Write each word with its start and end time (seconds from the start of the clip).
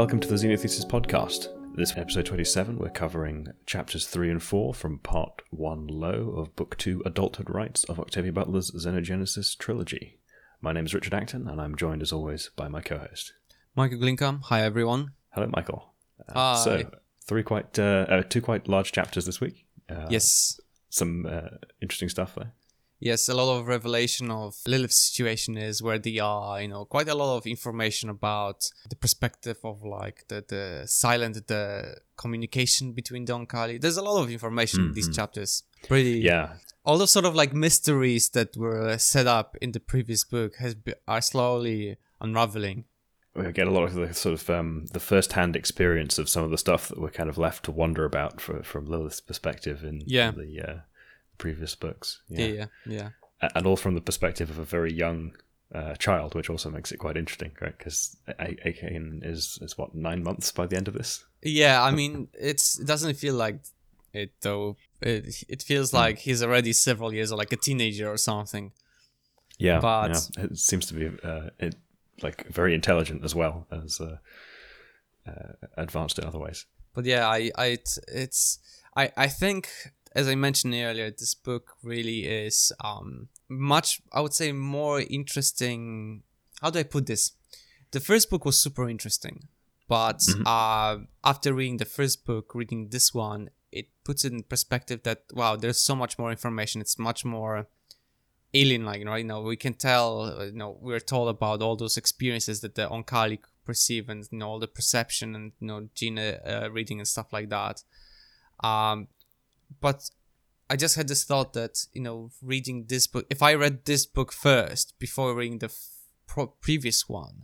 Welcome 0.00 0.20
to 0.20 0.28
the 0.28 0.34
Xenothesis 0.36 0.86
podcast. 0.86 1.48
This 1.76 1.94
episode 1.94 2.24
27, 2.24 2.78
we're 2.78 2.88
covering 2.88 3.48
chapters 3.66 4.06
3 4.06 4.30
and 4.30 4.42
4 4.42 4.72
from 4.72 4.98
part 5.00 5.42
1 5.50 5.88
Lo 5.88 6.32
of 6.38 6.56
book 6.56 6.78
2 6.78 7.02
Adulthood 7.04 7.50
Rites 7.50 7.84
of 7.84 8.00
Octavia 8.00 8.32
Butler's 8.32 8.70
Xenogenesis 8.70 9.58
trilogy. 9.58 10.18
My 10.62 10.72
name 10.72 10.86
is 10.86 10.94
Richard 10.94 11.12
Acton 11.12 11.46
and 11.46 11.60
I'm 11.60 11.76
joined 11.76 12.00
as 12.00 12.12
always 12.12 12.48
by 12.56 12.66
my 12.66 12.80
co-host. 12.80 13.34
Michael 13.76 13.98
Glinkham. 13.98 14.40
Hi, 14.44 14.62
everyone. 14.62 15.10
Hello, 15.34 15.50
Michael. 15.54 15.92
Uh, 16.30 16.32
Hi. 16.32 16.64
So, 16.64 16.90
three 17.26 17.42
quite, 17.42 17.78
uh, 17.78 18.06
uh, 18.08 18.22
two 18.22 18.40
quite 18.40 18.68
large 18.68 18.92
chapters 18.92 19.26
this 19.26 19.38
week. 19.38 19.66
Uh, 19.86 20.06
yes. 20.08 20.58
Some 20.88 21.26
uh, 21.26 21.58
interesting 21.82 22.08
stuff 22.08 22.34
there. 22.36 22.54
Yes, 23.00 23.28
a 23.30 23.34
lot 23.34 23.58
of 23.58 23.66
revelation 23.66 24.30
of 24.30 24.56
Lilith's 24.66 24.96
situation 24.98 25.56
is 25.56 25.82
where 25.82 25.98
they 25.98 26.18
are, 26.18 26.60
you 26.60 26.68
know, 26.68 26.84
quite 26.84 27.08
a 27.08 27.14
lot 27.14 27.36
of 27.38 27.46
information 27.46 28.10
about 28.10 28.70
the 28.90 28.96
perspective 28.96 29.56
of 29.64 29.82
like 29.82 30.24
the, 30.28 30.44
the 30.46 30.82
silent, 30.86 31.46
the 31.46 31.96
communication 32.16 32.92
between 32.92 33.24
Don 33.24 33.46
Kali. 33.46 33.78
There's 33.78 33.96
a 33.96 34.02
lot 34.02 34.22
of 34.22 34.30
information 34.30 34.80
in 34.86 34.92
these 34.92 35.08
chapters. 35.16 35.62
Pretty, 35.88 36.20
Yeah, 36.20 36.54
all 36.84 36.98
those 36.98 37.10
sort 37.10 37.24
of 37.24 37.34
like 37.34 37.54
mysteries 37.54 38.28
that 38.30 38.56
were 38.56 38.96
set 38.98 39.26
up 39.26 39.56
in 39.62 39.72
the 39.72 39.80
previous 39.80 40.24
book 40.24 40.56
has 40.56 40.74
be, 40.74 40.92
are 41.08 41.22
slowly 41.22 41.96
unraveling. 42.20 42.84
we 43.34 43.50
get 43.52 43.66
a 43.66 43.70
lot 43.70 43.84
of 43.84 43.94
the 43.94 44.12
sort 44.12 44.34
of 44.34 44.50
um, 44.50 44.86
the 44.92 45.00
first-hand 45.00 45.56
experience 45.56 46.18
of 46.18 46.28
some 46.28 46.44
of 46.44 46.50
the 46.50 46.58
stuff 46.58 46.88
that 46.88 47.00
we're 47.00 47.10
kind 47.10 47.30
of 47.30 47.38
left 47.38 47.64
to 47.64 47.70
wonder 47.70 48.04
about 48.04 48.40
for, 48.42 48.62
from 48.62 48.84
Lilith's 48.86 49.20
perspective 49.20 49.82
in, 49.84 50.02
Yeah. 50.06 50.30
in 50.30 50.36
the 50.38 50.60
uh, 50.60 50.76
previous 51.40 51.74
books. 51.74 52.22
Yeah, 52.28 52.46
yeah, 52.46 52.66
yeah. 52.86 53.08
A- 53.42 53.50
and 53.56 53.66
all 53.66 53.76
from 53.76 53.94
the 53.94 54.00
perspective 54.10 54.50
of 54.50 54.58
a 54.58 54.64
very 54.64 54.92
young 54.92 55.32
uh, 55.74 55.94
child, 55.96 56.34
which 56.34 56.50
also 56.50 56.70
makes 56.70 56.92
it 56.92 56.98
quite 56.98 57.16
interesting, 57.16 57.52
right? 57.60 57.76
Because 57.78 58.16
Akin 58.38 59.22
is 59.24 59.58
is 59.62 59.76
what 59.78 59.94
nine 59.94 60.22
months 60.22 60.52
by 60.52 60.66
the 60.66 60.76
end 60.76 60.88
of 60.88 60.94
this. 60.94 61.24
Yeah, 61.42 61.82
I 61.82 61.90
mean, 61.90 62.28
it's 62.34 62.78
it 62.80 62.86
doesn't 62.86 63.14
feel 63.16 63.34
like 63.34 63.58
it 64.12 64.30
though. 64.42 64.76
It 65.00 65.44
it 65.48 65.62
feels 65.62 65.92
like 65.92 66.18
he's 66.18 66.42
already 66.42 66.72
several 66.72 67.12
years, 67.14 67.32
or 67.32 67.38
like 67.38 67.52
a 67.52 67.56
teenager 67.60 68.08
or 68.08 68.18
something. 68.18 68.72
Yeah, 69.58 69.80
But- 69.80 70.30
yeah. 70.36 70.44
it 70.44 70.58
seems 70.58 70.86
to 70.86 70.94
be 70.94 71.06
uh, 71.28 71.50
it, 71.58 71.74
like 72.22 72.46
very 72.54 72.74
intelligent 72.74 73.24
as 73.24 73.34
well 73.34 73.66
as 73.70 74.00
uh, 74.00 74.16
uh, 75.26 75.52
advanced 75.76 76.18
in 76.18 76.24
other 76.24 76.38
ways. 76.38 76.66
But 76.94 77.04
yeah, 77.04 77.26
I 77.28 77.50
I 77.56 77.78
it's 78.08 78.58
I 78.96 79.10
I 79.24 79.28
think 79.28 79.68
as 80.12 80.28
I 80.28 80.34
mentioned 80.34 80.74
earlier, 80.74 81.10
this 81.10 81.34
book 81.34 81.76
really 81.82 82.26
is 82.26 82.72
um 82.82 83.28
much 83.48 84.00
I 84.12 84.20
would 84.20 84.34
say 84.34 84.52
more 84.52 85.00
interesting. 85.00 86.22
How 86.60 86.70
do 86.70 86.78
I 86.78 86.84
put 86.84 87.06
this? 87.06 87.32
The 87.92 88.00
first 88.00 88.30
book 88.30 88.44
was 88.44 88.58
super 88.58 88.88
interesting, 88.88 89.48
but 89.88 90.22
uh, 90.46 90.98
after 91.24 91.52
reading 91.52 91.78
the 91.78 91.84
first 91.84 92.24
book, 92.24 92.54
reading 92.54 92.88
this 92.90 93.12
one, 93.12 93.50
it 93.72 93.88
puts 94.04 94.24
it 94.24 94.32
in 94.32 94.42
perspective 94.44 95.02
that 95.04 95.24
wow, 95.32 95.56
there's 95.56 95.80
so 95.80 95.96
much 95.96 96.18
more 96.18 96.30
information. 96.30 96.80
It's 96.80 96.98
much 96.98 97.24
more 97.24 97.66
alien 98.52 98.84
like 98.84 99.04
right 99.06 99.24
now 99.24 99.40
we 99.40 99.56
can 99.56 99.74
tell 99.74 100.22
uh, 100.22 100.44
you 100.44 100.52
know 100.52 100.76
we're 100.80 101.00
told 101.00 101.28
about 101.28 101.62
all 101.62 101.76
those 101.76 101.96
experiences 101.96 102.60
that 102.60 102.74
the 102.74 102.88
Oankali 102.88 103.38
perceive 103.64 104.08
and 104.08 104.26
you 104.30 104.38
know 104.38 104.48
all 104.48 104.58
the 104.58 104.66
perception 104.66 105.34
and 105.34 105.52
you 105.60 105.66
know 105.68 105.88
gene 105.94 106.18
uh, 106.18 106.68
reading 106.72 106.98
and 106.98 107.06
stuff 107.06 107.32
like 107.32 107.48
that 107.48 107.82
um 108.64 109.06
but 109.80 110.10
i 110.68 110.76
just 110.76 110.96
had 110.96 111.08
this 111.08 111.24
thought 111.24 111.52
that 111.52 111.86
you 111.92 112.00
know 112.02 112.30
reading 112.42 112.86
this 112.88 113.06
book 113.06 113.26
if 113.30 113.42
i 113.42 113.52
read 113.54 113.84
this 113.84 114.06
book 114.06 114.32
first 114.32 114.94
before 114.98 115.34
reading 115.34 115.58
the 115.58 115.66
f- 115.66 115.88
pro- 116.26 116.46
previous 116.60 117.08
one 117.08 117.42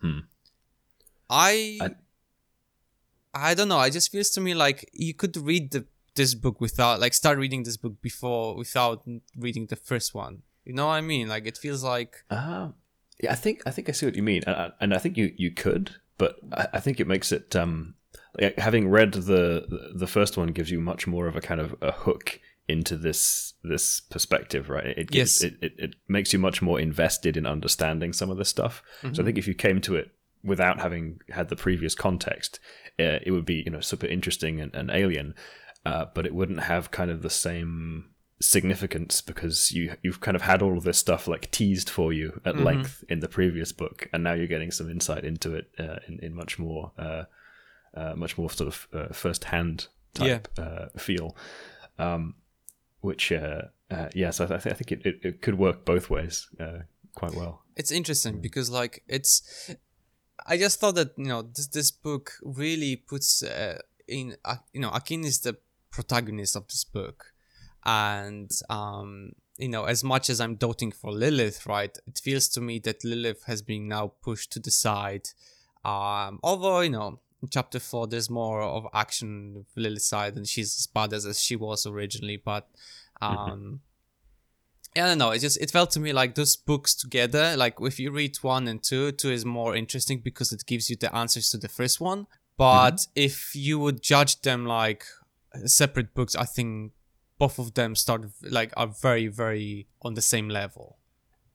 Hmm. 0.00 0.20
I, 1.28 1.78
I- 1.80 1.90
I 3.34 3.54
don't 3.54 3.68
know. 3.68 3.80
It 3.82 3.90
just 3.92 4.10
feels 4.10 4.30
to 4.30 4.40
me 4.40 4.54
like 4.54 4.88
you 4.92 5.12
could 5.14 5.36
read 5.36 5.70
the 5.72 5.86
this 6.14 6.34
book 6.34 6.60
without 6.60 6.98
like 7.00 7.14
start 7.14 7.38
reading 7.38 7.62
this 7.62 7.76
book 7.76 8.00
before 8.00 8.56
without 8.56 9.06
reading 9.36 9.66
the 9.66 9.76
first 9.76 10.14
one. 10.14 10.42
You 10.64 10.72
know 10.74 10.86
what 10.86 10.94
I 10.94 11.00
mean? 11.00 11.28
Like 11.28 11.46
it 11.46 11.56
feels 11.58 11.84
like 11.84 12.24
Uh, 12.30 12.68
yeah, 13.22 13.32
I 13.32 13.34
think 13.36 13.62
I 13.66 13.70
think 13.70 13.88
I 13.88 13.92
see 13.92 14.06
what 14.06 14.16
you 14.16 14.22
mean, 14.22 14.42
and 14.46 14.56
I, 14.56 14.70
and 14.80 14.94
I 14.94 14.98
think 14.98 15.16
you, 15.16 15.32
you 15.36 15.50
could, 15.50 15.96
but 16.16 16.36
I, 16.52 16.68
I 16.74 16.80
think 16.80 17.00
it 17.00 17.06
makes 17.06 17.30
it 17.32 17.54
um, 17.54 17.94
having 18.58 18.88
read 18.88 19.12
the 19.12 19.90
the 19.94 20.06
first 20.06 20.36
one 20.36 20.48
gives 20.48 20.70
you 20.70 20.80
much 20.80 21.06
more 21.06 21.26
of 21.26 21.36
a 21.36 21.40
kind 21.40 21.60
of 21.60 21.74
a 21.80 21.92
hook 21.92 22.40
into 22.68 22.96
this 22.96 23.54
this 23.64 24.00
perspective, 24.00 24.68
right? 24.68 24.86
It 24.98 25.10
gives, 25.10 25.42
Yes. 25.42 25.52
it, 25.52 25.58
it 25.62 25.72
it 25.78 25.94
makes 26.06 26.32
you 26.32 26.38
much 26.38 26.60
more 26.62 26.78
invested 26.78 27.36
in 27.36 27.46
understanding 27.46 28.12
some 28.12 28.30
of 28.30 28.36
this 28.38 28.48
stuff. 28.50 28.82
So 29.12 29.22
I 29.22 29.24
think 29.24 29.38
if 29.38 29.48
you 29.48 29.54
came 29.54 29.80
to 29.82 29.96
it 29.96 30.10
without 30.44 30.78
having 30.80 31.20
had 31.30 31.48
the 31.48 31.56
previous 31.56 31.94
context, 31.94 32.60
uh, 33.00 33.18
it 33.22 33.30
would 33.32 33.46
be 33.46 33.62
you 33.64 33.70
know 33.70 33.80
super 33.80 34.06
interesting 34.06 34.60
and, 34.60 34.74
and 34.74 34.90
alien, 34.90 35.34
uh, 35.86 36.06
but 36.14 36.26
it 36.26 36.34
wouldn't 36.34 36.60
have 36.60 36.90
kind 36.90 37.10
of 37.10 37.22
the 37.22 37.30
same 37.30 38.10
significance 38.40 39.20
because 39.20 39.72
you 39.72 39.96
you've 40.02 40.20
kind 40.20 40.36
of 40.36 40.42
had 40.42 40.62
all 40.62 40.76
of 40.78 40.84
this 40.84 40.98
stuff 40.98 41.26
like 41.26 41.50
teased 41.50 41.90
for 41.90 42.12
you 42.12 42.40
at 42.44 42.56
length 42.60 43.02
in 43.08 43.20
the 43.20 43.28
previous 43.28 43.72
book, 43.72 44.08
and 44.12 44.22
now 44.22 44.32
you're 44.34 44.46
getting 44.46 44.70
some 44.70 44.90
insight 44.90 45.24
into 45.24 45.54
it 45.56 45.70
uh, 45.78 45.96
in 46.06 46.18
in 46.20 46.34
much 46.34 46.58
more 46.58 46.92
uh, 47.94 48.14
much 48.16 48.36
more 48.38 48.50
sort 48.50 48.68
of 48.68 48.88
uh, 48.92 49.12
first 49.12 49.44
hand 49.44 49.88
type 50.14 50.48
uh, 50.58 50.86
feel, 50.96 51.36
um, 51.98 52.34
which 53.00 53.32
uh, 53.32 53.62
uh, 53.90 54.08
yes, 54.14 54.40
I, 54.40 54.46
th- 54.46 54.66
I 54.66 54.72
think 54.74 54.92
it, 54.92 55.06
it, 55.06 55.20
it 55.22 55.42
could 55.42 55.58
work 55.58 55.84
both 55.84 56.10
ways 56.10 56.48
uh, 56.60 56.80
quite 57.14 57.34
well. 57.34 57.62
it's 57.76 57.92
interesting 57.92 58.40
because 58.40 58.70
like 58.70 59.02
it's 59.08 59.70
i 60.46 60.56
just 60.56 60.80
thought 60.80 60.94
that 60.94 61.10
you 61.16 61.26
know 61.26 61.42
this 61.42 61.68
this 61.68 61.90
book 61.92 62.32
really 62.42 62.96
puts 62.96 63.42
uh, 63.42 63.78
in 64.06 64.36
you 64.72 64.80
know 64.80 64.90
akin 64.90 65.24
is 65.24 65.40
the 65.40 65.56
protagonist 65.90 66.56
of 66.56 66.66
this 66.68 66.84
book. 66.84 67.32
And 67.84 68.50
um 68.68 69.32
you 69.58 69.68
know 69.68 69.84
as 69.84 70.04
much 70.04 70.28
as 70.30 70.40
i'm 70.40 70.56
doting 70.56 70.92
for 70.92 71.10
lilith 71.12 71.66
right 71.66 71.96
it 72.06 72.18
feels 72.22 72.46
to 72.54 72.60
me 72.60 72.78
that 72.80 73.02
lilith 73.04 73.42
has 73.50 73.62
been 73.62 73.88
now 73.88 74.12
pushed 74.22 74.52
to 74.52 74.60
the 74.60 74.70
side. 74.70 75.26
Um 75.84 76.38
although 76.42 76.80
you 76.80 76.90
know 76.90 77.20
in 77.42 77.48
chapter 77.48 77.78
4 77.78 78.06
there's 78.08 78.30
more 78.30 78.62
of 78.62 78.86
action 78.92 79.54
with 79.54 79.66
lilith's 79.76 80.06
side 80.06 80.36
and 80.36 80.46
she's 80.46 80.76
as 80.76 80.86
bad 80.86 81.12
as, 81.12 81.24
as 81.24 81.40
she 81.40 81.56
was 81.56 81.86
originally 81.86 82.36
but 82.36 82.68
mm-hmm. 83.22 83.36
um 83.36 83.80
yeah, 84.96 85.04
I 85.04 85.08
don't 85.08 85.18
know. 85.18 85.30
It 85.30 85.40
just 85.40 85.60
it 85.60 85.70
felt 85.70 85.90
to 85.92 86.00
me 86.00 86.12
like 86.12 86.34
those 86.34 86.56
books 86.56 86.94
together. 86.94 87.56
Like 87.56 87.76
if 87.80 88.00
you 88.00 88.10
read 88.10 88.36
one 88.38 88.66
and 88.66 88.82
two, 88.82 89.12
two 89.12 89.30
is 89.30 89.44
more 89.44 89.76
interesting 89.76 90.20
because 90.20 90.50
it 90.52 90.64
gives 90.66 90.90
you 90.90 90.96
the 90.96 91.14
answers 91.14 91.50
to 91.50 91.58
the 91.58 91.68
first 91.68 92.00
one. 92.00 92.26
But 92.56 92.92
mm-hmm. 92.92 93.12
if 93.14 93.54
you 93.54 93.78
would 93.78 94.02
judge 94.02 94.40
them 94.40 94.66
like 94.66 95.04
separate 95.66 96.14
books, 96.14 96.34
I 96.34 96.44
think 96.44 96.92
both 97.38 97.58
of 97.58 97.74
them 97.74 97.94
start 97.94 98.24
like 98.42 98.72
are 98.76 98.88
very 98.88 99.28
very 99.28 99.86
on 100.02 100.14
the 100.14 100.22
same 100.22 100.48
level. 100.48 100.98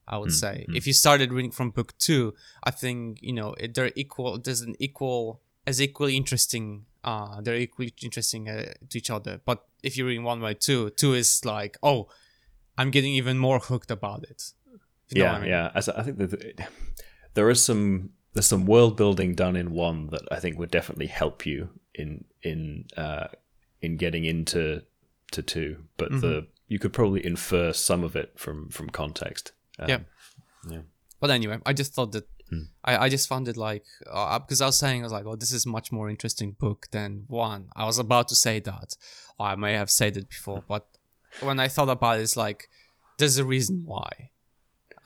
I 0.06 0.18
would 0.18 0.32
say 0.32 0.64
mm-hmm. 0.64 0.76
if 0.76 0.86
you 0.86 0.92
started 0.92 1.32
reading 1.32 1.50
from 1.50 1.70
book 1.70 1.96
two, 1.98 2.34
I 2.62 2.70
think 2.70 3.18
you 3.20 3.32
know 3.32 3.54
they're 3.74 3.92
equal. 3.94 4.38
There's 4.38 4.60
an 4.60 4.76
equal 4.78 5.40
as 5.66 5.80
equally 5.80 6.16
interesting. 6.16 6.86
Uh, 7.02 7.40
they're 7.42 7.56
equally 7.56 7.92
interesting 8.02 8.48
uh, 8.48 8.72
to 8.88 8.98
each 8.98 9.10
other. 9.10 9.40
But 9.44 9.64
if 9.82 9.96
you're 9.96 10.06
reading 10.06 10.24
one 10.24 10.40
by 10.40 10.54
two, 10.54 10.90
two 10.90 11.14
is 11.14 11.44
like 11.44 11.76
oh 11.82 12.08
I'm 12.78 12.90
getting 12.90 13.12
even 13.14 13.38
more 13.38 13.58
hooked 13.58 13.90
about 13.90 14.24
it. 14.24 14.52
You 15.10 15.22
yeah, 15.22 15.32
I 15.34 15.40
mean. 15.40 15.48
yeah. 15.50 15.70
As 15.74 15.88
I 15.88 16.02
think 16.02 16.18
that 16.18 16.32
it- 16.32 16.60
there 17.34 17.50
is 17.50 17.62
some 17.62 18.10
there's 18.32 18.46
some 18.46 18.64
world 18.66 18.96
building 18.96 19.34
done 19.34 19.54
in 19.56 19.70
one 19.72 20.08
that 20.08 20.22
I 20.30 20.40
think 20.40 20.58
would 20.58 20.70
definitely 20.70 21.06
help 21.08 21.44
you 21.46 21.68
in 21.94 22.24
in 22.42 22.86
uh, 22.96 23.28
in 23.80 23.96
getting 23.96 24.24
into 24.24 24.82
to 25.32 25.42
two. 25.42 25.84
But 25.96 26.08
Mm-hmm. 26.10 26.20
the 26.20 26.46
you 26.68 26.78
could 26.78 26.92
probably 26.94 27.24
infer 27.24 27.72
some 27.72 28.02
of 28.02 28.16
it 28.16 28.32
from 28.38 28.70
from 28.70 28.88
context. 28.90 29.52
Um, 29.78 29.88
Yeah. 29.88 29.98
yeah. 30.70 30.82
But 31.20 31.30
anyway, 31.30 31.58
I 31.66 31.72
just 31.74 31.92
thought 31.94 32.12
that 32.12 32.26
I, 32.84 32.96
I 32.96 33.08
just 33.08 33.28
found 33.28 33.48
it 33.48 33.56
like 33.56 33.84
uh, 34.10 34.38
because 34.38 34.60
I 34.60 34.66
was 34.66 34.78
saying 34.78 35.00
I 35.00 35.04
was 35.04 35.12
like, 35.12 35.26
oh, 35.26 35.36
this 35.36 35.52
is 35.52 35.66
much 35.66 35.90
more 35.90 36.10
interesting 36.10 36.52
book 36.52 36.86
than 36.90 37.24
one. 37.26 37.68
I 37.74 37.84
was 37.86 37.98
about 37.98 38.28
to 38.28 38.34
say 38.34 38.60
that, 38.60 38.96
I 39.38 39.56
may 39.56 39.72
have 39.74 39.90
said 39.90 40.16
it 40.16 40.28
before, 40.28 40.62
but 40.66 40.86
when 41.40 41.58
I 41.58 41.68
thought 41.68 41.88
about 41.88 42.18
it, 42.18 42.22
it's 42.22 42.36
like 42.36 42.68
there's 43.18 43.38
a 43.38 43.44
reason 43.44 43.82
why. 43.84 44.30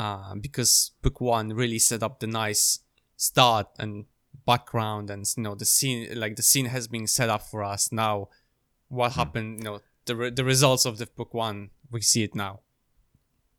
Uh, 0.00 0.34
because 0.36 0.92
book 1.02 1.20
one 1.20 1.48
really 1.48 1.78
set 1.78 2.02
up 2.02 2.20
the 2.20 2.26
nice 2.26 2.80
start 3.16 3.66
and 3.78 4.04
background, 4.46 5.10
and 5.10 5.26
you 5.36 5.42
know 5.42 5.54
the 5.54 5.64
scene, 5.64 6.08
like 6.14 6.36
the 6.36 6.42
scene 6.42 6.66
has 6.66 6.86
been 6.86 7.06
set 7.06 7.28
up 7.28 7.42
for 7.42 7.64
us. 7.64 7.90
Now, 7.90 8.28
what 8.88 9.12
happened? 9.12 9.58
You 9.58 9.64
know 9.64 9.80
the 10.06 10.16
re- 10.16 10.30
the 10.30 10.44
results 10.44 10.84
of 10.84 10.98
the 10.98 11.06
book 11.06 11.34
one, 11.34 11.70
we 11.90 12.00
see 12.00 12.22
it 12.22 12.34
now. 12.34 12.60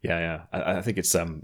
Yeah, 0.01 0.19
yeah. 0.19 0.41
I, 0.53 0.77
I 0.77 0.81
think 0.81 0.97
it's 0.97 1.13
um 1.13 1.43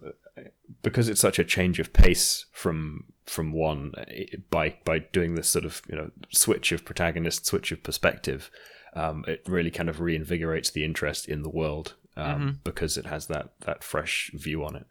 because 0.82 1.10
it's 1.10 1.22
such 1.22 1.40
a 1.40 1.44
change 1.44 1.80
of 1.80 1.94
pace 1.94 2.46
from 2.52 3.06
from 3.26 3.52
one 3.52 3.92
it, 4.08 4.50
by 4.50 4.76
by 4.86 5.00
doing 5.00 5.36
this 5.36 5.48
sort 5.48 5.66
of 5.66 5.82
you 5.90 5.96
know 5.96 6.12
switch 6.32 6.72
of 6.72 6.86
protagonist, 6.86 7.46
switch 7.46 7.72
of 7.72 7.84
perspective. 7.84 8.50
Um, 8.94 9.26
it 9.28 9.42
really 9.48 9.72
kind 9.72 9.90
of 9.90 9.98
reinvigorates 9.98 10.72
the 10.72 10.86
interest 10.86 11.28
in 11.28 11.44
the 11.44 11.50
world 11.50 11.96
um, 12.16 12.62
because 12.64 12.98
it 12.98 13.06
has 13.08 13.28
that 13.28 13.50
that 13.62 13.84
fresh 13.84 14.32
view 14.34 14.64
on 14.64 14.76
it. 14.76 14.86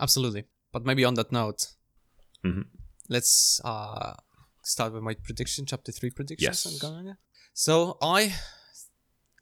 Absolutely. 0.00 0.44
But 0.72 0.84
maybe 0.84 1.04
on 1.04 1.14
that 1.14 1.32
note, 1.32 1.68
Mhm. 2.44 2.66
let's 3.08 3.60
uh, 3.64 4.14
start 4.62 4.92
with 4.92 5.02
my 5.02 5.14
prediction, 5.14 5.64
chapter 5.64 5.92
three 5.92 6.10
predictions. 6.10 6.64
Yes. 6.66 6.82
Yes. 7.04 7.16
So 7.54 7.96
I, 8.02 8.34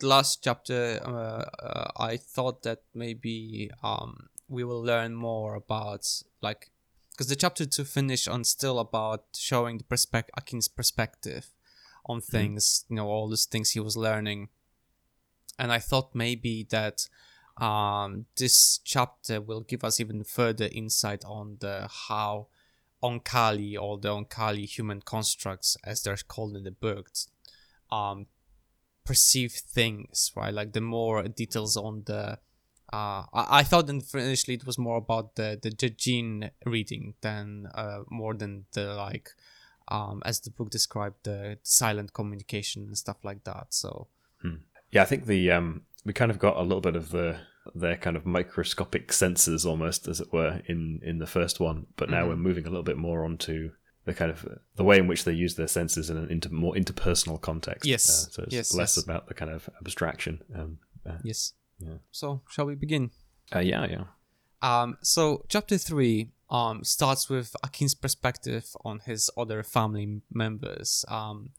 last 0.03 0.43
chapter, 0.45 1.01
uh, 1.05 1.65
uh, 1.67 1.91
I 1.97 2.17
thought 2.17 2.63
that 2.63 2.83
maybe 2.95 3.71
um 3.83 4.29
we 4.49 4.65
will 4.65 4.83
learn 4.83 5.15
more 5.15 5.55
about 5.55 6.07
like 6.41 6.71
because 7.11 7.29
the 7.29 7.37
chapter 7.37 7.65
two 7.65 7.85
finished 7.85 8.29
on 8.29 8.45
still 8.45 8.79
about 8.79 9.25
showing 9.35 9.79
the 9.79 9.85
perspective 9.85 10.35
Akin's 10.37 10.69
perspective 10.69 11.47
on 12.05 12.21
things, 12.21 12.85
you 12.89 12.97
know, 12.97 13.09
all 13.09 13.29
these 13.29 13.47
things 13.47 13.71
he 13.71 13.81
was 13.81 13.97
learning, 13.97 14.49
and 15.59 15.73
I 15.73 15.79
thought 15.79 16.15
maybe 16.15 16.67
that 16.71 17.09
um 17.59 18.27
this 18.37 18.79
chapter 18.85 19.41
will 19.41 19.63
give 19.63 19.83
us 19.83 19.99
even 19.99 20.23
further 20.25 20.69
insight 20.71 21.25
on 21.25 21.57
the 21.61 21.89
how 22.09 22.49
Oankali 23.03 23.81
or 23.81 23.99
the 23.99 24.09
Oankali 24.09 24.67
human 24.67 25.01
constructs, 25.01 25.77
as 25.85 26.03
they're 26.03 26.17
called 26.29 26.57
in 26.57 26.65
the 26.65 26.71
books, 26.71 27.29
um, 27.91 28.27
perceive 29.05 29.53
things, 29.53 30.33
right? 30.35 30.53
Like 30.53 30.73
the 30.73 30.81
more 30.81 31.23
details 31.29 31.77
on 31.77 32.03
the. 32.07 32.39
Uh, 32.97 33.23
I, 33.41 33.61
I 33.61 33.63
thought 33.63 33.89
initially 33.91 34.57
it 34.57 34.67
was 34.67 34.79
more 34.79 34.99
about 35.05 35.35
the 35.35 35.49
the 35.63 35.91
gene 35.91 36.51
reading 36.65 37.15
than 37.21 37.69
uh, 37.75 38.01
more 38.11 38.35
than 38.35 38.65
the 38.73 38.95
like, 38.95 39.29
um, 39.89 40.23
as 40.25 40.41
the 40.41 40.51
book 40.51 40.71
described 40.71 41.19
the 41.25 41.59
silent 41.63 42.13
communication 42.13 42.81
and 42.87 42.97
stuff 42.97 43.19
like 43.29 43.43
that. 43.45 43.67
So 43.71 44.09
Yeah, 44.93 45.03
I 45.03 45.07
think 45.07 45.27
the 45.27 45.51
um, 45.51 45.83
we 46.05 46.13
kind 46.13 46.31
of 46.31 46.39
got 46.39 46.57
a 46.57 46.63
little 46.63 46.81
bit 46.81 46.97
of 46.97 47.11
the 47.11 47.39
their 47.75 47.97
kind 47.97 48.17
of 48.17 48.25
microscopic 48.25 49.13
senses 49.13 49.67
almost, 49.67 50.09
as 50.09 50.21
it 50.21 50.33
were, 50.33 50.63
in 50.67 51.01
in 51.03 51.19
the 51.19 51.27
first 51.27 51.61
one. 51.61 51.87
But 51.97 52.09
now 52.11 52.29
we're 52.29 52.37
moving 52.37 52.67
a 52.67 52.71
little 52.71 52.85
bit 52.85 52.97
more 52.97 53.25
onto 53.25 53.73
the 54.05 54.15
kind 54.15 54.31
of 54.31 54.47
the 54.77 54.85
way 54.85 54.99
in 54.99 55.09
which 55.09 55.25
they 55.25 55.33
use 55.33 55.57
their 55.57 55.69
senses 55.69 56.09
in 56.11 56.17
an 56.17 56.31
inter, 56.31 56.51
more 56.51 56.75
interpersonal 56.75 57.41
context. 57.41 57.85
Yes. 57.85 58.09
Uh, 58.09 58.31
so 58.31 58.43
it's 58.45 58.55
Yes, 58.55 58.75
less 58.75 58.97
yes. 58.97 59.05
about 59.05 59.27
the 59.27 59.35
kind 59.35 59.51
of 59.51 59.69
abstraction. 59.81 60.43
Um, 60.55 60.79
uh, 61.05 61.19
yes. 61.25 61.53
Yeah. 61.79 61.99
So 62.11 62.43
shall 62.51 62.67
we 62.67 62.75
begin? 62.75 63.11
uh, 63.55 63.61
yeah, 63.61 63.87
yeah. 63.87 64.05
Um, 64.63 64.99
so 65.03 65.45
chapter 65.49 65.79
three 65.79 66.31
um 66.49 66.85
starts 66.85 67.29
with 67.29 67.55
Akin's 67.65 67.95
perspective 67.95 68.77
on 68.85 69.01
his 69.01 69.31
other 69.37 69.63
family 69.63 70.23
members. 70.33 71.05
Um, 71.09 71.51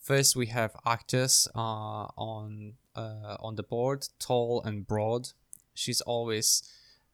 first 0.00 0.36
we 0.36 0.46
have 0.46 0.76
actors 0.84 1.48
uh 1.54 2.06
on 2.16 2.74
uh 2.94 3.36
on 3.40 3.56
the 3.56 3.62
board, 3.62 4.08
tall 4.18 4.62
and 4.64 4.86
broad. 4.86 5.30
She's 5.74 6.00
always 6.00 6.62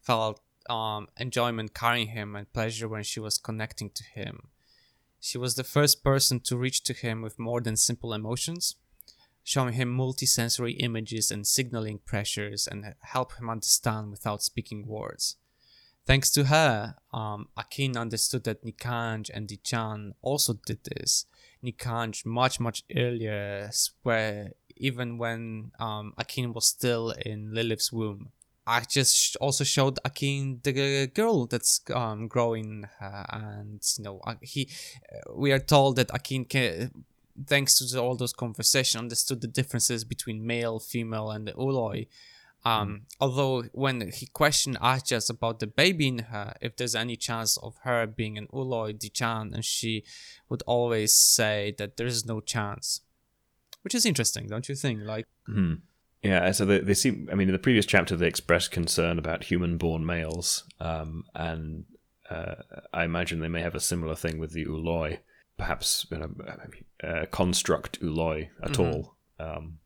felt 0.00 0.40
um 0.68 1.08
enjoyment 1.16 1.74
carrying 1.74 2.08
him 2.08 2.36
and 2.36 2.52
pleasure 2.52 2.88
when 2.88 3.02
she 3.02 3.20
was 3.20 3.38
connecting 3.38 3.90
to 3.90 4.04
him. 4.04 4.48
She 5.20 5.38
was 5.38 5.54
the 5.54 5.64
first 5.64 6.02
person 6.02 6.40
to 6.40 6.56
reach 6.56 6.82
to 6.84 6.92
him 6.92 7.22
with 7.22 7.38
more 7.38 7.60
than 7.60 7.76
simple 7.76 8.12
emotions 8.12 8.74
showing 9.44 9.74
him 9.74 9.96
multisensory 9.96 10.76
images 10.78 11.30
and 11.30 11.46
signaling 11.46 11.98
pressures 12.04 12.66
and 12.66 12.94
help 13.00 13.34
him 13.34 13.50
understand 13.50 14.10
without 14.10 14.42
speaking 14.42 14.86
words. 14.86 15.36
Thanks 16.04 16.30
to 16.32 16.44
her, 16.44 16.96
um, 17.12 17.48
Akin 17.56 17.96
understood 17.96 18.44
that 18.44 18.64
Nikanj 18.64 19.30
and 19.32 19.46
Dichaan 19.46 20.12
also 20.20 20.54
did 20.66 20.80
this. 20.84 21.26
Nikanj 21.64 22.26
much 22.26 22.58
much 22.58 22.82
earlier, 22.96 23.70
where 24.02 24.52
even 24.76 25.16
when 25.16 25.70
um, 25.78 26.12
Akin 26.18 26.52
was 26.52 26.66
still 26.66 27.14
in 27.24 27.54
Lilith's 27.54 27.92
womb. 27.92 28.32
I 28.66 28.82
just 28.88 29.36
also 29.36 29.64
showed 29.64 29.98
Akin 30.04 30.60
the 30.62 31.08
girl 31.12 31.46
that's 31.46 31.80
um, 31.92 32.28
growing, 32.28 32.86
uh, 33.00 33.24
and 33.30 33.80
you 33.98 34.04
know 34.04 34.20
uh, 34.24 34.34
he. 34.40 34.68
Uh, 35.12 35.32
we 35.34 35.52
are 35.52 35.58
told 35.58 35.96
that 35.96 36.14
Akin 36.14 36.44
can, 36.44 37.04
thanks 37.46 37.78
to 37.78 38.00
all 38.00 38.16
those 38.16 38.32
conversations, 38.32 39.00
understood 39.00 39.40
the 39.40 39.48
differences 39.48 40.04
between 40.04 40.46
male, 40.46 40.78
female, 40.78 41.30
and 41.30 41.46
the 41.46 41.52
Ooloi. 41.52 42.08
Um, 42.64 43.02
Although 43.20 43.64
when 43.72 44.12
he 44.12 44.26
questioned 44.26 44.78
Ahajas 44.78 45.28
about 45.28 45.58
the 45.58 45.66
baby 45.66 46.08
in 46.08 46.18
her, 46.18 46.54
if 46.60 46.76
there's 46.76 46.94
any 46.94 47.16
chance 47.16 47.56
of 47.56 47.76
her 47.82 48.06
being 48.06 48.38
an 48.38 48.46
Ooloi 48.52 48.96
Dichaan, 48.96 49.52
and 49.52 49.64
she 49.64 50.04
would 50.48 50.62
always 50.66 51.14
say 51.14 51.74
that 51.78 51.96
there 51.96 52.06
is 52.06 52.24
no 52.24 52.40
chance, 52.40 53.00
which 53.82 53.94
is 53.94 54.06
interesting, 54.06 54.46
don't 54.46 54.68
you 54.68 54.76
think? 54.76 55.02
Like, 55.02 55.26
Hmm. 55.46 55.74
Yeah, 56.22 56.52
so 56.52 56.64
they, 56.64 56.78
they 56.78 56.94
seem. 56.94 57.28
I 57.32 57.34
mean, 57.34 57.48
in 57.48 57.52
the 57.52 57.58
previous 57.58 57.84
chapter, 57.84 58.14
they 58.14 58.28
expressed 58.28 58.70
concern 58.70 59.18
about 59.18 59.42
human-born 59.42 60.06
males, 60.06 60.62
um, 60.78 61.24
and 61.34 61.84
uh, 62.30 62.54
I 62.94 63.02
imagine 63.02 63.40
they 63.40 63.48
may 63.48 63.62
have 63.62 63.74
a 63.74 63.80
similar 63.80 64.14
thing 64.14 64.38
with 64.38 64.52
the 64.52 64.66
Ooloi. 64.66 65.18
Perhaps 65.58 66.06
you 66.12 66.18
know, 66.18 66.30
uh, 67.02 67.26
construct 67.30 68.00
Ooloi 68.00 68.48
at 68.62 68.78
all 68.78 69.16
um, 69.38 69.78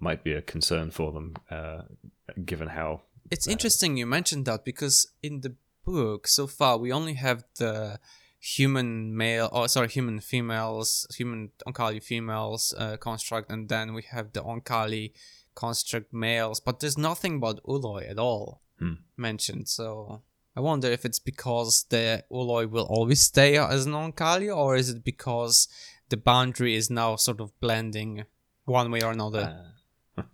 might 0.00 0.22
be 0.24 0.32
a 0.32 0.42
concern 0.42 0.90
for 0.90 1.12
them, 1.12 1.36
uh, 1.50 1.82
given 2.44 2.68
how. 2.68 3.02
It's 3.30 3.46
interesting 3.46 3.96
you 3.96 4.06
mentioned 4.06 4.44
that 4.46 4.64
because 4.64 5.08
in 5.22 5.40
the 5.40 5.54
book 5.84 6.26
so 6.28 6.46
far 6.46 6.78
we 6.78 6.92
only 6.92 7.14
have 7.14 7.44
the 7.58 7.98
human 8.38 9.16
male 9.16 9.48
or 9.52 9.68
sorry 9.68 9.88
human 9.88 10.20
females 10.20 11.06
human 11.16 11.50
Oankali 11.66 12.02
females 12.02 12.74
uh, 12.78 12.96
construct 12.96 13.50
and 13.50 13.68
then 13.68 13.94
we 13.94 14.02
have 14.02 14.32
the 14.32 14.42
Oankali 14.42 15.12
construct 15.54 16.12
males 16.12 16.60
but 16.60 16.80
there's 16.80 16.98
nothing 16.98 17.36
about 17.36 17.62
ooloi 17.64 18.08
at 18.10 18.18
all 18.18 18.60
Hmm. 18.78 18.92
mentioned 19.16 19.68
so 19.68 20.20
i 20.54 20.60
wonder 20.60 20.88
if 20.88 21.06
it's 21.06 21.18
because 21.18 21.86
the 21.88 22.24
ooloi 22.30 22.68
will 22.68 22.84
always 22.84 23.22
stay 23.22 23.56
as 23.56 23.86
an 23.86 23.92
Oankali 23.92 24.54
or 24.54 24.76
is 24.76 24.90
it 24.90 25.02
because 25.02 25.66
the 26.08 26.16
boundary 26.16 26.74
is 26.74 26.90
now 26.90 27.16
sort 27.16 27.40
of 27.40 27.58
blending 27.60 28.24
one 28.64 28.90
way 28.90 29.00
or 29.02 29.12
another 29.12 29.72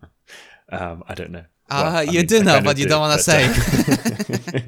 Um, 0.73 1.05
I 1.07 1.15
don't 1.15 1.31
know. 1.33 1.45
Ah, 1.71 1.99
I 1.99 2.03
you 2.03 2.21
mean, 2.21 2.27
do 2.27 2.43
know, 2.43 2.61
but 2.63 2.79
you 2.79 2.87
don't 2.87 3.01
wanna 3.01 3.19
say. 3.19 3.45
uh, 3.47 4.61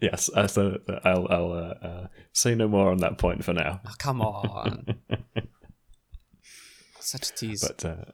yes, 0.02 0.28
uh, 0.34 0.46
so 0.46 0.78
I'll 1.02 1.26
I'll 1.30 1.52
uh, 1.52 1.86
uh, 1.86 2.06
say 2.32 2.54
no 2.54 2.68
more 2.68 2.90
on 2.90 2.98
that 2.98 3.16
point 3.16 3.42
for 3.42 3.54
now. 3.54 3.80
Oh, 3.86 3.92
come 3.98 4.20
on. 4.20 4.84
Such 7.00 7.30
a 7.30 7.34
tease. 7.34 7.66
But 7.66 7.84
uh, 7.86 8.04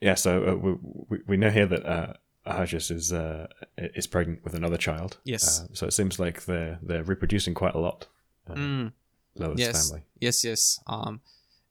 yeah, 0.00 0.14
so 0.14 0.48
uh, 0.48 0.54
we, 0.54 0.74
we 1.08 1.18
we 1.28 1.36
know 1.38 1.50
here 1.50 1.66
that 1.66 1.86
uh, 1.86 2.12
Hajas 2.46 2.90
is 2.90 3.12
uh, 3.12 3.46
is 3.78 4.06
pregnant 4.06 4.44
with 4.44 4.54
another 4.54 4.76
child. 4.76 5.16
Yes. 5.24 5.62
Uh, 5.62 5.66
so 5.72 5.86
it 5.86 5.92
seems 5.92 6.18
like 6.18 6.44
they're 6.44 6.78
they're 6.82 7.04
reproducing 7.04 7.54
quite 7.54 7.74
a 7.74 7.78
lot. 7.80 8.06
Uh, 8.48 8.54
Mm, 8.54 8.92
Lilith's 9.34 9.60
yes. 9.60 9.88
family. 9.88 10.04
yes, 10.20 10.44
yes. 10.44 10.80
Um, 10.86 11.20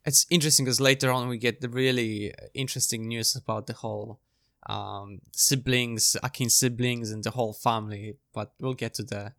it's 0.05 0.25
interesting 0.29 0.65
because 0.65 0.79
later 0.79 1.12
on 1.12 1.27
we 1.27 1.38
get 1.38 1.62
the 1.62 1.70
really 1.70 2.34
interesting 2.53 3.08
news 3.08 3.36
about 3.36 3.65
the 3.67 3.74
whole 3.74 4.20
um, 4.67 5.22
siblings, 5.32 6.15
Akin 6.24 6.50
siblings, 6.50 7.12
and 7.12 7.24
the 7.24 7.32
whole 7.32 7.53
family. 7.53 8.17
But 8.34 8.53
we'll 8.60 8.74
get 8.74 8.94
to 8.96 9.03
the. 9.03 9.34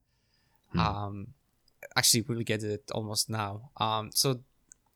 Hmm. 0.72 0.80
Um, 0.80 1.26
actually, 1.96 2.22
we'll 2.22 2.42
get 2.42 2.62
it 2.62 2.90
almost 2.92 3.30
now. 3.30 3.70
Um, 3.76 4.10
so, 4.12 4.40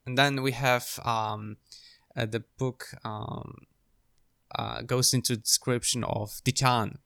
and 0.06 0.18
then 0.18 0.42
we 0.42 0.52
have 0.52 0.99
um, 1.04 1.56
uh, 2.16 2.26
the 2.26 2.40
book 2.59 2.87
um, 3.04 3.66
uh, 4.56 4.82
goes 4.82 5.14
into 5.14 5.37
description 5.37 6.02
of 6.04 6.40
Dichaan. 6.44 6.97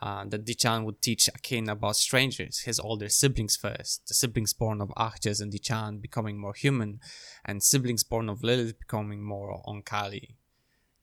Uh, 0.00 0.24
that 0.26 0.44
Dichaan 0.44 0.84
would 0.84 1.02
teach 1.02 1.28
Akin 1.34 1.68
about 1.68 1.96
strangers, 1.96 2.60
his 2.60 2.78
older 2.78 3.08
siblings 3.08 3.56
first, 3.56 4.06
the 4.06 4.14
siblings 4.14 4.52
born 4.52 4.80
of 4.80 4.90
Ahajas 4.90 5.40
and 5.40 5.52
Dichaan 5.52 6.00
becoming 6.00 6.38
more 6.38 6.54
human, 6.54 7.00
and 7.44 7.64
siblings 7.64 8.04
born 8.04 8.28
of 8.28 8.44
Lilith 8.44 8.78
becoming 8.78 9.24
more 9.24 9.60
Oankali. 9.66 10.36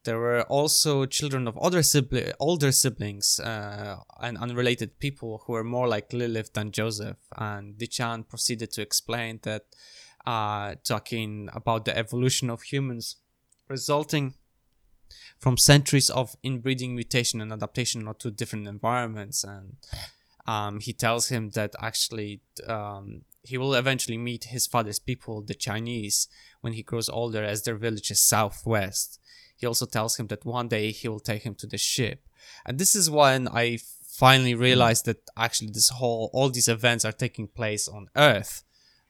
There 0.06 0.18
were 0.18 0.44
also 0.44 1.06
children 1.08 1.46
of 1.46 1.58
other 1.58 1.80
sibli- 1.80 2.32
older 2.40 2.72
siblings 2.72 3.38
uh, 3.40 3.98
and 4.22 4.38
unrelated 4.38 5.00
people 5.00 5.44
who 5.46 5.54
were 5.54 5.64
more 5.64 5.90
like 5.90 6.14
Lilith 6.14 6.54
than 6.54 6.72
Joseph, 6.72 7.18
and 7.36 7.76
Dichaan 7.78 8.26
proceeded 8.26 8.72
to 8.72 8.82
explain 8.82 9.40
that 9.44 9.66
uh, 10.26 10.76
to 10.86 10.96
Akin 10.96 11.50
about 11.54 11.84
the 11.84 11.98
evolution 11.98 12.50
of 12.50 12.62
humans, 12.62 13.18
resulting 13.68 14.36
from 15.40 15.58
centuries 15.58 16.10
of 16.10 16.36
inbreeding, 16.44 16.96
mutation, 16.96 17.42
and 17.42 17.52
adaptation 17.52 18.12
to 18.20 18.32
different 18.32 18.68
environments. 18.68 19.44
And 19.44 19.78
um, 20.48 20.80
he 20.80 20.94
tells 20.94 21.30
him 21.30 21.52
that 21.52 21.76
actually 21.80 22.42
um, 22.68 23.22
he 23.44 23.58
will 23.58 23.76
eventually 23.76 24.18
meet 24.18 24.46
his 24.46 24.68
father's 24.68 25.00
people, 25.00 25.42
the 25.42 25.54
Chinese, 25.54 26.28
when 26.62 26.74
he 26.74 26.84
grows 26.84 27.10
older, 27.10 27.44
as 27.44 27.64
their 27.64 27.76
village 27.76 28.10
is 28.12 28.20
southwest. 28.20 29.20
He 29.56 29.66
also 29.66 29.86
tells 29.86 30.18
him 30.18 30.28
that 30.28 30.46
one 30.46 30.68
day 30.68 30.92
he 30.92 31.08
will 31.08 31.20
take 31.20 31.44
him 31.44 31.56
to 31.56 31.68
the 31.68 31.78
ship. 31.78 32.22
And 32.66 32.78
this 32.78 32.96
is 32.96 33.10
when 33.10 33.48
I 33.48 33.80
finally 34.08 34.56
realized 34.56 35.06
that 35.06 35.30
actually 35.38 35.72
this 35.72 35.90
whole, 35.90 36.30
all 36.34 36.50
these 36.50 36.68
events 36.68 37.06
are 37.06 37.12
taking 37.12 37.48
place 37.48 37.88
on 37.88 38.08
Earth. 38.16 38.64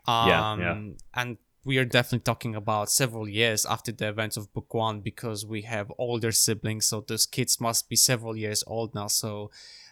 Um, 0.08 0.28
Yeah, 0.30 0.56
yeah. 0.60 0.94
And 1.14 1.38
we 1.66 1.78
are 1.78 1.86
definitely 1.86 2.24
talking 2.24 2.56
about 2.56 2.90
several 2.90 3.28
years 3.28 3.66
after 3.66 3.92
the 3.92 4.08
events 4.08 4.38
of 4.38 4.54
book 4.54 4.74
one 4.74 5.02
because 5.02 5.46
we 5.46 5.64
have 5.64 5.92
older 5.98 6.32
siblings 6.32 6.86
so 6.86 7.02
those 7.02 7.26
kids 7.26 7.60
must 7.60 7.90
be 7.90 7.96
several 7.96 8.38
years 8.38 8.64
old 8.68 8.96
now 8.96 9.08
so 9.08 9.50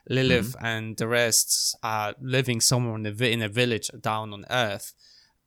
Lilith 0.10 0.56
and 0.62 0.98
the 0.98 1.08
rest 1.08 1.78
are 1.82 2.14
living 2.22 2.60
somewhere 2.60 2.96
in 2.96 3.06
a, 3.06 3.12
vi- 3.12 3.32
in 3.32 3.42
a 3.42 3.50
village 3.50 3.90
down 4.02 4.34
on 4.34 4.46
Earth. 4.50 4.94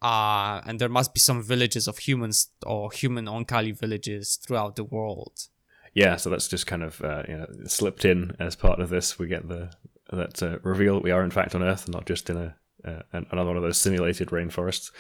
Uh, 0.01 0.61
and 0.67 0.79
there 0.79 0.89
must 0.89 1.15
be 1.15 1.21
some 1.21 1.43
villages 1.43 1.89
of 1.89 1.99
humans 1.99 2.49
or 2.65 2.93
human 2.93 3.27
Oankali 3.27 3.79
villages 3.79 4.37
throughout 4.37 4.77
the 4.77 4.85
world. 4.85 5.49
Yeah, 5.95 6.17
so 6.17 6.29
that's 6.29 6.49
just 6.49 6.67
kind 6.67 6.83
of 6.83 7.01
uh, 7.03 7.23
you 7.27 7.37
know 7.39 7.47
slipped 7.65 8.05
in 8.05 8.37
as 8.39 8.55
part 8.55 8.81
of 8.81 8.91
this. 8.91 9.19
We 9.19 9.29
get 9.29 9.49
the 9.49 9.71
that 10.13 10.43
uh, 10.43 10.59
reveal 10.63 10.97
that 10.97 11.03
we 11.03 11.11
are 11.11 11.25
in 11.25 11.31
fact 11.31 11.55
on 11.55 11.63
Earth, 11.63 11.87
and 11.87 11.95
not 11.95 12.05
just 12.05 12.29
in 12.29 12.37
a 12.37 12.55
uh, 12.85 13.03
another 13.13 13.49
one 13.49 13.57
of 13.57 13.63
those 13.63 13.79
simulated 13.79 14.29
rainforests. 14.29 14.91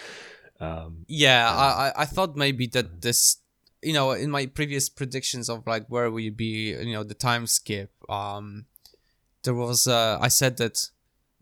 Um, 0.61 1.05
Yeah, 1.09 1.51
I, 1.51 1.89
I- 1.89 2.03
I 2.03 2.05
thought 2.07 2.37
maybe 2.37 2.67
that 2.69 3.03
this, 3.03 3.39
you 3.83 3.93
know, 3.93 4.13
in 4.13 4.31
my 4.31 4.47
previous 4.47 4.89
predictions 4.89 5.49
of 5.51 5.67
like 5.67 5.87
where 5.89 6.11
will 6.11 6.21
you 6.21 6.33
be, 6.33 6.71
you 6.71 6.93
know, 6.93 7.05
the 7.05 7.15
time 7.15 7.47
skip, 7.47 7.91
um, 8.11 8.67
there 9.43 9.55
was, 9.55 9.87
uh, 9.87 10.19
I 10.21 10.29
said 10.29 10.57
that 10.59 10.91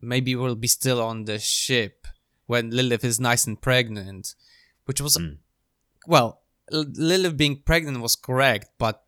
maybe 0.00 0.34
we'll 0.36 0.56
be 0.56 0.68
still 0.68 1.00
on 1.00 1.24
the 1.24 1.38
ship 1.38 2.06
when 2.46 2.70
Lilith 2.70 3.04
is 3.04 3.18
nice 3.20 3.46
and 3.46 3.60
pregnant, 3.60 4.34
which 4.84 5.00
was, 5.00 5.16
Mm. 5.16 5.38
well, 6.06 6.42
L- 6.72 6.84
Lilith 6.94 7.36
being 7.36 7.62
pregnant 7.62 8.00
was 8.00 8.16
correct, 8.16 8.68
but 8.78 9.04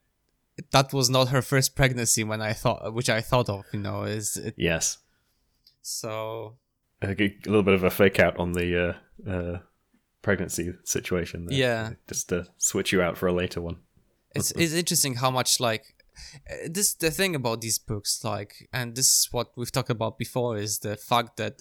that 0.71 0.93
was 0.93 1.11
not 1.11 1.29
her 1.29 1.43
first 1.43 1.75
pregnancy 1.77 2.25
when 2.25 2.41
I 2.41 2.53
thought, 2.55 2.95
which 2.95 3.11
I 3.11 3.21
thought 3.21 3.49
of, 3.51 3.65
you 3.73 3.81
know, 3.81 4.05
is 4.05 4.37
it, 4.39 4.55
yes, 4.57 4.99
so 5.83 6.57
a 7.03 7.09
little 7.47 7.63
bit 7.63 7.75
of 7.75 7.85
a 7.85 7.91
fake 7.91 8.19
out 8.19 8.39
on 8.39 8.53
the 8.53 8.97
uh, 9.27 9.31
uh, 9.31 9.59
pregnancy 10.27 10.65
situation. 10.85 11.47
There. 11.47 11.59
Yeah. 11.65 11.83
just 12.09 12.29
to 12.31 12.39
switch 12.59 12.91
you 12.93 13.01
out 13.07 13.17
for 13.19 13.27
a 13.29 13.33
later 13.43 13.61
one. 13.69 13.77
it's 14.35 14.51
it's 14.63 14.75
interesting 14.83 15.15
how 15.23 15.31
much 15.31 15.51
like 15.69 15.85
uh, 16.51 16.69
this 16.77 16.89
the 17.05 17.13
thing 17.19 17.33
about 17.41 17.59
these 17.61 17.79
books 17.93 18.13
like 18.33 18.53
and 18.73 18.97
this 18.97 19.09
is 19.17 19.29
what 19.35 19.47
we've 19.57 19.75
talked 19.77 19.93
about 19.99 20.15
before 20.19 20.53
is 20.67 20.73
the 20.81 20.97
fact 21.11 21.31
that 21.37 21.55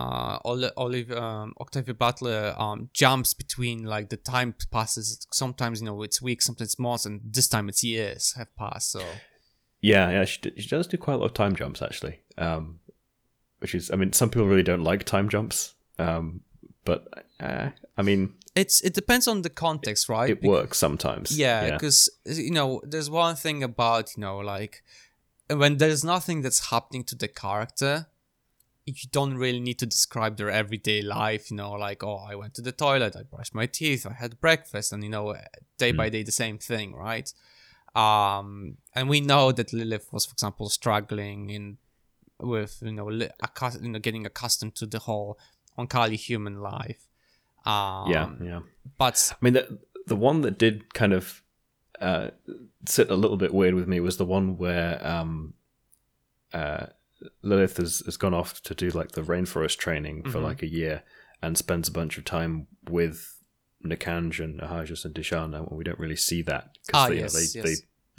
uh 0.00 0.38
Olive 0.84 1.10
um, 1.24 1.52
Octavia 1.60 1.94
Butler 2.04 2.54
um 2.64 2.78
jumps 3.02 3.34
between 3.34 3.78
like 3.94 4.06
the 4.08 4.20
time 4.34 4.54
passes 4.76 5.26
sometimes 5.30 5.80
you 5.80 5.86
know 5.88 6.02
it's 6.06 6.20
weeks 6.28 6.44
sometimes 6.46 6.78
months 6.78 7.04
and 7.06 7.20
this 7.36 7.48
time 7.54 7.68
it's 7.68 7.82
years 7.84 8.22
have 8.38 8.50
passed 8.56 8.90
so 8.96 9.02
Yeah, 9.92 10.10
yeah, 10.16 10.24
she, 10.24 10.38
she 10.62 10.68
does 10.68 10.86
do 10.86 10.96
quite 10.96 11.14
a 11.14 11.20
lot 11.22 11.30
of 11.30 11.34
time 11.34 11.54
jumps 11.56 11.82
actually. 11.82 12.16
Um, 12.38 12.78
which 13.58 13.74
is, 13.74 13.90
I 13.92 13.96
mean, 13.96 14.12
some 14.12 14.30
people 14.30 14.48
really 14.48 14.62
don't 14.70 14.84
like 14.90 15.02
time 15.04 15.28
jumps. 15.28 15.74
Um, 15.98 16.40
but 16.84 17.00
uh, 17.42 17.70
I 17.96 18.02
mean, 18.02 18.34
it's 18.54 18.80
it 18.82 18.94
depends 18.94 19.26
on 19.28 19.42
the 19.42 19.50
context 19.50 20.08
right? 20.08 20.30
it 20.30 20.42
works 20.42 20.78
sometimes. 20.78 21.36
yeah 21.36 21.72
because 21.72 22.10
you 22.26 22.50
know 22.50 22.80
there's 22.84 23.10
one 23.10 23.36
thing 23.36 23.62
about 23.62 24.16
you 24.16 24.20
know 24.20 24.38
like 24.38 24.82
when 25.48 25.78
there's 25.78 26.04
nothing 26.04 26.42
that's 26.42 26.70
happening 26.70 27.04
to 27.04 27.14
the 27.14 27.28
character 27.28 28.06
you 28.84 28.94
don't 29.12 29.36
really 29.36 29.60
need 29.60 29.78
to 29.78 29.86
describe 29.86 30.36
their 30.36 30.50
everyday 30.50 31.02
life 31.02 31.50
you 31.50 31.56
know 31.56 31.72
like 31.72 32.02
oh 32.02 32.24
i 32.28 32.34
went 32.34 32.52
to 32.54 32.62
the 32.62 32.72
toilet 32.72 33.14
i 33.16 33.22
brushed 33.22 33.54
my 33.54 33.66
teeth 33.66 34.06
i 34.06 34.12
had 34.12 34.40
breakfast 34.40 34.92
and 34.92 35.02
you 35.04 35.10
know 35.10 35.34
day 35.78 35.92
by 35.92 36.08
day 36.08 36.22
the 36.22 36.32
same 36.32 36.58
thing 36.58 36.94
right? 36.94 37.32
Um 37.94 38.78
and 38.94 39.08
we 39.08 39.20
know 39.20 39.52
that 39.52 39.72
lilith 39.72 40.08
was 40.12 40.24
for 40.24 40.32
example 40.32 40.68
struggling 40.70 41.50
in 41.50 41.76
with 42.40 42.78
you 42.82 42.92
know 42.92 43.06
li- 43.06 43.28
accus- 43.42 43.82
you 43.82 43.90
know 43.90 43.98
getting 43.98 44.24
accustomed 44.26 44.74
to 44.76 44.86
the 44.86 45.00
whole 45.00 45.38
Oankali 45.78 46.16
human 46.16 46.60
life 46.60 47.02
um 47.64 48.10
yeah, 48.10 48.30
yeah. 48.42 48.60
but 48.98 49.32
I 49.32 49.36
mean, 49.44 49.52
the 49.54 49.78
the 50.06 50.16
one 50.16 50.40
that 50.42 50.58
did 50.58 50.92
kind 50.94 51.12
of 51.12 51.42
uh, 52.00 52.30
sit 52.86 53.10
a 53.10 53.14
little 53.14 53.36
bit 53.36 53.54
weird 53.54 53.74
with 53.74 53.86
me 53.86 54.00
was 54.00 54.16
the 54.16 54.24
one 54.26 54.56
where 54.58 54.98
um, 55.06 55.54
uh, 56.52 56.86
Lilith 57.42 57.76
has, 57.76 58.02
has 58.04 58.16
gone 58.16 58.34
off 58.34 58.60
to 58.64 58.74
do 58.74 58.90
like 58.90 59.12
the 59.12 59.22
rainforest 59.22 59.76
training 59.78 60.24
for 60.24 60.38
Mhm. 60.40 60.42
like 60.42 60.62
a 60.62 60.66
year 60.68 61.02
and 61.40 61.56
spends 61.56 61.88
a 61.88 61.92
bunch 61.92 62.18
of 62.18 62.24
time 62.24 62.66
with 62.90 63.38
Nikanj 63.84 64.40
and 64.42 64.60
Ahajas 64.60 65.04
and 65.04 65.14
Dichaan, 65.14 65.56
and 65.56 65.68
we 65.70 65.84
don't 65.84 65.98
really 66.00 66.16
see 66.16 66.42
that 66.42 66.76
Ah, 66.92 67.08
they, 67.08 67.18
yes, 67.18 67.32
they, 67.34 67.60
yes. 67.60 67.64
they 67.64 67.74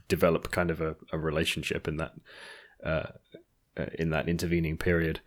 develop 0.08 0.52
kind 0.52 0.72
of 0.72 0.80
a, 0.82 0.96
a 1.12 1.18
relationship 1.18 1.88
in 1.88 1.98
that 1.98 2.14
uh, 2.84 3.08
uh, 3.78 3.86
in 4.00 4.10
that 4.12 4.28
intervening 4.30 4.78
period, 4.78 5.20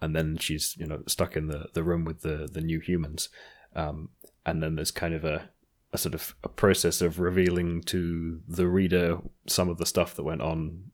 and 0.00 0.14
then 0.16 0.38
she's 0.38 0.76
you 0.78 0.86
know 0.86 1.02
stuck 1.06 1.36
in 1.36 1.48
the, 1.48 1.68
the 1.74 1.82
room 1.82 2.04
with 2.04 2.20
the 2.22 2.48
the 2.50 2.60
new 2.62 2.80
humans, 2.80 3.28
um, 3.74 4.10
and 4.46 4.62
then 4.62 4.74
there's 4.76 4.90
kind 4.90 5.14
of 5.14 5.24
a 5.24 5.50
a 5.92 5.98
sort 5.98 6.14
of 6.14 6.34
a 6.44 6.48
process 6.48 7.00
of 7.00 7.18
revealing 7.18 7.80
to 7.82 8.40
the 8.46 8.66
reader 8.66 9.18
some 9.46 9.70
of 9.70 9.78
the 9.78 9.86
stuff 9.86 10.14
that 10.16 10.22
went 10.22 10.42
on 10.42 10.90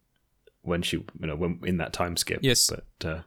when 0.63 0.83
she 0.83 0.99
you 0.99 1.27
know 1.27 1.37
when 1.37 1.59
in 1.65 1.79
that 1.79 1.93
time 1.93 2.17
skip. 2.17 2.39
Yes. 2.43 2.71
but 2.71 3.09
uh, 3.09 3.23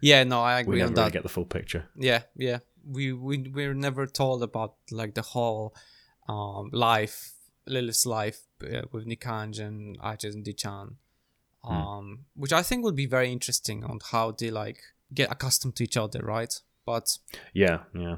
yeah 0.00 0.24
no 0.24 0.42
i 0.42 0.60
agree 0.60 0.74
we 0.74 0.78
never 0.78 0.88
on 0.88 0.94
really 0.94 1.04
that 1.06 1.12
get 1.12 1.22
the 1.22 1.28
full 1.28 1.44
picture. 1.44 1.86
yeah 1.96 2.22
yeah 2.36 2.58
we 2.84 3.12
we 3.12 3.50
we're 3.52 3.74
never 3.74 4.06
told 4.06 4.42
about 4.42 4.74
like 4.90 5.14
the 5.14 5.22
whole 5.22 5.74
um 6.28 6.70
life 6.72 7.32
lilith's 7.66 8.06
life 8.06 8.40
uh, 8.62 8.82
with 8.92 9.06
nikanj 9.06 9.58
and 9.60 9.98
Ahajas 10.00 10.34
and 10.34 10.44
Dichaan 10.44 10.94
um 11.64 12.26
which 12.34 12.52
i 12.52 12.62
think 12.62 12.84
would 12.84 12.94
be 12.94 13.06
very 13.06 13.32
interesting 13.32 13.82
on 13.84 13.98
how 14.12 14.30
they 14.30 14.50
like 14.50 14.78
get 15.12 15.30
accustomed 15.32 15.74
to 15.76 15.82
each 15.84 15.96
other 15.96 16.20
right 16.20 16.60
but 16.84 17.18
Yeah, 17.52 17.80
yeah, 17.92 18.16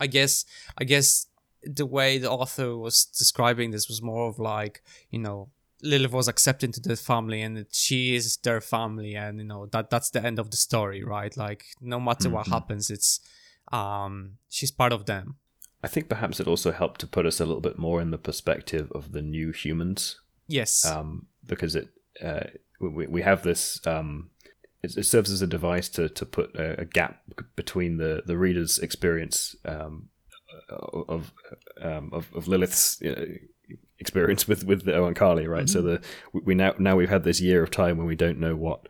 i 0.00 0.06
guess 0.06 0.44
i 0.78 0.84
guess 0.84 1.26
the 1.62 1.86
way 1.86 2.18
the 2.18 2.30
author 2.30 2.76
was 2.76 3.04
describing 3.04 3.70
this 3.70 3.86
was 3.88 4.00
more 4.02 4.26
of 4.28 4.38
like 4.38 4.82
you 5.10 5.18
know 5.18 5.48
lilith 5.82 6.12
was 6.12 6.28
accepted 6.28 6.68
into 6.68 6.80
the 6.80 6.96
family 6.96 7.40
and 7.42 7.66
she 7.70 8.14
is 8.14 8.36
their 8.38 8.60
family 8.60 9.14
and 9.14 9.38
you 9.38 9.44
know 9.44 9.66
that 9.66 9.88
that's 9.90 10.10
the 10.10 10.22
end 10.24 10.38
of 10.38 10.50
the 10.50 10.56
story 10.56 11.02
right? 11.02 11.36
Like 11.36 11.64
no 11.80 11.98
matter 12.00 12.28
what 12.30 12.46
Mhm. 12.46 12.52
happens 12.52 12.90
it's 12.90 13.20
um 13.72 14.38
she's 14.48 14.70
part 14.70 14.92
of 14.92 15.04
them. 15.06 15.36
I 15.82 15.88
think 15.88 16.08
perhaps 16.08 16.40
it 16.40 16.46
also 16.46 16.72
helped 16.72 17.00
to 17.00 17.06
put 17.06 17.24
us 17.26 17.40
a 17.40 17.46
little 17.46 17.62
bit 17.62 17.78
more 17.78 18.02
in 18.02 18.10
the 18.10 18.18
perspective 18.18 18.90
of 18.92 19.12
the 19.12 19.22
new 19.22 19.50
humans. 19.52 20.20
Yes. 20.46 20.84
Um, 20.84 21.26
because 21.46 21.74
it 21.74 21.88
uh, 22.22 22.48
we, 22.80 23.06
we 23.06 23.22
have 23.22 23.42
this 23.42 23.80
um, 23.86 24.30
it, 24.82 24.96
it 24.96 25.04
serves 25.04 25.30
as 25.30 25.42
a 25.42 25.46
device 25.46 25.88
to, 25.90 26.08
to 26.08 26.24
put 26.26 26.54
a, 26.56 26.80
a 26.80 26.84
gap 26.84 27.20
between 27.56 27.96
the, 27.98 28.22
the 28.26 28.36
reader's 28.38 28.78
experience 28.78 29.54
um, 29.64 30.08
of, 31.08 31.32
um, 31.80 32.10
of 32.12 32.28
of 32.34 32.48
Lilith's 32.48 33.00
uh, 33.02 33.24
experience 33.98 34.48
with 34.48 34.64
with 34.64 34.84
the 34.84 34.92
Oankali, 34.92 35.46
right? 35.48 35.68
So 35.68 35.82
the 35.82 36.00
we- 36.32 36.42
we 36.46 36.54
now 36.54 36.74
now 36.78 36.96
we've 36.96 37.08
had 37.10 37.24
this 37.24 37.40
year 37.40 37.62
of 37.62 37.70
time 37.70 37.98
when 37.98 38.06
we 38.06 38.16
don't 38.16 38.38
know 38.38 38.56
what 38.56 38.88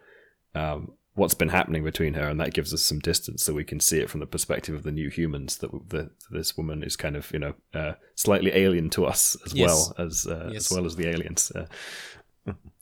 um, 0.54 0.92
what's 1.14 1.34
been 1.34 1.48
happening 1.50 1.84
between 1.84 2.14
her, 2.14 2.28
and 2.28 2.40
that 2.40 2.54
gives 2.54 2.72
us 2.72 2.82
some 2.82 2.98
distance, 2.98 3.42
so 3.42 3.52
we 3.52 3.64
can 3.64 3.80
see 3.80 3.98
it 4.00 4.08
from 4.08 4.20
the 4.20 4.26
perspective 4.26 4.74
of 4.74 4.82
the 4.84 4.92
new 4.92 5.10
humans 5.10 5.58
that 5.58 5.70
the, 5.88 6.10
this 6.30 6.56
woman 6.56 6.82
is 6.82 6.96
kind 6.96 7.16
of 7.16 7.30
you 7.32 7.38
know 7.38 7.54
uh, 7.74 7.92
slightly 8.14 8.52
alien 8.54 8.88
to 8.90 9.04
us 9.04 9.36
as 9.44 9.52
Yes. 9.54 9.66
well 9.66 9.94
as 10.06 10.26
uh, 10.26 10.50
Yes. 10.52 10.70
as 10.70 10.76
well 10.76 10.86
as 10.86 10.96
the 10.96 11.08
aliens. 11.08 11.52
Uh, 11.54 11.66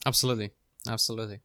absolutely 0.07 0.50
absolutely 0.88 1.41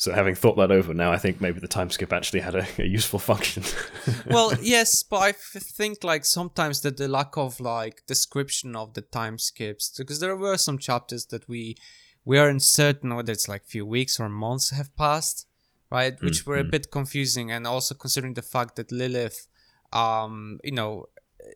so 0.00 0.14
having 0.14 0.34
thought 0.34 0.56
that 0.56 0.70
over 0.70 0.94
now, 0.94 1.12
I 1.12 1.18
think 1.18 1.42
maybe 1.42 1.60
the 1.60 1.68
time 1.68 1.90
skip 1.90 2.10
actually 2.10 2.40
had 2.40 2.54
a, 2.54 2.66
a 2.78 2.86
useful 2.86 3.18
function. 3.18 3.62
well 4.30 4.50
yes 4.62 5.02
but 5.02 5.18
i 5.18 5.28
f- 5.28 5.62
think 5.78 6.02
like 6.02 6.24
sometimes 6.24 6.80
that 6.80 6.96
the 6.96 7.06
lack 7.06 7.36
of 7.36 7.60
like 7.60 8.02
description 8.06 8.74
of 8.74 8.94
the 8.94 9.02
time 9.02 9.36
skips 9.38 9.92
because 9.98 10.18
there 10.20 10.34
were 10.36 10.56
some 10.56 10.78
chapters 10.78 11.26
that 11.26 11.46
we 11.48 11.76
we 12.24 12.38
aren't 12.38 12.62
certain 12.62 13.14
whether 13.14 13.30
it's 13.30 13.46
like 13.46 13.64
few 13.66 13.84
weeks 13.84 14.18
or 14.18 14.28
months 14.28 14.70
have 14.70 14.94
passed 14.96 15.46
right? 15.90 16.18
Hmm, 16.18 16.26
Which 16.26 16.46
were 16.46 16.58
a 16.58 16.62
hmm. 16.62 16.70
bit 16.70 16.90
confusing 16.90 17.50
and 17.50 17.66
also 17.66 17.94
considering 17.94 18.34
the 18.34 18.42
fact 18.54 18.76
that 18.76 18.90
lilith 18.90 19.48
um 19.92 20.60
you 20.64 20.72
know 20.72 21.06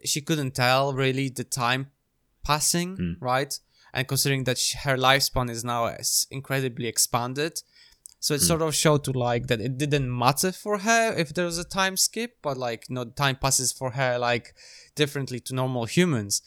she 0.05 0.21
couldn't 0.21 0.55
tell 0.55 0.93
really 0.93 1.31
the 1.31 1.45
time 1.45 1.91
passing 2.45 2.97
hmm. 2.97 3.13
right? 3.21 3.59
And 3.95 4.07
considering 4.07 4.45
that 4.45 4.59
sh 4.59 4.75
her 4.85 4.97
lifespan 4.97 5.49
is 5.49 5.65
now 5.65 5.85
uh, 5.87 5.97
s- 5.99 6.27
incredibly 6.31 6.89
expanded 6.89 7.63
so 8.25 8.33
it 8.33 8.41
sort 8.41 8.63
of 8.63 8.75
showed 8.75 9.05
to 9.05 9.11
like 9.11 9.49
that 9.49 9.61
it 9.61 9.77
didn't 9.77 10.09
matter 10.09 10.51
for 10.51 10.79
her 10.79 11.13
if 11.13 11.35
there 11.35 11.45
was 11.45 11.59
a 11.59 11.63
time 11.81 11.95
skip, 11.95 12.39
but 12.41 12.57
like 12.57 12.89
you 12.89 12.95
know, 12.95 13.05
time 13.05 13.37
passes 13.37 13.71
for 13.71 13.91
her 13.91 14.17
like 14.19 14.55
differently 14.95 15.41
to 15.41 15.55
normal 15.55 15.85
humans. 15.85 16.41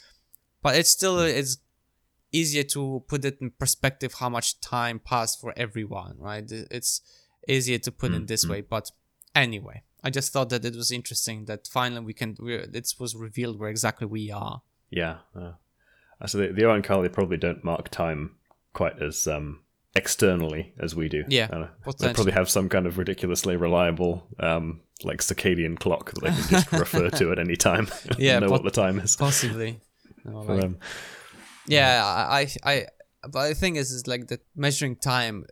But 0.63 0.75
it's 0.75 0.89
still 0.89 1.19
it's 1.19 1.59
easier 2.31 2.63
to 2.63 3.03
put 3.07 3.23
it 3.25 3.37
in 3.39 3.51
perspective 3.51 4.15
how 4.15 4.27
much 4.27 4.59
time 4.59 4.97
passed 4.97 5.39
for 5.39 5.53
everyone, 5.55 6.15
right? 6.17 6.51
It's 6.51 7.01
easier 7.47 7.77
to 7.77 7.91
put 7.91 8.11
it 8.11 8.25
this 8.25 8.47
way. 8.47 8.61
But 8.61 8.89
anyway, 9.35 9.83
I 10.03 10.09
just 10.09 10.33
thought 10.33 10.49
that 10.49 10.65
it 10.65 10.75
was 10.75 10.91
interesting 10.91 11.45
that 11.45 11.67
finally 11.67 12.03
we 12.03 12.13
can 12.13 12.35
we, 12.39 12.55
it 12.55 12.91
was 12.99 13.15
revealed 13.15 13.59
where 13.59 13.69
exactly 13.69 14.07
we 14.07 14.31
are. 14.31 14.63
yeah. 15.35 15.51
Uh, 16.19 16.25
so 16.25 16.39
the, 16.39 16.47
the 16.47 16.63
Oankali 16.63 17.13
probably 17.13 17.37
don't 17.37 17.63
mark 17.63 17.89
time 17.89 18.37
quite 18.73 18.99
as 18.99 19.27
um, 19.27 19.59
externally 19.97 20.73
as 20.79 20.95
we 20.95 21.09
do. 21.09 21.23
Yeah, 21.27 21.47
Uh, 21.51 21.91
they 21.99 22.13
probably 22.13 22.33
have 22.33 22.49
some 22.49 22.69
kind 22.69 22.85
of 22.87 22.97
ridiculously 22.97 23.55
reliable 23.57 24.13
um, 24.39 24.81
like 25.03 25.19
circadian 25.21 25.75
clock 25.77 26.11
that 26.11 26.21
they 26.23 26.29
can 26.29 26.49
just 26.49 26.71
refer 26.85 27.09
to 27.09 27.31
at 27.31 27.39
any 27.39 27.55
time. 27.55 27.87
Yeah, 28.17 28.39
know 28.39 28.47
pot- 28.47 28.63
what 28.63 28.63
the 28.73 28.81
time 28.83 28.99
is. 28.99 29.15
Possibly. 29.15 29.79
For 30.23 30.43
like- 30.55 30.61
them. 30.61 30.77
Yeah, 31.67 32.03
I, 32.05 32.41
I, 32.41 32.71
I 32.73 32.85
but 33.33 33.49
the 33.49 33.55
thing 33.55 33.75
is, 33.75 33.91
is 33.91 34.07
like 34.07 34.27
the 34.27 34.39
measuring 34.55 34.95
time 34.95 35.45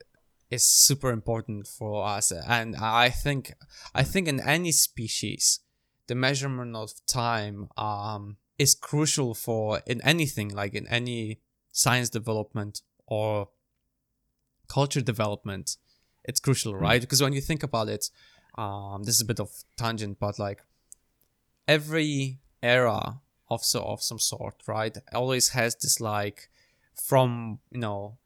is 0.51 0.63
super 0.63 1.09
important 1.11 1.67
for 1.67 2.05
us 2.17 2.31
and 2.31 2.75
i 2.75 3.09
think 3.09 3.51
i 3.95 4.03
think 4.03 4.27
in 4.27 4.39
any 4.39 4.71
species 4.71 5.59
the 6.07 6.13
measurement 6.15 6.75
of 6.75 6.91
time 7.07 7.67
um 7.77 8.37
is 8.59 8.75
crucial 8.75 9.33
for 9.33 9.81
in 9.87 9.99
anything 10.03 10.49
like 10.61 10.73
in 10.77 10.87
any 10.87 11.39
science 11.71 12.09
development 12.11 12.81
or 13.07 13.49
culture 14.67 15.01
development 15.01 15.77
it's 16.27 16.39
crucial 16.39 16.73
Hmm. 16.73 16.81
right? 16.83 17.01
Because 17.01 17.21
when 17.21 17.33
you 17.33 17.41
think 17.41 17.63
about 17.63 17.87
it 17.89 18.09
um 18.57 19.03
this 19.03 19.15
is 19.15 19.21
a 19.21 19.25
bit 19.25 19.39
of 19.39 19.49
tangent 19.77 20.17
but 20.19 20.39
like 20.39 20.61
every 21.67 22.39
era 22.63 23.21
of 23.49 23.63
so 23.63 23.81
of 23.83 24.01
some 24.01 24.19
sort 24.19 24.55
right 24.67 24.97
always 25.13 25.49
has 25.49 25.75
this 25.75 25.99
like 25.99 26.49
from 26.95 27.59
you 27.71 27.79
know 27.79 28.17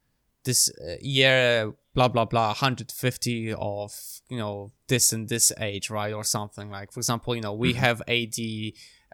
this 0.44 0.70
uh, 0.80 0.96
year 1.02 1.74
blah 1.94 2.08
blah 2.08 2.26
blah 2.26 2.48
150 2.50 3.54
of 3.54 3.92
you 4.30 4.38
know 4.38 4.72
this 4.88 5.12
and 5.12 5.28
this 5.30 5.52
age 5.60 5.90
right 5.90 6.14
or 6.14 6.24
something. 6.24 6.70
Like 6.70 6.92
for 6.94 7.00
example 7.00 7.36
you 7.36 7.42
know 7.42 7.54
we 7.54 7.74
have 7.74 8.02
ad 8.08 8.36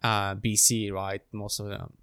uh, 0.03 0.35
bc 0.35 0.91
right 0.91 1.21
most 1.31 1.59
of 1.59 1.67
them 1.67 1.93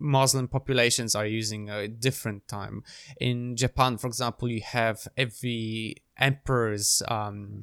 muslim 0.00 0.48
populations 0.48 1.14
are 1.14 1.26
using 1.26 1.68
a 1.70 1.86
different 1.86 2.48
time. 2.48 2.82
In 3.20 3.56
japan 3.56 3.98
for 3.98 4.06
example 4.06 4.48
you 4.48 4.62
have 4.62 5.06
every 5.16 5.96
emperor's 6.18 7.02
um 7.08 7.62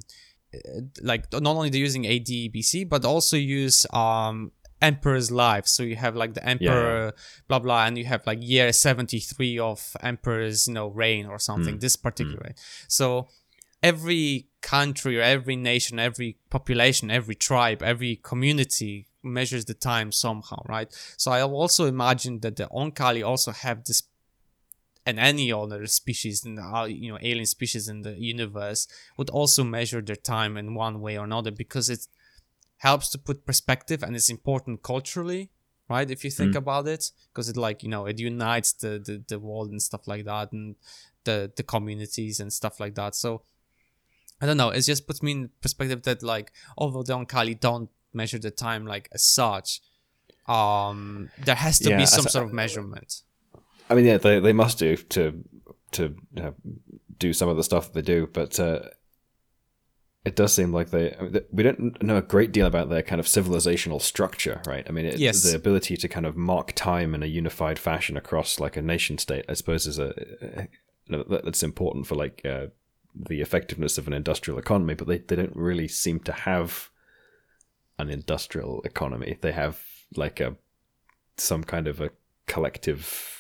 like 1.01 1.31
not 1.33 1.45
only 1.45 1.69
they're 1.69 1.79
using 1.79 2.05
ad 2.07 2.25
bc 2.25 2.87
but 2.87 3.03
also 3.03 3.35
use 3.35 3.85
um 3.93 4.51
emperor's 4.81 5.31
life 5.31 5.67
so 5.67 5.81
you 5.83 5.95
have 5.95 6.15
like 6.15 6.33
the 6.35 6.47
emperor 6.47 7.13
blah 7.47 7.59
blah 7.59 7.85
and 7.85 7.97
you 7.97 8.05
have 8.05 8.25
like 8.27 8.37
year 8.41 8.71
73 8.71 9.59
of 9.59 9.97
emperor's 10.01 10.67
you 10.67 10.73
know 10.73 10.87
reign 10.87 11.25
or 11.25 11.39
something 11.39 11.79
this 11.79 11.95
particular 11.95 12.53
so 12.87 13.27
every 13.81 14.47
country 14.61 15.17
or 15.17 15.21
every 15.21 15.55
nation 15.55 15.99
every 15.99 16.37
population 16.49 17.09
every 17.09 17.35
tribe 17.35 17.81
every 17.81 18.17
community 18.17 19.07
measures 19.27 19.65
the 19.65 19.73
time 19.73 20.11
somehow 20.11 20.61
right? 20.67 20.89
So 21.17 21.31
i 21.31 21.41
also 21.41 21.85
imagine 21.85 22.39
that 22.39 22.55
the 22.55 22.67
Oankali 22.67 23.25
also 23.25 23.51
have 23.51 23.83
this 23.83 24.03
and 25.05 25.19
any 25.19 25.53
other 25.53 25.87
species 25.87 26.43
in 26.45 26.55
the 26.55 26.63
uh, 26.63 26.85
you 26.85 27.11
know 27.11 27.19
alien 27.21 27.45
species 27.45 27.87
in 27.87 28.01
the 28.01 28.19
universe 28.19 28.87
would 29.17 29.29
also 29.29 29.63
measure 29.63 30.01
their 30.01 30.17
time 30.17 30.57
in 30.57 30.75
one 30.75 30.99
way 30.99 31.17
or 31.17 31.23
another 31.23 31.51
because 31.51 31.89
it 31.89 32.07
helps 32.77 33.09
to 33.09 33.17
put 33.17 33.45
perspective 33.45 34.03
and 34.03 34.15
it's 34.15 34.29
important 34.29 34.83
culturally 34.83 35.49
right? 35.89 36.11
If 36.11 36.25
you 36.25 36.31
think 36.31 36.55
about 36.55 36.85
it 36.87 37.11
because 37.29 37.47
it 37.47 37.55
like 37.55 37.81
you 37.81 37.89
know 37.89 38.05
it 38.05 38.19
unites 38.19 38.73
the, 38.73 38.99
the 38.99 39.23
the 39.27 39.39
world 39.39 39.71
and 39.71 39.81
stuff 39.81 40.07
like 40.07 40.25
that 40.25 40.51
and 40.51 40.75
the 41.23 41.51
the 41.55 41.63
communities 41.63 42.39
and 42.41 42.51
stuff 42.51 42.79
like 42.79 42.95
that. 42.95 43.15
So 43.15 43.43
i 44.41 44.45
don't 44.45 44.57
know 44.57 44.69
it 44.69 44.81
just 44.81 45.07
puts 45.07 45.23
me 45.23 45.31
in 45.31 45.49
perspective 45.61 46.03
that 46.03 46.21
like 46.21 46.51
although 46.77 47.03
the 47.03 47.13
Oankali 47.13 47.59
don't 47.59 47.89
measure 48.21 48.39
the 48.39 48.51
time 48.51 48.83
like 48.93 49.07
as 49.17 49.23
such 49.41 49.69
um 50.47 51.29
there 51.47 51.55
has 51.65 51.79
to 51.79 51.89
Yeah, 51.89 51.97
be 52.01 52.05
some 52.05 52.27
sort 52.33 52.45
of 52.47 52.53
measurement 52.53 53.11
I 53.89 53.95
mean, 53.95 54.05
yeah, 54.05 54.17
they 54.17 54.39
they 54.39 54.53
must 54.53 54.77
do 54.79 54.97
to 55.15 55.43
to 55.91 56.03
you 56.35 56.41
know, 56.43 56.53
do 57.17 57.33
some 57.33 57.49
of 57.49 57.57
the 57.57 57.63
stuff 57.63 57.85
that 57.85 57.93
they 57.93 58.13
do, 58.13 58.27
but 58.27 58.59
uh, 58.59 58.81
it 60.25 60.35
does 60.35 60.53
seem 60.53 60.73
like 60.73 60.89
they 60.89 61.15
I 61.15 61.21
mean, 61.21 61.39
we 61.51 61.63
don't 61.63 62.03
know 62.03 62.17
a 62.17 62.21
great 62.21 62.51
deal 62.51 62.67
about 62.67 62.89
their 62.89 63.01
kind 63.01 63.19
of 63.19 63.27
civilizational 63.27 64.01
structure, 64.01 64.61
right? 64.67 64.85
I 64.87 64.91
mean, 64.91 65.05
it, 65.05 65.17
Yes. 65.19 65.41
the 65.43 65.55
ability 65.55 65.95
to 65.97 66.07
kind 66.07 66.25
of 66.25 66.35
mark 66.35 66.73
time 66.73 67.15
in 67.15 67.23
a 67.23 67.27
unified 67.27 67.79
fashion 67.79 68.17
across 68.17 68.59
like 68.59 68.75
a 68.75 68.81
nation 68.81 69.17
state, 69.17 69.45
I 69.47 69.53
suppose, 69.53 69.87
is 69.87 69.99
a, 69.99 70.09
a 70.41 70.67
you 71.07 71.17
know, 71.17 71.23
that's 71.23 71.63
important 71.63 72.07
for 72.07 72.15
like 72.15 72.41
uh, 72.45 72.67
the 73.15 73.39
effectiveness 73.41 73.97
of 73.97 74.07
an 74.07 74.13
industrial 74.13 74.59
economy, 74.59 74.95
but 74.95 75.07
they, 75.07 75.19
they 75.19 75.37
don't 75.37 75.55
really 75.55 75.87
seem 75.87 76.19
to 76.21 76.33
have 76.33 76.89
an 77.99 78.09
industrial 78.09 78.81
economy. 78.83 79.37
They 79.41 79.51
have 79.51 79.81
like 80.15 80.39
a 80.39 80.55
some 81.37 81.63
kind 81.63 81.87
of 81.87 82.01
a 82.01 82.09
collective 82.47 83.33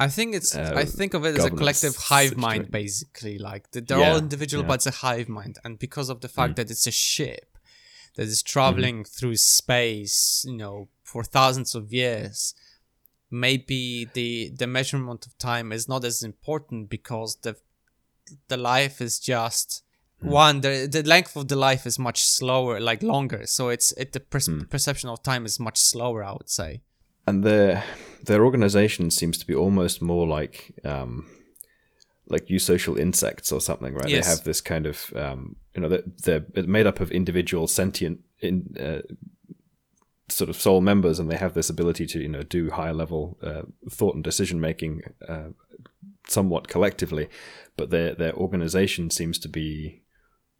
I 0.00 0.08
think 0.08 0.34
it's. 0.34 0.54
I 0.54 0.62
uh, 0.62 0.84
think 0.84 1.14
of 1.14 1.24
it 1.24 1.36
as 1.36 1.44
a 1.44 1.50
collective 1.50 1.96
hive 1.96 2.36
mind, 2.36 2.70
basically. 2.70 3.36
Like 3.38 3.70
they're 3.72 3.98
Yeah, 3.98 4.12
all 4.12 4.18
individual, 4.18 4.62
yeah. 4.62 4.66
Mm. 4.66 4.68
but 4.68 4.74
it's 4.74 4.86
a 4.86 4.90
hive 5.06 5.28
mind, 5.28 5.58
and 5.64 5.78
because 5.78 6.08
of 6.08 6.20
the 6.20 6.28
fact 6.28 6.54
that 6.56 6.70
it's 6.70 6.86
a 6.86 6.92
ship 6.92 7.58
that 8.14 8.26
is 8.26 8.42
traveling 8.42 8.98
Mm-hmm. 8.98 9.18
through 9.18 9.36
space, 9.36 10.44
you 10.46 10.56
know, 10.56 10.88
for 11.02 11.24
thousands 11.24 11.74
of 11.74 11.92
years, 11.92 12.54
maybe 13.30 14.08
the 14.12 14.50
the 14.56 14.66
measurement 14.66 15.26
of 15.26 15.36
time 15.38 15.72
is 15.72 15.88
not 15.88 16.04
as 16.04 16.22
important 16.22 16.88
because 16.88 17.36
the 17.42 17.56
the 18.48 18.56
life 18.56 19.00
is 19.00 19.18
just 19.18 19.82
Hmm. 20.20 20.30
one 20.30 20.60
the 20.62 20.88
the 20.90 21.02
length 21.04 21.36
of 21.36 21.46
the 21.46 21.56
life 21.56 21.86
is 21.86 21.98
much 21.98 22.24
slower 22.24 22.80
like 22.80 23.02
longer 23.06 23.46
so 23.46 23.68
it's 23.68 23.92
it 23.92 24.12
the 24.12 24.20
pers- 24.20 24.48
Hmm. 24.48 24.62
perception 24.70 25.10
of 25.10 25.22
time 25.22 25.44
is 25.46 25.60
much 25.60 25.78
slower 25.78 26.24
i 26.24 26.32
would 26.32 26.48
say 26.50 26.80
and 27.26 27.44
their 27.44 27.84
their 28.24 28.44
organization 28.44 29.10
seems 29.10 29.38
to 29.38 29.46
be 29.46 29.54
almost 29.54 30.02
more 30.02 30.26
like 30.26 30.72
um 30.84 31.26
like 32.30 32.46
eusocial 32.50 32.98
insects 32.98 33.52
or 33.52 33.60
something 33.60 33.94
right 33.94 34.08
Yes. 34.10 34.24
they 34.24 34.30
have 34.30 34.44
this 34.44 34.60
kind 34.60 34.86
of 34.86 35.12
um 35.16 35.56
you 35.74 35.80
know 35.82 35.88
they're, 36.24 36.44
they're 36.52 36.66
made 36.66 36.86
up 36.86 37.00
of 37.00 37.10
individual 37.12 37.66
sentient 37.68 38.18
in 38.40 38.74
uh, 38.80 39.02
sort 40.28 40.50
of 40.50 40.56
soul 40.56 40.80
members 40.80 41.18
and 41.18 41.30
they 41.30 41.36
have 41.38 41.54
this 41.54 41.70
ability 41.70 42.06
to 42.06 42.18
you 42.20 42.28
know 42.28 42.42
do 42.42 42.70
higher 42.70 42.92
level 42.92 43.38
uh, 43.42 43.62
thought 43.90 44.14
and 44.14 44.24
decision 44.24 44.60
making 44.60 45.00
uh, 45.28 45.48
somewhat 46.28 46.68
collectively 46.68 47.28
but 47.76 47.90
their 47.90 48.14
their 48.14 48.34
organization 48.34 49.10
seems 49.10 49.38
to 49.38 49.48
be 49.48 50.02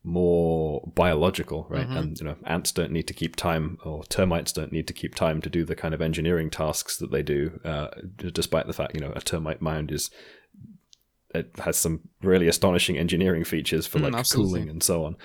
more 0.08 0.82
biological, 0.94 1.66
right? 1.68 1.86
And 1.98 2.18
you 2.18 2.26
know, 2.26 2.36
ants 2.46 2.72
don't 2.72 2.92
need 2.92 3.06
to 3.08 3.14
keep 3.14 3.36
time, 3.36 3.78
or 3.84 4.04
termites 4.04 4.52
don't 4.52 4.72
need 4.72 4.88
to 4.88 4.94
keep 4.94 5.14
time 5.14 5.42
to 5.42 5.50
do 5.50 5.64
the 5.64 5.76
kind 5.76 5.94
of 5.94 6.00
engineering 6.00 6.50
tasks 6.50 6.96
that 6.96 7.10
they 7.10 7.22
do. 7.22 7.60
Uh, 7.64 7.88
despite 8.16 8.66
the 8.66 8.72
fact, 8.72 8.94
you 8.94 9.00
know, 9.00 9.12
a 9.14 9.20
termite 9.20 9.60
mound 9.60 9.92
is 9.92 10.10
it 11.34 11.50
has 11.58 11.76
some 11.76 12.00
really 12.22 12.48
astonishing 12.48 12.96
engineering 12.96 13.44
features 13.44 13.86
for 13.86 13.98
Mm, 13.98 14.12
like 14.12 14.28
cooling 14.30 14.68
and 14.70 14.82
so 14.82 15.04
on, 15.04 15.16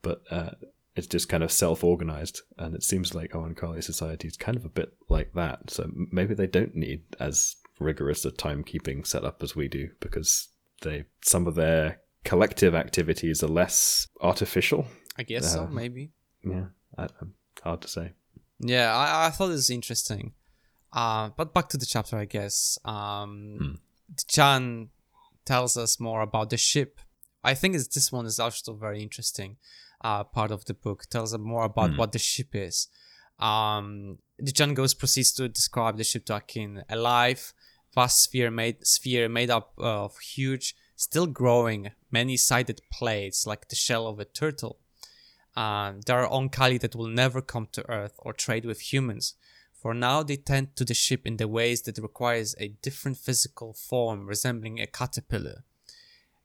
but 0.00 0.22
uh, 0.30 0.50
it's 0.96 1.06
just 1.06 1.28
kind 1.28 1.42
of 1.42 1.52
self-organized, 1.52 2.40
and 2.58 2.74
it 2.74 2.82
seems 2.82 3.14
like 3.14 3.32
Oankali 3.32 3.84
society 3.84 4.28
is 4.28 4.36
kind 4.36 4.56
of 4.56 4.64
a 4.64 4.70
bit 4.70 4.94
like 5.10 5.34
that. 5.34 5.70
So 5.70 5.90
maybe 6.10 6.34
they 6.34 6.46
don't 6.46 6.74
need 6.74 7.02
as 7.20 7.56
rigorous 7.78 8.24
a 8.24 8.30
timekeeping 8.30 9.06
setup 9.06 9.42
as 9.42 9.54
we 9.54 9.68
do 9.68 9.90
because 10.00 10.48
they 10.82 11.04
some 11.22 11.46
of 11.46 11.54
their 11.54 12.00
collective 12.24 12.74
activities 12.74 13.42
are 13.42 13.48
less 13.48 14.08
artificial. 14.20 14.86
i 15.18 15.22
guess 15.22 15.52
so 15.52 15.64
Uh, 15.64 15.66
maybe 15.68 16.12
Yeah, 16.44 16.66
I, 16.98 17.04
um, 17.20 17.34
hard 17.62 17.80
to 17.82 17.88
say. 17.88 18.12
Yeah, 18.58 18.94
I, 18.94 19.26
I 19.26 19.30
thought 19.30 19.50
it 19.50 19.60
was 19.62 19.70
interesting. 19.70 20.32
Uh, 20.92 21.30
but 21.36 21.54
back 21.54 21.68
to 21.70 21.76
the 21.76 21.86
chapter, 21.86 22.16
I 22.16 22.26
guess. 22.26 22.78
Um, 22.84 23.80
Chan 24.28 24.88
tells 25.44 25.76
us 25.76 25.98
more 26.00 26.20
about 26.22 26.50
the 26.50 26.56
ship. 26.56 27.00
I 27.44 27.54
think 27.54 27.74
it's, 27.74 27.88
this 27.88 28.12
one 28.12 28.26
is 28.26 28.38
also 28.38 28.74
very 28.74 29.02
interesting. 29.02 29.56
Uh, 30.04 30.24
part 30.24 30.50
of 30.50 30.64
the 30.64 30.74
book 30.74 31.04
tells 31.10 31.32
us 31.34 31.40
more 31.40 31.64
about 31.64 31.96
what 31.96 32.12
the 32.12 32.18
ship 32.18 32.54
is. 32.54 32.88
Um, 33.38 34.18
Dichaan 34.40 34.74
goes 34.74 34.94
proceeds 34.94 35.32
to 35.34 35.48
describe 35.48 35.96
the 35.96 36.04
ship 36.04 36.24
to 36.26 36.36
Akin, 36.36 36.84
a 36.88 36.96
live, 36.96 37.52
vast 37.94 38.22
sphere 38.24 38.50
made 38.50 38.86
sphere 38.86 39.28
made 39.28 39.50
up 39.50 39.72
of 39.78 40.18
huge, 40.18 40.74
still 41.02 41.26
growing, 41.26 41.90
many-sided 42.10 42.80
plates 42.90 43.46
like 43.46 43.68
the 43.68 43.76
shell 43.76 44.06
of 44.06 44.20
a 44.20 44.24
turtle. 44.24 44.78
Um, 45.56 46.00
there 46.06 46.24
are 46.24 46.28
Oankali 46.28 46.80
that 46.80 46.94
will 46.94 47.08
never 47.08 47.42
come 47.42 47.68
to 47.72 47.88
Earth 47.90 48.14
or 48.18 48.32
trade 48.32 48.64
with 48.64 48.92
humans. 48.92 49.34
For 49.74 49.92
now, 49.94 50.22
they 50.22 50.36
tend 50.36 50.76
to 50.76 50.84
the 50.84 50.94
ship 50.94 51.26
in 51.26 51.36
the 51.38 51.48
ways 51.48 51.82
that 51.82 51.98
requires 51.98 52.54
a 52.58 52.68
different 52.82 53.18
physical 53.18 53.74
form 53.74 54.26
resembling 54.26 54.80
a 54.80 54.86
caterpillar. 54.86 55.64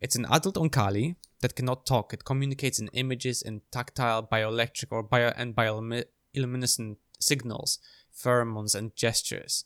It's 0.01 0.15
an 0.15 0.25
adult 0.25 0.55
Oankali 0.55 1.15
that 1.41 1.55
cannot 1.55 1.85
talk. 1.85 2.13
It 2.13 2.25
communicates 2.25 2.79
in 2.79 2.89
images 2.89 3.41
in 3.41 3.61
tactile, 3.71 4.23
bioelectric, 4.23 4.87
or 4.91 5.03
bio 5.03 5.33
and 5.37 5.55
bioluminescent 5.55 6.97
signals, 7.19 7.79
pheromones, 8.11 8.75
and 8.75 8.95
gestures. 8.95 9.65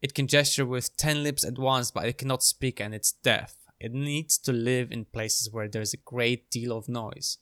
It 0.00 0.14
can 0.14 0.26
gesture 0.26 0.66
with 0.66 0.96
10 0.96 1.22
lips 1.22 1.44
at 1.44 1.58
once, 1.58 1.90
but 1.90 2.06
it 2.06 2.18
cannot 2.18 2.42
speak 2.42 2.80
and 2.80 2.94
it's 2.94 3.12
deaf. 3.12 3.56
It 3.82 3.92
needs 3.92 4.38
to 4.38 4.52
live 4.52 4.92
in 4.92 5.04
places 5.06 5.50
where 5.52 5.68
there's 5.68 5.92
a 5.92 5.98
great 5.98 6.50
deal 6.50 6.76
of 6.76 6.88
noise 6.88 7.38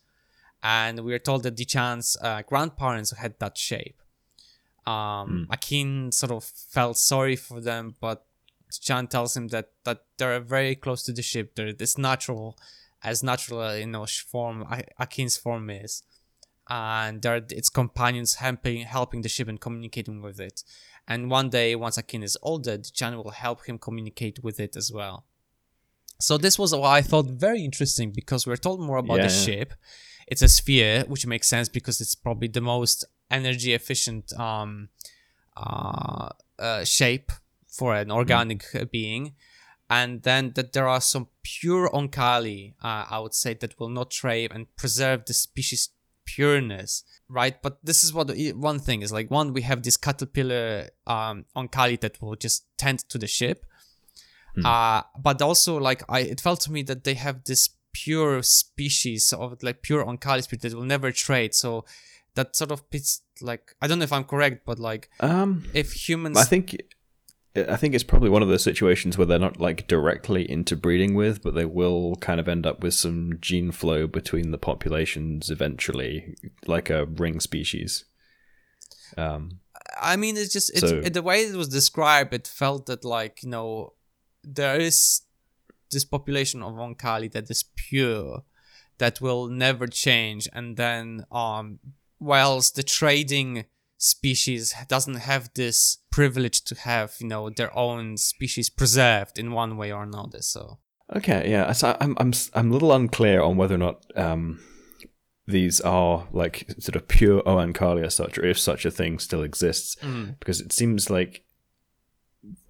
and 0.63 0.99
we 1.01 1.13
are 1.13 1.19
told 1.19 1.43
that 1.43 1.55
Dichaan's 1.55 2.17
uh, 2.21 2.43
grandparents 2.43 3.11
had 3.17 3.39
that 3.39 3.57
shape. 3.57 4.01
Um, 4.85 5.47
Akin 5.49 6.11
sort 6.11 6.31
of 6.31 6.43
felt 6.43 6.97
sorry 6.97 7.35
for 7.35 7.61
them, 7.61 7.95
but 7.99 8.25
Dichaan 8.71 9.09
tells 9.09 9.35
him 9.35 9.49
that 9.49 9.71
that 9.83 10.05
they're 10.17 10.39
very 10.39 10.75
close 10.75 11.03
to 11.03 11.11
the 11.11 11.21
ship. 11.21 11.55
They're 11.55 11.73
this 11.73 11.97
natural, 11.97 12.57
as 13.03 13.23
natural 13.23 13.61
uh, 13.61 13.73
you 13.75 13.87
know 13.87 14.05
form 14.05 14.65
Akin's 14.99 15.37
form 15.37 15.69
is, 15.69 16.03
and 16.69 17.21
they're 17.21 17.43
its 17.49 17.69
companions 17.69 18.35
helping 18.35 18.81
helping 18.83 19.21
the 19.21 19.29
ship 19.29 19.47
and 19.47 19.59
communicating 19.59 20.21
with 20.21 20.39
it. 20.39 20.63
And 21.07 21.29
one 21.29 21.49
day, 21.49 21.75
once 21.75 21.97
Akin 21.97 22.23
is 22.23 22.37
older, 22.41 22.77
Dichaan 22.77 23.15
will 23.23 23.31
help 23.31 23.65
him 23.65 23.77
communicate 23.77 24.43
with 24.43 24.59
it 24.59 24.75
as 24.75 24.91
well. 24.91 25.25
So 26.21 26.37
this 26.37 26.57
was 26.57 26.73
what 26.73 26.89
I 26.89 27.01
thought 27.01 27.25
very 27.25 27.63
interesting 27.63 28.11
because 28.11 28.47
we're 28.47 28.57
told 28.57 28.79
more 28.79 28.97
about 28.97 29.17
Yeah, 29.17 29.23
the 29.23 29.29
ship. 29.29 29.73
It's 30.27 30.41
a 30.41 30.47
sphere, 30.47 31.03
which 31.07 31.25
makes 31.25 31.47
sense 31.47 31.67
because 31.67 31.99
it's 31.99 32.15
probably 32.15 32.47
the 32.47 32.61
most 32.61 33.05
energy 33.29 33.73
efficient 33.73 34.31
um, 34.39 34.89
uh, 35.57 36.29
uh, 36.57 36.83
shape 36.83 37.31
for 37.67 37.95
an 37.95 38.11
organic 38.11 38.63
uh 38.75 38.85
being. 38.85 39.33
And 39.89 40.23
then 40.23 40.53
that 40.55 40.71
there 40.71 40.87
are 40.87 41.01
some 41.01 41.27
pure 41.43 41.89
Oankali, 41.89 42.75
uh, 42.81 43.05
I 43.09 43.19
would 43.19 43.33
say, 43.33 43.55
that 43.55 43.77
will 43.77 43.89
not 43.89 44.09
trade 44.09 44.51
and 44.53 44.73
preserve 44.77 45.25
the 45.25 45.33
species 45.33 45.89
pureness, 46.25 47.03
right? 47.27 47.61
But 47.61 47.83
this 47.83 48.03
is 48.03 48.13
what 48.13 48.31
one 48.55 48.79
thing 48.79 49.01
is 49.01 49.11
like 49.11 49.29
one, 49.29 49.51
we 49.51 49.63
have 49.63 49.83
this 49.83 49.97
caterpillar 49.97 50.89
um, 51.05 51.45
Oankali 51.55 51.99
that 51.99 52.21
will 52.21 52.35
just 52.35 52.65
tend 52.77 52.99
to 53.09 53.17
the 53.17 53.27
ship. 53.27 53.65
Uh, 54.65 55.01
but 55.17 55.41
also 55.41 55.77
like 55.79 56.03
I, 56.09 56.19
it 56.21 56.41
felt 56.41 56.59
to 56.61 56.71
me 56.71 56.83
that 56.83 57.03
they 57.03 57.13
have 57.15 57.43
this 57.45 57.69
pure 57.93 58.41
species 58.43 59.33
of 59.33 59.61
like 59.63 59.81
pure 59.81 60.03
Oankali 60.05 60.43
species 60.43 60.71
that 60.71 60.77
will 60.77 60.85
never 60.85 61.11
trade. 61.11 61.53
So 61.53 61.85
that 62.35 62.55
sort 62.55 62.71
of 62.71 62.89
pits 62.89 63.21
like 63.41 63.75
I 63.81 63.87
don't 63.87 63.99
know 63.99 64.03
if 64.03 64.13
I'm 64.13 64.23
correct, 64.23 64.65
but 64.65 64.79
like 64.79 65.09
Um, 65.19 65.65
if 65.73 65.91
humans, 65.93 66.37
I 66.37 66.43
think 66.43 66.81
I 67.55 67.75
think 67.75 67.93
it's 67.93 68.03
probably 68.05 68.29
one 68.29 68.41
of 68.41 68.47
those 68.47 68.63
situations 68.63 69.17
where 69.17 69.27
they're 69.27 69.37
not 69.37 69.59
like 69.59 69.85
directly 69.87 70.45
interbreeding 70.45 71.15
with, 71.15 71.41
but 71.43 71.53
they 71.53 71.65
will 71.65 72.15
kind 72.15 72.39
of 72.39 72.47
end 72.47 72.65
up 72.65 72.81
with 72.81 72.93
some 72.93 73.37
gene 73.41 73.71
flow 73.73 74.07
between 74.07 74.51
the 74.51 74.57
populations 74.57 75.49
eventually, 75.49 76.35
like 76.65 76.89
a 76.89 77.05
ring 77.05 77.41
species. 77.41 78.05
Um, 79.17 79.59
I 80.01 80.15
mean, 80.15 80.37
it's 80.37 80.53
just 80.53 80.69
it's 80.71 80.89
So- 80.89 81.01
it, 81.03 81.13
the 81.13 81.21
way 81.21 81.41
it 81.41 81.55
was 81.55 81.67
described. 81.67 82.33
It 82.33 82.47
felt 82.47 82.85
that 82.85 83.03
like 83.03 83.43
you 83.43 83.49
know 83.49 83.93
there 84.43 84.79
is 84.79 85.21
this 85.91 86.05
population 86.05 86.63
of 86.63 86.73
Oankali 86.73 87.31
that 87.31 87.49
is 87.49 87.63
pure, 87.75 88.43
that 88.97 89.21
will 89.21 89.47
never 89.47 89.87
change, 89.87 90.47
and 90.53 90.77
then 90.77 91.25
um 91.31 91.79
whilst 92.19 92.75
the 92.75 92.83
trading 92.83 93.65
species 93.97 94.73
doesn't 94.87 95.15
have 95.15 95.49
this 95.53 95.99
privilege 96.11 96.63
to 96.63 96.75
have 96.75 97.15
you 97.19 97.27
know 97.27 97.49
their 97.49 97.75
own 97.77 98.17
species 98.17 98.69
preserved 98.69 99.37
in 99.37 99.51
one 99.51 99.77
way 99.77 99.91
or 99.91 100.03
another. 100.03 100.41
So 100.41 100.79
Okay, 101.15 101.49
yeah. 101.51 101.71
So 101.73 101.97
I'm 101.99 102.15
I'm 102.19 102.31
I'm 102.53 102.69
a 102.69 102.73
little 102.73 102.93
unclear 102.93 103.41
on 103.41 103.57
whether 103.57 103.75
or 103.75 103.79
not 103.79 104.05
um, 104.15 104.59
these 105.45 105.81
are 105.81 106.27
like 106.31 106.65
sort 106.79 106.95
of 106.95 107.07
pure 107.07 107.41
Oankali 107.43 108.05
as 108.05 108.15
such, 108.15 108.37
or 108.37 108.45
if 108.45 108.57
such 108.57 108.85
a 108.85 108.91
thing 108.91 109.19
still 109.19 109.43
exists, 109.43 109.97
because 110.39 110.61
it 110.61 110.71
seems 110.71 111.09
like, 111.09 111.43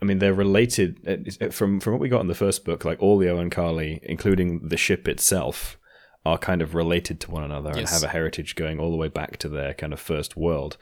I 0.01 0.05
mean, 0.05 0.19
they're 0.19 0.33
related 0.33 1.37
uh, 1.41 1.49
from 1.49 1.79
from 1.79 1.93
what 1.93 2.01
we 2.01 2.09
got 2.09 2.21
in 2.21 2.27
the 2.27 2.35
first 2.35 2.65
book. 2.65 2.83
Like 2.83 3.01
all 3.01 3.17
the 3.17 3.27
Oankali, 3.27 3.99
including 4.03 4.67
the 4.67 4.77
ship 4.77 5.07
itself, 5.07 5.77
are 6.25 6.37
kind 6.37 6.61
of 6.61 6.75
related 6.75 7.19
to 7.21 7.31
one 7.31 7.43
another 7.43 7.71
and 7.71 7.87
have 7.87 8.03
a 8.03 8.09
heritage 8.09 8.55
going 8.55 8.79
all 8.79 8.91
the 8.91 8.97
way 8.97 9.07
back 9.07 9.37
to 9.37 9.49
their 9.49 9.73
kind 9.73 9.93
of 9.93 9.99
first 9.99 10.35
world, 10.35 10.77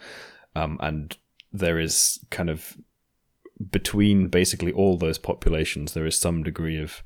um, 0.55 0.77
and 0.81 1.17
there 1.51 1.79
is 1.79 2.19
kind 2.29 2.49
of 2.49 2.77
between 3.71 4.27
basically 4.27 4.71
all 4.71 4.97
those 4.97 5.17
populations, 5.17 5.93
there 5.93 6.05
is 6.05 6.17
some 6.17 6.43
degree 6.43 6.81
of 6.81 7.03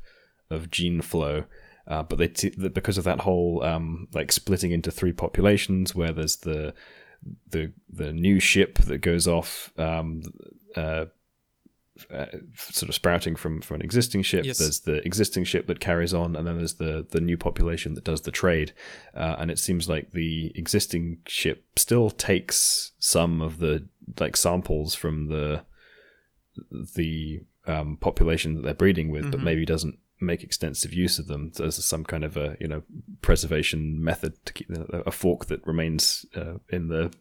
of 0.50 0.70
gene 0.70 1.02
flow. 1.02 1.46
Uh, 1.86 2.02
but 2.02 2.18
they 2.18 2.30
t- 2.30 2.54
because 2.70 2.98
of 2.98 3.04
that 3.04 3.22
whole 3.22 3.62
um, 3.64 4.08
like 4.14 4.32
splitting 4.32 4.72
into 4.72 4.90
three 4.90 5.12
populations, 5.12 5.94
where 5.94 6.14
there's 6.14 6.38
the 6.38 6.74
the 7.50 7.74
the 7.90 8.14
new 8.14 8.40
ship 8.40 8.78
that 8.80 9.00
goes 9.00 9.28
off, 9.28 9.74
um, 9.78 10.22
uh, 10.78 11.06
uh, 12.12 12.26
sort 12.56 12.90
of 12.90 12.96
sprouting 12.96 13.36
from 13.36 13.62
from 13.62 13.76
an 13.76 13.82
existing 13.82 14.24
ship. 14.24 14.46
Yes. 14.46 14.58
There's 14.58 14.80
the 14.82 15.06
existing 15.06 15.44
ship 15.44 15.68
that 15.68 15.80
carries 15.80 16.14
on, 16.14 16.36
and 16.36 16.48
then 16.48 16.58
there's 16.58 16.76
the 16.76 17.06
the 17.10 17.22
new 17.22 17.38
population 17.38 17.94
that 17.94 18.04
does 18.04 18.22
the 18.22 18.32
trade. 18.32 18.74
Uh, 19.14 19.36
and 19.38 19.52
it 19.52 19.60
seems 19.60 19.88
like 19.88 20.12
the 20.12 20.52
existing 20.56 21.20
ship 21.28 21.66
still 21.76 22.10
takes 22.10 22.92
some 23.00 23.42
of 23.42 23.60
the 23.60 23.88
like 24.20 24.36
samples 24.36 24.96
from 24.96 25.28
the 25.28 25.64
the 26.96 27.42
um, 27.68 27.98
population 27.98 28.56
that 28.56 28.62
they're 28.64 28.74
breeding 28.74 29.10
with, 29.10 29.32
but 29.32 29.40
maybe 29.40 29.66
doesn't 29.66 29.98
make 30.20 30.44
extensive 30.44 30.94
use 30.94 31.20
of 31.20 31.28
them 31.28 31.52
as 31.62 31.84
some 31.84 32.04
kind 32.04 32.24
of 32.24 32.38
a 32.38 32.56
you 32.60 32.68
know 32.68 32.82
preservation 33.22 34.04
method 34.04 34.34
to 34.46 34.54
keep 34.54 34.70
a 34.70 35.04
a 35.06 35.12
fork 35.12 35.46
that 35.46 35.66
remains 35.68 36.26
uh, 36.36 36.56
in 36.70 36.88
the 36.88 37.14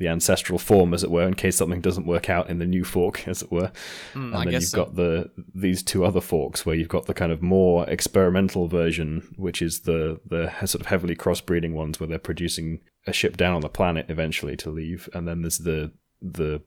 the 0.00 0.08
ancestral 0.08 0.58
form, 0.58 0.92
as 0.94 1.04
it 1.04 1.10
were, 1.10 1.28
in 1.28 1.34
case 1.34 1.56
something 1.56 1.80
doesn't 1.80 2.06
work 2.06 2.28
out 2.28 2.48
in 2.50 2.58
the 2.58 2.66
new 2.66 2.82
fork, 2.84 3.28
as 3.28 3.42
it 3.42 3.52
were. 3.52 3.70
and 4.14 4.32
Mm, 4.32 4.34
I 4.34 4.44
then 4.44 4.52
guess 4.52 4.62
you've 4.62 4.70
so. 4.70 4.84
got 4.84 4.96
the 4.96 5.30
these 5.54 5.82
two 5.82 6.04
other 6.04 6.20
forks 6.20 6.66
where 6.66 6.74
you've 6.74 6.88
got 6.88 7.06
the 7.06 7.14
kind 7.14 7.30
of 7.30 7.40
more 7.42 7.88
experimental 7.88 8.66
version, 8.66 9.32
which 9.36 9.62
is 9.62 9.80
the 9.80 10.18
the 10.26 10.50
sort 10.66 10.80
of 10.80 10.86
heavily 10.86 11.14
crossbreeding 11.14 11.72
ones 11.74 12.00
where 12.00 12.08
they're 12.08 12.18
producing 12.18 12.80
a 13.06 13.12
ship 13.12 13.36
down 13.36 13.54
on 13.54 13.60
the 13.60 13.68
planet 13.68 14.06
eventually 14.08 14.56
to 14.56 14.70
leave, 14.70 15.08
and 15.14 15.28
then 15.28 15.42
there's 15.42 15.58
the 15.58 15.92
the 16.20 16.60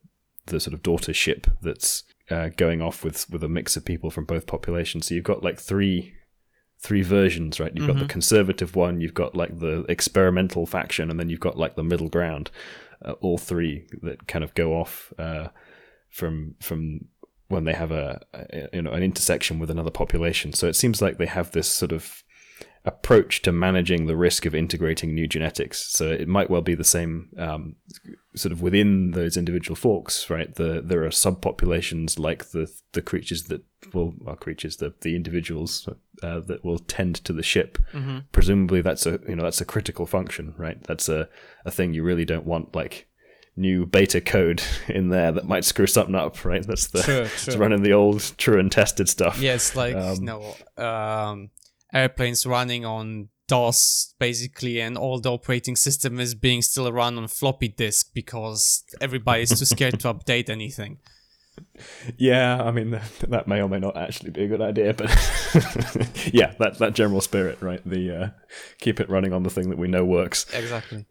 the 0.45 0.59
sort 0.59 0.73
of 0.73 0.83
daughter 0.83 1.13
ship 1.13 1.47
that's 1.61 2.03
uh, 2.29 2.49
going 2.55 2.81
off 2.81 3.03
with 3.03 3.29
with 3.31 3.43
a 3.43 3.49
mix 3.49 3.75
of 3.75 3.83
people 3.83 4.09
from 4.11 4.25
both 4.25 4.45
populations. 4.45 5.07
So 5.07 5.15
you've 5.15 5.23
got 5.23 5.43
like 5.43 5.59
three 5.59 6.13
three 6.79 7.01
versions, 7.01 7.61
right? 7.61 7.71
You've 7.73 7.87
got 7.87 7.97
the 7.99 8.05
conservative 8.05 8.75
one, 8.75 8.99
you've 8.99 9.13
got 9.13 9.35
like 9.35 9.57
the 9.59 9.85
experimental 9.87 10.65
faction, 10.65 11.09
and 11.09 11.17
then 11.17 11.29
you've 11.29 11.39
got 11.39 11.57
like 11.57 11.75
the 11.77 11.83
middle 11.83 12.09
ground. 12.09 12.51
Uh, 13.03 13.13
all 13.21 13.37
three 13.37 13.85
that 14.01 14.27
kind 14.27 14.43
of 14.43 14.53
go 14.53 14.73
off 14.73 15.11
uh, 15.17 15.49
from 16.09 16.55
from 16.61 17.05
when 17.49 17.65
they 17.65 17.73
have 17.73 17.91
a, 17.91 18.21
a 18.33 18.69
you 18.73 18.81
know 18.81 18.91
an 18.91 19.03
intersection 19.03 19.59
with 19.59 19.69
another 19.69 19.91
population. 19.91 20.53
So 20.53 20.67
it 20.67 20.75
seems 20.75 21.01
like 21.01 21.17
they 21.17 21.25
have 21.25 21.51
this 21.51 21.67
sort 21.67 21.91
of 21.91 22.23
approach 22.85 23.41
to 23.41 23.51
managing 23.51 24.07
the 24.07 24.15
risk 24.17 24.45
of 24.45 24.53
integrating 24.53 25.13
new 25.13 25.25
genetics. 25.27 25.89
So 25.91 26.11
it 26.11 26.27
might 26.27 26.49
well 26.49 26.61
be 26.61 26.75
the 26.75 26.83
same 26.83 27.29
um, 27.37 27.75
sort 28.35 28.51
of 28.51 28.61
within 28.61 29.11
those 29.11 29.37
individual 29.37 29.75
forks, 29.75 30.29
right? 30.29 30.53
The 30.53 30.81
there 30.83 31.03
are 31.03 31.09
subpopulations 31.09 32.19
like 32.19 32.49
the 32.51 32.69
the 32.91 33.01
creatures 33.01 33.43
that 33.43 33.63
will 33.93 34.13
well 34.19 34.35
creatures 34.35 34.77
the 34.77 34.93
the 35.01 35.15
individuals 35.15 35.87
uh, 36.21 36.39
that 36.41 36.65
will 36.65 36.79
tend 36.79 37.15
to 37.23 37.33
the 37.33 37.43
ship. 37.43 37.77
Presumably 38.31 38.81
that's 38.81 39.05
a 39.05 39.19
you 39.27 39.35
know 39.35 39.43
that's 39.43 39.61
a 39.61 39.65
critical 39.65 40.05
function, 40.05 40.53
right? 40.57 40.83
That's 40.83 41.07
a 41.07 41.29
a 41.65 41.71
thing 41.71 41.93
you 41.93 42.03
really 42.03 42.25
don't 42.25 42.45
want 42.45 42.75
like 42.75 43.07
new 43.55 43.85
beta 43.85 44.19
code 44.19 44.61
in 44.89 45.09
there 45.09 45.31
that 45.31 45.47
might 45.47 45.63
screw 45.63 45.87
something 45.87 46.15
up, 46.15 46.43
right? 46.43 46.65
That's 46.67 46.87
the 46.87 47.01
Sure, 47.03 47.23
it's 47.23 47.43
sure. 47.43 47.57
running 47.57 47.81
the 47.83 47.93
old 47.93 48.33
true 48.37 48.59
and 48.59 48.71
tested 48.71 49.07
stuff. 49.07 49.39
Yeah, 49.39 49.53
it's 49.53 49.73
like 49.75 49.95
Um, 49.95 50.25
know, 50.25 50.55
um, 50.77 51.49
airplanes 51.93 52.45
running 52.45 52.85
on 52.85 53.29
DOS 53.47 54.15
basically, 54.19 54.79
and 54.79 54.97
all 54.97 55.19
the 55.19 55.31
operating 55.31 55.75
system 55.75 56.19
is 56.19 56.35
being 56.35 56.61
still 56.61 56.91
run 56.91 57.17
on 57.17 57.27
floppy 57.27 57.67
disk 57.67 58.11
because 58.13 58.83
everybody 59.01 59.43
is 59.43 59.49
too 59.49 59.65
scared 59.65 59.99
to 59.99 60.13
update 60.13 60.49
anything. 60.49 60.99
Yeah, 62.17 62.61
I 62.61 62.71
mean 62.71 62.91
that 63.29 63.47
may 63.47 63.61
or 63.61 63.69
may 63.69 63.79
not 63.79 63.97
actually 63.97 64.31
be 64.31 64.43
a 64.43 64.47
good 64.47 64.61
idea, 64.61 64.93
but 64.93 65.09
yeah, 66.33 66.53
that 66.59 66.77
that 66.79 66.93
general 66.93 67.21
spirit, 67.21 67.61
right? 67.61 67.81
The 67.85 68.11
uh, 68.11 68.29
keep 68.79 68.99
it 68.99 69.09
running 69.09 69.33
on 69.33 69.43
the 69.43 69.49
thing 69.49 69.69
that 69.69 69.77
we 69.77 69.87
know 69.87 70.05
works. 70.05 70.45
Exactly. 70.53 71.05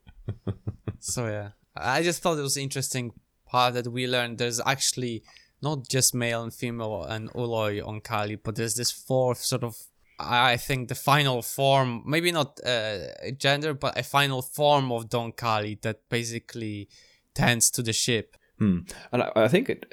so 0.98 1.26
yeah, 1.26 1.50
I 1.76 2.02
just 2.02 2.22
thought 2.22 2.38
it 2.38 2.42
was 2.42 2.56
interesting 2.56 3.12
part 3.46 3.74
that 3.74 3.88
we 3.88 4.06
learned. 4.06 4.38
There's 4.38 4.60
actually 4.64 5.22
not 5.60 5.88
just 5.88 6.14
male 6.14 6.42
and 6.42 6.52
female 6.52 7.04
and 7.04 7.30
Ooloi 7.32 7.82
Oankali, 7.82 8.38
but 8.42 8.56
there's 8.56 8.74
this 8.74 8.90
fourth 8.90 9.38
sort 9.38 9.62
of. 9.62 9.76
I 10.18 10.56
think 10.56 10.88
the 10.88 10.94
final 10.94 11.42
form, 11.42 12.02
maybe 12.06 12.32
not 12.32 12.60
uh, 12.64 12.98
gender, 13.36 13.74
but 13.74 13.98
a 13.98 14.02
final 14.02 14.42
form 14.42 14.92
of 14.92 15.08
Don 15.08 15.32
Kali 15.32 15.78
that 15.82 16.08
basically 16.08 16.88
tends 17.34 17.70
to 17.70 17.82
the 17.82 17.92
ship. 17.92 18.36
Hmm. 18.58 18.80
And 19.10 19.22
I, 19.22 19.32
I 19.34 19.48
think 19.48 19.68
it, 19.68 19.92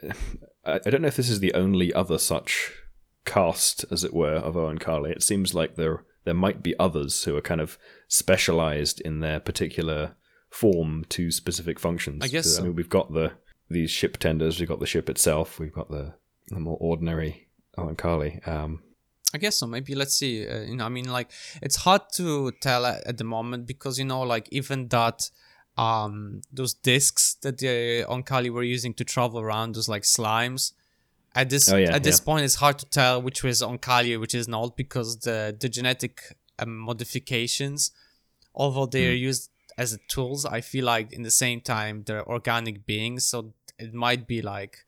I, 0.65 0.79
I 0.85 0.89
don't 0.89 1.01
know 1.01 1.07
if 1.07 1.15
this 1.15 1.29
is 1.29 1.39
the 1.39 1.53
only 1.53 1.93
other 1.93 2.17
such 2.17 2.71
cast, 3.25 3.85
as 3.91 4.03
it 4.03 4.13
were, 4.13 4.35
of 4.35 4.55
Oankali. 4.55 5.11
It 5.11 5.23
seems 5.23 5.53
like 5.53 5.75
there 5.75 6.03
there 6.25 6.33
might 6.33 6.61
be 6.61 6.77
others 6.77 7.23
who 7.23 7.35
are 7.35 7.41
kind 7.41 7.61
of 7.61 7.77
specialized 8.07 9.01
in 9.01 9.19
their 9.21 9.39
particular 9.39 10.15
form 10.49 11.05
to 11.09 11.31
specific 11.31 11.79
functions. 11.79 12.23
I 12.23 12.27
guess 12.27 12.55
so. 12.55 12.61
I 12.61 12.65
mean, 12.65 12.75
we've 12.75 12.89
got 12.89 13.13
the 13.13 13.33
these 13.69 13.91
ship 13.91 14.17
tenders. 14.17 14.59
We've 14.59 14.69
got 14.69 14.79
the 14.79 14.85
ship 14.85 15.09
itself. 15.09 15.59
We've 15.59 15.73
got 15.73 15.89
the 15.89 16.13
the 16.49 16.59
more 16.59 16.77
ordinary 16.79 17.47
Oankali. 17.77 18.47
Um, 18.47 18.83
I 19.33 19.37
guess 19.37 19.57
so. 19.57 19.67
Maybe 19.67 19.93
let's 19.95 20.15
see. 20.15 20.47
Uh, 20.47 20.61
you 20.61 20.75
know, 20.75 20.85
I 20.85 20.89
mean, 20.89 21.09
like 21.09 21.29
it's 21.61 21.75
hard 21.77 22.01
to 22.15 22.51
tell 22.61 22.85
at, 22.85 23.05
at 23.05 23.17
the 23.17 23.23
moment 23.23 23.67
because 23.67 23.99
you 23.99 24.05
know, 24.05 24.21
like 24.21 24.47
even 24.51 24.87
that, 24.89 25.29
um, 25.77 26.41
those 26.51 26.73
discs 26.73 27.35
that 27.41 27.59
the 27.59 28.05
Oankali 28.09 28.49
were 28.49 28.63
using 28.63 28.93
to 28.95 29.03
travel 29.05 29.39
around, 29.39 29.75
those 29.75 29.87
like 29.87 30.03
slimes. 30.03 30.73
At 31.35 31.49
this 31.51 31.69
Oh, 31.71 31.77
yeah, 31.77 31.93
at 31.95 32.03
this 32.03 32.19
yeah. 32.19 32.25
point, 32.25 32.43
it's 32.45 32.55
hard 32.55 32.79
to 32.79 32.87
tell 32.87 33.21
which 33.21 33.43
was 33.43 33.61
Oankali, 33.61 34.19
which 34.19 34.33
is 34.33 34.47
not, 34.47 34.75
because 34.75 35.19
the 35.19 35.55
the 35.59 35.69
genetic 35.69 36.21
um, 36.57 36.75
modifications, 36.75 37.91
although 38.55 38.87
they 38.87 39.05
are 39.07 39.11
Hmm. 39.13 39.23
used 39.29 39.51
as 39.77 39.97
tools, 40.09 40.43
I 40.45 40.61
feel 40.61 40.85
like 40.85 41.13
in 41.13 41.21
the 41.21 41.31
same 41.31 41.61
time 41.61 42.03
they're 42.05 42.27
organic 42.27 42.85
beings, 42.87 43.25
so 43.25 43.53
it 43.77 43.93
might 43.93 44.25
be 44.27 44.41
like 44.41 44.79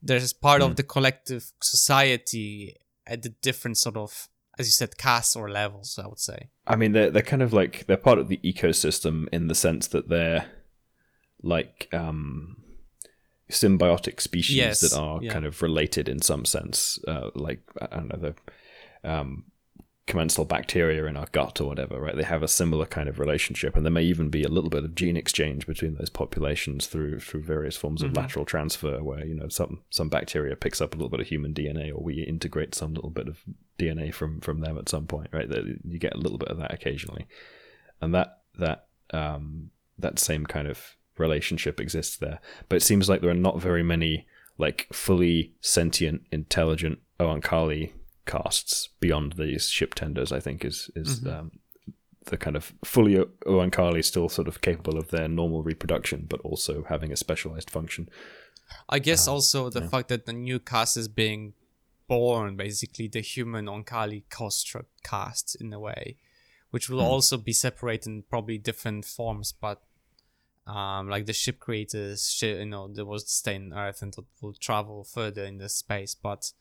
there's 0.00 0.32
part 0.32 0.62
Hmm. 0.62 0.66
of 0.68 0.76
the 0.76 0.84
collective 0.84 1.50
society 1.60 2.76
at 3.06 3.22
the 3.22 3.30
different 3.42 3.78
sort 3.78 3.96
of 3.96 4.28
as 4.58 4.66
you 4.66 4.72
said, 4.72 4.96
castes 4.96 5.36
or 5.36 5.50
levels. 5.50 5.98
I 6.02 6.06
would 6.06 6.18
say. 6.18 6.50
I 6.66 6.76
mean, 6.76 6.92
they're 6.92 7.10
they're 7.10 7.22
kind 7.22 7.42
of 7.42 7.52
like 7.52 7.86
they're 7.86 7.96
part 7.96 8.18
of 8.18 8.28
the 8.28 8.40
ecosystem 8.44 9.26
in 9.32 9.48
the 9.48 9.54
sense 9.54 9.86
that 9.88 10.08
they're 10.08 10.46
like 11.42 11.88
um, 11.92 12.62
symbiotic 13.50 14.20
species 14.20 14.56
Yes, 14.56 14.80
that 14.80 14.96
are 14.98 15.22
yeah. 15.22 15.32
kind 15.32 15.44
of 15.44 15.62
related 15.62 16.08
in 16.08 16.20
some 16.20 16.44
sense. 16.44 16.98
Uh, 17.06 17.30
like 17.34 17.60
I 17.80 17.96
don't 17.96 18.08
know 18.08 18.34
the 19.02 19.10
um, 19.10 19.44
commensal 20.06 20.44
bacteria 20.44 21.06
in 21.06 21.16
our 21.16 21.26
gut 21.32 21.60
or 21.60 21.66
whatever, 21.66 21.98
right? 21.98 22.16
They 22.16 22.24
have 22.24 22.42
a 22.42 22.48
similar 22.48 22.84
kind 22.84 23.08
of 23.08 23.18
relationship, 23.18 23.74
and 23.74 23.84
there 23.84 23.92
may 23.92 24.02
even 24.02 24.28
be 24.28 24.42
a 24.42 24.48
little 24.48 24.68
bit 24.68 24.84
of 24.84 24.94
gene 24.94 25.16
exchange 25.16 25.66
between 25.66 25.94
those 25.94 26.10
populations 26.10 26.86
through 26.86 27.20
through 27.20 27.42
various 27.42 27.76
forms 27.76 28.02
of 28.02 28.14
lateral 28.14 28.44
transfer, 28.44 29.02
where 29.02 29.24
you 29.24 29.34
know 29.34 29.48
some 29.48 29.82
some 29.90 30.08
bacteria 30.08 30.56
picks 30.56 30.80
up 30.80 30.94
a 30.94 30.96
little 30.96 31.08
bit 31.08 31.20
of 31.20 31.28
human 31.28 31.54
DNA, 31.54 31.90
or 31.90 32.02
we 32.02 32.22
integrate 32.22 32.74
some 32.74 32.92
little 32.92 33.10
bit 33.10 33.28
of 33.28 33.44
DNA 33.78 34.12
from 34.12 34.40
from 34.40 34.60
them 34.60 34.76
at 34.76 34.88
some 34.88 35.06
point, 35.06 35.30
right? 35.32 35.48
You 35.48 35.98
get 35.98 36.14
a 36.14 36.18
little 36.18 36.38
bit 36.38 36.48
of 36.48 36.58
that 36.58 36.74
occasionally, 36.74 37.26
and 38.00 38.14
that 38.14 38.40
that 38.58 38.86
um, 39.12 39.70
that 39.98 40.18
same 40.18 40.44
kind 40.44 40.68
of 40.68 40.96
relationship 41.16 41.80
exists 41.80 42.16
there. 42.16 42.40
But 42.68 42.76
it 42.76 42.82
seems 42.82 43.08
like 43.08 43.20
there 43.20 43.30
are 43.30 43.34
not 43.34 43.60
very 43.60 43.82
many 43.82 44.26
like 44.58 44.86
fully 44.92 45.54
sentient, 45.60 46.22
intelligent 46.30 46.98
Oankali 47.18 47.92
casts 48.26 48.88
beyond 49.00 49.34
these 49.34 49.68
ship 49.68 49.94
tenders. 49.94 50.32
I 50.32 50.40
think 50.40 50.64
is 50.64 50.90
is 50.94 51.26
um, 51.26 51.52
the 52.26 52.36
kind 52.36 52.56
of 52.56 52.72
fully 52.84 53.16
Oankali 53.46 54.04
still 54.04 54.28
sort 54.28 54.48
of 54.48 54.60
capable 54.60 54.98
of 54.98 55.10
their 55.10 55.28
normal 55.28 55.62
reproduction, 55.62 56.26
but 56.28 56.40
also 56.40 56.84
having 56.88 57.12
a 57.12 57.16
specialized 57.16 57.70
function. 57.70 58.08
I 58.88 58.98
guess 58.98 59.28
also 59.28 59.68
the 59.70 59.82
fact 59.82 60.08
that 60.08 60.26
the 60.26 60.32
new 60.32 60.58
cast 60.58 60.96
is 60.96 61.08
being 61.08 61.52
born, 62.08 62.56
basically 62.56 63.08
the 63.08 63.20
human 63.20 63.66
Oankali 63.66 64.24
construct 64.30 65.02
cast 65.02 65.56
in 65.60 65.72
a 65.72 65.80
way, 65.80 66.16
which 66.70 66.88
will 66.88 67.00
also 67.00 67.36
be 67.36 67.52
separated 67.52 68.06
in 68.06 68.22
probably 68.22 68.58
different 68.58 69.04
forms, 69.04 69.52
but 69.52 69.82
um, 70.66 71.08
like 71.08 71.26
the 71.26 71.32
ship 71.32 71.60
creators, 71.60 72.40
you 72.40 72.64
know, 72.64 72.88
there 72.88 73.04
was 73.04 73.30
stay 73.30 73.56
on 73.56 73.74
Earth 73.74 74.00
and 74.00 74.16
will 74.40 74.54
travel 74.54 75.04
further 75.04 75.44
in 75.44 75.58
the 75.58 75.68
space, 75.68 76.14
but 76.14 76.52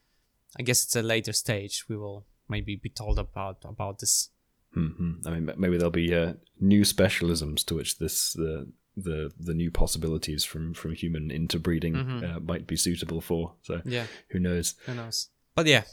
I 0.59 0.63
guess 0.63 0.83
it's 0.83 0.95
a 0.95 1.01
later 1.01 1.33
stage. 1.33 1.85
We 1.89 1.97
will 1.97 2.25
maybe 2.47 2.75
be 2.75 2.89
told 2.89 3.19
about 3.19 3.57
about 3.65 3.99
this. 3.99 4.29
hmm 4.73 5.13
I 5.25 5.29
mean, 5.31 5.51
maybe 5.57 5.77
there'll 5.77 5.91
be 5.91 6.13
uh, 6.15 6.33
new 6.59 6.83
specialisms 6.83 7.63
to 7.65 7.75
which 7.75 7.97
this 7.97 8.35
uh, 8.37 8.65
the 8.95 9.31
the 9.39 9.53
new 9.53 9.71
possibilities 9.71 10.43
from 10.45 10.73
from 10.73 10.93
human 10.93 11.31
interbreeding 11.31 11.95
uh, 11.95 12.39
might 12.39 12.67
be 12.67 12.75
suitable 12.75 13.21
for. 13.21 13.53
So 13.61 13.81
Yeah. 13.85 14.07
who 14.29 14.39
knows? 14.39 14.75
Who 14.85 14.93
knows? 14.93 15.29
But 15.55 15.67
yeah, 15.67 15.83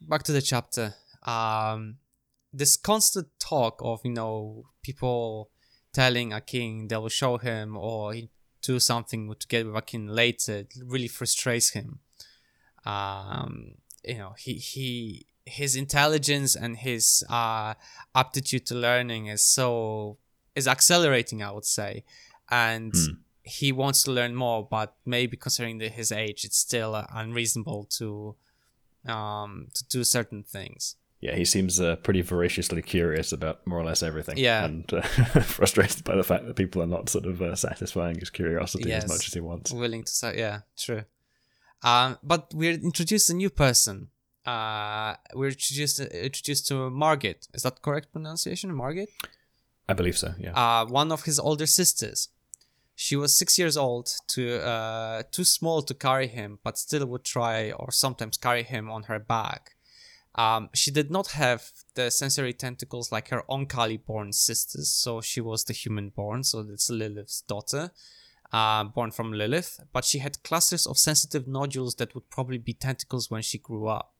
back 0.00 0.22
to 0.24 0.32
the 0.32 0.42
chapter. 0.42 0.94
Um, 1.22 1.98
this 2.52 2.76
constant 2.76 3.28
talk 3.38 3.80
of 3.80 4.00
you 4.04 4.12
know 4.12 4.64
people 4.82 5.50
telling 5.92 6.32
Akin 6.32 6.88
they 6.88 6.96
will 6.96 7.08
show 7.10 7.38
him 7.38 7.76
or 7.76 8.14
he 8.14 8.30
do 8.62 8.80
something 8.80 9.34
to 9.38 9.46
get 9.48 9.66
with 9.66 9.76
Akin 9.76 10.06
later 10.08 10.66
really 10.86 11.08
frustrates 11.08 11.70
him. 11.70 12.00
Um, 12.84 13.74
you 14.04 14.18
know 14.18 14.34
he 14.38 14.54
he 14.54 15.26
his 15.44 15.74
intelligence 15.76 16.54
and 16.54 16.76
his 16.76 17.24
uh 17.28 17.74
aptitude 18.14 18.64
to 18.66 18.74
learning 18.74 19.26
is 19.26 19.42
so 19.42 20.18
is 20.54 20.68
accelerating. 20.68 21.42
I 21.42 21.50
would 21.50 21.64
say, 21.64 22.04
and 22.50 22.94
he 23.42 23.72
wants 23.72 24.02
to 24.04 24.12
learn 24.12 24.34
more, 24.34 24.66
but 24.70 24.94
maybe 25.04 25.36
considering 25.36 25.78
the, 25.78 25.88
his 25.88 26.12
age, 26.12 26.44
it's 26.44 26.58
still 26.58 26.94
uh, 26.94 27.06
unreasonable 27.12 27.84
to 27.98 28.36
um 29.06 29.68
to 29.74 29.84
do 29.88 30.04
certain 30.04 30.42
things. 30.44 30.96
Yeah, 31.20 31.36
he 31.36 31.44
seems 31.44 31.80
uh, 31.80 31.94
pretty 31.96 32.20
voraciously 32.22 32.82
curious 32.82 33.30
about 33.32 33.64
more 33.64 33.78
or 33.78 33.84
less 33.84 34.02
everything. 34.02 34.38
Yeah. 34.38 34.64
and 34.64 34.92
uh, 34.92 35.02
frustrated 35.42 36.02
by 36.02 36.16
the 36.16 36.24
fact 36.24 36.46
that 36.46 36.56
people 36.56 36.82
are 36.82 36.86
not 36.86 37.08
sort 37.08 37.26
of 37.26 37.40
uh, 37.40 37.54
satisfying 37.54 38.18
his 38.18 38.28
curiosity 38.28 38.88
Yes. 38.88 39.04
as 39.04 39.08
much 39.10 39.28
as 39.28 39.34
he 39.34 39.38
wants. 39.40 39.70
Willing 39.72 40.02
to 40.02 40.10
say, 40.12 40.36
yeah, 40.36 40.62
true. 40.76 41.04
Um, 41.82 42.18
but 42.22 42.52
we're 42.54 42.74
introduced 42.74 43.30
a 43.30 43.34
new 43.34 43.50
person. 43.50 44.08
Uh, 44.46 45.14
we're 45.34 45.50
introduced 45.50 46.00
introduced 46.00 46.66
to 46.68 46.90
Margit. 46.90 47.48
Is 47.54 47.62
that 47.62 47.82
correct 47.82 48.12
pronunciation, 48.12 48.74
Margit? 48.74 49.08
I 49.88 49.94
believe 49.94 50.16
so. 50.16 50.34
Yeah. 50.38 50.52
uh, 50.52 50.86
one 50.86 51.12
of 51.12 51.24
his 51.24 51.38
older 51.38 51.66
sisters. 51.66 52.28
She 52.94 53.16
was 53.16 53.36
six 53.36 53.58
years 53.58 53.76
old, 53.76 54.14
to 54.28 54.62
uh, 54.62 55.22
too 55.32 55.44
small 55.44 55.82
to 55.82 55.94
carry 55.94 56.28
him, 56.28 56.58
but 56.62 56.78
still 56.78 57.06
would 57.06 57.24
try 57.24 57.72
or 57.72 57.90
sometimes 57.90 58.36
carry 58.36 58.62
him 58.62 58.90
on 58.90 59.04
her 59.04 59.18
back. 59.18 59.72
Um, 60.34 60.70
she 60.74 60.90
did 60.90 61.10
not 61.10 61.28
have 61.28 61.70
the 61.94 62.10
sensory 62.10 62.52
tentacles 62.52 63.10
like 63.10 63.28
her 63.28 63.42
Oankali 63.48 64.04
born 64.04 64.32
sisters, 64.32 64.90
so 64.90 65.20
she 65.20 65.40
was 65.40 65.64
the 65.64 65.72
human 65.72 66.10
born, 66.10 66.44
so 66.44 66.60
it's 66.60 66.90
Lilith's 66.90 67.42
daughter, 67.42 67.90
uh, 68.52 68.84
born 68.84 69.10
from 69.10 69.32
Lilith, 69.32 69.80
but 69.92 70.04
she 70.04 70.18
had 70.18 70.42
clusters 70.42 70.86
of 70.86 70.98
sensitive 70.98 71.46
nodules 71.46 71.94
that 71.96 72.14
would 72.14 72.28
probably 72.30 72.58
be 72.58 72.72
tentacles 72.74 73.30
when 73.30 73.42
she 73.42 73.58
grew 73.58 73.88
up 73.88 74.12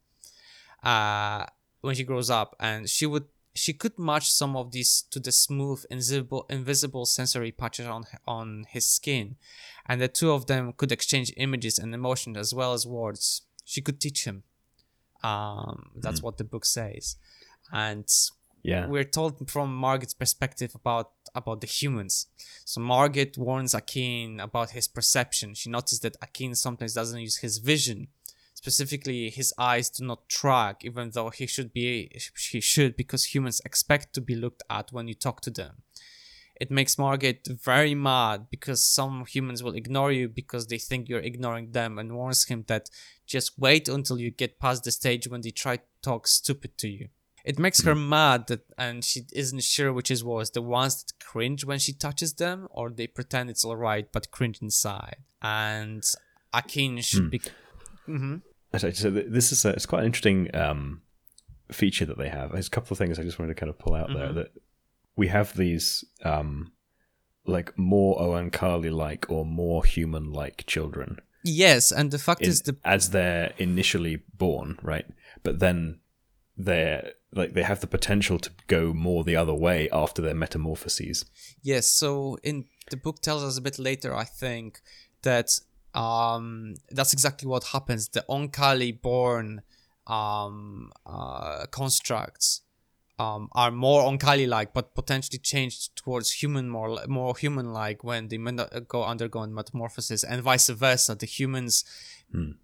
uh, 0.83 1.47
when 1.81 1.95
she 1.95 2.05
grows 2.05 2.31
up, 2.31 2.57
and 2.61 2.89
she 2.89 3.07
would 3.07 3.25
she 3.55 3.75
could 3.75 3.99
match 3.99 4.33
some 4.33 4.57
of 4.57 4.73
these 4.73 5.03
to 5.11 5.21
the 5.21 5.31
smooth, 5.31 5.85
invisible, 5.91 6.47
invisible 6.49 7.05
sensory 7.05 7.53
patches 7.53 7.87
on 7.87 8.05
on 8.27 8.67
his 8.69 8.87
skin, 8.87 9.37
and 9.87 10.01
the 10.01 10.09
two 10.09 10.33
of 10.33 10.47
them 10.47 10.73
could 10.77 10.93
exchange 10.93 11.33
images 11.37 11.79
and 11.79 11.95
emotions 11.95 12.37
as 12.37 12.55
well 12.55 12.73
as 12.73 12.87
words. 12.87 13.43
She 13.65 13.81
could 13.81 14.01
teach 14.01 14.25
him. 14.25 14.43
Um, 15.23 15.91
that's 15.97 16.23
what 16.23 16.39
the 16.39 16.45
book 16.45 16.65
says, 16.65 17.17
and 17.73 18.07
yeah. 18.63 18.87
we're 18.87 19.05
told 19.05 19.51
from 19.51 19.75
Margaret's 19.75 20.15
perspective 20.15 20.75
about 20.75 21.11
about 21.35 21.61
the 21.61 21.67
humans. 21.67 22.27
So 22.65 22.81
Margaret 22.81 23.37
warns 23.39 23.75
Akin 23.75 24.41
about 24.41 24.71
his 24.71 24.87
perception. 24.87 25.55
She 25.55 25.71
notices 25.71 26.01
that 26.01 26.17
Akin 26.23 26.55
sometimes 26.55 26.95
doesn't 26.95 27.21
use 27.21 27.39
his 27.39 27.59
vision. 27.59 28.09
Specifically, 28.55 29.31
his 29.31 29.53
eyes 29.59 29.91
do 29.91 30.05
not 30.05 30.29
track, 30.29 30.85
even 30.85 31.11
though 31.11 31.31
he 31.31 31.47
should 31.47 31.73
be 31.73 32.11
he 32.51 32.61
should 32.61 32.97
because 32.97 33.35
humans 33.35 33.61
expect 33.65 34.15
to 34.15 34.21
be 34.21 34.37
looked 34.37 34.63
at 34.71 34.93
when 34.93 35.09
you 35.09 35.15
talk 35.15 35.41
to 35.43 35.51
them. 35.51 35.83
It 36.61 36.71
makes 36.71 36.99
Margaret 36.99 37.49
very 37.49 37.95
mad 37.95 38.47
because 38.49 38.85
some 38.85 39.25
humans 39.27 39.65
will 39.65 39.75
ignore 39.75 40.13
you 40.13 40.29
because 40.29 40.69
they 40.69 40.79
think 40.79 41.09
you're 41.09 41.19
ignoring 41.19 41.73
them 41.73 41.99
and 41.99 42.15
warns 42.15 42.45
him 42.45 42.65
that 42.69 42.89
just 43.27 43.59
wait 43.59 43.89
until 43.89 44.21
you 44.21 44.31
get 44.31 44.61
past 44.61 44.85
the 44.85 44.93
stage 44.93 45.27
when 45.27 45.41
they 45.41 45.51
try 45.51 45.79
to 45.79 45.83
talk 46.03 46.29
stupid 46.29 46.79
to 46.79 46.89
you. 46.89 47.09
It 47.45 47.59
makes 47.59 47.83
her 47.83 47.95
mad 47.95 48.47
that 48.49 48.61
and 48.79 49.05
she 49.05 49.23
isn't 49.33 49.63
sure 49.63 49.93
which 49.93 50.11
is 50.11 50.23
worse, 50.25 50.51
the 50.51 50.63
ones 50.63 51.03
that 51.03 51.25
cringe 51.25 51.65
when 51.65 51.79
she 51.79 51.93
touches 51.93 52.35
them 52.35 52.69
or 52.71 52.91
they 52.91 53.07
pretend 53.07 53.51
it's 53.51 53.65
alright 53.65 54.13
but 54.13 54.31
cringe 54.31 54.59
inside. 54.63 55.17
And 55.41 56.05
Akin 56.53 57.01
should 57.01 57.31
be 57.31 57.41
Mm-hmm. 58.09 58.37
So 58.77 58.91
so 58.91 59.11
th- 59.11 59.27
this 59.29 59.53
is 59.53 59.65
a, 59.65 59.71
it's 59.71 59.87
quite 59.87 60.01
an 60.01 60.07
interesting 60.07 60.55
um, 60.55 61.03
feature 61.71 62.05
that 62.07 62.19
they 62.19 62.29
have. 62.29 62.53
There's 62.53 62.67
a 62.67 62.71
couple 62.71 62.95
of 62.95 62.99
things 62.99 63.19
I 63.19 63.23
just 63.23 63.39
wanted 63.39 63.55
to 63.55 63.61
kind 63.61 63.71
of 63.71 63.79
pull 63.79 63.95
out 63.95 64.11
there 64.13 64.33
that 64.33 64.53
we 65.15 65.29
have 65.29 65.57
these 65.57 66.05
um, 66.25 66.73
like 67.47 67.79
more 67.79 68.19
Oankali 68.19 68.93
like 68.93 69.31
or 69.31 69.45
more 69.45 69.85
human 69.85 70.33
like 70.33 70.65
children 70.67 71.19
Yes, 71.45 71.91
and 71.91 72.11
the 72.11 72.19
fact 72.19 72.43
in- 72.43 72.49
is 72.49 72.63
the 72.63 72.77
as 72.85 73.11
they're 73.11 73.53
initially 73.59 74.23
born, 74.35 74.79
right? 74.83 75.07
But 75.43 75.59
then 75.59 75.99
they're 76.57 77.13
like 77.35 77.55
they 77.55 77.63
have 77.63 77.81
the 77.81 77.87
potential 77.87 78.39
to 78.39 78.51
go 78.67 78.93
more 78.93 79.25
the 79.25 79.37
other 79.37 79.55
way 79.55 79.89
after 79.91 80.21
their 80.21 80.35
metamorphoses. 80.35 81.25
Yes, 81.63 81.87
so 81.87 82.39
in 82.43 82.67
the 82.91 82.97
book 82.97 83.21
tells 83.23 83.43
us 83.43 83.57
a 83.57 83.61
bit 83.61 83.79
later, 83.79 84.15
I 84.15 84.25
think, 84.25 84.81
that 85.23 85.61
um 85.95 86.75
that's 86.91 87.13
exactly 87.13 87.49
what 87.49 87.65
happens. 87.65 88.09
The 88.09 88.25
Oankali 88.29 89.01
born 89.01 89.63
um 90.07 90.91
uh 91.07 91.67
constructs 91.71 92.63
um 93.19 93.49
are 93.53 93.71
more 93.71 94.03
Oankali 94.03 94.49
like 94.49 94.75
but 94.75 94.95
potentially 94.95 95.39
changed 95.39 95.97
towards 95.97 96.33
human 96.33 96.69
more 96.69 96.99
more 97.07 97.37
human 97.37 97.73
like 97.73 98.03
when 98.03 98.29
they 98.29 98.39
go 98.89 99.05
undergo 99.05 99.47
metamorphosis 99.47 100.25
and 100.25 100.43
vice 100.43 100.69
versa. 100.69 101.15
The 101.15 101.27
humans 101.27 101.85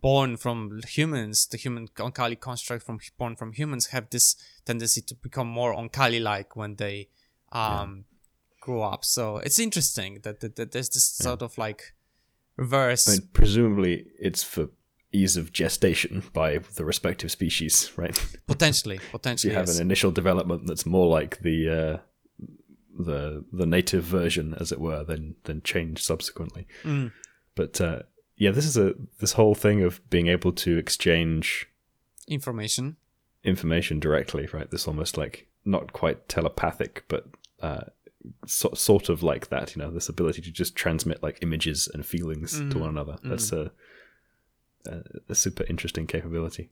born 0.00 0.36
from 0.36 0.80
humans, 0.86 1.46
the 1.46 1.56
human 1.56 1.88
Oankali 1.88 2.38
construct 2.38 2.84
from 2.84 2.98
born 3.18 3.36
from 3.36 3.52
humans 3.52 3.86
have 3.88 4.10
this 4.10 4.36
tendency 4.64 5.00
to 5.02 5.14
become 5.14 5.46
more 5.46 5.74
Oankali 5.74 6.22
like 6.22 6.56
when 6.56 6.76
they 6.76 7.08
um 7.52 8.04
grow 8.60 8.82
up. 8.82 9.04
So 9.04 9.38
it's 9.38 9.58
interesting 9.58 10.20
that, 10.22 10.40
that, 10.40 10.56
that 10.56 10.72
there's 10.72 10.90
this 10.90 11.04
sort 11.04 11.42
of 11.42 11.56
like 11.58 11.94
reverse. 12.56 13.08
I 13.08 13.12
mean, 13.12 13.28
presumably 13.32 14.06
it's 14.18 14.42
for 14.42 14.68
ease 15.12 15.36
of 15.36 15.52
gestation 15.52 16.22
by 16.32 16.58
the 16.58 16.84
respective 16.84 17.30
species, 17.30 17.90
right? 17.96 18.14
potentially, 18.46 19.00
potentially. 19.10 19.52
you 19.52 19.58
have 19.58 19.68
yes. 19.68 19.76
an 19.76 19.82
initial 19.82 20.10
development 20.10 20.66
that's 20.66 20.84
more 20.84 21.06
like 21.06 21.40
the 21.40 21.68
uh, 21.68 21.98
the 22.98 23.44
the 23.52 23.66
native 23.66 24.04
version, 24.04 24.54
as 24.60 24.72
it 24.72 24.80
were, 24.80 25.04
than 25.04 25.36
than 25.44 25.62
change 25.62 26.02
subsequently. 26.02 26.66
Mm. 26.84 27.12
But 27.54 27.80
uh, 27.80 28.02
yeah, 28.38 28.52
this 28.52 28.64
is 28.64 28.76
a 28.76 28.94
this 29.18 29.32
whole 29.32 29.54
thing 29.54 29.82
of 29.82 30.00
being 30.10 30.28
able 30.28 30.52
to 30.52 30.78
exchange 30.78 31.68
information. 32.28 32.96
information 33.42 33.98
directly, 33.98 34.48
right? 34.52 34.70
This 34.70 34.86
almost 34.86 35.18
like 35.18 35.48
not 35.64 35.92
quite 35.92 36.28
telepathic, 36.28 37.04
but 37.08 37.26
uh, 37.60 37.84
so, 38.46 38.70
sort 38.74 39.08
of 39.08 39.22
like 39.22 39.48
that. 39.48 39.74
You 39.74 39.82
know, 39.82 39.90
this 39.90 40.08
ability 40.08 40.40
to 40.42 40.52
just 40.52 40.76
transmit 40.76 41.22
like 41.22 41.38
images 41.42 41.88
and 41.92 42.06
feelings 42.06 42.60
mm. 42.60 42.70
to 42.70 42.78
one 42.78 42.90
another. 42.90 43.16
Mm. 43.24 43.30
That's 43.30 43.52
a, 43.52 43.72
a, 44.86 45.02
a 45.30 45.34
super 45.34 45.64
interesting 45.68 46.06
capability. 46.06 46.70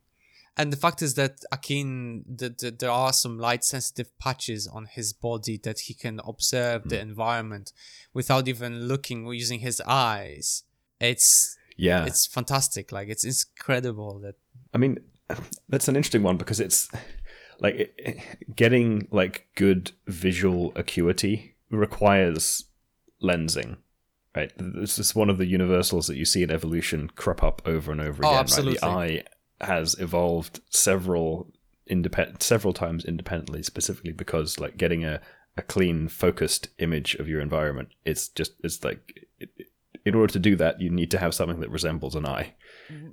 And 0.58 0.72
the 0.72 0.76
fact 0.76 1.02
is 1.02 1.14
that 1.14 1.44
Akin, 1.52 2.24
the, 2.26 2.48
the, 2.48 2.70
there 2.70 2.90
are 2.90 3.12
some 3.12 3.38
light 3.38 3.62
sensitive 3.62 4.16
patches 4.18 4.66
on 4.66 4.86
his 4.86 5.12
body 5.12 5.58
that 5.64 5.80
he 5.80 5.94
can 5.94 6.20
observe 6.24 6.84
mm. 6.84 6.88
the 6.90 7.00
environment 7.00 7.72
without 8.14 8.48
even 8.48 8.86
looking 8.88 9.26
or 9.26 9.34
using 9.34 9.60
his 9.60 9.82
eyes. 9.86 10.62
It's 11.00 11.56
yeah, 11.76 12.04
it's 12.06 12.26
fantastic. 12.26 12.92
Like 12.92 13.08
it's 13.08 13.24
incredible 13.24 14.20
that. 14.20 14.34
I 14.74 14.78
mean, 14.78 14.98
that's 15.68 15.88
an 15.88 15.96
interesting 15.96 16.22
one 16.22 16.36
because 16.36 16.60
it's 16.60 16.88
like 17.60 18.38
getting 18.54 19.08
like 19.10 19.48
good 19.54 19.92
visual 20.06 20.72
acuity 20.76 21.56
requires 21.70 22.64
lensing 23.22 23.76
right 24.36 24.52
this 24.56 24.98
is 24.98 25.14
one 25.14 25.30
of 25.30 25.38
the 25.38 25.46
universals 25.46 26.06
that 26.06 26.16
you 26.16 26.24
see 26.24 26.42
in 26.42 26.50
evolution 26.50 27.08
crop 27.16 27.42
up 27.42 27.62
over 27.64 27.90
and 27.90 28.00
over 28.00 28.24
oh, 28.24 28.28
again 28.28 28.40
absolutely. 28.40 28.78
right 28.82 29.08
the 29.08 29.24
eye 29.64 29.66
has 29.66 29.96
evolved 29.98 30.60
several 30.68 31.50
independent 31.86 32.42
several 32.42 32.72
times 32.72 33.04
independently 33.04 33.62
specifically 33.62 34.12
because 34.12 34.60
like 34.60 34.76
getting 34.76 35.04
a, 35.04 35.20
a 35.56 35.62
clean 35.62 36.08
focused 36.08 36.68
image 36.78 37.14
of 37.14 37.28
your 37.28 37.40
environment 37.40 37.88
it's 38.04 38.28
just 38.28 38.52
it's 38.62 38.84
like 38.84 39.26
it, 39.40 39.48
in 40.06 40.14
order 40.14 40.32
to 40.32 40.38
do 40.38 40.56
that 40.56 40.80
you 40.80 40.88
need 40.88 41.10
to 41.10 41.18
have 41.18 41.34
something 41.34 41.60
that 41.60 41.70
resembles 41.70 42.14
an 42.14 42.24
eye 42.24 42.54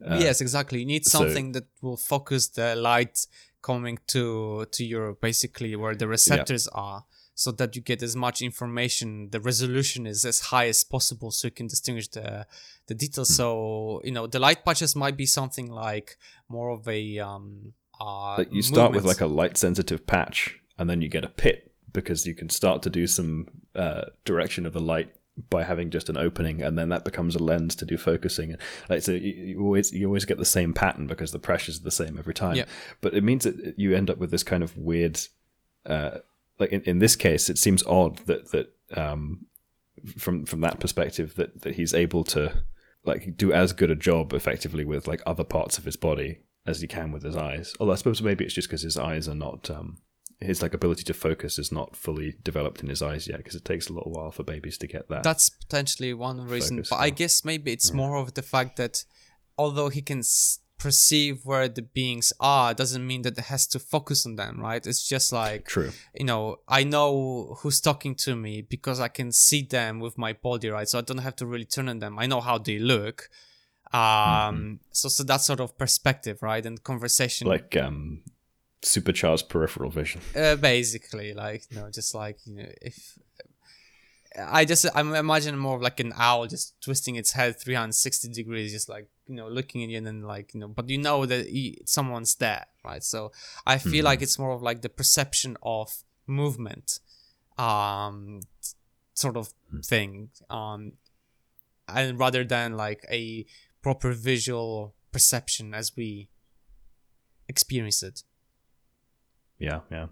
uh, 0.07 0.17
yes 0.19 0.39
exactly 0.39 0.79
you 0.79 0.85
need 0.85 1.05
something 1.05 1.53
so, 1.53 1.59
that 1.59 1.67
will 1.81 1.97
focus 1.97 2.47
the 2.47 2.75
light 2.75 3.25
coming 3.61 3.97
to 4.07 4.65
to 4.71 4.85
your 4.85 5.13
basically 5.13 5.75
where 5.75 5.95
the 5.95 6.07
receptors 6.07 6.69
yeah. 6.71 6.81
are 6.81 7.05
so 7.35 7.51
that 7.51 7.75
you 7.75 7.81
get 7.81 8.03
as 8.03 8.15
much 8.15 8.41
information 8.41 9.29
the 9.31 9.39
resolution 9.39 10.05
is 10.05 10.23
as 10.23 10.39
high 10.51 10.67
as 10.67 10.83
possible 10.83 11.31
so 11.31 11.47
you 11.47 11.51
can 11.51 11.67
distinguish 11.67 12.07
the 12.09 12.45
the 12.87 12.93
details 12.93 13.31
mm. 13.31 13.35
so 13.35 14.01
you 14.03 14.11
know 14.11 14.27
the 14.27 14.39
light 14.39 14.63
patches 14.63 14.95
might 14.95 15.17
be 15.17 15.25
something 15.25 15.71
like 15.71 16.17
more 16.47 16.69
of 16.69 16.87
a 16.87 17.17
um 17.17 17.73
uh 17.99 18.43
you 18.51 18.61
start 18.61 18.91
movements. 18.91 18.95
with 18.95 19.05
like 19.05 19.21
a 19.21 19.33
light 19.33 19.57
sensitive 19.57 20.05
patch 20.05 20.59
and 20.77 20.87
then 20.89 21.01
you 21.01 21.09
get 21.09 21.25
a 21.25 21.29
pit 21.29 21.71
because 21.91 22.25
you 22.25 22.35
can 22.35 22.49
start 22.49 22.81
to 22.81 22.89
do 22.89 23.07
some 23.07 23.47
uh, 23.75 24.05
direction 24.25 24.65
of 24.65 24.73
the 24.73 24.79
light 24.79 25.13
by 25.49 25.63
having 25.63 25.89
just 25.89 26.09
an 26.09 26.17
opening, 26.17 26.61
and 26.61 26.77
then 26.77 26.89
that 26.89 27.05
becomes 27.05 27.35
a 27.35 27.39
lens 27.39 27.75
to 27.75 27.85
do 27.85 27.97
focusing. 27.97 28.55
Like 28.89 29.01
so, 29.01 29.13
you, 29.13 29.31
you 29.33 29.61
always 29.61 29.91
you 29.91 30.07
always 30.07 30.25
get 30.25 30.37
the 30.37 30.45
same 30.45 30.73
pattern 30.73 31.07
because 31.07 31.31
the 31.31 31.39
pressures 31.39 31.79
are 31.79 31.83
the 31.83 31.91
same 31.91 32.17
every 32.17 32.33
time. 32.33 32.55
Yep. 32.55 32.69
But 33.01 33.13
it 33.13 33.23
means 33.23 33.43
that 33.43 33.75
you 33.77 33.95
end 33.95 34.09
up 34.09 34.17
with 34.17 34.31
this 34.31 34.43
kind 34.43 34.63
of 34.63 34.77
weird. 34.77 35.19
Uh, 35.85 36.19
like 36.59 36.71
in, 36.71 36.81
in 36.81 36.99
this 36.99 37.15
case, 37.15 37.49
it 37.49 37.57
seems 37.57 37.83
odd 37.83 38.17
that 38.27 38.51
that 38.51 38.73
um, 38.95 39.45
from 40.17 40.45
from 40.45 40.61
that 40.61 40.79
perspective 40.79 41.35
that 41.35 41.61
that 41.61 41.75
he's 41.75 41.93
able 41.93 42.23
to 42.25 42.63
like 43.05 43.35
do 43.35 43.51
as 43.51 43.73
good 43.73 43.91
a 43.91 43.95
job 43.95 44.33
effectively 44.33 44.85
with 44.85 45.07
like 45.07 45.21
other 45.25 45.43
parts 45.43 45.77
of 45.77 45.83
his 45.83 45.95
body 45.95 46.39
as 46.65 46.81
he 46.81 46.87
can 46.87 47.11
with 47.11 47.23
his 47.23 47.35
eyes. 47.35 47.73
Although 47.79 47.93
I 47.93 47.95
suppose 47.95 48.21
maybe 48.21 48.45
it's 48.45 48.53
just 48.53 48.69
because 48.69 48.83
his 48.83 48.97
eyes 48.97 49.27
are 49.27 49.35
not 49.35 49.69
um, 49.69 49.97
his 50.39 50.61
like 50.61 50.73
ability 50.73 51.03
to 51.03 51.13
focus 51.13 51.57
is 51.57 51.71
not 51.71 51.95
fully 51.95 52.35
developed 52.43 52.81
in 52.81 52.89
his 52.89 53.01
eyes 53.01 53.27
yet 53.27 53.37
because 53.37 53.55
it 53.55 53.65
takes 53.65 53.89
a 53.89 53.93
little 53.93 54.11
while 54.11 54.31
for 54.31 54.43
babies 54.43 54.77
to 54.79 54.87
get 54.87 55.09
that. 55.09 55.23
That's 55.23 55.49
potentially 55.49 56.13
one 56.13 56.45
reason, 56.47 56.83
but 56.89 56.97
I 56.97 57.09
guess 57.09 57.45
maybe 57.45 57.71
it's 57.71 57.93
more 57.93 58.17
of 58.17 58.33
the 58.33 58.41
fact 58.41 58.77
that 58.77 59.05
although 59.57 59.89
he 59.89 60.01
can 60.01 60.19
s- 60.19 60.59
perceive 60.77 61.45
where 61.45 61.69
the 61.69 61.81
beings 61.81 62.33
are, 62.39 62.73
doesn't 62.73 63.05
mean 63.05 63.21
that 63.21 63.37
it 63.37 63.45
has 63.45 63.65
to 63.67 63.79
focus 63.79 64.25
on 64.25 64.35
them, 64.35 64.59
right? 64.59 64.85
It's 64.85 65.07
just 65.07 65.31
like 65.31 65.65
true. 65.65 65.91
You 66.13 66.25
know, 66.25 66.57
I 66.67 66.83
know 66.83 67.55
who's 67.59 67.79
talking 67.79 68.15
to 68.15 68.35
me 68.35 68.61
because 68.61 68.99
I 68.99 69.07
can 69.07 69.31
see 69.31 69.61
them 69.61 69.99
with 69.99 70.17
my 70.17 70.33
body, 70.33 70.69
right? 70.69 70.87
So 70.87 70.99
I 70.99 71.01
don't 71.01 71.19
have 71.19 71.37
to 71.37 71.45
really 71.45 71.65
turn 71.65 71.87
on 71.87 71.99
them. 71.99 72.19
I 72.19 72.25
know 72.25 72.41
how 72.41 72.57
they 72.57 72.79
look. 72.79 73.29
Um, 73.93 74.01
mm-hmm. 74.01 74.73
so 74.91 75.07
so 75.07 75.23
that 75.23 75.41
sort 75.41 75.59
of 75.59 75.77
perspective, 75.77 76.41
right? 76.41 76.65
And 76.65 76.83
conversation, 76.83 77.47
like 77.47 77.77
um, 77.77 78.23
supercharged 78.83 79.49
peripheral 79.49 79.89
vision. 79.89 80.21
Uh, 80.35 80.55
basically, 80.55 81.33
like 81.33 81.63
you 81.69 81.77
know, 81.77 81.89
just 81.89 82.13
like 82.13 82.37
you 82.45 82.55
know, 82.55 82.69
if 82.81 83.17
I 84.37 84.65
just 84.65 84.85
I'm 84.95 85.13
imagining 85.13 85.59
more 85.59 85.75
of 85.75 85.81
like 85.81 85.99
an 85.99 86.13
owl 86.15 86.47
just 86.47 86.79
twisting 86.81 87.15
its 87.15 87.31
head 87.31 87.59
360 87.59 88.29
degrees, 88.29 88.71
just 88.71 88.89
like 88.89 89.07
you 89.27 89.35
know 89.35 89.47
looking 89.47 89.83
at 89.83 89.89
you 89.89 89.97
and 89.97 90.07
then 90.07 90.21
like 90.21 90.53
you 90.53 90.59
know, 90.59 90.67
but 90.67 90.89
you 90.89 90.97
know 90.97 91.25
that 91.25 91.47
he, 91.47 91.81
someone's 91.85 92.35
there, 92.35 92.65
right? 92.83 93.03
So 93.03 93.31
I 93.65 93.77
feel 93.77 93.93
mm-hmm. 93.93 94.05
like 94.05 94.21
it's 94.21 94.39
more 94.39 94.51
of 94.51 94.61
like 94.61 94.81
the 94.81 94.89
perception 94.89 95.57
of 95.61 96.03
movement, 96.25 96.99
um, 97.57 98.41
sort 99.13 99.37
of 99.37 99.49
mm-hmm. 99.67 99.79
thing, 99.79 100.29
um, 100.49 100.93
and 101.87 102.19
rather 102.19 102.43
than 102.43 102.75
like 102.75 103.05
a 103.11 103.45
proper 103.81 104.13
visual 104.13 104.95
perception 105.11 105.73
as 105.73 105.95
we 105.95 106.29
experience 107.47 108.01
it. 108.01 108.23
Yeah, 109.59 109.79
yeah. 109.91 110.07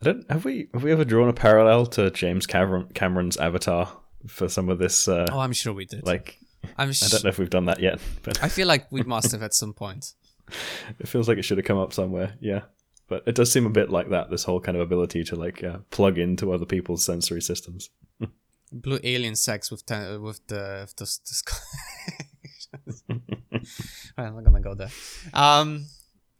I 0.00 0.04
don't 0.04 0.30
have 0.30 0.44
we 0.44 0.68
have 0.74 0.82
we 0.82 0.92
ever 0.92 1.04
drawn 1.04 1.28
a 1.28 1.32
parallel 1.32 1.86
to 1.86 2.10
James 2.10 2.46
Cameron, 2.46 2.88
Cameron's 2.94 3.36
Avatar 3.36 3.96
for 4.26 4.48
some 4.48 4.68
of 4.68 4.78
this? 4.78 5.08
Uh, 5.08 5.26
oh, 5.30 5.38
I'm 5.40 5.52
sure 5.52 5.72
we 5.72 5.84
did. 5.86 6.04
Like, 6.04 6.38
I'm 6.76 6.92
sh- 6.92 7.04
I 7.04 7.08
don't 7.08 7.24
know 7.24 7.30
if 7.30 7.38
we've 7.38 7.50
done 7.50 7.66
that 7.66 7.80
yet, 7.80 8.00
but 8.22 8.42
I 8.42 8.48
feel 8.48 8.66
like 8.66 8.90
we 8.90 9.02
must 9.02 9.32
have 9.32 9.42
at 9.42 9.54
some 9.54 9.72
point. 9.72 10.12
It 10.98 11.08
feels 11.08 11.26
like 11.26 11.38
it 11.38 11.42
should 11.42 11.56
have 11.56 11.64
come 11.64 11.78
up 11.78 11.94
somewhere. 11.94 12.34
Yeah, 12.38 12.64
but 13.08 13.22
it 13.26 13.34
does 13.34 13.50
seem 13.50 13.64
a 13.64 13.70
bit 13.70 13.88
like 13.88 14.10
that. 14.10 14.30
This 14.30 14.44
whole 14.44 14.60
kind 14.60 14.76
of 14.76 14.82
ability 14.82 15.24
to 15.24 15.36
like 15.36 15.64
uh, 15.64 15.78
plug 15.90 16.18
into 16.18 16.52
other 16.52 16.66
people's 16.66 17.02
sensory 17.02 17.40
systems. 17.40 17.88
Blue 18.70 18.98
alien 19.02 19.36
sex 19.36 19.70
with 19.70 19.86
ten- 19.86 20.20
with 20.20 20.46
the 20.48 20.80
with 20.82 20.96
this. 20.96 21.18
this 21.18 21.42
I'm 24.18 24.34
not 24.34 24.44
gonna 24.44 24.60
go 24.60 24.74
there. 24.74 24.90
Um, 25.32 25.86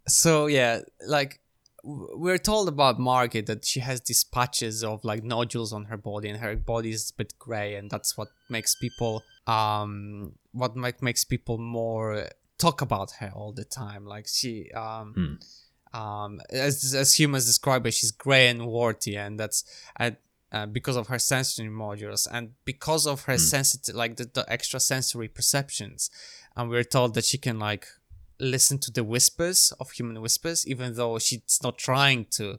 so 0.07 0.47
yeah, 0.47 0.81
like 1.07 1.40
we're 1.83 2.38
told 2.38 2.69
about 2.69 2.99
Margaret 2.99 3.47
that 3.47 3.64
she 3.64 3.81
has 3.81 4.01
these 4.01 4.25
patches 4.25 4.83
of 4.83 5.05
like 5.05 5.23
nodules 5.23 5.73
on 5.73 5.87
her 5.87 5.97
body, 5.97 6.29
and 6.29 6.40
her 6.40 6.57
body 6.57 6.90
is 6.90 7.11
a 7.11 7.14
bit 7.14 7.35
gray, 7.38 7.75
and 7.75 7.90
that's 7.90 8.17
what 8.17 8.29
makes 8.49 8.75
people 8.75 9.23
um 9.47 10.33
what 10.53 10.75
make, 10.77 11.03
makes 11.03 11.25
people 11.25 11.59
more 11.59 12.29
talk 12.59 12.81
about 12.81 13.12
her 13.21 13.31
all 13.35 13.53
the 13.53 13.64
time. 13.64 14.07
Like 14.07 14.27
she 14.29 14.71
um. 14.73 15.14
Mm. 15.17 15.45
Um, 15.95 16.40
as 16.51 16.93
as 16.93 17.17
humans 17.17 17.47
describe 17.47 17.85
her, 17.85 17.93
she's 17.93 18.11
gray 18.11 18.49
and 18.49 18.67
warty, 18.67 19.17
and 19.17 19.38
that's 19.38 19.62
at 19.97 20.19
uh, 20.55 20.67
because 20.67 20.97
of 20.97 21.09
her 21.09 21.19
sensory 21.19 21.69
modules 21.69 22.29
and 22.31 22.53
because 22.64 23.07
of 23.07 23.23
her 23.25 23.35
mm. 23.35 23.40
sensitive 23.40 23.97
like 23.97 24.14
the, 24.14 24.25
the 24.25 24.45
extra 24.49 24.79
sensory 24.79 25.27
perceptions 25.27 26.11
and 26.57 26.71
we're 26.71 26.85
told 26.85 27.14
that 27.14 27.25
she 27.25 27.38
can 27.38 27.59
like 27.59 27.88
listen 28.40 28.79
to 28.79 28.90
the 28.90 29.05
whispers 29.05 29.73
of 29.81 29.91
human 29.93 30.20
whispers, 30.20 30.66
even 30.66 30.95
though 30.95 31.18
she's 31.18 31.61
not 31.62 31.78
trying 31.78 32.26
to. 32.32 32.59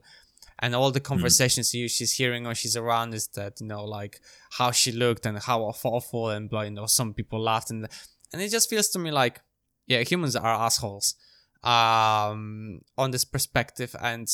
And 0.60 0.74
all 0.74 0.92
the 0.92 1.00
hmm. 1.00 1.06
conversations 1.06 1.72
mm. 1.72 1.90
she's 1.90 2.14
hearing 2.14 2.46
when 2.46 2.56
she's 2.56 2.78
around 2.78 3.14
is 3.14 3.28
that, 3.36 3.60
you 3.60 3.68
know, 3.68 3.84
like 3.84 4.22
how 4.52 4.72
she 4.72 4.92
looked 4.92 5.26
and 5.26 5.38
how 5.40 5.64
awful 5.64 6.30
and 6.30 6.50
blah, 6.50 6.62
you 6.62 6.72
know, 6.72 6.86
some 6.86 7.14
people 7.14 7.42
laughed. 7.42 7.72
And, 7.72 7.88
and 8.32 8.42
it 8.42 8.50
just 8.50 8.70
feels 8.70 8.88
to 8.90 9.00
me 9.00 9.12
like, 9.12 9.42
yeah, 9.86 10.02
humans 10.02 10.36
are 10.36 10.46
assholes 10.46 11.16
um, 11.64 12.82
on 12.98 13.12
this 13.12 13.26
perspective. 13.26 13.96
And 14.02 14.30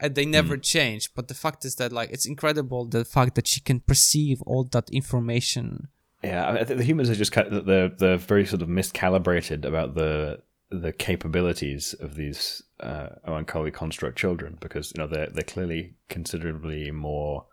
and 0.00 0.14
they 0.14 0.24
never 0.24 0.56
mm. 0.56 0.62
change. 0.62 1.12
But 1.14 1.28
the 1.28 1.34
fact 1.34 1.64
is 1.64 1.76
that 1.76 1.92
like 1.92 2.10
it's 2.10 2.26
incredible 2.26 2.86
the 2.86 3.04
fact 3.04 3.34
that 3.34 3.46
she 3.46 3.60
can 3.60 3.80
perceive 3.80 4.42
all 4.42 4.64
that 4.72 4.88
information. 4.90 5.88
Yeah, 6.24 6.50
I 6.50 6.64
think 6.64 6.78
the 6.78 6.84
humans 6.84 7.08
are 7.08 7.14
just 7.14 7.32
kind 7.32 7.52
of, 7.52 7.64
they're 7.66 7.88
they're 7.88 8.16
very 8.16 8.46
sort 8.46 8.62
of 8.62 8.68
miscalibrated 8.68 9.64
about 9.64 9.94
the 9.94 10.40
the 10.70 10.92
capabilities 10.92 11.94
of 11.94 12.14
these 12.14 12.62
uh, 12.80 13.08
Oankali 13.26 13.72
construct 13.72 14.16
children 14.16 14.56
because 14.60 14.92
you 14.94 15.02
know 15.02 15.08
they're 15.08 15.28
they're 15.28 15.42
clearly 15.42 15.94
considerably 16.08 16.90
more 16.90 17.46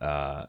uh, 0.00 0.46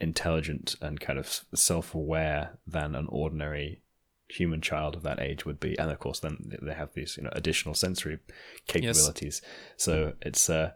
intelligent 0.00 0.76
and 0.80 1.00
kind 1.00 1.18
of 1.18 1.44
self 1.54 1.94
aware 1.94 2.58
than 2.66 2.94
an 2.94 3.06
ordinary 3.08 3.80
human 4.28 4.60
child 4.60 4.96
of 4.96 5.02
that 5.02 5.20
age 5.20 5.44
would 5.44 5.60
be, 5.60 5.78
and 5.78 5.90
of 5.90 5.98
course 5.98 6.20
then 6.20 6.58
they 6.60 6.74
have 6.74 6.92
these 6.94 7.16
you 7.16 7.22
know 7.22 7.30
additional 7.32 7.74
sensory 7.74 8.18
capabilities. 8.66 9.40
Yes. 9.42 9.52
So 9.76 10.14
it's 10.20 10.50
uh, 10.50 10.72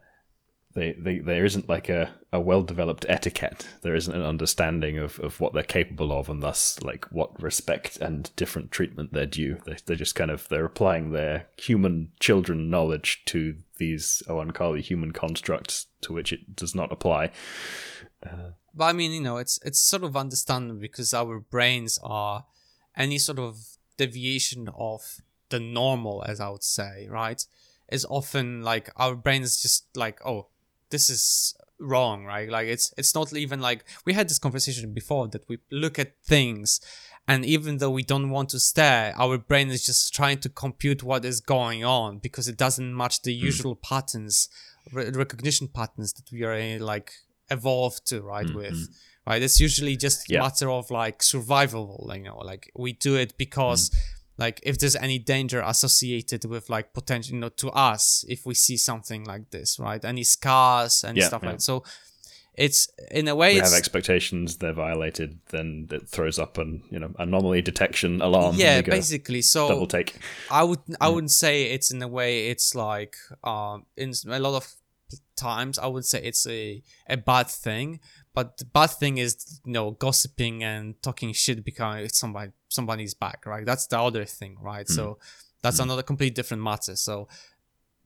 they, 0.76 0.92
they, 0.92 1.18
there 1.20 1.46
isn't 1.46 1.70
like 1.70 1.88
a, 1.88 2.10
a 2.32 2.38
well 2.38 2.62
developed 2.62 3.06
etiquette. 3.08 3.66
There 3.80 3.94
isn't 3.94 4.14
an 4.14 4.22
understanding 4.22 4.98
of, 4.98 5.18
of 5.20 5.40
what 5.40 5.54
they're 5.54 5.62
capable 5.62 6.12
of, 6.12 6.28
and 6.28 6.42
thus 6.42 6.80
like 6.82 7.06
what 7.06 7.42
respect 7.42 7.96
and 7.96 8.30
different 8.36 8.70
treatment 8.70 9.12
they're 9.12 9.24
due. 9.24 9.56
They, 9.64 9.76
they're 9.86 9.96
just 9.96 10.14
kind 10.14 10.30
of 10.30 10.46
they're 10.48 10.66
applying 10.66 11.10
their 11.10 11.46
human 11.56 12.12
children 12.20 12.68
knowledge 12.68 13.22
to 13.26 13.56
these 13.78 14.22
Oankali 14.28 14.82
human 14.82 15.12
constructs 15.12 15.86
to 16.02 16.12
which 16.12 16.30
it 16.30 16.54
does 16.54 16.74
not 16.74 16.92
apply. 16.92 17.30
Uh, 18.24 18.50
but 18.74 18.84
I 18.84 18.92
mean, 18.92 19.12
you 19.12 19.22
know, 19.22 19.38
it's 19.38 19.58
it's 19.64 19.80
sort 19.80 20.04
of 20.04 20.14
understandable 20.14 20.78
because 20.78 21.14
our 21.14 21.40
brains 21.40 21.98
are 22.04 22.44
any 22.94 23.18
sort 23.18 23.38
of 23.38 23.56
deviation 23.96 24.68
of 24.76 25.22
the 25.48 25.58
normal, 25.58 26.22
as 26.26 26.38
I 26.38 26.50
would 26.50 26.64
say, 26.64 27.08
right? 27.10 27.42
is 27.88 28.04
often 28.08 28.62
like 28.62 28.90
our 28.96 29.14
brain 29.14 29.42
is 29.42 29.60
just 29.60 29.86
like, 29.96 30.20
oh, 30.24 30.48
this 30.90 31.10
is 31.10 31.54
wrong, 31.78 32.24
right? 32.24 32.48
Like 32.48 32.68
it's 32.68 32.92
it's 32.96 33.14
not 33.14 33.32
even 33.34 33.60
like 33.60 33.84
we 34.04 34.12
had 34.14 34.28
this 34.28 34.38
conversation 34.38 34.92
before 34.94 35.28
that 35.28 35.48
we 35.48 35.58
look 35.70 35.98
at 35.98 36.12
things 36.24 36.80
and 37.28 37.44
even 37.44 37.78
though 37.78 37.90
we 37.90 38.04
don't 38.04 38.30
want 38.30 38.50
to 38.50 38.60
stare, 38.60 39.12
our 39.18 39.36
brain 39.36 39.68
is 39.70 39.84
just 39.84 40.14
trying 40.14 40.38
to 40.38 40.48
compute 40.48 41.02
what 41.02 41.24
is 41.24 41.40
going 41.40 41.84
on 41.84 42.18
because 42.18 42.46
it 42.48 42.56
doesn't 42.56 42.96
match 42.96 43.22
the 43.22 43.34
Hmm. 43.34 43.44
usual 43.46 43.74
patterns, 43.74 44.48
re- 44.92 45.10
recognition 45.10 45.66
patterns 45.68 46.12
that 46.12 46.30
we 46.32 46.44
are 46.44 46.54
uh, 46.54 46.78
like 46.78 47.12
evolved 47.50 48.06
to, 48.08 48.22
right? 48.22 48.48
With 48.54 48.88
right, 49.26 49.42
it's 49.42 49.58
usually 49.60 49.96
just 49.96 50.26
Hmm, 50.28 50.34
Yeah. 50.34 50.40
matter 50.42 50.70
of 50.70 50.90
like 50.90 51.22
survival, 51.22 52.08
you 52.14 52.22
know, 52.22 52.38
like 52.38 52.70
we 52.76 52.92
do 52.92 53.16
it 53.16 53.36
because. 53.36 53.90
Hmm. 53.90 53.98
Like 54.38 54.60
if 54.62 54.78
there's 54.78 54.96
any 54.96 55.18
danger 55.18 55.62
associated 55.64 56.44
with 56.44 56.68
like 56.68 56.92
potential, 56.92 57.34
you 57.34 57.40
know, 57.40 57.48
to 57.50 57.70
us, 57.70 58.24
if 58.28 58.44
we 58.44 58.54
see 58.54 58.76
something 58.76 59.24
like 59.24 59.50
this, 59.50 59.78
right? 59.78 60.04
Any 60.04 60.24
scars 60.24 61.04
and 61.04 61.16
Yeah, 61.16 61.28
stuff 61.28 61.42
yeah. 61.42 61.50
like 61.50 61.60
so. 61.60 61.84
It's 62.54 62.88
in 63.10 63.28
a 63.28 63.34
way, 63.34 63.52
we 63.52 63.60
it's 63.60 63.70
have 63.70 63.78
expectations 63.78 64.56
they're 64.56 64.72
violated 64.72 65.40
then 65.50 65.88
it 65.90 66.08
throws 66.08 66.38
up 66.38 66.56
an 66.56 66.82
you 66.90 66.98
know 66.98 67.12
anomaly 67.18 67.60
detection 67.60 68.22
alarm 68.22 68.54
yeah, 68.56 68.80
basically. 68.80 69.42
So 69.42 69.68
double 69.68 69.86
take 69.86 70.16
I 70.50 70.64
would 70.64 70.78
I 70.98 71.08
wouldn't 71.10 71.32
say 71.32 71.64
it's 71.64 71.90
in 71.90 72.00
a 72.02 72.08
way 72.08 72.48
it's 72.48 72.74
like 72.74 73.14
um 73.44 73.84
in 73.96 74.14
a 74.28 74.38
lot 74.38 74.56
of 74.56 74.72
times 75.36 75.78
I 75.78 75.86
would 75.86 76.06
say 76.06 76.22
it's 76.22 76.46
a 76.46 76.82
a 77.10 77.18
bad 77.18 77.48
thing, 77.48 78.00
but 78.36 78.46
the 78.60 78.66
bad 78.78 78.90
thing 79.00 79.14
is 79.24 79.32
you 79.66 79.72
know 79.76 79.86
gossiping 80.04 80.56
and 80.70 80.84
talking 81.06 81.30
shit 81.42 81.58
behind 81.70 82.12
somebody 82.22 82.52
somebody's 82.78 83.14
back, 83.26 83.38
right? 83.52 83.64
That's 83.70 83.86
the 83.92 83.98
other 84.08 84.24
thing, 84.38 84.52
right? 84.70 84.88
So 84.98 85.18
that's 85.62 85.80
another 85.86 86.04
complete 86.12 86.34
different 86.38 86.62
matter. 86.70 86.94
So, 87.06 87.14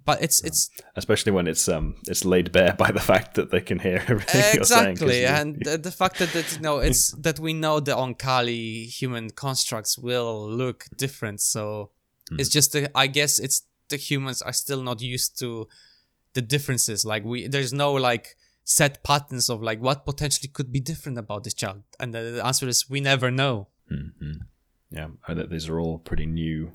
but 0.09 0.16
it's 0.26 0.39
it's 0.49 0.62
especially 1.03 1.33
when 1.37 1.47
it's 1.53 1.64
um 1.76 1.87
it's 2.12 2.24
laid 2.24 2.47
bare 2.57 2.74
by 2.85 2.91
the 2.99 3.05
fact 3.12 3.28
that 3.37 3.51
they 3.53 3.61
can 3.68 3.78
hear 3.87 3.99
everything 4.12 4.41
you're 4.55 4.64
saying 4.64 4.97
'cause 4.97 5.09
exactly 5.09 5.20
you- 5.20 5.26
and 5.39 5.49
the, 5.66 5.74
the 5.89 5.95
fact 6.01 6.14
that, 6.20 6.31
that 6.37 6.47
you 6.57 6.61
know 6.66 6.76
it's 6.89 7.03
that 7.26 7.39
we 7.47 7.53
know 7.64 7.81
the 7.89 7.95
Oankali 8.05 8.87
human 9.01 9.26
constructs 9.47 9.93
will 10.09 10.49
look 10.62 10.78
different 11.05 11.41
so 11.55 11.91
Hmm. 12.31 12.39
it's 12.41 12.49
just 12.59 12.68
the, 12.74 12.81
i 13.05 13.07
guess 13.18 13.33
it's 13.47 13.59
the 13.93 13.97
humans 13.97 14.41
are 14.49 14.53
still 14.64 14.83
not 14.91 14.99
used 15.14 15.31
to 15.43 15.49
the 16.37 16.43
differences 16.55 17.05
like 17.12 17.22
we 17.33 17.49
there's 17.55 17.72
no 17.72 17.91
like 18.11 18.37
set 18.64 19.02
patterns 19.02 19.48
of 19.50 19.62
like 19.62 19.80
what 19.80 20.04
potentially 20.04 20.48
could 20.48 20.72
be 20.72 20.80
different 20.80 21.18
about 21.18 21.44
this 21.44 21.54
child? 21.54 21.82
And 21.98 22.14
the, 22.14 22.40
answer 22.44 22.68
is 22.68 22.88
we 22.88 23.00
never 23.00 23.30
know. 23.30 23.68
Yeah 24.90 25.08
I 25.26 25.34
think 25.34 25.50
these 25.50 25.68
are 25.68 25.78
all 25.78 25.98
pretty 25.98 26.26
new 26.26 26.72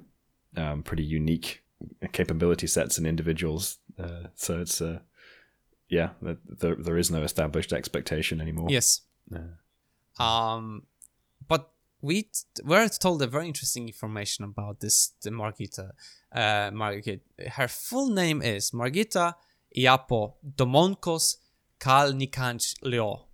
um 0.58 0.84
pretty 0.84 1.04
unique 1.04 1.64
capability 2.14 2.68
sets 2.68 2.98
and 2.98 3.06
individuals 3.06 3.78
uh, 4.00 4.28
so 4.36 4.60
it's 4.60 4.82
uh 4.82 5.00
yeah 5.90 6.10
th- 6.24 6.38
there, 6.48 6.76
there 6.76 6.98
is 6.98 7.12
no 7.12 7.24
established 7.24 7.74
expectation 7.74 8.42
anymore. 8.42 8.68
Yes. 8.70 9.02
Um 10.20 10.84
but 11.48 11.72
we 12.02 12.30
were 12.64 12.88
told 12.88 13.22
a 13.22 13.28
very 13.28 13.48
interesting 13.48 13.88
information 13.88 14.46
about 14.46 14.80
this 14.80 15.14
the 15.24 15.30
margita 15.30 15.92
uh 16.32 16.72
margita 16.72 17.20
her 17.58 17.68
full 17.68 18.10
name 18.10 18.42
is 18.42 18.72
margita 18.72 19.34
Iyapo 19.78 20.36
domonkos 20.56 21.38
kalnikanch 21.80 22.76
leo 22.82 23.26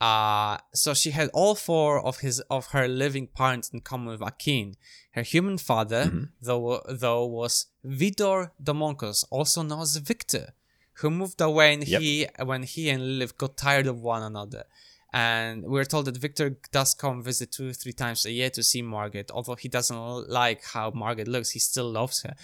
uh 0.00 0.58
so 0.74 0.94
she 0.94 1.10
had 1.10 1.28
all 1.32 1.54
four 1.54 2.00
of 2.00 2.18
his 2.20 2.40
of 2.50 2.66
her 2.68 2.86
living 2.86 3.26
parents 3.26 3.68
in 3.70 3.80
common 3.80 4.08
with 4.08 4.22
akin 4.22 4.74
her 5.12 5.22
human 5.22 5.58
father 5.58 6.28
though 6.40 6.80
though 6.88 7.26
was 7.26 7.66
vidor 7.84 8.50
domonkos 8.62 9.24
also 9.30 9.62
known 9.62 9.82
as 9.82 9.96
victor 9.96 10.52
who 11.00 11.10
moved 11.10 11.40
away 11.40 11.74
and 11.74 11.86
Yep. 11.86 12.00
he 12.00 12.26
when 12.44 12.62
he 12.64 12.90
and 12.90 13.00
Lilith 13.06 13.38
got 13.38 13.56
tired 13.56 13.86
of 13.86 14.00
one 14.00 14.20
another. 14.20 14.64
And 15.12 15.62
we're 15.64 15.84
told 15.84 16.06
that 16.06 16.16
Victor 16.16 16.58
does 16.72 16.92
come 16.92 17.22
visit 17.22 17.52
two, 17.52 17.72
three 17.72 17.92
times 17.92 18.26
a 18.26 18.32
year 18.32 18.50
to 18.50 18.62
see 18.64 18.82
Margaret. 18.82 19.30
Although 19.30 19.54
he 19.54 19.68
doesn't 19.68 20.28
like 20.28 20.64
how 20.74 20.90
Margaret 20.90 21.28
looks, 21.28 21.50
he 21.50 21.60
still 21.60 21.88
loves 21.88 22.22
her, 22.24 22.34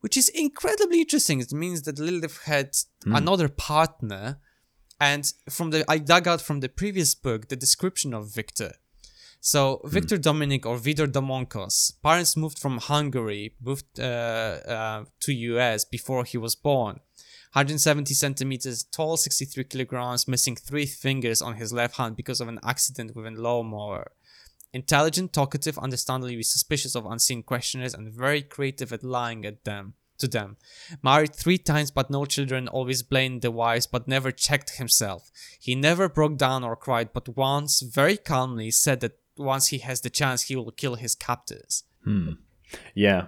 which 0.00 0.16
is 0.18 0.28
incredibly 0.28 1.00
interesting. 1.00 1.40
It 1.40 1.52
means 1.52 1.80
that 1.86 1.98
Lilith 1.98 2.42
had 2.44 2.76
another 3.06 3.48
partner. 3.48 4.38
And 5.00 5.30
from 5.48 5.70
the 5.70 5.84
I 5.88 5.98
dug 5.98 6.28
out 6.28 6.40
from 6.40 6.60
the 6.60 6.68
previous 6.68 7.14
book 7.14 7.48
the 7.48 7.56
description 7.56 8.14
of 8.14 8.32
Victor. 8.32 8.72
So 9.40 9.82
Victor 9.84 10.16
Dominic 10.16 10.64
or 10.64 10.78
Vidor 10.78 11.06
Domonkos, 11.06 11.92
parents 12.02 12.34
moved 12.34 12.58
from 12.58 12.78
Hungary, 12.78 13.54
moved 13.62 14.00
uh, 14.00 14.02
uh, 14.02 15.04
to 15.20 15.34
US 15.34 15.84
before 15.84 16.24
he 16.24 16.38
was 16.38 16.54
born. 16.54 17.00
170 17.52 18.14
centimeters 18.14 18.82
tall, 18.84 19.16
63 19.16 19.64
kilograms, 19.64 20.26
missing 20.26 20.56
three 20.56 20.86
fingers 20.86 21.42
on 21.42 21.56
his 21.56 21.72
left 21.72 21.98
hand 21.98 22.16
because 22.16 22.40
of 22.40 22.48
an 22.48 22.58
accident 22.64 23.14
with 23.14 23.26
a 23.26 23.30
lawnmower. 23.30 24.12
Intelligent, 24.72 25.32
talkative, 25.32 25.78
understandably 25.78 26.42
suspicious 26.42 26.96
of 26.96 27.06
unseen 27.06 27.44
questioners, 27.44 27.94
and 27.94 28.12
very 28.12 28.42
creative 28.42 28.92
at 28.92 29.04
lying 29.04 29.44
at 29.44 29.64
them 29.64 29.94
to 30.18 30.28
them. 30.28 30.56
Married 31.02 31.34
three 31.34 31.58
times 31.58 31.90
but 31.90 32.10
no 32.10 32.24
children, 32.24 32.68
always 32.68 33.02
blamed 33.02 33.42
the 33.42 33.50
wives 33.50 33.86
but 33.86 34.08
never 34.08 34.30
checked 34.30 34.76
himself. 34.76 35.30
He 35.60 35.74
never 35.74 36.08
broke 36.08 36.36
down 36.38 36.64
or 36.64 36.76
cried, 36.76 37.12
but 37.12 37.36
once 37.36 37.80
very 37.80 38.16
calmly 38.16 38.70
said 38.70 39.00
that 39.00 39.18
once 39.36 39.68
he 39.68 39.78
has 39.78 40.00
the 40.00 40.10
chance 40.10 40.42
he 40.42 40.56
will 40.56 40.70
kill 40.70 40.94
his 40.96 41.14
captors. 41.14 41.84
Hmm. 42.04 42.32
yeah 42.94 43.26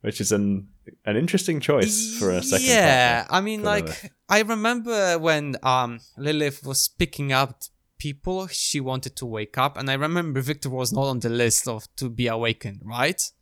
which 0.00 0.20
is 0.20 0.30
an 0.32 0.68
an 1.04 1.16
interesting 1.16 1.58
choice 1.60 2.16
for 2.18 2.30
a 2.30 2.42
second 2.42 2.66
yeah 2.66 3.22
partner 3.22 3.36
i 3.36 3.40
mean 3.40 3.62
like 3.62 3.88
i 4.28 4.40
remember 4.40 5.18
when 5.18 5.56
um 5.62 6.00
lilith 6.16 6.64
was 6.64 6.88
picking 6.88 7.32
up 7.32 7.62
people 7.98 8.46
she 8.46 8.80
wanted 8.80 9.16
to 9.16 9.26
wake 9.26 9.58
up 9.58 9.76
and 9.76 9.90
i 9.90 9.94
remember 9.94 10.40
victor 10.40 10.70
was 10.70 10.92
not 10.92 11.06
on 11.06 11.18
the 11.20 11.28
list 11.28 11.66
of 11.66 11.88
to 11.96 12.08
be 12.08 12.26
awakened 12.26 12.80
right 12.84 13.32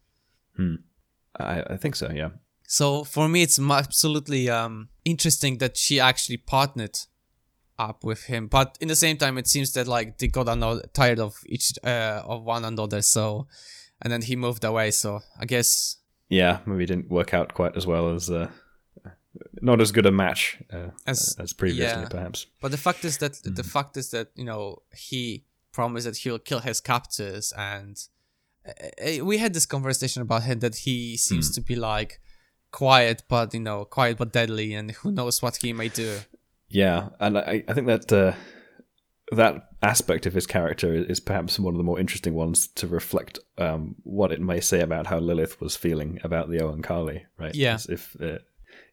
Hmm. 0.56 0.76
I, 1.38 1.62
I 1.74 1.76
think 1.76 1.96
so 1.96 2.10
yeah 2.10 2.30
so 2.66 3.04
for 3.04 3.28
me 3.28 3.42
it's 3.42 3.58
absolutely 3.58 4.48
um 4.48 4.88
interesting 5.04 5.58
that 5.58 5.76
she 5.76 6.00
actually 6.00 6.36
partnered 6.36 6.98
up 7.76 8.04
with 8.04 8.24
him. 8.24 8.46
But 8.46 8.78
in 8.80 8.88
the 8.88 8.96
same 8.96 9.16
time 9.16 9.36
it 9.38 9.46
seems 9.48 9.72
that 9.72 9.88
like 9.88 10.18
they 10.18 10.28
got 10.28 10.46
tired 10.94 11.18
of 11.18 11.36
each 11.46 11.72
uh 11.82 12.22
of 12.24 12.44
one 12.44 12.64
another 12.64 13.02
so 13.02 13.46
and 14.00 14.12
then 14.12 14.22
he 14.22 14.36
moved 14.36 14.64
away. 14.64 14.90
So 14.90 15.20
i 15.40 15.44
guess 15.44 15.96
yeah 16.28 16.58
maybe 16.66 16.84
it 16.84 16.86
didn't 16.86 17.10
work 17.10 17.34
out 17.34 17.54
quite 17.54 17.76
as 17.76 17.86
well 17.86 18.14
as 18.14 18.30
uh, 18.30 18.48
not 19.60 19.80
as 19.80 19.92
good 19.92 20.06
a 20.06 20.12
match 20.12 20.58
uh, 20.72 20.90
As- 21.06 21.36
as, 21.38 21.52
previously 21.52 22.02
yeah. 22.02 22.08
perhaps. 22.08 22.46
But 22.60 22.70
the 22.70 22.78
fact 22.78 23.04
is 23.04 23.18
that 23.18 23.40
the 23.44 23.64
fact 23.64 23.96
is 23.96 24.10
that 24.10 24.28
you 24.34 24.44
know 24.44 24.82
he 24.94 25.44
promised 25.72 26.06
that 26.06 26.18
he'll 26.18 26.38
kill 26.38 26.60
his 26.60 26.80
captors, 26.80 27.52
and 27.56 27.96
uh, 28.66 29.20
uh, 29.20 29.24
we 29.24 29.38
had 29.38 29.54
this 29.54 29.66
conversation 29.66 30.22
about 30.22 30.44
him 30.44 30.60
that 30.60 30.76
he 30.76 31.16
seems 31.16 31.50
to 31.54 31.60
be 31.60 31.74
like 31.74 32.20
quiet, 32.74 33.22
but 33.28 33.54
you 33.54 33.60
know, 33.60 33.84
quiet 33.84 34.18
but 34.18 34.32
deadly, 34.32 34.74
and 34.74 34.90
who 34.90 35.12
knows 35.12 35.40
what 35.40 35.56
he 35.62 35.72
may 35.72 35.88
do. 35.88 36.18
Yeah, 36.68 37.10
and 37.20 37.38
I, 37.38 37.62
I 37.68 37.72
think 37.72 37.86
that 37.86 38.12
uh, 38.12 38.32
that 39.30 39.68
aspect 39.80 40.26
of 40.26 40.34
his 40.34 40.46
character 40.46 40.92
is 40.92 41.20
perhaps 41.20 41.58
one 41.58 41.74
of 41.74 41.78
the 41.78 41.84
more 41.84 42.00
interesting 42.00 42.34
ones 42.34 42.66
to 42.66 42.88
reflect 42.88 43.38
um, 43.58 43.94
what 44.02 44.32
it 44.32 44.40
may 44.40 44.60
say 44.60 44.80
about 44.80 45.06
how 45.06 45.18
Lilith 45.18 45.60
was 45.60 45.76
feeling 45.76 46.18
about 46.24 46.50
the 46.50 46.58
Oankali, 46.58 47.22
right? 47.38 47.54
Yeah. 47.54 47.74
As 47.74 47.86
If 47.86 48.16
uh, 48.20 48.38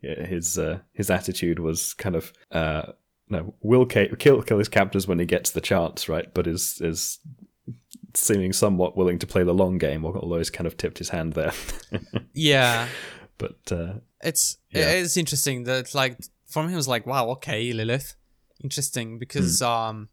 his 0.02 0.60
uh, 0.60 0.80
his 0.94 1.10
attitude 1.10 1.58
was 1.58 1.96
kind 1.96 2.16
of 2.16 2.34
uh, 2.52 2.92
no, 3.30 3.56
will 3.62 3.88
kill 3.88 4.44
kill 4.44 4.60
his 4.60 4.70
captors 4.70 5.08
when 5.08 5.18
he 5.18 5.26
gets 5.26 5.52
the 5.52 5.62
chance, 5.62 6.08
right? 6.08 6.32
But 6.32 6.46
is 6.46 6.80
is 6.82 7.18
seeming 8.14 8.54
somewhat 8.54 8.96
willing 8.96 9.18
to 9.20 9.28
play 9.28 9.44
the 9.44 9.54
long 9.54 9.80
game, 9.80 10.06
although 10.06 10.38
he's 10.38 10.50
kind 10.50 10.68
of 10.68 10.78
tipped 10.78 11.00
his 11.00 11.10
hand 11.10 11.34
there. 11.34 11.54
Yeah, 12.34 12.88
but 13.42 13.72
uh, 13.72 13.94
it's 14.24 14.58
Yeah. 14.70 14.92
it's 14.92 15.18
interesting 15.18 15.64
that 15.64 15.96
like 16.02 16.14
for 16.46 16.64
me 16.64 16.74
it 16.74 16.82
was 16.84 16.88
like 16.88 17.06
wow 17.06 17.30
okay 17.36 17.74
Lilith, 17.74 18.16
interesting 18.64 19.20
because 19.20 19.62
um, 19.62 20.10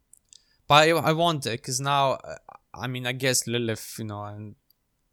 but 0.67 0.77
I, 0.85 0.89
I 1.11 1.13
wonder 1.13 1.51
because 1.51 1.79
now 1.79 2.05
uh, 2.13 2.35
I 2.73 2.87
mean 2.87 3.05
I 3.05 3.13
guess 3.13 3.47
Lilith 3.47 3.95
you 3.99 4.05
know 4.05 4.23
and 4.23 4.55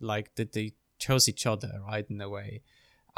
like 0.01 0.35
that 0.37 0.53
they 0.53 0.75
chose 0.99 1.29
each 1.29 1.47
other 1.47 1.73
right 1.87 2.07
in 2.09 2.21
a 2.21 2.29
way. 2.29 2.63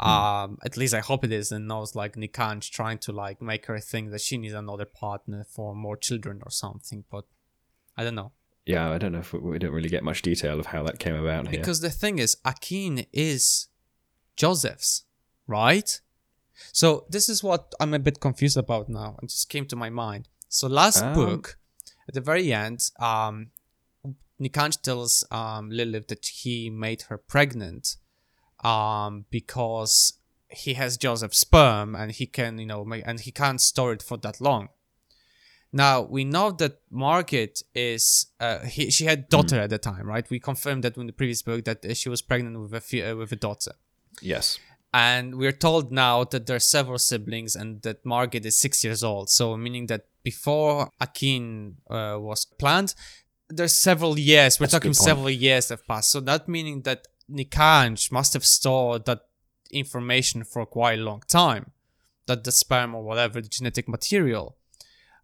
Um, 0.01 0.59
at 0.63 0.77
least 0.77 0.93
I 0.93 1.01
hope 1.01 1.25
it 1.25 1.33
is, 1.33 1.51
and 1.51 1.67
knows 1.67 1.93
like 1.93 2.15
Nikanj 2.15 2.71
trying 2.71 2.99
to 2.99 3.11
like 3.11 3.41
make 3.41 3.65
her 3.65 3.79
think 3.79 4.11
that 4.11 4.21
she 4.21 4.37
needs 4.37 4.53
another 4.53 4.85
partner 4.85 5.43
for 5.43 5.75
more 5.75 5.97
children 5.97 6.39
or 6.45 6.51
something. 6.51 7.03
But 7.11 7.25
I 7.97 8.05
don't 8.05 8.15
know 8.15 8.31
yeah, 8.69 8.91
I 8.91 8.99
don't 8.99 9.13
know 9.13 9.19
if 9.19 9.33
we, 9.33 9.39
we 9.39 9.59
don't 9.59 9.71
really 9.71 9.89
get 9.89 10.03
much 10.03 10.21
detail 10.21 10.59
of 10.59 10.67
how 10.67 10.83
that 10.83 10.99
came 10.99 11.15
about 11.15 11.47
here. 11.47 11.59
because 11.59 11.81
the 11.81 11.89
thing 11.89 12.19
is, 12.19 12.37
Akin 12.45 13.05
is 13.11 13.67
Joseph's, 14.39 15.03
right? 15.47 15.89
So 16.71 17.05
this 17.09 17.27
is 17.29 17.43
what 17.43 17.73
I'm 17.79 17.93
a 17.93 17.99
bit 17.99 18.19
confused 18.19 18.57
about 18.57 18.87
now. 18.89 19.17
It 19.21 19.27
just 19.29 19.49
came 19.49 19.65
to 19.67 19.75
my 19.75 19.89
mind. 19.89 20.23
So 20.47 20.67
last 20.67 21.03
Um. 21.03 21.13
book, 21.13 21.57
at 22.07 22.13
the 22.13 22.21
very 22.21 22.47
end, 22.53 22.79
um, 22.99 23.51
Nikanj 24.41 24.81
tells 24.81 25.25
um, 25.39 25.69
Lilith 25.69 26.07
that 26.07 26.25
he 26.41 26.69
made 26.69 27.01
her 27.09 27.17
pregnant 27.17 27.97
um, 28.63 29.25
because 29.29 30.13
he 30.47 30.73
has 30.75 30.97
Joseph's 30.97 31.39
sperm 31.39 31.93
and 31.93 32.11
he 32.11 32.25
can, 32.25 32.57
you 32.57 32.65
know, 32.65 32.85
make, 32.85 33.03
and 33.05 33.19
he 33.19 33.31
can't 33.31 33.61
store 33.61 33.91
it 33.93 34.01
for 34.01 34.17
that 34.17 34.39
long. 34.39 34.69
Now 35.71 36.01
we 36.01 36.23
know 36.23 36.51
that 36.51 36.79
Margaret 36.89 37.61
is 37.75 38.27
uh, 38.39 38.59
he, 38.59 38.89
she 38.89 39.05
had 39.05 39.29
daughter 39.29 39.59
at 39.59 39.69
the 39.69 39.77
time, 39.77 40.07
right? 40.07 40.27
We 40.29 40.39
confirmed 40.39 40.83
that 40.85 40.97
in 40.97 41.07
the 41.07 41.13
previous 41.13 41.41
book 41.43 41.65
that 41.65 41.79
she 41.95 42.09
was 42.09 42.21
pregnant 42.23 42.57
with 42.59 42.73
a 42.73 43.11
uh, 43.11 43.15
with 43.15 43.31
a 43.31 43.35
daughter, 43.35 43.73
Yes. 44.21 44.59
and 44.93 45.35
we're 45.35 45.51
told 45.51 45.91
now 45.91 46.23
that 46.23 46.47
there 46.47 46.55
are 46.55 46.59
several 46.59 46.97
siblings 46.97 47.55
and 47.55 47.81
that 47.83 48.03
Margaret 48.05 48.45
is 48.45 48.57
six 48.57 48.83
years 48.83 49.03
old. 49.03 49.29
So 49.29 49.55
meaning 49.55 49.85
that 49.87 50.05
before 50.23 50.89
Akin 50.99 51.77
uh, 51.89 52.17
was 52.19 52.45
planned, 52.45 52.95
there's 53.49 53.75
several 53.75 54.17
years. 54.17 54.59
We're 54.59 54.65
That's 54.65 54.73
talking 54.73 54.93
several 54.93 55.29
years 55.29 55.69
have 55.69 55.85
passed. 55.87 56.11
So 56.11 56.19
that 56.21 56.47
meaning 56.47 56.81
that 56.83 57.07
Nikanj 57.29 58.11
must 58.11 58.33
have 58.33 58.45
stored 58.45 59.05
that 59.05 59.21
information 59.71 60.43
for 60.43 60.65
quite 60.65 60.99
a 60.99 61.03
long 61.03 61.21
time, 61.27 61.71
that 62.25 62.43
the 62.43 62.51
sperm 62.51 62.95
or 62.95 63.03
whatever 63.03 63.41
the 63.41 63.49
genetic 63.49 63.87
material. 63.87 64.57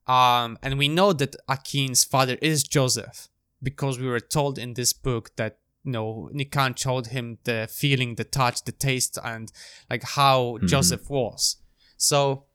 Um, 0.07 0.59
and 0.61 0.77
we 0.77 0.87
know 0.87 1.13
that 1.13 1.35
Akin's 1.49 2.03
father 2.03 2.37
is 2.41 2.63
Joseph 2.63 3.27
because 3.63 3.97
we 3.97 4.07
were 4.07 4.19
told 4.19 4.59
in 4.59 4.75
this 4.75 4.93
book 4.93 5.31
that 5.37 5.57
you 5.85 5.91
know 5.91 6.29
Nikanj 6.33 6.79
showed 6.79 7.07
him 7.07 7.37
the 7.43 7.67
feeling, 7.71 8.15
the 8.15 8.23
touch, 8.23 8.63
the 8.63 8.71
taste, 8.71 9.17
and 9.23 9.51
like 9.89 10.03
how 10.03 10.57
Joseph 10.65 11.09
was. 11.09 11.57
So 11.97 12.45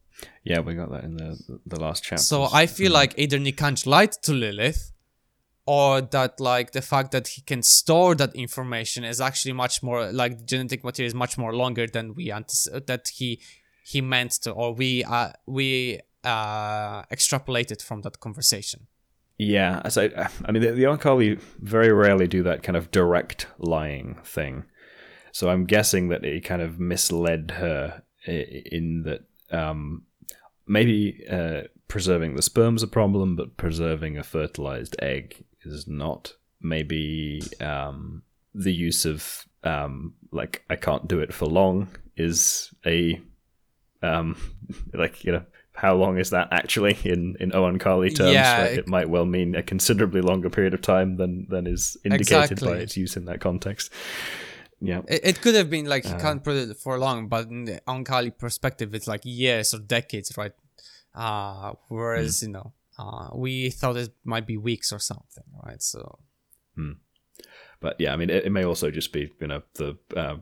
Yeah, 0.45 0.61
we 0.61 0.75
got 0.75 0.91
that 0.91 1.05
in 1.05 1.17
the 1.17 1.39
the 1.67 1.81
last 1.81 2.05
chapter. 2.05 2.23
so 2.23 2.49
I 2.53 2.67
feel 2.67 2.93
like 2.93 3.15
either 3.17 3.39
Nikanj 3.39 3.87
lied 3.87 4.13
to 4.23 4.33
Lilith, 4.33 4.93
or 5.67 6.01
that 6.01 6.41
like 6.41 6.73
the 6.73 6.83
fact 6.83 7.13
that 7.13 7.29
he 7.29 7.43
can 7.43 7.63
store 7.63 8.15
that 8.17 8.35
information 8.35 9.05
is 9.05 9.21
actually 9.21 9.53
much 9.53 9.83
more 9.83 10.13
like 10.13 10.39
the 10.39 10.45
genetic 10.45 10.83
material 10.85 11.07
is 11.07 11.15
much 11.15 11.39
more 11.39 11.55
longer 11.55 11.87
than 11.87 12.15
we 12.15 12.33
anticipate 12.33 12.87
that 12.87 13.09
he 13.17 13.41
he 13.85 14.01
meant 14.01 14.33
to, 14.43 14.51
or 14.51 14.75
we 14.75 15.05
uh 15.05 15.31
we 15.47 16.01
uh 16.25 17.03
extrapolated 17.05 17.81
from 17.83 18.03
that 18.03 18.21
conversation. 18.21 18.87
Yeah, 19.43 19.89
so 19.89 20.11
I 20.45 20.53
mean, 20.53 20.63
the, 20.63 20.73
the 20.73 20.83
Oankali 20.83 21.41
very 21.61 21.91
rarely 21.91 22.29
do 22.29 22.43
that 22.43 22.63
kind 22.63 22.77
of 22.77 22.91
direct 22.91 23.47
lying 23.57 24.19
thing. 24.23 24.65
So 25.33 25.49
I'm 25.49 25.65
guessing 25.65 26.09
that 26.11 26.23
he 26.23 26.43
kind 26.43 26.61
of 26.61 26.79
misled 26.79 27.53
her 27.53 28.03
in 28.27 29.05
that 29.07 29.25
um, 29.51 30.03
maybe 30.67 31.25
uh, 31.31 31.63
preserving 31.89 32.37
the 32.37 32.43
sperm's 32.43 32.83
a 32.83 32.87
problem, 32.87 33.35
but 33.35 33.57
preserving 33.57 34.19
a 34.19 34.23
fertilized 34.23 34.95
egg 35.01 35.43
is 35.63 35.89
not. 35.89 36.35
Maybe 36.61 37.41
um, 37.63 38.21
the 38.55 38.75
use 38.75 39.07
of 39.07 39.47
um, 39.65 40.13
like 40.33 40.65
I 40.69 40.77
can't 40.77 41.09
do 41.09 41.19
it 41.19 41.33
for 41.33 41.47
long 41.47 41.89
is 42.15 42.75
a 42.85 43.19
um, 44.03 44.37
like 44.93 45.25
you 45.25 45.33
know 45.33 45.45
how 45.81 45.95
long 45.97 46.19
is 46.19 46.31
that 46.31 46.47
actually 46.61 46.97
in 47.15 47.37
in 47.41 47.51
Oankali 47.53 48.11
terms? 48.15 48.33
Yeah, 48.33 48.65
it- 48.65 48.79
it 48.81 48.87
might 48.97 49.09
well 49.15 49.25
mean 49.37 49.55
a 49.55 49.63
considerably 49.63 50.21
longer 50.31 50.51
period 50.51 50.75
of 50.75 50.83
time 50.83 51.17
than 51.21 51.47
than 51.53 51.67
is 51.67 51.97
indicated 52.05 52.61
by 52.61 52.77
its 52.85 52.97
use 53.05 53.17
in 53.21 53.25
that 53.27 53.41
context. 53.41 53.91
Yeah, 54.83 55.03
It, 55.09 55.21
it 55.31 55.37
could 55.43 55.55
have 55.61 55.69
been 55.77 55.87
like 55.95 56.05
Uh. 56.07 56.15
he 56.17 56.21
can't 56.25 56.43
put 56.43 56.57
it 56.57 56.77
for 56.85 56.99
long, 56.99 57.29
but 57.29 57.49
in 57.49 57.65
the 57.65 57.77
Oankali 57.87 58.31
perspective, 58.45 58.95
it's 58.97 59.07
like 59.15 59.23
years 59.25 59.75
or 59.75 59.81
decades, 59.99 60.29
right? 60.41 60.53
Uh, 61.15 61.73
whereas 61.89 62.41
Hmm. 62.41 62.47
you 62.47 62.53
know, 62.57 62.73
uh, 62.99 63.29
we 63.45 63.53
thought 63.71 63.97
it 63.97 64.13
might 64.25 64.47
be 64.47 64.57
weeks 64.57 64.93
or 64.93 64.99
something, 65.13 65.45
right? 65.67 65.83
So 65.83 66.01
but 67.81 67.97
yeah, 67.99 68.13
I 68.13 68.17
mean, 68.17 68.31
it, 68.31 68.45
it 68.45 68.51
may 68.51 68.65
also 68.65 68.91
just 68.91 69.13
be 69.13 69.33
you 69.41 69.47
know 69.47 69.63
the 69.75 69.97
uh, 70.17 70.37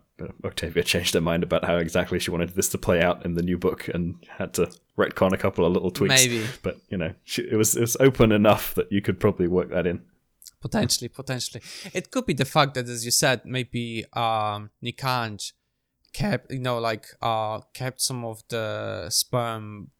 Octavia 0.45 0.82
changed 0.82 1.14
her 1.14 1.20
mind 1.20 1.43
about 1.43 1.64
how 1.64 1.76
exactly 1.76 2.18
she 2.18 2.30
wanted 2.30 2.51
this 2.51 2.68
to 2.70 2.78
play 2.78 3.01
out 3.01 3.24
in 3.24 3.34
the 3.34 3.43
new 3.43 3.57
book 3.57 3.89
and 3.89 4.16
had 4.28 4.53
to 4.55 4.70
retcon 4.97 5.32
a 5.32 5.39
couple 5.39 5.64
of 5.64 5.72
little 5.72 5.91
tweaks. 5.91 6.14
maybe 6.14 6.45
but 6.62 6.78
you 6.89 6.99
know, 6.99 7.14
she, 7.24 7.43
it 7.43 7.57
was 7.57 7.76
it 7.76 7.80
was 7.80 7.97
open 8.01 8.32
enough 8.32 8.74
that 8.74 8.91
you 8.91 9.01
could 9.01 9.20
probably 9.20 9.47
work 9.47 9.70
that 9.70 9.86
in. 9.86 10.03
potentially, 10.61 11.09
potentially, 11.09 11.62
it 11.95 12.11
could 12.11 12.26
be 12.26 12.34
the 12.34 12.45
fact 12.45 12.74
that, 12.74 12.89
as 12.89 13.05
you 13.05 13.12
said, 13.12 13.43
maybe 13.45 14.05
um, 14.14 14.70
Nikanj 14.82 15.53
kept, 16.12 16.51
you 16.51 16.59
know, 16.59 16.78
like 16.78 17.07
uh, 17.22 17.61
kept 17.72 18.01
some 18.01 18.24
of 18.24 18.43
the 18.49 19.09
sperm 19.11 19.91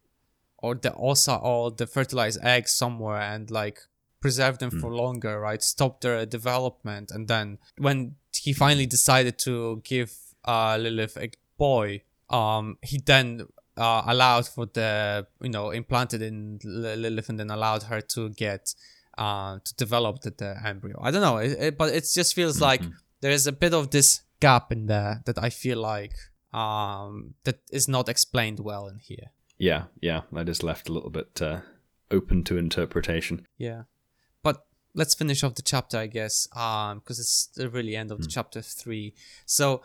or 0.59 0.74
the 0.74 0.93
also 0.93 1.36
all 1.36 1.70
the 1.70 1.86
fertilized 1.86 2.43
eggs 2.43 2.72
somewhere 2.74 3.20
and 3.20 3.51
like 3.51 3.78
preserve 4.21 4.59
them 4.59 4.71
for 4.81 4.95
longer, 4.95 5.39
right? 5.41 5.62
Stop 5.62 6.01
their 6.01 6.27
development, 6.27 7.11
and 7.11 7.29
then 7.29 7.59
when 7.79 8.16
he 8.35 8.53
finally 8.53 8.87
decided 8.87 9.39
to 9.41 9.81
give 9.85 10.16
uh, 10.45 10.77
Lilith 10.81 11.16
a 11.16 11.31
boy, 11.57 12.03
um, 12.31 12.79
he 12.83 12.99
then 13.05 13.47
uh, 13.77 14.03
allowed 14.07 14.47
for 14.49 14.66
the 14.66 15.27
you 15.41 15.51
know 15.51 15.71
implanted 15.71 16.23
in 16.23 16.59
Lilith, 16.64 17.29
and 17.29 17.39
then 17.39 17.51
allowed 17.51 17.85
her 17.85 18.01
to 18.01 18.31
get 18.31 18.75
uh, 19.19 19.59
to 19.64 19.75
develop 19.77 20.21
the, 20.23 20.31
the 20.31 20.57
embryo. 20.64 20.97
I 21.03 21.11
don't 21.11 21.23
know, 21.23 21.39
it, 21.39 21.53
it- 21.61 21.79
but 21.79 21.93
it 21.95 22.05
just 22.14 22.35
feels 22.35 22.61
like 22.61 22.83
there 23.21 23.33
is 23.33 23.47
a 23.47 23.53
bit 23.53 23.75
of 23.75 23.91
this 23.91 24.23
gap 24.41 24.71
in 24.73 24.87
there 24.87 25.23
that 25.27 25.39
I 25.43 25.51
feel 25.51 25.79
like 25.79 26.12
um, 26.53 27.35
that 27.45 27.59
is 27.73 27.89
not 27.89 28.09
explained 28.09 28.61
well 28.61 28.87
in 28.89 28.99
here. 28.99 29.31
Yeah, 29.59 29.85
yeah, 30.01 30.21
that 30.33 30.49
is 30.49 30.62
left 30.62 30.89
a 30.89 30.93
little 30.93 31.11
bit 31.11 31.43
uh, 31.43 31.61
open 32.11 32.45
to 32.45 32.57
interpretation. 32.57 33.45
Yeah. 33.59 33.83
Let's 34.95 35.14
finish 35.14 35.45
off 35.45 35.55
the 35.55 35.62
chapter, 35.62 35.99
I 35.99 36.07
guess, 36.07 36.49
um, 36.57 36.99
because 36.99 37.18
it's 37.18 37.47
the 37.55 37.68
really 37.68 37.95
end 37.95 38.11
of 38.11 38.20
the 38.20 38.26
chapter 38.26 38.61
three. 38.62 39.14
So, 39.47 39.82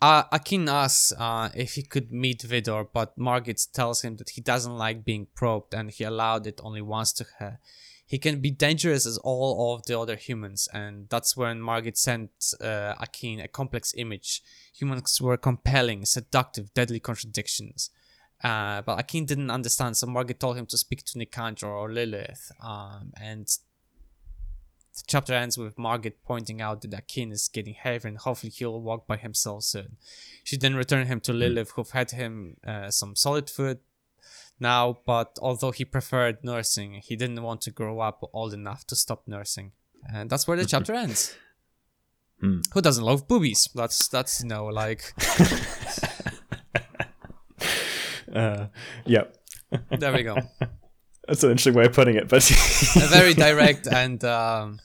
uh, 0.00 0.24
Akin 0.32 0.68
asks 0.68 1.12
uh, 1.18 1.50
if 1.54 1.74
he 1.74 1.82
could 1.82 2.12
meet 2.12 2.42
Vidor, 2.42 2.86
but 2.92 3.16
Margit 3.18 3.66
tells 3.72 4.02
him 4.02 4.16
that 4.16 4.30
he 4.30 4.40
doesn't 4.40 4.76
like 4.76 5.04
being 5.04 5.26
probed 5.34 5.74
and 5.74 5.90
he 5.90 6.04
allowed 6.04 6.46
it 6.46 6.60
only 6.62 6.82
once 6.82 7.12
to 7.14 7.26
her. 7.38 7.58
He 8.06 8.18
can 8.18 8.40
be 8.40 8.50
dangerous 8.50 9.06
as 9.06 9.16
all 9.18 9.74
of 9.74 9.86
the 9.86 9.98
other 9.98 10.16
humans, 10.16 10.68
and 10.72 11.08
that's 11.08 11.36
when 11.36 11.60
Margit 11.60 11.96
sent 11.96 12.30
uh, 12.60 12.94
Akin 13.00 13.40
a 13.40 13.48
complex 13.48 13.94
image. 13.96 14.42
Humans 14.74 15.20
were 15.22 15.38
compelling, 15.38 16.04
seductive, 16.04 16.74
deadly 16.74 17.00
contradictions. 17.00 17.90
Uh, 18.42 18.82
but 18.82 19.00
Akin 19.00 19.24
didn't 19.24 19.50
understand, 19.50 19.96
so 19.96 20.06
Margit 20.06 20.38
told 20.38 20.58
him 20.58 20.66
to 20.66 20.76
speak 20.76 21.02
to 21.04 21.18
Nikanjor 21.18 21.64
or 21.64 21.90
Lilith. 21.90 22.52
Um, 22.62 23.14
and 23.18 23.48
the 24.96 25.04
chapter 25.06 25.34
ends 25.34 25.58
with 25.58 25.78
Margit 25.78 26.22
pointing 26.24 26.60
out 26.60 26.82
that 26.82 26.94
Akin 26.94 27.32
is 27.32 27.48
getting 27.48 27.74
heavy 27.74 28.08
and 28.08 28.18
hopefully 28.18 28.50
he'll 28.50 28.80
walk 28.80 29.06
by 29.06 29.16
himself 29.16 29.64
soon. 29.64 29.96
She 30.42 30.56
then 30.56 30.74
returned 30.76 31.08
him 31.08 31.20
to 31.20 31.32
Lilith, 31.32 31.72
who 31.72 31.84
fed 31.84 32.12
him 32.12 32.56
uh, 32.66 32.90
some 32.90 33.16
solid 33.16 33.50
food 33.50 33.78
now, 34.60 34.98
but 35.04 35.38
although 35.42 35.72
he 35.72 35.84
preferred 35.84 36.44
nursing, 36.44 36.94
he 36.94 37.16
didn't 37.16 37.42
want 37.42 37.60
to 37.62 37.70
grow 37.70 38.00
up 38.00 38.22
old 38.32 38.54
enough 38.54 38.86
to 38.86 38.96
stop 38.96 39.24
nursing. 39.26 39.72
And 40.12 40.30
that's 40.30 40.46
where 40.46 40.56
the 40.56 40.64
chapter 40.64 40.94
ends. 40.94 41.34
Hmm. 42.40 42.60
Who 42.72 42.80
doesn't 42.80 43.04
love 43.04 43.26
boobies? 43.26 43.68
That's 43.74 44.08
that's 44.08 44.42
you 44.42 44.48
know 44.48 44.66
like 44.66 45.14
Uh, 48.34 48.66
yeah, 49.06 49.24
there 49.90 50.12
we 50.12 50.22
go. 50.22 50.36
that's 51.28 51.42
an 51.44 51.50
interesting 51.50 51.74
way 51.74 51.86
of 51.86 51.92
putting 51.92 52.16
it, 52.16 52.28
but 52.28 52.48
a 52.96 53.06
very 53.08 53.34
direct 53.34 53.86
and 53.86 54.22
um 54.24 54.80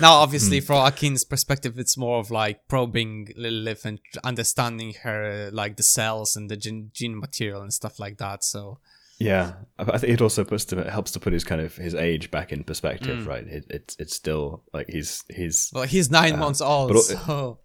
now 0.00 0.14
obviously 0.14 0.58
from 0.60 0.86
akin's 0.86 1.22
perspective 1.24 1.78
it's 1.78 1.96
more 1.98 2.18
of 2.18 2.30
like 2.30 2.66
probing 2.66 3.28
lilith 3.36 3.84
and 3.84 3.98
understanding 4.24 4.94
her 5.02 5.50
like 5.52 5.76
the 5.76 5.82
cells 5.82 6.34
and 6.34 6.50
the 6.50 6.56
gene, 6.56 6.90
gene 6.94 7.18
material 7.18 7.60
and 7.60 7.72
stuff 7.72 7.98
like 7.98 8.16
that 8.18 8.42
so 8.44 8.78
Yeah, 9.18 9.52
I 9.78 9.82
I 9.82 9.98
think 9.98 10.12
it 10.14 10.22
also 10.22 10.44
puts 10.44 10.64
to, 10.66 10.78
it 10.78 10.86
helps 10.88 11.10
to 11.12 11.20
put 11.20 11.34
his 11.34 11.44
kind 11.44 11.60
of 11.60 11.76
his 11.76 11.94
age 11.94 12.30
back 12.30 12.52
in 12.52 12.60
Mm. 12.60 12.66
perspective, 12.66 13.26
right? 13.26 13.46
It, 13.46 13.64
it's 13.68 13.94
it's 13.98 14.16
still 14.16 14.62
like 14.72 14.88
he's 14.88 15.24
he's 15.28 15.70
well 15.74 15.84
he's 15.84 16.10
nine 16.10 16.38
months 16.38 16.62
old 16.62 16.90
Uh, 16.90 16.94
but- 16.94 17.02
so 17.02 17.58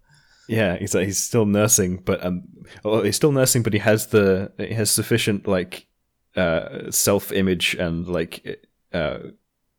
yeah 0.49 0.75
he's 0.77 0.93
like, 0.93 1.05
he's 1.05 1.23
still 1.23 1.45
nursing, 1.45 2.01
but 2.03 2.19
um, 2.25 2.43
well, 2.83 3.03
he's 3.03 3.15
still 3.15 3.31
nursing, 3.31 3.63
but 3.63 3.71
he 3.71 3.79
has 3.79 4.07
the 4.07 4.51
he 4.57 4.73
has 4.73 4.91
sufficient 4.91 5.47
like 5.47 5.87
uh 6.35 6.91
self 6.91 7.31
image 7.31 7.75
and 7.75 8.07
like 8.07 8.65
uh 8.93 9.19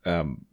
um 0.05 0.45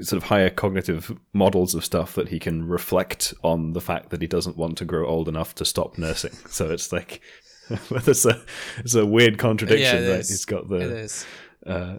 sort 0.00 0.22
of 0.22 0.28
higher 0.28 0.50
cognitive 0.50 1.16
models 1.32 1.74
of 1.74 1.84
stuff 1.84 2.14
that 2.14 2.28
he 2.28 2.38
can 2.38 2.66
reflect 2.66 3.34
on 3.42 3.72
the 3.72 3.80
fact 3.80 4.10
that 4.10 4.20
he 4.20 4.26
doesn't 4.26 4.56
want 4.56 4.78
to 4.78 4.84
grow 4.84 5.06
old 5.06 5.28
enough 5.28 5.54
to 5.56 5.64
stop 5.64 5.98
nursing. 5.98 6.32
So 6.50 6.70
it's 6.70 6.92
like 6.92 7.20
there's 7.90 8.26
a 8.26 8.42
it's 8.78 8.94
a 8.94 9.06
weird 9.06 9.38
contradiction, 9.38 10.08
right? 10.08 10.20
is. 10.20 10.28
He's 10.28 10.44
got 10.44 10.68
the 10.68 10.76
is 10.76 11.26
uh, 11.66 11.98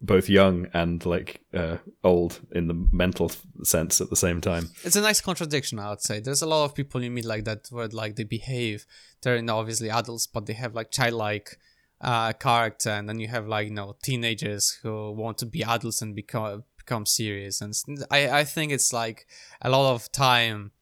both 0.00 0.28
young 0.28 0.68
and 0.72 1.04
like 1.04 1.40
uh, 1.52 1.78
old 2.04 2.40
in 2.52 2.68
the 2.68 2.86
mental 2.92 3.30
sense 3.62 4.00
at 4.00 4.10
the 4.10 4.16
same 4.16 4.40
time. 4.40 4.70
it's 4.84 4.96
a 4.96 5.00
nice 5.00 5.20
contradiction 5.20 5.78
i 5.78 5.90
would 5.90 6.00
say 6.00 6.20
there's 6.20 6.42
a 6.42 6.46
lot 6.46 6.64
of 6.64 6.74
people 6.74 7.02
you 7.02 7.10
meet 7.10 7.24
like 7.24 7.44
that 7.44 7.66
where 7.70 7.88
like 7.88 8.16
they 8.16 8.24
behave 8.24 8.86
they're 9.22 9.36
you 9.36 9.42
know, 9.42 9.58
obviously 9.58 9.90
adults 9.90 10.26
but 10.26 10.46
they 10.46 10.52
have 10.52 10.74
like 10.74 10.90
childlike 10.90 11.58
uh 12.00 12.32
character 12.32 12.90
and 12.90 13.08
then 13.08 13.18
you 13.18 13.28
have 13.28 13.48
like 13.48 13.68
you 13.68 13.74
know 13.74 13.96
teenagers 14.02 14.78
who 14.82 15.12
want 15.12 15.36
to 15.38 15.46
be 15.46 15.62
adults 15.64 16.00
and 16.02 16.14
become 16.14 16.62
become 16.76 17.04
serious 17.04 17.60
and 17.60 17.74
I 18.10 18.40
I 18.40 18.44
think 18.44 18.72
it's 18.72 18.92
like 18.92 19.26
a 19.60 19.68
lot 19.70 19.94
of 19.94 20.10
time 20.12 20.72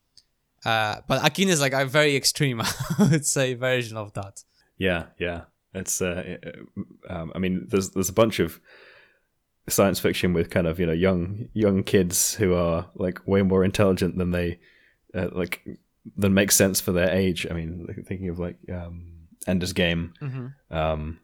Uh, 0.67 1.01
but 1.07 1.25
Akin 1.25 1.49
is 1.49 1.61
like 1.61 1.73
a 1.73 1.85
very 1.87 2.17
extreme, 2.17 2.61
I 2.99 3.09
would 3.11 3.25
say, 3.27 3.55
version 3.55 3.97
of 3.97 4.13
that. 4.15 4.45
Yeah, 4.79 5.05
yeah. 5.17 5.43
It's. 5.73 6.01
Uh, 6.03 6.39
um, 7.09 7.31
I 7.37 7.39
mean, 7.39 7.67
there's 7.69 7.91
there's 7.91 8.09
a 8.09 8.13
bunch 8.23 8.41
of 8.41 8.61
science 9.69 10.01
fiction 10.01 10.33
with 10.35 10.51
kind 10.51 10.67
of 10.67 10.81
you 10.81 10.87
know 10.87 10.93
young 10.93 11.49
young 11.53 11.85
kids 11.85 12.35
who 12.35 12.55
are 12.55 12.87
like 12.95 13.21
way 13.27 13.43
more 13.43 13.65
intelligent 13.65 14.19
than 14.19 14.33
they 14.33 14.59
uh, 15.15 15.29
like 15.33 15.63
than 16.17 16.35
makes 16.35 16.57
sense 16.57 16.81
for 16.81 16.93
their 16.93 17.11
age. 17.11 17.47
I 17.49 17.55
mean, 17.55 17.87
thinking 18.09 18.29
of 18.29 18.39
like 18.41 18.57
um, 18.69 19.16
Ender's 19.47 19.73
Game, 19.73 20.15
Mm-hmm. 20.21 20.77
um, 20.77 21.21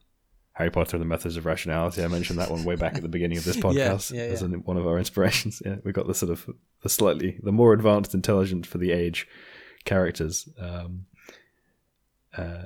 Harry 0.54 0.70
Potter 0.70 0.96
and 0.96 1.00
the 1.02 1.06
Methods 1.06 1.36
of 1.38 1.46
Rationality. 1.46 2.04
I 2.04 2.08
mentioned 2.08 2.38
that 2.38 2.50
one 2.50 2.64
way 2.64 2.76
back 2.76 2.94
at 2.96 3.02
the 3.02 3.08
beginning 3.08 3.38
of 3.38 3.44
this 3.44 3.56
podcast 3.66 4.12
yeah, 4.14 4.22
as 4.22 4.42
yeah. 4.42 4.46
an, 4.48 4.52
one 4.64 4.76
of 4.76 4.86
our 4.86 4.98
inspirations. 4.98 5.62
Yeah, 5.66 5.76
we 5.82 5.92
got 5.92 6.06
the 6.06 6.14
sort 6.14 6.30
of 6.30 6.48
the 6.82 6.88
slightly 6.88 7.38
the 7.42 7.52
more 7.52 7.72
advanced, 7.72 8.14
intelligent 8.14 8.66
for 8.66 8.78
the 8.78 8.92
age 8.92 9.26
characters. 9.84 10.48
Um, 10.58 11.06
uh, 12.36 12.64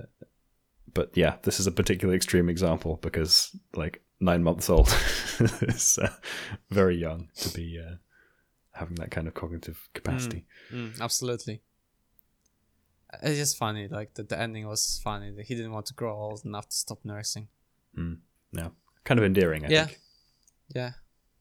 but 0.92 1.10
yeah, 1.14 1.36
this 1.42 1.60
is 1.60 1.66
a 1.66 1.72
particularly 1.72 2.16
extreme 2.16 2.48
example 2.48 2.98
because 3.02 3.54
like 3.76 4.02
nine 4.20 4.42
months 4.42 4.68
old 4.70 4.88
is 5.62 5.98
uh, 6.02 6.08
very 6.70 6.96
young 6.96 7.28
to 7.36 7.50
be 7.54 7.78
uh, 7.78 7.96
having 8.72 8.96
that 8.96 9.10
kind 9.10 9.28
of 9.28 9.34
cognitive 9.34 9.88
capacity. 9.94 10.44
Mm, 10.72 11.00
absolutely. 11.00 11.60
It's 13.22 13.38
just 13.38 13.56
funny. 13.56 13.88
Like 13.88 14.14
the, 14.14 14.22
the 14.22 14.38
ending 14.38 14.66
was 14.66 15.00
funny. 15.02 15.30
that 15.32 15.46
He 15.46 15.54
didn't 15.54 15.72
want 15.72 15.86
to 15.86 15.94
grow 15.94 16.14
old 16.16 16.44
enough 16.44 16.68
to 16.68 16.76
stop 16.76 16.98
nursing. 17.04 17.48
Yeah, 18.52 18.68
kind 19.04 19.18
of 19.18 19.24
endearing. 19.24 19.64
I 19.64 19.68
Yeah. 19.68 19.84
think. 19.86 20.00
Yeah. 20.74 20.92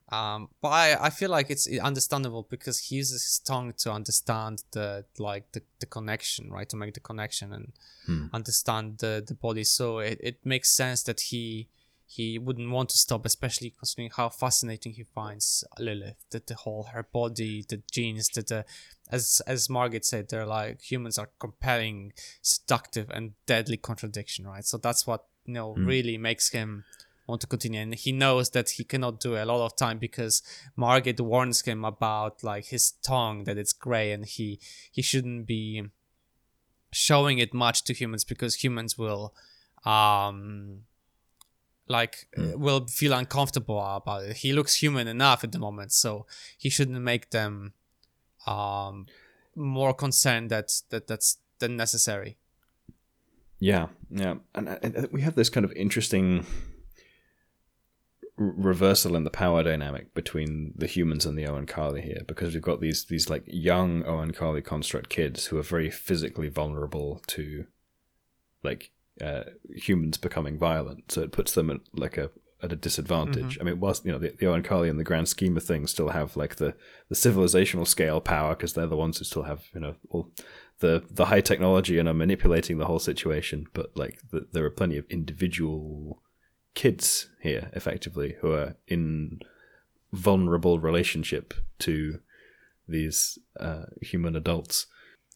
Um, 0.10 0.50
but 0.62 0.68
I, 0.70 1.06
I 1.08 1.10
feel 1.10 1.32
like 1.32 1.50
it's 1.50 1.68
understandable 1.80 2.46
because 2.50 2.78
he 2.80 2.96
uses 2.96 3.24
his 3.24 3.40
tongue 3.40 3.74
to 3.80 3.92
understand 3.92 4.64
the 4.72 5.06
like 5.18 5.52
the, 5.54 5.62
the 5.80 5.88
connection, 5.88 6.52
right? 6.52 6.70
To 6.70 6.76
make 6.78 6.94
the 6.94 7.00
connection 7.00 7.52
and 7.54 7.74
Hmm. 8.06 8.26
understand 8.32 9.00
the, 9.00 9.24
the 9.26 9.34
body. 9.34 9.64
So 9.64 9.98
it, 10.00 10.20
it 10.22 10.46
makes 10.46 10.70
sense 10.70 11.02
that 11.04 11.22
he 11.22 11.70
he 12.08 12.38
wouldn't 12.38 12.70
want 12.70 12.90
to 12.90 12.98
stop, 12.98 13.26
especially 13.26 13.72
considering 13.72 14.12
how 14.16 14.30
fascinating 14.30 14.94
he 14.94 15.04
finds 15.04 15.64
Lilith, 15.80 16.24
that 16.30 16.48
the 16.48 16.56
whole 16.56 16.84
her 16.94 17.04
body, 17.04 17.66
the 17.68 17.82
genes, 17.92 18.30
that 18.30 18.48
the 18.48 18.66
as 19.12 19.42
as 19.48 19.70
Margaret 19.70 20.06
said, 20.06 20.30
they're 20.30 20.46
like 20.46 20.82
humans 20.82 21.18
are 21.18 21.30
compelling, 21.40 22.14
seductive, 22.42 23.10
and 23.10 23.34
deadly 23.46 23.78
contradiction, 23.78 24.48
right? 24.48 24.66
So 24.66 24.78
that's 24.78 25.08
what 25.08 25.26
you 25.46 25.54
know 25.54 25.74
really 25.74 26.18
makes 26.18 26.50
him 26.50 26.86
want 27.28 27.42
to 27.42 27.48
continue, 27.48 27.82
and 27.82 27.96
he 27.96 28.12
knows 28.12 28.52
that 28.52 28.72
he 28.72 28.84
cannot 28.84 29.20
do 29.20 29.36
a 29.36 29.46
lot 29.46 29.66
of 29.66 29.76
time 29.76 29.98
because 29.98 30.44
Margaret 30.76 31.20
warns 31.20 31.62
him 31.62 31.84
about 31.84 32.44
like 32.44 32.66
his 32.66 32.92
tongue 33.04 33.46
that 33.46 33.58
it's 33.58 33.74
gray, 33.74 34.12
and 34.12 34.26
he 34.26 34.60
he 34.92 35.02
shouldn't 35.02 35.48
be 35.48 35.86
showing 36.92 37.40
it 37.40 37.54
much 37.54 37.84
to 37.84 37.94
humans 37.94 38.24
because 38.24 38.64
humans 38.64 38.98
will 38.98 39.34
um 39.86 40.82
like 41.88 42.28
uh, 42.38 42.58
will 42.58 42.88
feel 42.88 43.14
uncomfortable 43.14 43.80
about 43.80 44.24
it. 44.24 44.38
He 44.38 44.54
looks 44.54 44.76
human 44.76 45.08
enough 45.08 45.44
at 45.44 45.52
the 45.52 45.60
moment, 45.60 45.92
so 45.92 46.26
he 46.58 46.70
shouldn't 46.70 47.02
make 47.02 47.30
them 47.30 47.74
um 48.48 49.08
more 49.56 49.94
concerned 49.94 50.50
that 50.50 50.72
that 50.90 51.08
that's 51.08 51.38
than 51.60 51.78
necessary. 51.78 52.38
Yeah, 53.60 53.88
yeah, 54.10 54.36
and, 54.54 54.68
and 54.68 55.08
we 55.12 55.22
have 55.22 55.36
this 55.36 55.50
kind 55.50 55.64
of 55.64 55.72
interesting 55.72 56.46
reversal 58.38 59.16
in 59.16 59.24
the 59.24 59.30
power 59.30 59.64
dynamic 59.64 60.14
between 60.14 60.74
the 60.76 60.88
humans 60.88 61.26
and 61.26 61.38
the 61.38 61.46
Oankali 61.46 62.04
here, 62.04 62.22
because 62.28 62.54
we've 62.54 62.62
got 62.62 62.82
these 62.82 63.06
these 63.06 63.30
like 63.30 63.44
young 63.48 64.04
Oankali 64.04 64.64
construct 64.64 65.10
kids 65.10 65.46
who 65.46 65.58
are 65.58 65.64
very 65.64 65.90
physically 65.90 66.50
vulnerable 66.50 67.22
to 67.28 67.66
like 68.62 68.92
uh, 69.22 69.44
humans 69.74 70.18
becoming 70.18 70.58
violent, 70.58 71.12
so 71.12 71.22
it 71.22 71.32
puts 71.32 71.54
them 71.54 71.70
at 71.70 71.82
like 71.94 72.18
a 72.18 72.32
at 72.62 72.74
a 72.74 72.76
disadvantage. 72.76 73.58
I 73.60 73.64
mean, 73.64 73.80
whilst 73.80 74.06
you 74.06 74.12
know 74.12 74.18
the, 74.18 74.30
the 74.30 74.46
Oankali 74.46 74.90
in 74.90 74.98
the 74.98 75.04
grand 75.04 75.28
scheme 75.28 75.56
of 75.56 75.64
things 75.64 75.92
still 75.92 76.10
have 76.10 76.36
like 76.36 76.56
the 76.56 76.76
the 77.10 77.16
civilizational 77.16 77.88
scale 77.88 78.20
power 78.20 78.56
because 78.56 78.74
they're 78.74 78.88
the 78.88 78.98
ones 78.98 79.18
who 79.18 79.26
still 79.26 79.44
have 79.44 79.66
you 79.74 79.80
know 79.80 79.96
all 80.10 80.32
the 80.80 81.04
the 81.10 81.26
high 81.26 81.42
technology 81.42 81.98
and 81.98 82.10
are 82.10 82.14
manipulating 82.14 82.78
the 82.78 82.86
whole 82.86 83.00
situation. 83.00 83.68
But 83.74 83.96
like 83.96 84.20
the, 84.32 84.48
there 84.52 84.66
are 84.66 84.72
plenty 84.72 84.98
of 84.98 85.06
individual 85.10 86.22
kids 86.74 87.30
here, 87.42 87.70
effectively, 87.74 88.36
who 88.42 88.52
are 88.52 88.76
in 88.88 89.40
vulnerable 90.12 90.80
relationship 90.80 91.54
to 91.80 92.20
these 92.88 93.38
uh, 93.60 93.86
human 94.02 94.36
adults. 94.36 94.88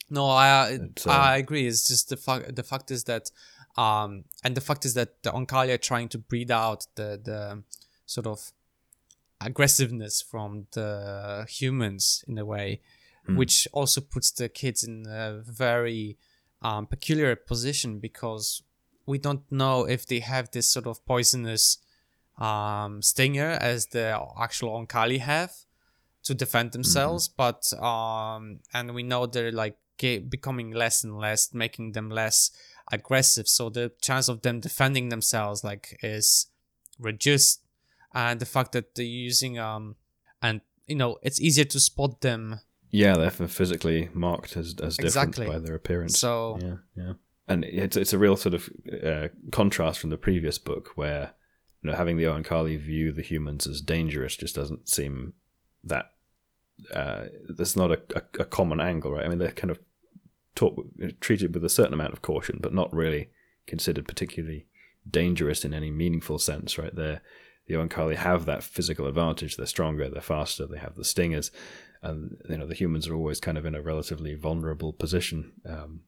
No, 0.09 0.25
I 0.25 0.73
uh, 0.73 1.09
I 1.09 1.37
agree. 1.37 1.67
It's 1.67 1.87
just 1.87 2.09
the 2.09 2.17
fact 2.17 2.55
the 2.55 2.63
fact 2.63 2.91
is 2.91 3.03
that 3.05 3.29
um 3.77 4.25
and 4.43 4.55
the 4.55 4.61
fact 4.61 4.85
is 4.85 4.93
that 4.93 5.21
the 5.23 5.31
Oankali 5.31 5.73
are 5.73 5.77
trying 5.77 6.09
to 6.09 6.17
breed 6.17 6.51
out 6.51 6.87
the 6.95 7.19
the 7.23 7.63
sort 8.05 8.27
of 8.27 8.51
aggressiveness 9.41 10.21
from 10.21 10.67
the 10.71 11.45
humans 11.47 12.23
in 12.27 12.37
a 12.37 12.45
way, 12.45 12.81
which 13.35 13.67
also 13.71 14.01
puts 14.01 14.31
the 14.31 14.49
kids 14.49 14.83
in 14.83 15.05
a 15.07 15.39
very 15.45 16.17
um, 16.61 16.87
peculiar 16.87 17.35
position 17.35 17.99
because 17.99 18.63
we 19.05 19.17
don't 19.17 19.49
know 19.51 19.85
if 19.85 20.05
they 20.05 20.19
have 20.19 20.51
this 20.51 20.67
sort 20.67 20.87
of 20.87 21.05
poisonous 21.05 21.77
um, 22.37 23.01
stinger 23.01 23.57
as 23.61 23.87
the 23.87 24.19
actual 24.39 24.71
Oankali 24.71 25.19
have 25.19 25.53
to 26.23 26.33
defend 26.33 26.71
themselves, 26.71 27.27
but 27.27 27.71
um, 27.81 28.59
and 28.73 28.93
we 28.93 29.03
know 29.03 29.25
they're 29.25 29.51
like 29.51 29.77
becoming 30.29 30.71
less 30.71 31.03
and 31.03 31.17
less, 31.17 31.53
making 31.53 31.93
them 31.93 32.09
less 32.09 32.51
aggressive. 32.91 33.47
So 33.47 33.69
the 33.69 33.91
chance 34.01 34.27
of 34.27 34.41
them 34.41 34.59
defending 34.59 35.09
themselves 35.09 35.63
like 35.63 35.99
is 36.03 36.47
reduced, 36.99 37.61
and 38.13 38.39
the 38.39 38.45
fact 38.45 38.71
that 38.73 38.95
they're 38.95 39.05
using 39.05 39.57
um 39.59 39.95
and 40.41 40.61
you 40.87 40.95
know 40.95 41.17
it's 41.21 41.39
easier 41.39 41.65
to 41.65 41.79
spot 41.79 42.21
them. 42.21 42.59
Yeah, 42.91 43.15
they're 43.17 43.29
physically 43.29 44.09
marked 44.13 44.57
as 44.57 44.75
as 44.81 44.97
different 44.97 45.29
Exactly. 45.35 45.47
by 45.47 45.59
their 45.59 45.75
appearance. 45.75 46.19
So 46.19 46.57
yeah, 46.61 46.75
yeah, 46.95 47.13
and 47.47 47.63
it's 47.65 47.95
it's 47.97 48.13
a 48.13 48.17
real 48.17 48.35
sort 48.35 48.55
of 48.55 48.69
uh, 49.05 49.27
contrast 49.51 49.99
from 49.99 50.09
the 50.09 50.17
previous 50.17 50.57
book 50.57 50.91
where 50.95 51.33
you 51.83 51.89
know 51.89 51.95
having 51.95 52.17
the 52.17 52.23
Oankali 52.23 52.79
view 52.79 53.11
the 53.11 53.21
humans 53.21 53.67
as 53.67 53.81
dangerous 53.81 54.35
just 54.35 54.55
doesn't 54.55 54.89
seem 54.89 55.33
that 55.83 56.11
uh, 56.93 57.25
that's 57.49 57.75
not 57.75 57.91
a, 57.91 58.01
a, 58.15 58.41
a 58.41 58.45
common 58.45 58.79
angle, 58.79 59.11
right? 59.11 59.25
I 59.25 59.29
mean, 59.29 59.37
they're 59.37 59.51
kind 59.51 59.71
of 59.71 59.79
treated 61.19 61.53
with 61.53 61.63
a 61.63 61.69
certain 61.69 61.93
amount 61.93 62.13
of 62.13 62.21
caution, 62.21 62.59
but 62.61 62.73
not 62.73 62.93
really 62.93 63.29
considered 63.67 64.07
particularly 64.07 64.65
dangerous 65.09 65.63
in 65.63 65.73
any 65.73 65.91
meaningful 65.91 66.39
sense, 66.39 66.77
right? 66.77 66.95
They're 66.95 67.21
the 67.69 67.75
Oankali 67.75 68.15
have 68.15 68.45
that 68.45 68.63
physical 68.63 69.05
advantage. 69.05 69.55
They're 69.55 69.67
stronger, 69.67 70.09
they're 70.09 70.21
faster, 70.21 70.65
they 70.65 70.79
have 70.79 70.95
the 70.95 71.05
stingers, 71.05 71.51
and 72.01 72.35
you 72.49 72.57
know 72.57 72.65
the 72.65 72.73
humans 72.73 73.07
are 73.07 73.15
always 73.15 73.39
kind 73.39 73.57
of 73.57 73.65
in 73.65 73.75
a 73.75 73.81
relatively 73.81 74.33
vulnerable 74.33 74.91
position, 74.91 75.53
um, 75.65 76.01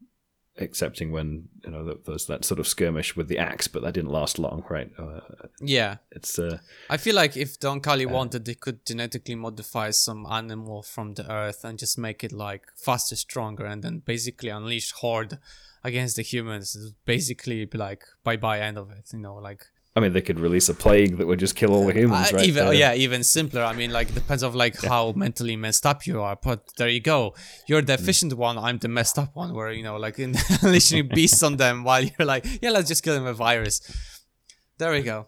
excepting 0.57 1.11
when 1.11 1.47
you 1.63 1.71
know 1.71 1.97
there's 2.05 2.25
that 2.27 2.45
sort 2.45 2.59
of 2.59 2.67
skirmish 2.67 3.15
with 3.15 3.27
the 3.27 3.37
axe, 3.37 3.67
but 3.67 3.81
that 3.81 3.93
didn't 3.93 4.11
last 4.11 4.37
long, 4.39 4.63
right? 4.69 4.89
Uh, 4.97 5.21
yeah, 5.61 5.97
it's 6.11 6.37
uh, 6.37 6.59
I 6.89 6.97
feel 6.97 7.15
like 7.15 7.37
if 7.37 7.59
the 7.59 7.67
Oankali 7.69 8.05
wanted, 8.05 8.45
they 8.45 8.55
could 8.55 8.85
genetically 8.85 9.35
modify 9.35 9.91
some 9.91 10.25
animal 10.25 10.83
from 10.83 11.13
the 11.13 11.31
earth 11.31 11.63
and 11.63 11.79
just 11.79 11.97
make 11.97 12.23
it 12.23 12.31
like 12.31 12.63
faster, 12.75 13.15
stronger, 13.15 13.65
and 13.65 13.83
then 13.83 13.99
basically 13.99 14.49
unleash 14.49 14.91
horde 14.91 15.37
against 15.83 16.15
the 16.15 16.23
humans. 16.23 16.75
It'd 16.75 16.95
Basically, 17.05 17.65
be 17.65 17.77
like 17.77 18.03
bye 18.23 18.37
bye 18.37 18.59
end 18.59 18.77
of 18.77 18.91
it. 18.91 19.09
You 19.13 19.19
know, 19.19 19.35
like 19.35 19.65
I 19.93 19.99
mean, 19.99 20.13
they 20.13 20.21
could 20.21 20.39
release 20.39 20.69
a 20.69 20.73
plague 20.73 21.17
that 21.17 21.27
would 21.27 21.39
just 21.39 21.55
kill 21.55 21.73
all 21.73 21.85
the 21.85 21.93
humans, 21.93 22.31
Uh, 22.31 22.37
right? 22.37 22.45
even 22.47 22.67
Uh, 22.67 22.71
yeah, 22.71 22.93
even 22.93 23.23
simpler. 23.25 23.61
I 23.63 23.73
mean, 23.73 23.91
like 23.91 24.07
it 24.09 24.15
depends 24.15 24.41
of 24.41 24.55
like 24.55 24.81
how 24.81 25.11
mentally 25.17 25.57
messed 25.57 25.85
up 25.85 26.07
you 26.07 26.21
are. 26.21 26.37
But 26.41 26.59
there 26.77 26.87
you 26.87 27.01
go. 27.01 27.35
You're 27.67 27.81
Mm. 27.81 27.87
the 27.87 27.93
efficient 27.95 28.33
one. 28.35 28.57
I'm 28.57 28.77
the 28.77 28.87
messed 28.87 29.19
up 29.19 29.35
one. 29.35 29.53
Where 29.53 29.69
you 29.71 29.83
know, 29.83 29.97
like 29.97 30.17
in 30.17 30.35
unleashing 30.61 31.09
beasts 31.09 31.43
on 31.43 31.57
them 31.57 31.83
while 31.83 32.03
you're 32.05 32.25
like, 32.25 32.45
yeah, 32.61 32.69
let's 32.71 32.87
just 32.87 33.03
kill 33.03 33.15
them 33.15 33.25
with 33.25 33.35
virus. 33.37 33.81
There 34.77 34.91
we 34.93 35.01
go. 35.01 35.27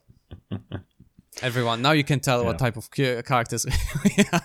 Everyone, 1.41 1.82
now 1.82 1.91
you 1.91 2.03
can 2.05 2.20
tell 2.22 2.45
what 2.45 2.57
type 2.59 2.78
of 2.78 2.89
characters. 2.91 3.66
we 4.05 4.24
are. 4.32 4.41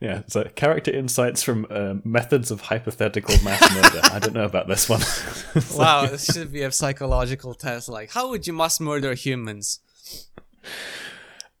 Yeah, 0.00 0.22
so 0.28 0.44
character 0.54 0.92
insights 0.92 1.42
from 1.42 1.66
uh, 1.70 1.94
methods 2.04 2.50
of 2.52 2.60
hypothetical 2.60 3.34
mass 3.42 3.60
murder. 3.74 4.00
I 4.12 4.20
don't 4.20 4.32
know 4.34 4.44
about 4.44 4.68
this 4.68 4.88
one. 4.88 5.00
wow, 5.76 6.06
this 6.06 6.24
should 6.26 6.52
be 6.52 6.62
a 6.62 6.70
psychological 6.70 7.52
test. 7.54 7.88
Like, 7.88 8.12
how 8.12 8.28
would 8.30 8.46
you 8.46 8.52
mass 8.52 8.78
murder 8.78 9.14
humans? 9.14 9.80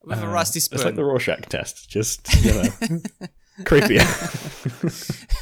With 0.04 0.22
a 0.22 0.28
rusty 0.28 0.60
spoon. 0.60 0.76
Uh, 0.76 0.80
It's 0.80 0.84
like 0.86 0.94
the 0.94 1.04
Rorschach 1.04 1.48
test, 1.48 1.90
just 1.90 2.32
you 2.44 2.52
know, 2.54 2.62
creepier. 3.62 4.04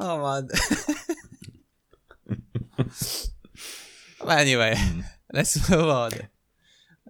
Oh 0.00 0.22
man. 0.22 0.48
well, 4.20 4.38
anyway, 4.38 4.76
let's 5.32 5.68
move 5.68 5.88
on. 5.88 6.12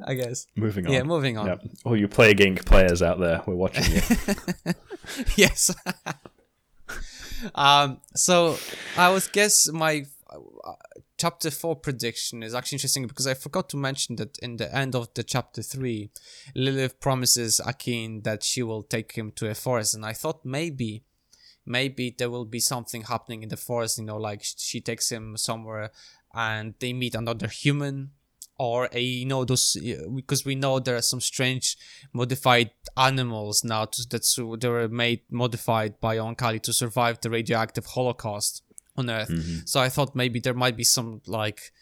I 0.05 0.14
guess. 0.14 0.46
Moving 0.57 0.86
on. 0.86 0.92
Yeah, 0.92 1.03
moving 1.03 1.36
on. 1.36 1.46
Yep. 1.46 1.62
All 1.84 1.96
you 1.96 2.09
Plague 2.09 2.38
Inc. 2.38 2.64
players 2.64 3.03
out 3.03 3.18
there, 3.18 3.42
we're 3.46 3.55
watching 3.55 3.84
you. 3.92 4.72
yes. 5.36 5.74
um. 7.55 8.01
So 8.14 8.57
I 8.96 9.11
would 9.12 9.28
guess 9.32 9.70
my 9.72 10.05
uh, 10.30 10.72
chapter 11.16 11.51
four 11.51 11.76
prediction 11.76 12.42
is 12.42 12.55
actually 12.55 12.76
interesting 12.76 13.07
because 13.07 13.26
I 13.26 13.34
forgot 13.34 13.68
to 13.70 13.76
mention 13.76 14.16
that 14.16 14.38
in 14.38 14.57
the 14.57 14.74
end 14.74 14.94
of 14.94 15.12
the 15.14 15.22
chapter 15.22 15.62
three, 15.62 16.11
Lilith 16.55 17.01
promises 17.01 17.61
Akin 17.64 18.22
that 18.22 18.42
she 18.42 18.62
will 18.62 18.82
take 18.82 19.12
him 19.12 19.32
to 19.32 19.51
a 19.51 19.55
forest, 19.55 19.94
and 19.94 20.05
I 20.05 20.12
thought 20.12 20.44
maybe. 20.44 21.05
Maybe 21.70 22.14
there 22.16 22.30
will 22.30 22.46
be 22.46 22.61
something 22.61 23.03
happening 23.03 23.42
in 23.42 23.51
the 23.51 23.59
forest, 23.59 23.99
you 23.99 24.05
know, 24.05 24.16
like 24.16 24.40
she 24.42 24.80
takes 24.80 25.12
him 25.12 25.36
somewhere 25.36 25.90
and 26.34 26.74
they 26.78 26.92
meet 26.92 27.14
another 27.14 27.46
human 27.46 28.12
or 28.59 28.88
a 28.92 29.00
you 29.00 29.24
know 29.24 29.44
those 29.44 29.76
because 30.14 30.44
we 30.44 30.54
know 30.54 30.78
there 30.78 30.96
are 30.96 31.02
some 31.02 31.20
strange 31.20 31.76
modified 32.12 32.70
animals 32.96 33.62
now 33.64 33.84
to, 33.84 34.09
that 34.09 34.59
they 34.61 34.68
were 34.68 34.88
made 34.88 35.20
modified 35.30 36.00
by 36.00 36.16
Oankali 36.16 36.61
to 36.62 36.72
survive 36.72 37.20
the 37.20 37.30
radioactive 37.30 37.86
holocaust 37.86 38.62
on 38.96 39.09
Earth. 39.09 39.28
Mm-hmm. 39.28 39.59
So 39.64 39.80
I 39.80 39.88
thought 39.88 40.14
maybe 40.14 40.40
there 40.40 40.54
might 40.54 40.76
be 40.76 40.84
some 40.84 41.22
like 41.26 41.72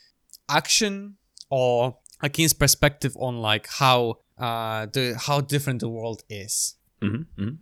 action 0.48 1.16
or 1.48 1.96
a 2.22 2.26
Akin's 2.26 2.52
perspective 2.52 3.16
on 3.18 3.38
like 3.38 3.66
how 3.68 4.18
uh 4.38 4.86
the 4.92 5.18
how 5.18 5.40
different 5.40 5.80
the 5.80 5.88
world 5.88 6.22
is. 6.28 6.74
Mm-hmm. 7.02 7.42
Mm-hmm. 7.42 7.54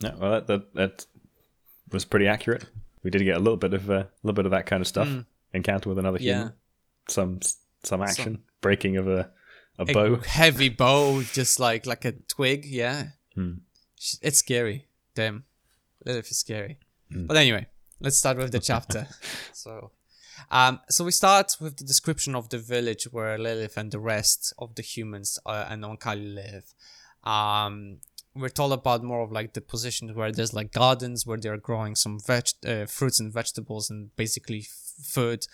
Yeah, 0.00 0.14
well, 0.18 0.30
that, 0.32 0.46
that 0.48 0.74
that 0.74 1.06
was 1.92 2.04
pretty 2.04 2.26
accurate. 2.26 2.66
We 3.02 3.10
did 3.10 3.22
get 3.22 3.36
a 3.36 3.40
little 3.40 3.56
bit 3.56 3.72
of 3.72 3.88
uh, 3.88 3.94
a 3.94 4.08
little 4.24 4.34
bit 4.34 4.46
of 4.46 4.50
that 4.50 4.66
kind 4.66 4.80
of 4.80 4.88
stuff. 4.88 5.08
Mm. 5.08 5.24
Encounter 5.54 5.88
with 5.88 5.98
another 5.98 6.18
human. 6.18 6.46
Yeah. 6.46 6.50
Some 7.08 7.38
some 7.84 8.02
action, 8.02 8.42
breaking 8.66 8.96
of 8.96 9.06
a 9.08 9.30
a, 9.78 9.82
a 9.82 9.92
bow, 9.92 10.16
heavy 10.16 10.68
bow, 10.68 11.22
just 11.22 11.60
like 11.60 11.86
like 11.86 12.04
a 12.04 12.12
twig. 12.34 12.64
Yeah, 12.64 12.98
hmm. 13.34 13.54
it's 14.22 14.38
scary. 14.38 14.86
Damn, 15.14 15.44
Lilith 16.04 16.30
is 16.30 16.38
scary. 16.38 16.78
Hmm. 17.10 17.26
But 17.26 17.36
anyway, 17.36 17.66
let's 18.00 18.18
start 18.18 18.38
with 18.38 18.52
the 18.52 18.58
chapter. 18.70 19.06
so, 19.52 19.90
um, 20.50 20.80
so 20.88 21.04
we 21.04 21.12
start 21.12 21.56
with 21.60 21.76
the 21.76 21.84
description 21.84 22.34
of 22.34 22.48
the 22.48 22.58
village 22.58 23.04
where 23.12 23.38
Lilith 23.38 23.76
and 23.76 23.90
the 23.92 24.00
rest 24.00 24.52
of 24.58 24.74
the 24.74 24.82
humans 24.82 25.38
uh, 25.46 25.66
and 25.68 25.84
Oankali 25.84 26.34
live. 26.34 26.74
Um, 27.22 27.98
we're 28.34 28.48
told 28.50 28.72
about 28.72 29.02
more 29.02 29.22
of 29.22 29.32
like 29.32 29.54
the 29.54 29.60
positions 29.60 30.12
where 30.12 30.30
there's 30.30 30.52
like 30.52 30.72
gardens 30.72 31.26
where 31.26 31.38
they're 31.38 31.56
growing 31.56 31.94
some 31.94 32.18
veg 32.20 32.44
uh, 32.66 32.86
fruits 32.86 33.18
and 33.18 33.32
vegetables 33.32 33.88
and 33.90 34.14
basically 34.16 34.60
f- 34.60 35.04
food 35.04 35.46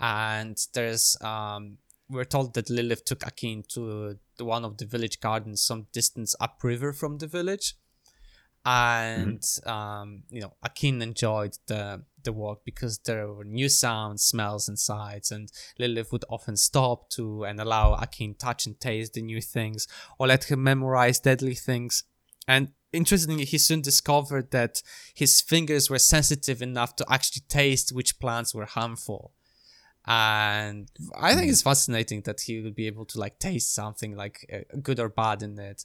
and 0.00 0.56
there's 0.72 1.16
um 1.20 1.76
we're 2.10 2.24
told 2.24 2.54
that 2.54 2.70
Lilith 2.70 3.04
took 3.04 3.26
Akin 3.26 3.64
to 3.68 4.18
one 4.38 4.64
of 4.64 4.78
the 4.78 4.86
village 4.86 5.20
gardens 5.20 5.62
some 5.62 5.86
distance 5.92 6.34
upriver 6.40 6.92
from 6.92 7.18
the 7.18 7.26
village 7.26 7.74
and 8.64 9.40
mm-hmm. 9.40 9.70
um 9.70 10.22
you 10.28 10.40
know 10.40 10.52
Akin 10.62 11.00
enjoyed 11.00 11.56
the 11.66 12.02
the 12.22 12.32
walk 12.32 12.60
because 12.64 12.98
there 13.06 13.32
were 13.32 13.44
new 13.44 13.70
sounds 13.70 14.22
smells 14.22 14.68
and 14.68 14.78
sights 14.78 15.30
and 15.30 15.50
Lilith 15.78 16.12
would 16.12 16.26
often 16.28 16.56
stop 16.56 17.08
to 17.10 17.44
and 17.44 17.58
allow 17.58 17.94
Akin 17.94 18.34
touch 18.34 18.66
and 18.66 18.78
taste 18.78 19.14
the 19.14 19.22
new 19.22 19.40
things 19.40 19.86
or 20.18 20.26
let 20.26 20.50
him 20.50 20.62
memorize 20.62 21.20
deadly 21.20 21.54
things 21.54 22.04
and 22.46 22.68
interestingly, 22.92 23.44
he 23.44 23.58
soon 23.58 23.80
discovered 23.80 24.50
that 24.50 24.82
his 25.14 25.40
fingers 25.40 25.90
were 25.90 25.98
sensitive 25.98 26.62
enough 26.62 26.96
to 26.96 27.06
actually 27.08 27.42
taste 27.48 27.92
which 27.92 28.18
plants 28.18 28.54
were 28.54 28.66
harmful. 28.66 29.32
And 30.06 30.90
I 31.18 31.34
think 31.34 31.50
it's 31.50 31.62
fascinating 31.62 32.22
that 32.22 32.40
he 32.40 32.60
would 32.60 32.74
be 32.74 32.86
able 32.86 33.04
to 33.06 33.18
like 33.18 33.38
taste 33.38 33.74
something 33.74 34.16
like 34.16 34.48
uh, 34.52 34.76
good 34.82 34.98
or 34.98 35.08
bad 35.08 35.42
in 35.42 35.58
it. 35.58 35.84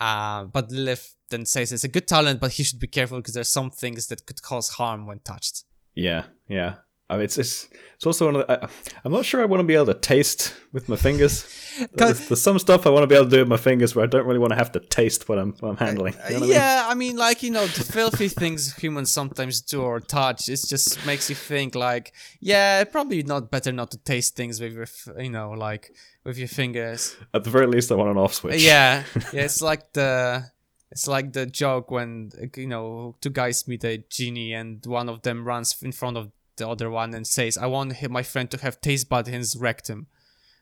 Uh, 0.00 0.44
but 0.44 0.70
Lilith 0.70 1.14
then 1.30 1.46
says 1.46 1.72
it's 1.72 1.84
a 1.84 1.88
good 1.88 2.08
talent, 2.08 2.40
but 2.40 2.52
he 2.52 2.64
should 2.64 2.80
be 2.80 2.86
careful 2.86 3.18
because 3.18 3.34
there's 3.34 3.52
some 3.52 3.70
things 3.70 4.08
that 4.08 4.26
could 4.26 4.42
cause 4.42 4.70
harm 4.70 5.06
when 5.06 5.20
touched. 5.20 5.64
Yeah, 5.94 6.24
yeah. 6.48 6.76
I 7.12 7.16
mean, 7.16 7.24
it's 7.24 7.36
it's, 7.36 7.68
it's 7.96 8.06
also 8.06 8.26
one 8.26 8.36
of 8.36 8.46
the, 8.46 8.64
I, 8.64 8.68
am 9.04 9.12
not 9.12 9.24
sure 9.24 9.42
I 9.42 9.44
want 9.44 9.60
to 9.60 9.64
be 9.64 9.74
able 9.74 9.86
to 9.86 9.94
taste 9.94 10.54
with 10.72 10.88
my 10.88 10.96
fingers. 10.96 11.46
There's, 11.94 12.28
there's, 12.28 12.42
some 12.42 12.58
stuff 12.58 12.86
I 12.86 12.90
want 12.90 13.04
to 13.04 13.06
be 13.06 13.14
able 13.14 13.24
to 13.24 13.30
do 13.30 13.38
with 13.38 13.48
my 13.48 13.56
fingers 13.56 13.94
where 13.94 14.04
I 14.04 14.06
don't 14.06 14.26
really 14.26 14.38
want 14.38 14.50
to 14.50 14.56
have 14.56 14.72
to 14.72 14.80
taste 14.80 15.26
what 15.26 15.38
I'm 15.38 15.52
what 15.60 15.70
I'm 15.70 15.76
handling. 15.78 16.14
You 16.28 16.40
know 16.40 16.46
yeah, 16.46 16.84
I 16.86 16.94
mean? 16.94 17.12
I 17.12 17.12
mean? 17.12 17.16
like 17.16 17.42
you 17.42 17.50
know, 17.50 17.66
the 17.66 17.84
filthy 17.84 18.28
things 18.28 18.74
humans 18.74 19.10
sometimes 19.10 19.62
do 19.62 19.80
or 19.80 19.98
touch. 19.98 20.50
It 20.50 20.60
just 20.68 21.06
makes 21.06 21.30
you 21.30 21.34
think 21.34 21.74
like, 21.74 22.12
yeah, 22.40 22.84
probably 22.84 23.22
not 23.22 23.50
better 23.50 23.72
not 23.72 23.90
to 23.92 23.98
taste 23.98 24.36
things 24.36 24.60
with 24.60 24.74
your, 24.74 24.86
you 25.22 25.30
know, 25.30 25.52
like 25.52 25.94
with 26.24 26.36
your 26.36 26.48
fingers. 26.48 27.16
At 27.32 27.44
the 27.44 27.50
very 27.50 27.66
least, 27.66 27.90
I 27.90 27.94
want 27.94 28.10
an 28.10 28.18
off 28.18 28.34
switch. 28.34 28.62
Yeah, 28.62 29.04
yeah. 29.32 29.44
It's 29.44 29.62
like 29.62 29.94
the 29.94 30.44
it's 30.90 31.08
like 31.08 31.32
the 31.32 31.46
joke 31.46 31.90
when 31.90 32.30
you 32.54 32.66
know 32.66 33.16
two 33.22 33.30
guys 33.30 33.66
meet 33.66 33.82
a 33.84 33.96
genie 34.10 34.52
and 34.52 34.84
one 34.84 35.08
of 35.08 35.22
them 35.22 35.46
runs 35.46 35.74
in 35.82 35.92
front 35.92 36.18
of 36.18 36.30
the 36.56 36.68
other 36.68 36.90
one 36.90 37.14
and 37.14 37.26
says, 37.26 37.58
I 37.58 37.66
want 37.66 38.08
my 38.10 38.22
friend 38.22 38.50
to 38.50 38.58
have 38.58 38.80
taste 38.80 39.08
bud 39.08 39.28
in 39.28 39.34
his 39.34 39.56
rectum. 39.56 40.06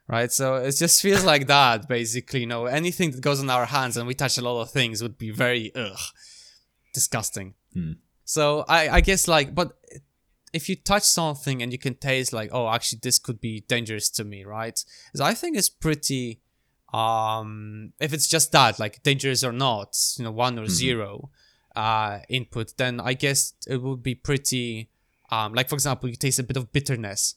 Right? 0.08 0.32
So 0.32 0.56
it 0.56 0.74
just 0.76 1.00
feels 1.00 1.24
like 1.24 1.46
that, 1.46 1.88
basically. 1.88 2.40
You 2.40 2.46
know, 2.46 2.66
anything 2.66 3.12
that 3.12 3.20
goes 3.20 3.38
on 3.38 3.48
our 3.48 3.66
hands 3.66 3.96
and 3.96 4.08
we 4.08 4.14
touch 4.14 4.38
a 4.38 4.42
lot 4.42 4.60
of 4.60 4.72
things 4.72 5.02
would 5.02 5.16
be 5.16 5.30
very, 5.30 5.70
ugh, 5.76 6.00
disgusting. 6.92 7.54
Hmm. 7.72 7.92
So 8.24 8.64
I, 8.68 8.88
I 8.88 9.00
guess, 9.02 9.28
like, 9.28 9.54
but 9.54 9.78
if 10.52 10.68
you 10.68 10.74
touch 10.74 11.04
something 11.04 11.62
and 11.62 11.70
you 11.70 11.78
can 11.78 11.94
taste, 11.94 12.32
like, 12.32 12.50
oh, 12.52 12.68
actually, 12.68 12.98
this 13.04 13.20
could 13.20 13.40
be 13.40 13.60
dangerous 13.68 14.10
to 14.10 14.24
me, 14.24 14.44
right? 14.44 14.84
So 15.14 15.24
I 15.24 15.32
think 15.32 15.56
it's 15.56 15.70
pretty, 15.70 16.40
um, 16.92 17.92
if 18.00 18.12
it's 18.12 18.26
just 18.26 18.50
that, 18.50 18.80
like, 18.80 19.04
dangerous 19.04 19.44
or 19.44 19.52
not, 19.52 19.96
you 20.16 20.24
know, 20.24 20.32
one 20.32 20.58
or 20.58 20.62
mm-hmm. 20.62 20.72
zero 20.72 21.30
uh, 21.76 22.18
input, 22.28 22.76
then 22.78 22.98
I 22.98 23.14
guess 23.14 23.52
it 23.68 23.80
would 23.80 24.02
be 24.02 24.16
pretty 24.16 24.90
um, 25.30 25.54
like 25.54 25.68
for 25.68 25.74
example, 25.74 26.08
you 26.08 26.16
taste 26.16 26.38
a 26.38 26.42
bit 26.42 26.56
of 26.56 26.72
bitterness, 26.72 27.36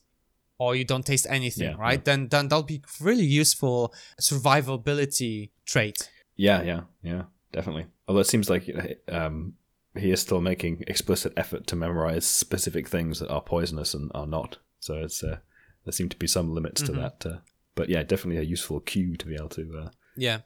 or 0.57 0.75
you 0.75 0.85
don't 0.85 1.05
taste 1.05 1.27
anything, 1.29 1.71
yeah, 1.71 1.77
right? 1.77 1.99
Yeah. 1.99 2.03
Then 2.03 2.27
then 2.29 2.47
that'll 2.47 2.63
be 2.63 2.81
really 2.99 3.25
useful 3.25 3.93
survivability 4.21 5.49
trait. 5.65 6.09
Yeah, 6.35 6.61
yeah, 6.63 6.81
yeah, 7.03 7.23
definitely. 7.51 7.87
Although 8.07 8.21
it 8.21 8.27
seems 8.27 8.49
like 8.49 8.69
um, 9.09 9.53
he 9.95 10.11
is 10.11 10.21
still 10.21 10.41
making 10.41 10.83
explicit 10.87 11.33
effort 11.37 11.67
to 11.67 11.75
memorize 11.75 12.25
specific 12.25 12.87
things 12.87 13.19
that 13.19 13.29
are 13.29 13.41
poisonous 13.41 13.93
and 13.93 14.11
are 14.15 14.27
not. 14.27 14.57
So 14.79 14.95
it's 14.95 15.23
uh, 15.23 15.37
there 15.85 15.91
seem 15.91 16.09
to 16.09 16.17
be 16.17 16.27
some 16.27 16.53
limits 16.53 16.81
mm-hmm. 16.81 16.93
to 16.93 16.99
that. 16.99 17.25
Uh, 17.25 17.39
but 17.75 17.89
yeah, 17.89 18.03
definitely 18.03 18.41
a 18.41 18.45
useful 18.45 18.79
cue 18.79 19.15
to 19.17 19.25
be 19.25 19.35
able 19.35 19.49
to 19.49 19.83
uh, 19.85 19.89
yeah 20.15 20.39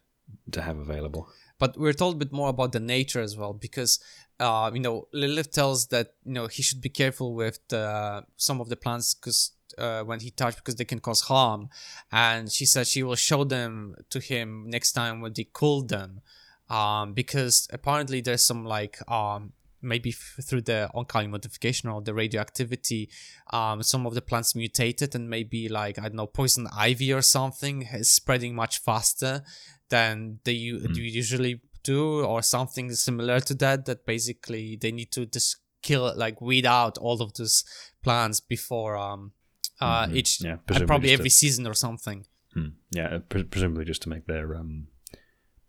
to 0.52 0.62
have 0.62 0.78
available. 0.78 1.30
But 1.60 1.78
we're 1.78 1.94
told 1.94 2.16
a 2.16 2.20
bit 2.20 2.32
more 2.32 2.50
about 2.50 2.72
the 2.72 2.80
nature 2.80 3.22
as 3.22 3.36
well 3.38 3.54
because 3.54 4.00
uh, 4.40 4.72
you 4.74 4.80
know, 4.80 5.08
Lilith 5.14 5.52
tells 5.52 5.88
that 5.88 6.14
you 6.24 6.34
know 6.34 6.48
he 6.48 6.62
should 6.62 6.82
be 6.82 6.90
careful 6.90 7.34
with 7.34 7.60
the, 7.70 8.24
some 8.36 8.62
of 8.62 8.70
the 8.70 8.76
plants 8.76 9.14
because 9.14 9.52
uh, 9.78 10.04
when 10.04 10.20
he 10.20 10.30
touched 10.30 10.58
because 10.58 10.76
they 10.76 10.86
can 10.86 11.00
cause 11.00 11.22
harm, 11.22 11.70
and 12.12 12.52
she 12.52 12.66
said 12.66 12.88
she 12.88 13.04
will 13.04 13.16
show 13.16 13.44
them 13.44 13.96
to 14.10 14.20
him 14.20 14.66
next 14.68 14.94
time 14.94 15.22
when 15.22 15.34
they 15.34 15.48
cool 15.54 15.82
them, 15.82 16.22
um, 16.70 17.14
because 17.14 17.68
apparently 17.72 18.22
there's 18.22 18.46
some 18.46 18.64
like 18.64 19.00
um 19.10 19.54
maybe 19.82 20.10
f- 20.10 20.40
through 20.44 20.62
the 20.62 20.90
Oankali 20.94 21.30
modification 21.30 21.90
or 21.90 22.02
the 22.02 22.14
radioactivity, 22.14 23.10
um, 23.52 23.84
some 23.84 24.06
of 24.06 24.16
the 24.16 24.22
plants 24.22 24.56
mutated 24.56 25.14
and 25.16 25.30
maybe 25.30 25.70
like 25.70 26.00
I 26.00 26.04
don't 26.04 26.16
know 26.16 26.28
poison 26.28 26.68
ivy 26.76 27.14
or 27.14 27.22
something 27.22 27.84
is 27.94 28.10
spreading 28.10 28.56
much 28.56 28.80
faster 28.80 29.44
than 29.90 30.40
they 30.44 30.56
mm. 30.56 30.96
usually 30.96 31.62
or 31.96 32.42
something 32.42 32.92
similar 32.92 33.40
to 33.40 33.54
that 33.56 33.86
that 33.86 34.06
basically 34.06 34.76
they 34.76 34.92
need 34.92 35.12
to 35.12 35.26
just 35.26 35.58
kill 35.82 36.12
like 36.16 36.42
weed 36.42 36.66
out 36.66 36.98
all 36.98 37.22
of 37.22 37.34
those 37.36 37.64
plants 38.04 38.40
before 38.40 38.98
um 38.98 39.32
uh 39.80 40.06
mm-hmm. 40.06 40.18
each 40.18 40.42
yeah, 40.42 40.58
uh, 40.70 40.80
probably 40.86 41.12
every 41.12 41.30
to, 41.30 41.36
season 41.36 41.68
or 41.68 41.74
something. 41.74 42.26
Hmm, 42.54 42.70
yeah 42.92 43.20
pre- 43.30 43.44
presumably 43.44 43.86
just 43.86 44.02
to 44.04 44.10
make 44.10 44.26
their 44.26 44.56
um 44.56 44.88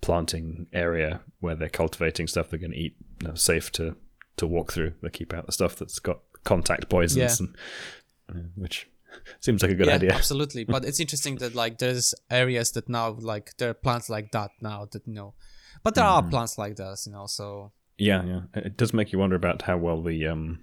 planting 0.00 0.66
area 0.72 1.20
where 1.40 1.54
they're 1.54 1.68
cultivating 1.68 2.26
stuff 2.26 2.48
they're 2.48 2.58
going 2.58 2.72
to 2.72 2.78
eat 2.78 2.96
you 3.20 3.28
know, 3.28 3.34
safe 3.34 3.70
to 3.72 3.96
to 4.36 4.46
walk 4.46 4.72
through. 4.72 4.94
They 5.02 5.10
keep 5.10 5.34
out 5.34 5.46
the 5.46 5.52
stuff 5.52 5.76
that's 5.76 5.98
got 5.98 6.20
contact 6.44 6.88
poisons 6.88 7.40
yeah. 7.40 7.46
and 7.46 8.44
uh, 8.46 8.48
which 8.54 8.88
seems 9.40 9.62
like 9.62 9.72
a 9.72 9.74
good 9.74 9.88
yeah, 9.88 9.94
idea. 9.94 10.12
absolutely. 10.12 10.64
But 10.68 10.84
it's 10.84 11.00
interesting 11.00 11.36
that 11.36 11.54
like 11.54 11.78
there's 11.78 12.14
areas 12.30 12.72
that 12.72 12.88
now 12.88 13.16
like 13.20 13.56
there 13.58 13.70
are 13.70 13.74
plants 13.74 14.08
like 14.08 14.30
that 14.32 14.50
now 14.60 14.86
that 14.92 15.06
you 15.06 15.14
know 15.14 15.34
but 15.82 15.94
there 15.94 16.04
mm-hmm. 16.04 16.26
are 16.26 16.30
plants 16.30 16.58
like 16.58 16.76
this, 16.76 17.06
you 17.06 17.12
know. 17.12 17.26
So 17.26 17.72
yeah, 17.96 18.24
yeah, 18.24 18.40
it 18.54 18.76
does 18.76 18.92
make 18.92 19.12
you 19.12 19.18
wonder 19.18 19.36
about 19.36 19.62
how 19.62 19.76
well 19.76 20.02
the 20.02 20.26
um, 20.26 20.58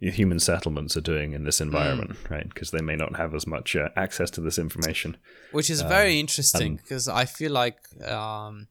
the 0.00 0.10
human 0.10 0.38
settlements 0.38 0.96
are 0.96 1.00
doing 1.00 1.32
in 1.32 1.44
this 1.44 1.60
environment, 1.60 2.12
mm. 2.12 2.30
right? 2.30 2.48
Because 2.48 2.70
they 2.70 2.82
may 2.82 2.96
not 2.96 3.16
have 3.16 3.34
as 3.34 3.46
much 3.46 3.74
uh, 3.74 3.88
access 3.96 4.30
to 4.32 4.40
this 4.40 4.58
information, 4.58 5.16
which 5.52 5.70
is 5.70 5.82
uh, 5.82 5.88
very 5.88 6.20
interesting. 6.20 6.76
Because 6.76 7.08
I 7.08 7.24
feel 7.24 7.52
like 7.52 7.78
um, 8.06 8.68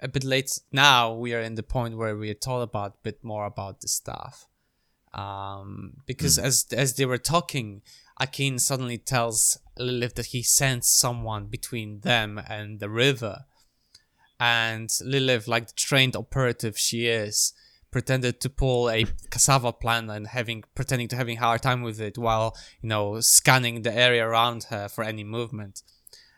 a 0.00 0.08
bit 0.08 0.22
late 0.22 0.60
now 0.70 1.12
we 1.12 1.34
are 1.34 1.40
in 1.40 1.56
the 1.56 1.62
point 1.64 1.96
where 1.96 2.16
we 2.16 2.30
are 2.30 2.34
told 2.34 2.62
about 2.62 2.92
a 2.92 3.02
bit 3.02 3.24
more 3.24 3.46
about 3.46 3.80
the 3.80 3.88
stuff. 3.88 4.46
Um, 5.12 5.94
because 6.06 6.38
mm. 6.38 6.44
as 6.44 6.66
as 6.72 6.94
they 6.94 7.04
were 7.04 7.18
talking, 7.18 7.82
Akin 8.20 8.60
suddenly 8.60 8.98
tells 8.98 9.58
Lilith 9.76 10.14
that 10.14 10.26
he 10.26 10.42
sends 10.42 10.86
someone 10.86 11.46
between 11.46 12.00
them 12.00 12.40
and 12.48 12.78
the 12.78 12.88
river 12.88 13.46
and 14.42 14.90
Lilith, 15.04 15.46
like 15.46 15.68
the 15.68 15.72
trained 15.74 16.16
operative 16.16 16.76
she 16.76 17.06
is, 17.06 17.52
pretended 17.92 18.40
to 18.40 18.50
pull 18.50 18.90
a 18.90 19.04
cassava 19.30 19.72
plant 19.72 20.10
and 20.10 20.26
having 20.26 20.64
pretending 20.74 21.06
to 21.06 21.14
having 21.14 21.36
hard 21.36 21.62
time 21.62 21.82
with 21.82 22.00
it 22.00 22.18
while 22.18 22.56
you 22.80 22.88
know 22.88 23.20
scanning 23.20 23.82
the 23.82 23.96
area 23.96 24.26
around 24.26 24.64
her 24.64 24.88
for 24.88 25.04
any 25.04 25.22
movement. 25.22 25.82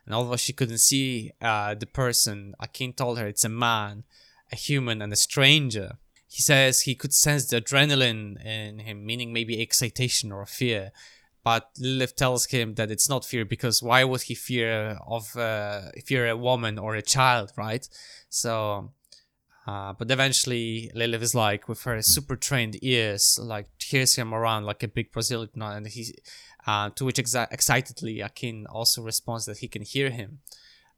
And 0.05 0.15
although 0.15 0.37
she 0.37 0.53
couldn't 0.53 0.85
see 0.91 1.33
uh, 1.41 1.77
the 1.77 1.87
person, 1.87 2.55
Akin 2.61 2.93
told 2.93 3.19
her 3.19 3.27
it's 3.27 3.47
a 3.47 3.49
man, 3.49 4.05
a 4.53 4.57
human, 4.57 5.01
and 5.01 5.11
a 5.11 5.17
stranger. 5.17 5.93
He 6.29 6.43
says 6.43 6.81
he 6.81 6.95
could 6.95 7.15
sense 7.15 7.47
the 7.47 7.63
adrenaline 7.63 8.45
in 8.45 8.81
him, 8.81 9.07
meaning 9.07 9.33
maybe 9.33 9.63
excitation 9.63 10.31
or 10.31 10.45
fear. 10.45 10.93
But 11.45 11.69
Lilith 11.79 12.17
tells 12.17 12.47
him 12.47 12.75
that 12.77 12.91
it's 12.91 13.09
not 13.09 13.25
fear 13.27 13.45
because 13.45 13.83
why 13.83 14.03
would 14.03 14.23
he 14.23 14.35
fear 14.35 14.99
of 15.07 15.37
uh, 15.37 15.91
fear 16.07 16.27
a 16.27 16.37
woman 16.37 16.79
or 16.79 16.95
a 16.95 17.03
child, 17.03 17.53
right? 17.57 17.87
So, 18.31 18.93
uh, 19.67 19.93
but 19.93 20.11
eventually 20.11 20.91
Lilith 20.95 21.23
is 21.23 21.35
like 21.35 21.69
with 21.69 21.83
her 21.83 22.01
super 22.01 22.37
trained 22.37 22.83
ears, 22.83 23.39
like 23.41 23.67
hears 23.79 24.17
him 24.17 24.33
around 24.33 24.65
like 24.65 24.83
a 24.83 24.89
big 24.89 25.13
Brazilian, 25.13 25.61
and 25.61 25.87
he, 25.87 26.15
uh, 26.67 26.89
to 26.97 27.05
which 27.05 27.19
exa- 27.19 27.53
excitedly 27.53 28.23
Akin 28.23 28.67
also 28.67 29.03
responds 29.03 29.45
that 29.45 29.59
he 29.59 29.69
can 29.69 29.83
hear 29.83 30.09
him. 30.09 30.39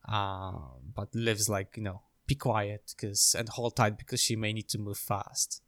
Uh, 0.09 0.53
but 0.95 1.13
Lilith's 1.13 1.49
like 1.49 1.77
you 1.77 1.83
know 1.83 2.03
be 2.29 2.37
quiet 2.37 2.95
because 2.97 3.35
and 3.37 3.49
hold 3.49 3.75
tight 3.75 3.99
because 3.99 4.21
she 4.21 4.37
may 4.37 4.53
need 4.53 4.69
to 4.69 4.79
move 4.79 4.99
fast. 4.99 5.61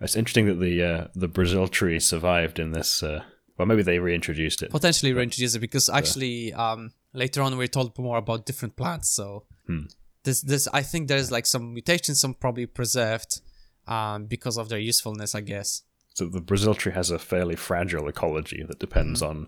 It's 0.00 0.16
interesting 0.16 0.46
that 0.46 0.60
the 0.60 0.82
uh, 0.82 1.06
the 1.14 1.28
Brazil 1.28 1.68
tree 1.68 2.00
survived 2.00 2.58
in 2.58 2.72
this. 2.72 3.02
Uh, 3.02 3.22
well, 3.58 3.66
maybe 3.66 3.82
they 3.82 3.98
reintroduced 3.98 4.62
it. 4.62 4.70
Potentially 4.70 5.12
reintroduce 5.12 5.54
it 5.54 5.58
because 5.58 5.90
actually 5.90 6.52
um, 6.54 6.92
later 7.12 7.42
on 7.42 7.58
we're 7.58 7.66
told 7.66 7.98
more 7.98 8.16
about 8.16 8.46
different 8.46 8.76
plants. 8.76 9.10
So 9.10 9.44
this 10.24 10.40
this 10.40 10.68
I 10.72 10.82
think 10.82 11.08
there's 11.08 11.30
like 11.30 11.46
some 11.46 11.74
mutations, 11.74 12.20
some 12.20 12.34
probably 12.34 12.66
preserved 12.66 13.40
um, 13.86 14.26
because 14.26 14.56
of 14.56 14.68
their 14.68 14.78
usefulness, 14.78 15.34
I 15.34 15.40
guess. 15.40 15.82
So 16.14 16.26
the 16.26 16.40
Brazil 16.40 16.74
tree 16.74 16.92
has 16.92 17.10
a 17.10 17.18
fairly 17.18 17.56
fragile 17.56 18.08
ecology 18.08 18.64
that 18.66 18.78
depends 18.78 19.22
on 19.22 19.46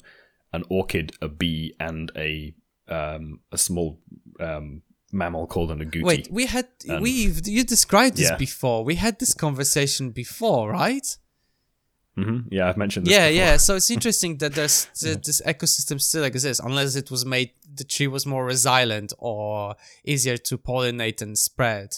an 0.53 0.65
orchid, 0.69 1.13
a 1.21 1.29
bee, 1.29 1.75
and 1.81 2.11
a 2.17 2.55
um, 2.89 3.41
a 3.51 3.59
small 3.59 4.01
um, 4.41 4.83
mammal 5.13 5.47
called 5.47 5.71
an 5.71 5.79
agouti. 5.85 6.03
Wait, 6.03 6.29
we 6.31 6.47
had 6.47 6.69
And- 6.89 7.03
we 7.03 7.11
you 7.45 7.65
described 7.65 8.17
this 8.17 8.31
Yeah. 8.31 8.37
before. 8.37 8.83
We 8.85 8.95
had 8.97 9.19
this 9.19 9.35
conversation 9.35 10.11
before, 10.11 10.71
right? 10.73 11.07
hmm 12.15 12.41
Yeah, 12.51 12.69
I've 12.69 12.77
mentioned 12.77 13.07
this. 13.07 13.13
yeah, 13.13 13.29
before. 13.29 13.45
yeah. 13.45 13.57
So 13.57 13.77
it's 13.77 13.91
interesting 13.97 14.39
that 14.39 14.55
there's 14.55 14.87
th- 15.01 15.23
this 15.23 15.41
ecosystem 15.47 16.01
still 16.01 16.25
exists, 16.25 16.61
unless 16.65 16.95
it 16.97 17.11
was 17.11 17.25
made 17.25 17.51
the 17.75 17.85
tree 17.85 18.07
was 18.07 18.27
more 18.27 18.45
resilient 18.45 19.13
or 19.19 19.77
easier 20.05 20.37
to 20.37 20.59
pollinate 20.59 21.23
and 21.23 21.39
spread. 21.39 21.89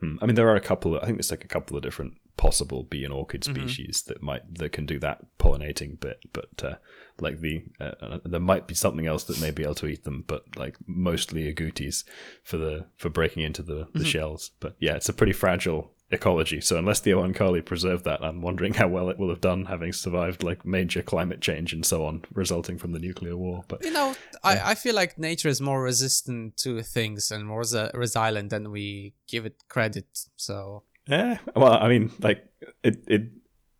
Hmm. 0.00 0.16
I 0.20 0.26
mean, 0.26 0.34
there 0.34 0.48
are 0.48 0.56
a 0.56 0.60
couple. 0.60 0.96
Of, 0.96 1.02
I 1.02 1.06
think 1.06 1.16
there's 1.18 1.30
like 1.30 1.44
a 1.44 1.48
couple 1.48 1.76
of 1.76 1.82
different 1.82 2.14
possible 2.36 2.82
be 2.82 3.04
an 3.04 3.12
orchid 3.12 3.42
Mm-hmm. 3.42 3.54
species 3.66 4.02
that 4.08 4.22
might 4.22 4.54
that 4.58 4.72
can 4.72 4.86
do 4.86 4.98
that 5.00 5.18
pollinating 5.38 5.98
bit, 6.00 6.18
but 6.32 6.64
uh, 6.64 6.74
like 7.20 7.40
the 7.40 7.62
uh, 7.80 7.92
uh, 8.00 8.18
there 8.24 8.40
might 8.40 8.66
be 8.66 8.74
something 8.74 9.06
else 9.06 9.24
that 9.24 9.40
may 9.40 9.50
be 9.50 9.62
able 9.62 9.74
to 9.76 9.86
eat 9.86 10.04
them, 10.04 10.24
but 10.26 10.44
like 10.56 10.76
mostly 10.86 11.52
agoutis 11.52 12.04
for 12.42 12.56
the 12.56 12.86
for 12.96 13.08
breaking 13.08 13.42
into 13.42 13.62
the, 13.62 13.84
Mm-hmm. 13.84 13.98
the 13.98 14.04
shells. 14.04 14.50
But 14.60 14.76
yeah, 14.80 14.94
it's 14.94 15.08
a 15.08 15.12
pretty 15.12 15.32
fragile 15.32 15.90
ecology. 16.10 16.60
So 16.60 16.76
unless 16.78 17.00
the 17.00 17.10
Oankali 17.12 17.64
preserve 17.64 18.04
that, 18.04 18.22
I'm 18.22 18.40
wondering 18.40 18.74
how 18.74 18.88
well 18.88 19.08
it 19.08 19.18
will 19.18 19.30
have 19.30 19.40
done, 19.40 19.64
having 19.66 19.92
survived 19.92 20.42
like 20.42 20.64
major 20.64 21.02
climate 21.02 21.40
change 21.40 21.72
and 21.72 21.84
so 21.84 22.04
on, 22.04 22.24
resulting 22.32 22.78
from 22.78 22.92
the 22.92 22.98
nuclear 22.98 23.36
war. 23.36 23.64
But 23.68 23.84
You 23.84 23.92
know, 23.92 24.14
I, 24.42 24.72
I 24.72 24.74
feel 24.74 24.94
like 24.94 25.18
nature 25.18 25.48
is 25.48 25.60
more 25.60 25.82
resistant 25.82 26.56
to 26.58 26.82
things 26.82 27.30
and 27.30 27.46
more 27.46 27.62
resi- 27.62 27.92
resilient 27.94 28.50
than 28.50 28.70
we 28.70 29.14
give 29.26 29.44
it 29.46 29.56
credit. 29.68 30.06
So 30.36 30.82
Yeah. 31.06 31.38
Well, 31.54 31.72
I 31.72 31.88
mean, 31.88 32.10
like 32.20 32.44
it 32.82 33.04
it 33.06 33.22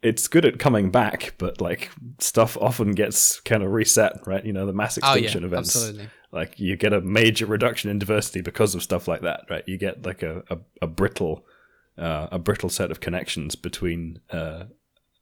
it's 0.03 0.29
good 0.29 0.45
at 0.45 0.59
coming 0.59 0.91
back, 0.91 1.35
but 1.39 1.61
like 1.61 1.91
stuff 2.18 2.57
often 2.61 2.93
gets 2.93 3.41
kind 3.41 3.62
of 3.62 3.70
reset, 3.70 4.27
right? 4.27 4.45
You 4.45 4.53
know, 4.53 4.66
the 4.66 4.72
mass 4.72 4.99
oh 4.99 5.07
yeah, 5.07 5.12
extinction 5.12 5.45
events. 5.45 5.75
absolutely. 5.75 6.09
Like 6.31 6.61
you 6.61 6.77
get 6.77 6.93
a 6.93 7.01
major 7.01 7.47
reduction 7.47 7.91
in 7.91 7.99
diversity 7.99 8.41
because 8.41 8.75
of 8.75 8.83
stuff 8.83 9.09
like 9.09 9.22
that, 9.22 9.47
right? 9.49 9.64
You 9.66 9.79
get 9.79 10.05
like 10.05 10.22
a 10.22 10.43
a, 10.51 10.59
a 10.83 10.87
brittle 10.87 11.47
uh, 11.97 12.29
a 12.33 12.39
brittle 12.39 12.68
set 12.68 12.91
of 12.91 13.01
connections 13.01 13.55
between 13.55 14.20
uh, 14.31 14.64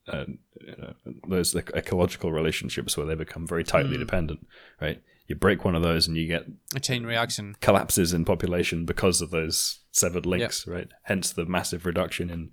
uh, 0.07 0.25
you 0.59 0.75
know, 0.77 0.93
those 1.27 1.55
like, 1.55 1.71
ecological 1.75 2.31
relationships 2.31 2.97
where 2.97 3.05
they 3.05 3.15
become 3.15 3.47
very 3.47 3.63
tightly 3.63 3.97
dependent, 3.97 4.45
right? 4.81 5.01
You 5.27 5.35
break 5.35 5.63
one 5.63 5.75
of 5.75 5.81
those 5.81 6.07
and 6.07 6.17
you 6.17 6.27
get 6.27 6.45
A 6.75 6.79
chain 6.79 7.05
reaction. 7.05 7.55
collapses 7.61 8.11
in 8.13 8.25
population 8.25 8.85
because 8.85 9.21
of 9.21 9.29
those 9.31 9.79
severed 9.91 10.25
links, 10.25 10.67
right? 10.67 10.89
Hence 11.03 11.31
the 11.31 11.45
massive 11.45 11.85
reduction 11.85 12.29
in 12.29 12.51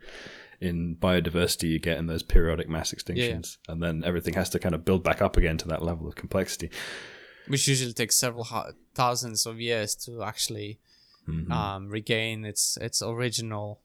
in 0.60 0.94
biodiversity 0.96 1.70
you 1.70 1.78
get 1.78 1.96
in 1.98 2.06
those 2.06 2.22
periodic 2.22 2.68
mass 2.68 2.92
extinctions, 2.92 3.56
and 3.66 3.82
then 3.82 4.04
everything 4.04 4.34
has 4.34 4.50
to 4.50 4.58
kind 4.58 4.74
of 4.74 4.84
build 4.84 5.02
back 5.02 5.22
up 5.22 5.36
again 5.38 5.56
to 5.56 5.66
that 5.68 5.82
level 5.82 6.06
of 6.06 6.14
complexity. 6.14 6.70
which 7.48 7.66
usually 7.66 7.92
takes 7.94 8.14
several 8.16 8.46
thousands 8.94 9.46
of 9.46 9.60
years 9.60 9.94
to 9.96 10.22
actually 10.22 10.78
Mm-hmm. 11.28 11.52
um, 11.52 11.88
regain 11.88 12.44
its 12.44 12.76
its 12.80 13.02
original, 13.02 13.80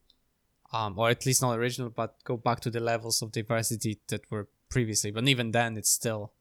um, 0.73 0.97
or 0.97 1.09
at 1.09 1.25
least 1.25 1.41
not 1.41 1.57
original, 1.59 1.89
but 1.89 2.15
go 2.23 2.37
back 2.37 2.59
to 2.61 2.71
the 2.71 2.79
levels 2.79 3.21
of 3.21 3.31
diversity 3.31 3.99
that 4.07 4.21
were 4.31 4.47
previously. 4.69 5.11
But 5.11 5.27
even 5.27 5.51
then, 5.51 5.77
it's 5.77 5.89
still 5.91 6.31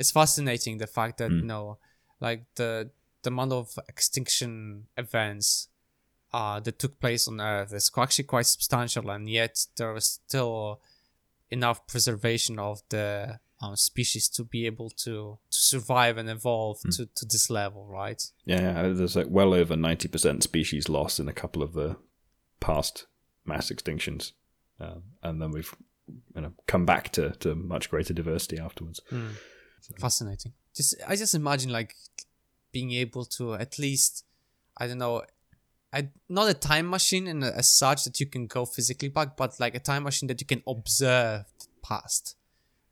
it's 0.00 0.10
fascinating 0.10 0.78
the 0.78 0.86
fact 0.86 1.18
that 1.18 1.30
you 1.30 1.42
know, 1.42 1.78
like 2.20 2.46
the 2.56 2.90
the 3.22 3.28
amount 3.28 3.52
of 3.52 3.78
extinction 3.86 4.86
events 4.96 5.68
uh, 6.32 6.58
that 6.60 6.78
took 6.78 6.98
place 6.98 7.28
on 7.28 7.40
Earth 7.40 7.74
is 7.74 7.90
actually 7.96 8.24
quite 8.24 8.46
substantial, 8.46 9.10
and 9.10 9.28
yet 9.28 9.66
there 9.76 9.92
was 9.92 10.06
still 10.26 10.80
enough 11.50 11.86
preservation 11.86 12.58
of 12.58 12.80
the 12.88 13.38
um, 13.60 13.76
species 13.76 14.26
to 14.30 14.42
be 14.44 14.64
able 14.64 14.88
to 14.88 15.38
to 15.50 15.58
survive 15.58 16.16
and 16.16 16.30
evolve 16.30 16.80
to, 16.92 17.04
to 17.14 17.26
this 17.26 17.50
level, 17.50 17.86
right? 17.86 18.22
Yeah, 18.46 18.82
yeah, 18.82 18.88
there's 18.94 19.16
like 19.16 19.28
well 19.28 19.52
over 19.52 19.76
ninety 19.76 20.08
percent 20.08 20.42
species 20.42 20.88
loss 20.88 21.20
in 21.20 21.28
a 21.28 21.34
couple 21.34 21.62
of 21.62 21.74
the 21.74 21.96
past 22.58 23.06
mass 23.44 23.70
extinctions, 23.70 24.32
um, 24.80 25.02
and 25.22 25.42
then 25.42 25.50
we've 25.50 25.74
you 26.34 26.40
know 26.40 26.52
come 26.66 26.86
back 26.86 27.10
to, 27.12 27.30
to 27.40 27.54
much 27.54 27.90
greater 27.90 28.14
diversity 28.14 28.58
afterwards. 28.58 29.00
Fascinating. 29.98 30.52
Just 30.74 30.94
I 31.06 31.16
just 31.16 31.34
imagine 31.34 31.70
like 31.70 31.94
being 32.72 32.92
able 32.92 33.24
to 33.24 33.54
at 33.54 33.78
least 33.78 34.24
I 34.76 34.86
don't 34.86 34.98
know 34.98 35.22
I, 35.92 36.08
not 36.28 36.48
a 36.48 36.54
time 36.54 36.88
machine 36.88 37.26
and 37.26 37.42
as 37.42 37.68
such 37.68 38.04
that 38.04 38.20
you 38.20 38.26
can 38.26 38.46
go 38.46 38.64
physically 38.64 39.08
back, 39.08 39.36
but 39.36 39.58
like 39.58 39.74
a 39.74 39.80
time 39.80 40.04
machine 40.04 40.28
that 40.28 40.40
you 40.40 40.46
can 40.46 40.62
observe 40.66 41.46
the 41.58 41.66
past, 41.82 42.36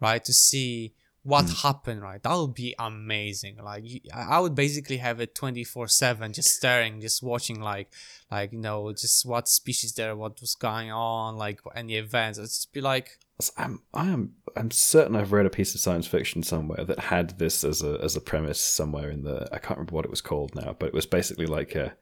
right? 0.00 0.24
To 0.24 0.32
see 0.32 0.94
what 1.28 1.44
mm. 1.44 1.62
happened, 1.62 2.00
right? 2.00 2.22
That 2.22 2.34
would 2.34 2.54
be 2.54 2.74
amazing. 2.78 3.58
Like 3.62 3.84
I 4.14 4.40
would 4.40 4.54
basically 4.54 4.96
have 4.96 5.20
it 5.20 5.34
twenty 5.34 5.62
four 5.62 5.86
seven, 5.86 6.32
just 6.32 6.56
staring, 6.56 7.02
just 7.02 7.22
watching, 7.22 7.60
like, 7.60 7.92
like 8.30 8.52
you 8.52 8.58
know, 8.58 8.90
just 8.92 9.26
what 9.26 9.46
species 9.46 9.92
there, 9.92 10.16
what 10.16 10.40
was 10.40 10.54
going 10.54 10.90
on, 10.90 11.36
like 11.36 11.60
any 11.76 11.96
events. 11.96 12.38
It's 12.38 12.56
just 12.56 12.72
be 12.72 12.80
like, 12.80 13.18
I'm 13.58 13.82
I 13.92 14.06
am 14.06 14.36
I'm 14.56 14.70
certain 14.70 15.16
I've 15.16 15.32
read 15.32 15.44
a 15.44 15.50
piece 15.50 15.74
of 15.74 15.82
science 15.82 16.06
fiction 16.06 16.42
somewhere 16.42 16.86
that 16.86 16.98
had 16.98 17.38
this 17.38 17.62
as 17.62 17.82
a 17.82 17.98
as 18.02 18.16
a 18.16 18.22
premise 18.22 18.60
somewhere 18.60 19.10
in 19.10 19.24
the 19.24 19.48
I 19.52 19.58
can't 19.58 19.78
remember 19.78 19.96
what 19.96 20.06
it 20.06 20.10
was 20.10 20.22
called 20.22 20.54
now, 20.54 20.76
but 20.78 20.86
it 20.86 20.94
was 20.94 21.04
basically 21.04 21.46
like 21.46 21.74
a 21.74 21.94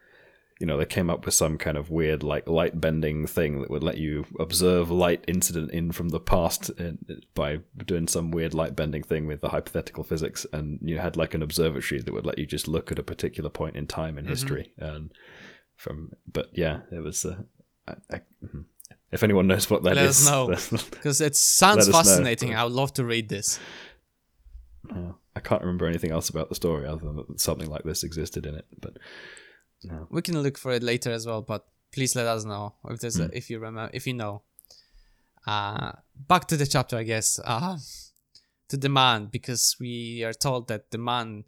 you 0.59 0.66
know, 0.66 0.78
they 0.78 0.86
came 0.86 1.11
up 1.11 1.26
with 1.26 1.34
some 1.34 1.59
kind 1.59 1.76
of 1.76 1.90
weird 1.90 2.22
like 2.22 2.48
light 2.48 2.80
bending 2.80 3.26
thing 3.26 3.61
that 3.61 3.70
would 3.70 3.82
let 3.82 3.98
you 3.98 4.24
observe 4.40 4.90
light 4.90 5.22
incident 5.28 5.70
in 5.70 5.92
from 5.92 6.09
the 6.09 6.20
past 6.20 6.70
uh, 6.80 6.92
by 7.34 7.61
doing 7.84 8.09
some 8.09 8.30
weird 8.30 8.54
light 8.54 8.74
bending 8.74 9.02
thing 9.02 9.26
with 9.26 9.42
the 9.42 9.50
hypothetical 9.50 10.02
physics 10.02 10.46
and 10.52 10.78
you 10.82 10.98
had 10.98 11.16
like 11.16 11.34
an 11.34 11.42
observatory 11.42 12.00
that 12.00 12.14
would 12.14 12.24
let 12.24 12.38
you 12.38 12.46
just 12.46 12.68
look 12.68 12.90
at 12.90 12.98
a 12.98 13.02
particular 13.02 13.50
point 13.50 13.76
in 13.76 13.86
time 13.86 14.16
in 14.16 14.24
history 14.24 14.72
and 14.78 15.12
from 15.76 16.12
but 16.30 16.48
yeah, 16.54 16.80
it 16.90 17.00
was 17.00 17.24
uh, 17.26 17.36
I, 17.86 17.94
I, 18.11 18.20
mhm. 18.42 18.64
if 19.12 19.22
anyone 19.22 19.46
knows 19.46 19.68
what 19.68 19.82
that 19.82 19.96
Let 19.96 20.07
is, 20.07 20.26
us 20.28 20.72
know. 20.72 20.78
because 20.90 21.20
it 21.20 21.36
sounds 21.36 21.86
Let 21.86 21.94
us 21.94 22.07
know. 22.07 22.12
fascinating. 22.12 22.54
I 22.54 22.64
would 22.64 22.72
love 22.72 22.94
to 22.94 23.04
read 23.04 23.28
this. 23.28 23.61
Yeah. 24.90 25.12
I 25.34 25.40
can't 25.40 25.61
remember 25.61 25.86
anything 25.86 26.12
else 26.12 26.30
about 26.30 26.48
the 26.48 26.54
story 26.54 26.86
other 26.86 27.04
than 27.04 27.16
that 27.16 27.40
something 27.40 27.68
like 27.68 27.82
this 27.82 28.02
existed 28.04 28.46
in 28.46 28.54
it. 28.54 28.64
But 28.80 28.96
no. 29.84 30.06
We 30.10 30.22
can 30.22 30.40
look 30.42 30.58
for 30.58 30.72
it 30.72 30.82
later 30.82 31.10
as 31.12 31.26
well, 31.26 31.42
but 31.42 31.66
please 31.92 32.14
let 32.16 32.26
us 32.26 32.44
know 32.44 32.74
if 32.88 33.00
there's 33.00 33.18
a, 33.18 33.30
if 33.36 33.50
you 33.50 33.58
remember 33.58 33.90
if 33.92 34.06
you 34.06 34.14
know. 34.14 34.42
Uh 35.46 35.92
back 36.28 36.46
to 36.48 36.56
the 36.56 36.66
chapter, 36.66 36.96
I 36.96 37.04
guess. 37.04 37.38
Uh 37.44 37.78
to 38.68 38.76
the 38.76 38.88
man 38.88 39.26
because 39.26 39.76
we 39.78 40.24
are 40.24 40.32
told 40.32 40.68
that 40.68 40.90
the 40.90 40.98
man 40.98 41.44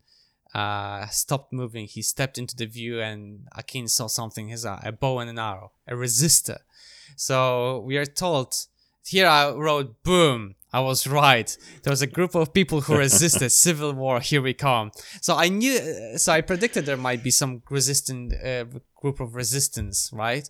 uh 0.54 1.06
stopped 1.08 1.52
moving. 1.52 1.86
He 1.86 2.02
stepped 2.02 2.38
into 2.38 2.54
the 2.56 2.66
view 2.66 3.00
and 3.00 3.48
Akin 3.56 3.88
saw 3.88 4.06
something. 4.06 4.48
His 4.48 4.64
a 4.64 4.96
bow 4.98 5.18
and 5.18 5.30
an 5.30 5.38
arrow, 5.38 5.72
a 5.86 5.94
resistor. 5.94 6.58
So 7.16 7.80
we 7.84 7.96
are 7.96 8.06
told 8.06 8.54
here 9.06 9.26
I 9.26 9.50
wrote, 9.50 10.02
boom, 10.02 10.54
I 10.72 10.80
was 10.80 11.06
right. 11.06 11.56
There 11.82 11.90
was 11.90 12.02
a 12.02 12.06
group 12.06 12.34
of 12.34 12.52
people 12.52 12.82
who 12.82 12.96
resisted 12.98 13.50
civil 13.52 13.92
war. 13.92 14.20
Here 14.20 14.42
we 14.42 14.54
come. 14.54 14.90
So 15.20 15.36
I 15.36 15.48
knew, 15.48 16.18
so 16.18 16.32
I 16.32 16.40
predicted 16.40 16.86
there 16.86 16.96
might 16.96 17.22
be 17.22 17.30
some 17.30 17.62
resistant 17.70 18.34
uh, 18.34 18.64
group 18.96 19.20
of 19.20 19.34
resistance, 19.34 20.10
right? 20.12 20.48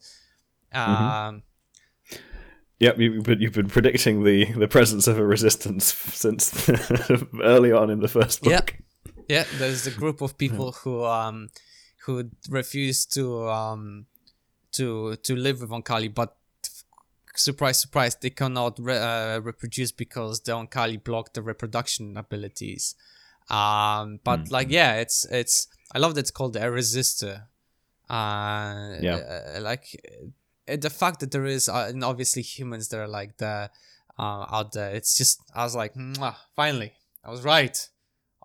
Um, 0.72 1.42
Yep, 2.80 2.98
you, 3.00 3.22
but 3.22 3.40
you've 3.40 3.54
been 3.54 3.68
predicting 3.68 4.22
the, 4.22 4.52
the 4.52 4.68
presence 4.68 5.08
of 5.08 5.18
a 5.18 5.26
resistance 5.26 5.92
since 5.92 6.70
early 7.42 7.72
on 7.72 7.90
in 7.90 7.98
the 7.98 8.06
first 8.06 8.42
book. 8.42 8.52
Yeah, 8.52 9.14
yeah. 9.28 9.44
There's 9.58 9.86
a 9.88 9.90
group 9.90 10.20
of 10.20 10.38
people 10.38 10.72
who 10.72 11.04
um 11.04 11.48
who 12.04 12.30
refuse 12.48 13.04
to 13.06 13.48
um 13.48 14.06
to 14.72 15.16
to 15.16 15.34
live 15.34 15.60
with 15.60 15.70
Oankali, 15.70 16.14
but 16.14 16.36
surprise, 17.38 17.80
surprise, 17.80 18.14
they 18.20 18.30
cannot 18.30 18.78
re- 18.78 18.98
uh, 18.98 19.40
reproduce 19.40 19.92
because 19.92 20.40
the 20.40 20.52
Oankali 20.52 21.02
block 21.02 21.32
the 21.34 21.42
reproduction 21.42 22.16
abilities. 22.16 22.94
Um, 23.50 24.20
but 24.24 24.40
Mm. 24.44 24.50
like 24.52 24.70
yeah, 24.70 24.96
it's 24.96 25.24
it's 25.30 25.68
I 25.94 25.98
love 25.98 26.14
that 26.14 26.20
it's 26.20 26.30
called 26.30 26.56
a 26.56 26.60
resistor. 26.60 27.46
Uh, 28.10 28.96
Yeah. 29.00 29.16
uh, 29.56 29.60
like 29.60 29.84
uh, 30.68 30.76
the 30.76 30.90
fact 30.90 31.20
that 31.20 31.30
there 31.30 31.46
is 31.46 31.68
uh, 31.68 31.86
and 31.88 32.04
obviously 32.04 32.42
humans 32.42 32.88
that 32.88 32.98
are 33.00 33.08
like 33.08 33.36
the 33.38 33.70
uh, 34.18 34.46
out 34.50 34.72
there. 34.72 34.90
It's 34.94 35.16
just 35.16 35.40
I 35.54 35.64
was 35.64 35.74
like, 35.76 35.94
finally, 36.56 36.92
I 37.24 37.30
was 37.30 37.42
right 37.42 37.88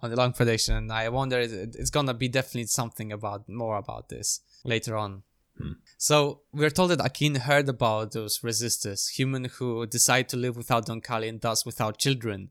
on 0.01 0.09
the 0.09 0.15
long 0.17 0.33
prediction. 0.33 0.75
And 0.75 0.91
I 0.91 1.09
wonder 1.09 1.39
it- 1.39 1.75
it's 1.75 1.89
gonna 1.89 2.13
be 2.13 2.27
definitely 2.27 2.67
something 2.67 3.11
about 3.11 3.47
more 3.49 3.77
about 3.77 4.09
this 4.09 4.41
later 4.63 4.95
on. 4.97 5.23
Hmm. 5.57 5.73
So 5.97 6.41
we're 6.51 6.69
told 6.69 6.91
that 6.91 7.05
Akin 7.05 7.35
heard 7.35 7.69
about 7.69 8.11
those 8.11 8.39
resistors, 8.39 9.11
human 9.11 9.45
who 9.45 9.85
decide 9.85 10.27
to 10.29 10.37
live 10.37 10.57
without 10.57 10.87
Donkali 10.87 11.29
and 11.29 11.39
thus 11.39 11.65
without 11.65 11.97
children. 11.97 12.49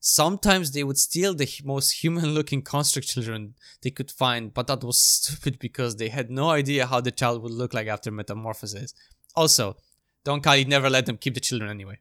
Sometimes 0.00 0.70
they 0.70 0.84
would 0.84 0.98
steal 0.98 1.34
the 1.34 1.48
most 1.64 2.02
human-looking 2.02 2.62
construct 2.62 3.08
children 3.08 3.54
they 3.82 3.90
could 3.90 4.10
find, 4.10 4.54
but 4.54 4.68
that 4.68 4.84
was 4.84 4.98
stupid 5.16 5.58
because 5.58 5.96
they 5.96 6.08
had 6.08 6.30
no 6.30 6.50
idea 6.50 6.86
how 6.86 7.00
the 7.00 7.10
child 7.10 7.42
would 7.42 7.52
look 7.52 7.74
like 7.74 7.88
after 7.88 8.10
metamorphosis. 8.10 8.94
Also, 9.34 9.76
Donkali 10.24 10.66
never 10.66 10.88
let 10.88 11.06
them 11.06 11.16
keep 11.18 11.34
the 11.34 11.40
children 11.40 11.70
anyway. 11.70 11.98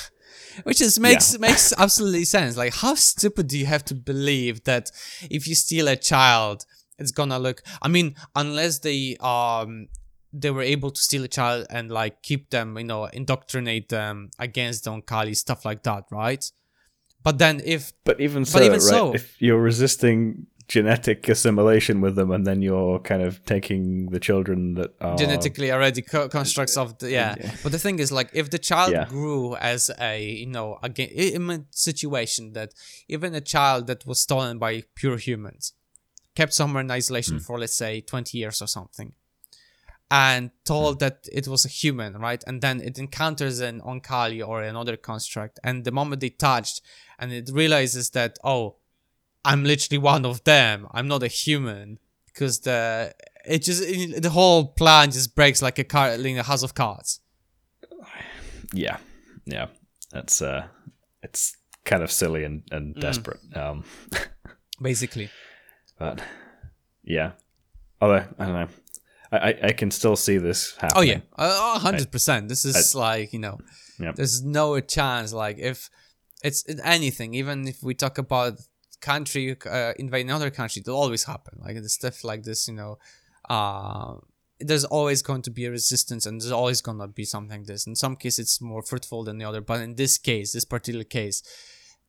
Which 0.64 0.80
is 0.80 0.98
makes 0.98 1.38
makes 1.38 1.72
absolutely 1.76 2.24
sense. 2.24 2.56
Like, 2.56 2.74
how 2.74 2.94
stupid 2.94 3.46
do 3.46 3.56
you 3.58 3.66
have 3.66 3.84
to 3.86 3.94
believe 3.94 4.64
that 4.64 4.90
if 5.30 5.46
you 5.46 5.54
steal 5.54 5.86
a 5.86 5.96
child, 5.96 6.64
it's 6.98 7.10
gonna 7.12 7.38
look? 7.38 7.62
I 7.82 7.88
mean, 7.88 8.14
unless 8.34 8.80
they 8.80 9.16
um 9.20 9.88
they 10.32 10.50
were 10.50 10.62
able 10.62 10.90
to 10.90 11.00
steal 11.00 11.24
a 11.24 11.28
child 11.28 11.66
and 11.70 11.90
like 11.90 12.22
keep 12.22 12.50
them, 12.50 12.76
you 12.76 12.84
know, 12.84 13.04
indoctrinate 13.06 13.88
them 13.88 14.30
against 14.38 14.84
Donkali 14.84 15.34
stuff 15.36 15.64
like 15.64 15.82
that, 15.84 16.04
right? 16.10 16.44
But 17.22 17.38
then 17.38 17.60
if 17.64 17.92
But 18.04 18.20
even 18.20 18.44
so, 18.44 18.58
but 18.58 18.64
even 18.66 18.80
right, 18.80 18.80
so- 18.80 19.14
if 19.14 19.40
you're 19.40 19.60
resisting 19.60 20.46
genetic 20.68 21.26
assimilation 21.30 22.02
with 22.02 22.14
them 22.14 22.30
and 22.30 22.46
then 22.46 22.60
you're 22.60 22.98
kind 22.98 23.22
of 23.22 23.42
taking 23.46 24.10
the 24.10 24.20
children 24.20 24.74
that 24.74 24.90
are 25.00 25.16
genetically 25.16 25.72
already 25.72 26.02
co- 26.02 26.28
constructs 26.28 26.76
of 26.76 26.98
the 26.98 27.10
yeah. 27.10 27.34
But 27.62 27.72
the 27.72 27.78
thing 27.78 27.98
is, 27.98 28.12
like, 28.12 28.28
if 28.34 28.50
the 28.50 28.58
child 28.58 28.92
Yeah. 28.92 29.06
grew 29.06 29.56
as 29.56 29.90
a 29.98 30.22
you 30.22 30.46
know 30.46 30.78
again 30.82 31.08
in 31.08 31.50
a 31.50 31.64
situation 31.70 32.52
that 32.52 32.74
even 33.08 33.34
a 33.34 33.40
child 33.40 33.86
that 33.86 34.04
was 34.04 34.20
stolen 34.20 34.58
by 34.58 34.82
pure 34.94 35.16
humans, 35.16 35.72
kept 36.38 36.52
somewhere 36.60 36.82
in 36.86 36.90
isolation 37.00 37.38
for 37.46 37.54
let's 37.62 37.76
say 37.84 37.92
twenty 38.12 38.34
years 38.42 38.58
or 38.64 38.68
something, 38.78 39.10
and 40.10 40.50
told 40.64 40.94
that 41.00 41.16
it 41.38 41.46
was 41.48 41.62
a 41.64 41.68
human, 41.82 42.10
right? 42.28 42.42
And 42.48 42.56
then 42.64 42.76
it 42.88 42.98
encounters 42.98 43.56
an 43.60 43.80
Oankali 43.90 44.40
or 44.50 44.62
another 44.62 44.96
construct, 45.10 45.54
and 45.62 45.84
the 45.84 45.92
moment 45.98 46.20
they 46.20 46.30
touched, 46.30 46.76
and 47.18 47.32
it 47.32 47.50
realizes 47.52 48.10
that 48.10 48.32
oh, 48.44 48.76
I'm 49.50 49.62
literally 49.64 49.98
one 50.14 50.24
of 50.32 50.36
them. 50.44 50.86
I'm 50.96 51.08
not 51.08 51.22
a 51.22 51.28
human 51.44 51.98
because 52.26 52.60
the 52.68 52.78
it 53.54 53.60
just 53.68 53.82
it- 53.82 54.22
the 54.22 54.30
whole 54.38 54.62
plan 54.80 55.10
just 55.10 55.34
breaks 55.34 55.60
like 55.62 55.78
a 55.80 55.84
car 55.94 56.08
in 56.12 56.38
a 56.38 56.42
house 56.42 56.64
of 56.64 56.72
cards. 56.74 57.20
yeah 58.84 58.98
yeah 59.46 59.66
that's 60.12 60.42
uh 60.42 60.62
it's 61.22 61.56
kind 61.84 62.02
of 62.02 62.10
silly 62.10 62.44
and, 62.44 62.62
and 62.70 62.94
Mm. 62.94 63.00
desperate 63.00 63.40
um 63.56 63.84
Basically, 64.90 65.28
but 65.98 66.20
yeah 67.04 67.32
although 68.00 68.24
i 68.38 68.44
don't 68.44 68.54
know 68.54 68.68
i 69.32 69.36
i, 69.38 69.54
I 69.64 69.72
can 69.72 69.90
still 69.90 70.16
see 70.16 70.38
this 70.38 70.74
happening. 70.76 70.96
oh 70.96 71.02
yeah, 71.02 71.20
a 71.36 71.78
hundred 71.78 72.10
percent. 72.10 72.48
This 72.48 72.64
is 72.64 72.94
like 72.94 73.32
you 73.32 73.38
know, 73.40 73.58
Yep. 74.00 74.14
there's 74.16 74.42
no 74.42 74.80
chance. 74.80 75.32
Like 75.32 75.58
if 75.58 75.90
it's 76.42 76.64
anything, 76.84 77.34
even 77.34 77.66
if 77.68 77.82
we 77.82 77.94
talk 77.94 78.16
about 78.18 78.52
country 79.00 79.56
uh, 79.70 79.92
invading 79.98 80.30
another 80.30 80.50
country, 80.50 80.80
it'll 80.80 80.96
always 80.96 81.24
happen. 81.24 81.54
Like 81.60 81.76
the 81.82 81.88
stuff 81.88 82.24
like 82.24 82.42
this, 82.44 82.68
you 82.68 82.74
know, 82.74 82.98
uh, 83.50 84.14
there's 84.60 84.84
always 84.84 85.20
going 85.22 85.42
to 85.42 85.50
be 85.50 85.66
a 85.66 85.70
resistance, 85.70 86.24
and 86.26 86.40
there's 86.40 86.52
always 86.52 86.80
gonna 86.80 87.08
be 87.08 87.24
something 87.24 87.58
like 87.58 87.66
this. 87.66 87.86
In 87.86 87.96
some 87.96 88.16
cases, 88.16 88.38
it's 88.46 88.60
more 88.60 88.82
fruitful 88.82 89.24
than 89.24 89.36
the 89.38 89.44
other, 89.44 89.60
but 89.60 89.80
in 89.80 89.96
this 89.96 90.16
case, 90.18 90.52
this 90.52 90.64
particular 90.64 91.04
case, 91.04 91.42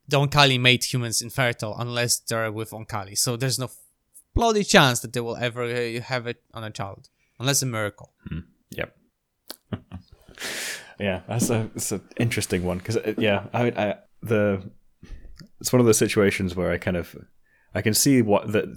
the 0.10 0.18
Oankali 0.18 0.60
made 0.60 0.84
humans 0.84 1.22
infertile 1.22 1.76
unless 1.78 2.20
they're 2.20 2.52
with 2.52 2.72
Oankali. 2.72 3.18
So 3.18 3.38
there's 3.38 3.60
no 3.60 3.70
bloody 4.34 4.64
chance 4.64 5.00
that 5.02 5.14
they 5.14 5.22
will 5.22 5.38
ever 5.38 5.64
uh, 5.64 6.02
have 6.02 6.28
it 6.28 6.42
on 6.54 6.64
a 6.64 6.72
child, 6.72 7.10
unless 7.40 7.62
a 7.62 7.66
miracle. 7.66 8.14
Yep. 8.72 8.98
yeah, 11.00 11.22
that's 11.28 11.50
a 11.50 11.70
it's 11.76 11.92
an 11.92 12.02
interesting 12.18 12.64
one 12.64 12.80
because 12.80 12.98
yeah, 13.18 13.46
I, 13.54 13.68
I 13.68 13.96
the 14.22 14.72
it's 15.60 15.72
one 15.72 15.80
of 15.80 15.86
those 15.86 15.98
situations 15.98 16.56
where 16.56 16.72
I 16.72 16.78
kind 16.78 16.98
of 16.98 17.16
I 17.76 17.82
can 17.82 17.94
see 17.94 18.22
what 18.22 18.52
that 18.52 18.68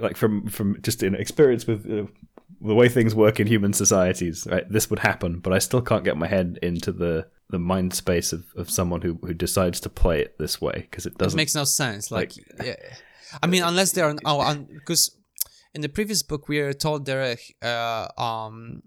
like 0.00 0.16
from 0.16 0.48
from 0.48 0.80
just 0.82 1.02
in 1.02 1.14
experience 1.14 1.66
with 1.66 1.90
uh, 1.90 2.06
the 2.60 2.74
way 2.74 2.88
things 2.88 3.14
work 3.14 3.40
in 3.40 3.46
human 3.46 3.72
societies, 3.72 4.46
right? 4.50 4.68
This 4.68 4.90
would 4.90 5.00
happen, 5.00 5.40
but 5.40 5.52
I 5.52 5.58
still 5.58 5.82
can't 5.82 6.04
get 6.04 6.16
my 6.16 6.26
head 6.26 6.58
into 6.62 6.92
the 6.92 7.26
the 7.50 7.58
mind 7.58 7.92
space 7.94 8.32
of, 8.32 8.44
of 8.56 8.70
someone 8.70 9.02
who, 9.02 9.18
who 9.22 9.34
decides 9.34 9.80
to 9.80 9.88
play 9.88 10.20
it 10.20 10.38
this 10.38 10.60
way 10.60 10.88
because 10.90 11.06
it 11.06 11.12
It 11.12 11.18
doesn't. 11.18 11.36
makes 11.36 11.54
no 11.54 11.64
sense. 11.64 12.10
Like, 12.10 12.32
yeah. 12.62 12.76
I 13.42 13.46
mean, 13.46 13.62
unless 13.62 13.92
they're 13.92 14.14
oh, 14.24 14.54
because 14.54 15.16
in 15.74 15.80
the 15.82 15.88
previous 15.88 16.22
book 16.22 16.48
we 16.48 16.58
are 16.60 16.72
told 16.72 17.04
there, 17.04 17.36
uh, 17.62 18.08
um, 18.16 18.82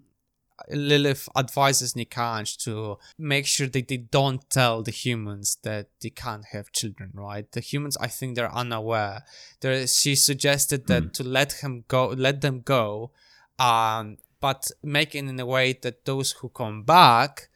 Lilith 0.70 1.28
advises 1.36 1.94
Nikanj 1.94 2.56
to 2.64 2.98
make 3.16 3.46
sure 3.46 3.68
that 3.68 3.88
they 3.88 3.96
don't 3.98 4.48
tell 4.50 4.82
the 4.82 4.90
humans 4.90 5.58
that 5.62 5.88
they 6.02 6.10
can't 6.10 6.46
have 6.52 6.72
children. 6.72 7.10
Right? 7.14 7.50
The 7.52 7.60
humans, 7.60 7.96
I 8.00 8.08
think, 8.08 8.34
they're 8.34 8.52
unaware. 8.54 9.24
There, 9.60 9.86
she 9.86 10.16
suggested 10.16 10.86
that 10.88 11.14
to 11.14 11.24
let 11.24 11.52
him 11.62 11.84
go, 11.88 12.08
let 12.08 12.40
them 12.40 12.60
go, 12.62 13.12
um, 13.58 14.16
but 14.40 14.70
make 14.82 15.14
it 15.14 15.18
in 15.18 15.38
a 15.38 15.46
way 15.46 15.74
that 15.82 16.04
those 16.04 16.32
who 16.32 16.48
come 16.48 16.82
back 16.82 17.48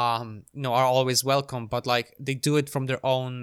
um 0.00 0.26
you 0.56 0.62
know 0.62 0.72
are 0.80 0.84
always 0.96 1.20
welcome 1.32 1.64
but 1.74 1.86
like 1.94 2.08
they 2.26 2.34
do 2.48 2.52
it 2.60 2.68
from 2.74 2.84
their 2.86 3.02
own 3.16 3.34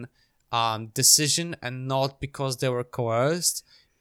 um 0.60 0.82
decision 1.02 1.48
and 1.66 1.76
not 1.96 2.12
because 2.26 2.54
they 2.58 2.70
were 2.76 2.84
coerced 2.98 3.58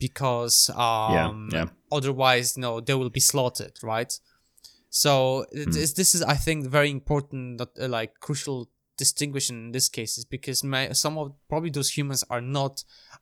because 0.07 0.57
um 0.71 1.49
yeah. 1.53 1.67
otherwise 1.99 2.47
you 2.57 2.63
know 2.65 2.75
they 2.87 2.95
will 3.01 3.11
be 3.11 3.25
slaughtered 3.33 3.77
right 3.83 4.13
so 5.03 5.45
Hmm. 5.53 5.71
this, 5.75 5.93
this 6.01 6.11
is 6.17 6.23
i 6.23 6.37
think 6.45 6.59
very 6.79 6.91
important 6.91 7.61
uh, 7.61 7.67
like 7.99 8.11
crucial 8.27 8.59
distinguishing 8.97 9.57
in 9.67 9.73
this 9.73 9.89
case 9.89 10.13
is 10.21 10.25
because 10.25 10.65
may, 10.65 10.93
some 10.93 11.17
of 11.19 11.27
probably 11.51 11.71
those 11.71 11.91
humans 11.99 12.25
are 12.35 12.41
not 12.41 12.75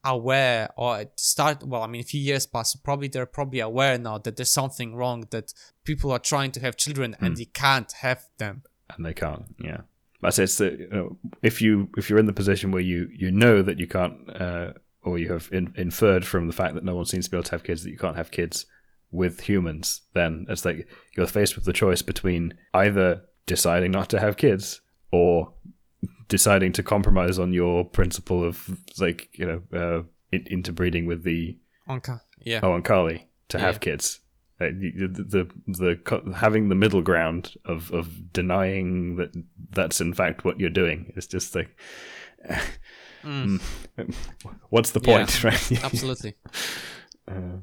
aware 0.04 0.62
or 0.76 1.04
start 1.16 1.62
well 1.70 1.82
i 1.82 1.86
mean 1.86 2.00
a 2.00 2.04
few 2.14 2.20
years 2.30 2.46
past 2.46 2.82
probably 2.84 3.08
they're 3.08 3.26
probably 3.38 3.60
aware 3.60 3.98
now 3.98 4.16
that 4.24 4.36
there's 4.36 4.50
something 4.62 4.94
wrong 4.94 5.18
that 5.30 5.52
people 5.84 6.10
are 6.12 6.18
trying 6.32 6.52
to 6.52 6.60
have 6.60 6.76
children 6.84 7.10
Hmm. 7.18 7.24
and 7.24 7.36
they 7.36 7.46
can't 7.64 7.92
have 8.06 8.20
them 8.38 8.62
and 8.94 9.04
they 9.04 9.14
can't. 9.14 9.44
Yeah, 9.58 9.82
but 10.20 10.38
it's 10.38 10.58
that 10.58 10.78
you 10.78 10.88
know, 10.90 11.16
if 11.42 11.60
you 11.60 11.88
if 11.96 12.08
you're 12.10 12.18
in 12.18 12.26
the 12.26 12.32
position 12.32 12.70
where 12.70 12.82
you 12.82 13.08
you 13.12 13.30
know 13.30 13.62
that 13.62 13.78
you 13.78 13.86
can't, 13.86 14.14
uh, 14.40 14.72
or 15.02 15.18
you 15.18 15.32
have 15.32 15.48
in, 15.52 15.72
inferred 15.76 16.24
from 16.24 16.46
the 16.46 16.52
fact 16.52 16.74
that 16.74 16.84
no 16.84 16.94
one 16.94 17.06
seems 17.06 17.26
to 17.26 17.30
be 17.30 17.36
able 17.36 17.44
to 17.44 17.52
have 17.52 17.64
kids 17.64 17.82
that 17.84 17.90
you 17.90 17.98
can't 17.98 18.16
have 18.16 18.30
kids 18.30 18.66
with 19.10 19.40
humans, 19.40 20.02
then 20.14 20.46
it's 20.48 20.64
like 20.64 20.88
you're 21.16 21.26
faced 21.26 21.54
with 21.54 21.64
the 21.64 21.72
choice 21.72 22.02
between 22.02 22.54
either 22.74 23.22
deciding 23.46 23.92
not 23.92 24.10
to 24.10 24.20
have 24.20 24.36
kids 24.36 24.80
or 25.12 25.52
deciding 26.28 26.72
to 26.72 26.82
compromise 26.82 27.38
on 27.38 27.52
your 27.52 27.84
principle 27.84 28.42
of 28.42 28.68
like 28.98 29.28
you 29.32 29.46
know 29.46 29.62
uh, 29.72 30.02
in- 30.32 30.46
interbreeding 30.48 31.06
with 31.06 31.22
the 31.22 31.56
Onka. 31.88 32.20
Yeah. 32.40 32.60
Oankali 32.60 33.24
to 33.48 33.58
have 33.58 33.80
kids. 33.80 34.20
Uh, 34.58 34.70
the, 34.72 34.90
the 35.08 35.48
the 35.66 36.32
having 36.36 36.68
the 36.70 36.74
middle 36.74 37.02
ground 37.02 37.54
of 37.66 37.90
of 37.92 38.32
denying 38.32 39.16
that 39.16 39.30
that's 39.70 40.00
in 40.00 40.14
fact 40.14 40.44
what 40.46 40.58
you're 40.58 40.70
doing 40.70 41.12
is 41.14 41.26
just 41.26 41.54
like 41.54 41.68
mm, 43.22 43.60
what's 44.70 44.92
the 44.92 45.00
Yeah. 45.00 45.26
point 45.26 45.44
right 45.44 45.72
Absolutely. 45.84 46.34
Uh, 47.28 47.58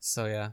So 0.00 0.26
yeah, 0.26 0.50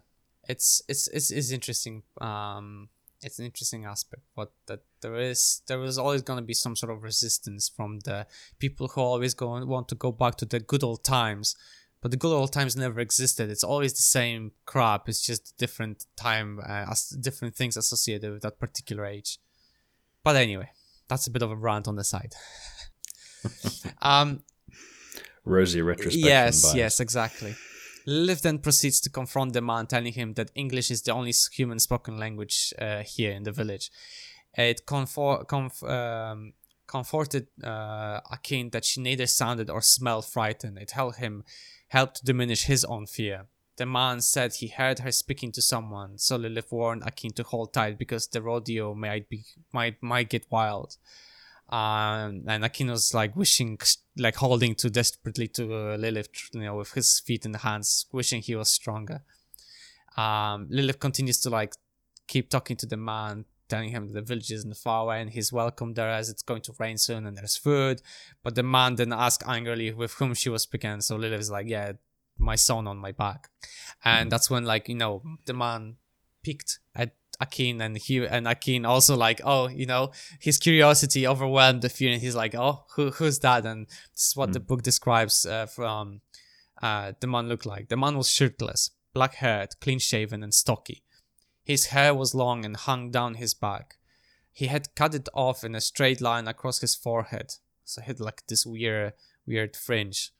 it's 0.49 0.82
it's 0.89 1.07
it's, 1.09 1.32
it's 1.32 1.51
interesting. 1.51 2.03
Um, 2.20 2.89
it's 3.22 3.39
an 3.39 3.45
interesting 3.45 3.86
aspect 3.86 4.24
but 4.36 4.51
that 4.66 4.82
there 4.99 5.16
is 5.16 5.61
there 5.68 5.82
is 5.84 5.97
always 5.97 6.22
going 6.22 6.39
to 6.39 6.45
be 6.45 6.53
some 6.53 6.76
sort 6.76 6.91
of 6.91 7.03
resistance 7.03 7.70
from 7.70 7.99
the 8.01 8.28
people 8.59 8.89
who 8.89 8.99
always 9.01 9.34
go 9.34 9.64
want 9.66 9.88
to 9.88 9.95
go 9.95 10.11
back 10.11 10.36
to 10.36 10.45
the 10.45 10.59
good 10.59 10.84
old 10.84 11.05
times 11.05 11.55
but 12.04 12.12
the 12.12 12.18
good 12.18 12.34
old 12.36 12.51
times 12.51 12.76
never 12.76 12.99
existed 12.99 13.49
it's 13.49 13.64
always 13.64 13.93
the 13.93 14.01
same 14.01 14.51
crap 14.66 15.10
it's 15.10 15.26
just 15.26 15.58
different 15.58 16.06
time 16.16 16.60
uh, 16.60 16.86
as 16.91 17.08
different 17.10 17.56
things 17.56 17.78
associated 17.78 18.32
with 18.32 18.43
that 18.43 18.60
particular 18.60 19.06
age 19.06 19.39
but 20.24 20.36
anyway 20.36 20.70
that's 21.08 21.26
a 21.26 21.32
bit 21.32 21.41
of 21.41 21.49
a 21.49 21.56
rant 21.56 21.88
on 21.88 21.95
the 21.95 22.04
side 22.04 22.36
um 24.01 24.43
Rosy 25.45 25.82
retrospection. 25.82 26.20
yes 26.20 26.62
bias. 26.62 26.76
yes 26.76 26.99
exactly 26.99 27.56
Liv 28.06 28.41
then 28.41 28.60
proceeds 28.60 28.99
to 28.99 29.10
confront 29.10 29.54
the 29.54 29.62
man, 29.62 29.88
telling 29.88 30.12
him 30.12 30.34
that 30.34 30.51
English 30.56 30.91
is 30.91 31.01
the 31.04 31.14
only 31.14 31.34
human 31.54 31.80
spoken 31.80 32.18
language 32.18 32.74
uh, 32.78 33.01
here 33.01 33.32
in 33.32 33.43
the 33.43 33.51
village. 33.54 33.91
It 34.56 34.86
comfor- 34.86 35.45
comf- 35.45 35.89
um, 35.89 36.51
comforted 36.86 37.47
uh, 37.64 38.20
Akin 38.30 38.70
that 38.72 38.86
she 38.86 39.01
neither 39.01 39.26
sounded 39.26 39.70
or 39.70 39.82
smelled 39.82 40.26
frightened. 40.26 40.78
It 40.78 40.91
helped 40.91 41.18
him 41.18 41.43
helped 41.94 42.26
diminish 42.26 42.64
his 42.66 42.84
own 42.86 43.06
fear. 43.06 43.46
The 43.78 43.86
man 43.86 44.22
said 44.22 44.56
he 44.56 44.68
heard 44.68 45.00
her 45.00 45.12
speaking 45.12 45.52
to 45.54 45.62
someone, 45.62 46.18
so 46.18 46.36
Lilith 46.38 46.72
warned 46.72 47.04
Akin 47.06 47.34
to 47.34 47.44
hold 47.44 47.72
tight 47.72 47.98
because 48.00 48.28
the 48.28 48.41
rodeo 48.41 48.96
might 48.96 49.30
be 49.30 49.46
might 49.72 50.02
might 50.02 50.30
get 50.30 50.46
wild. 50.50 50.98
Um, 51.70 52.44
and 52.48 52.66
Akin 52.66 52.89
was 52.89 53.14
like 53.14 53.36
wishing, 53.36 53.80
like 54.18 54.36
holding 54.36 54.76
to 54.76 54.89
desperately 54.89 55.48
to 55.50 55.64
uh, 55.74 55.96
Lilith, 55.98 56.30
you 56.54 56.62
know, 56.62 56.78
with 56.78 56.94
his 56.94 57.20
feet 57.20 57.46
in 57.46 57.52
the 57.52 57.60
hands, 57.70 58.06
wishing 58.12 58.41
he 58.41 58.56
was 58.56 58.70
stronger. 58.70 59.22
Um, 60.18 60.68
Lilith 60.70 61.00
continues 61.00 61.39
to 61.41 61.50
like 61.50 61.74
keep 62.28 62.50
talking 62.50 62.78
to 62.78 62.88
the 62.88 62.98
man, 62.98 63.46
telling 63.74 63.89
him 63.89 64.13
the 64.13 64.21
village 64.21 64.51
isn't 64.51 64.78
far 64.78 65.03
away 65.03 65.19
and 65.21 65.32
he's 65.32 65.51
welcome 65.51 65.93
there 65.93 66.09
as 66.09 66.30
it's 66.30 66.43
going 66.43 66.61
to 66.61 66.74
rain 66.80 66.97
soon 66.97 67.26
and 67.26 67.38
there's 67.38 67.57
food. 67.57 68.01
But 68.43 68.53
the 68.55 68.63
man 68.63 68.95
then 68.95 69.11
asks 69.11 69.43
angrily 69.47 69.91
with 69.91 70.13
whom 70.13 70.34
she 70.36 70.49
was 70.49 70.63
speaking. 70.63 71.01
So 71.01 71.15
Lilith 71.15 71.39
is 71.39 71.51
like, 71.51 71.67
yeah, 71.67 71.93
my 72.38 72.55
son 72.55 72.88
on 72.88 72.97
my 72.97 73.11
back. 73.11 73.49
And 74.05 74.32
that's 74.32 74.49
when 74.49 74.63
like, 74.65 74.89
you 74.89 74.95
know, 74.95 75.24
the 75.45 75.53
man 75.53 75.95
picked 76.43 76.80
at 76.95 77.15
Akin 77.39 77.82
and 77.82 77.97
he 77.97 78.24
and 78.24 78.47
Akin 78.47 78.86
also 78.86 79.15
like, 79.15 79.41
oh, 79.43 79.67
you 79.69 79.88
know, 79.88 80.11
his 80.39 80.59
curiosity 80.59 81.26
overwhelmed 81.26 81.82
the 81.82 81.89
fear 81.89 82.11
and 82.11 82.21
he's 82.21 82.36
like, 82.36 82.53
oh, 82.53 82.86
who, 82.95 83.09
who's 83.09 83.39
that? 83.39 83.65
And 83.65 83.88
this 83.88 84.28
is 84.28 84.36
what 84.36 84.53
the 84.53 84.59
book 84.59 84.84
describes 84.84 85.45
uh, 85.45 85.65
from 85.65 86.21
uh, 86.82 87.13
the 87.19 87.28
man 87.28 87.47
looked 87.49 87.65
like. 87.65 87.89
The 87.89 87.97
man 87.97 88.17
was 88.17 88.30
shirtless, 88.30 88.91
black 89.13 89.36
haired, 89.36 89.69
clean 89.82 89.99
shaven, 89.99 90.43
and 90.43 90.53
stocky. 90.53 91.01
His 91.64 91.88
hair 91.88 92.14
was 92.14 92.36
long 92.36 92.66
and 92.66 92.76
hung 92.76 93.11
down 93.11 93.36
his 93.36 93.53
back. 93.53 93.97
He 94.51 94.68
had 94.68 94.95
cut 94.95 95.16
it 95.16 95.30
off 95.34 95.64
in 95.64 95.76
a 95.76 95.82
straight 95.82 96.22
line 96.22 96.47
across 96.47 96.80
his 96.80 96.95
forehead, 96.95 97.53
so 97.84 98.01
he 98.01 98.07
had 98.07 98.20
like 98.20 98.43
this 98.47 98.66
weird, 98.66 99.14
weird 99.47 99.76
fringe. 99.76 100.32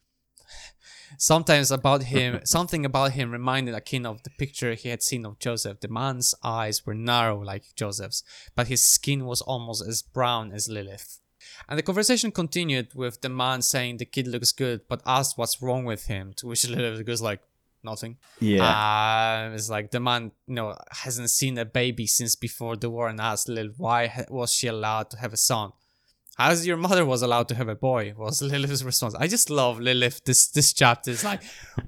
Sometimes 1.18 1.72
about 1.72 2.04
him, 2.04 2.42
something 2.46 2.86
about 2.86 3.14
him 3.14 3.32
reminded 3.32 3.74
Akin 3.74 4.06
of 4.06 4.24
the 4.24 4.30
picture 4.32 4.74
he 4.74 4.90
had 4.90 5.02
seen 5.02 5.26
of 5.26 5.40
Joseph. 5.40 5.80
The 5.80 5.88
man's 5.88 6.36
eyes 6.44 6.86
were 6.86 6.94
narrow 6.94 7.40
like 7.40 7.76
Joseph's, 7.76 8.24
but 8.56 8.68
his 8.68 8.84
skin 8.84 9.26
was 9.26 9.42
almost 9.42 9.88
as 9.88 10.02
brown 10.02 10.52
as 10.52 10.70
Lilith. 10.70 11.20
And 11.68 11.78
the 11.78 11.84
conversation 11.84 12.32
continued 12.32 12.94
with 12.94 13.22
the 13.22 13.30
man 13.30 13.62
saying 13.62 13.98
the 13.98 14.06
kid 14.06 14.28
looks 14.28 14.52
good, 14.52 14.82
but 14.88 15.02
asked 15.06 15.38
what's 15.38 15.62
wrong 15.62 15.86
with 15.86 16.06
him. 16.06 16.34
To 16.38 16.48
which 16.48 16.68
Lilith 16.70 17.06
goes 17.06 17.22
like, 17.22 17.42
nothing. 17.84 18.18
Yeah. 18.40 18.64
Uh, 18.64 19.54
it's 19.54 19.70
like 19.70 19.92
the 19.92 20.00
man, 20.00 20.32
you 20.48 20.56
know, 20.56 20.76
hasn't 20.92 21.30
seen 21.30 21.58
a 21.58 21.66
baby 21.66 22.08
since 22.08 22.36
before 22.36 22.76
the 22.76 22.90
war 22.90 23.08
and 23.10 23.20
asked 23.20 23.50
Lilith 23.50 23.76
why 23.78 24.08
ha- 24.08 24.26
was 24.30 24.54
she 24.54 24.68
allowed 24.68 25.10
to 25.12 25.18
have 25.18 25.34
a 25.34 25.38
son. 25.38 25.72
As 26.40 26.66
your 26.66 26.78
mother 26.78 27.06
was 27.06 27.22
allowed 27.22 27.48
to 27.50 27.56
have 27.56 27.70
a 27.70 27.76
boy, 27.76 28.14
was 28.18 28.42
Lilith's 28.42 28.82
response. 28.84 29.14
I 29.16 29.28
just 29.28 29.52
love 29.52 29.80
Lilith. 29.80 30.24
This 30.26 30.48
this 30.48 30.74
chapter 30.74 31.12
is 31.12 31.24
like, 31.24 31.42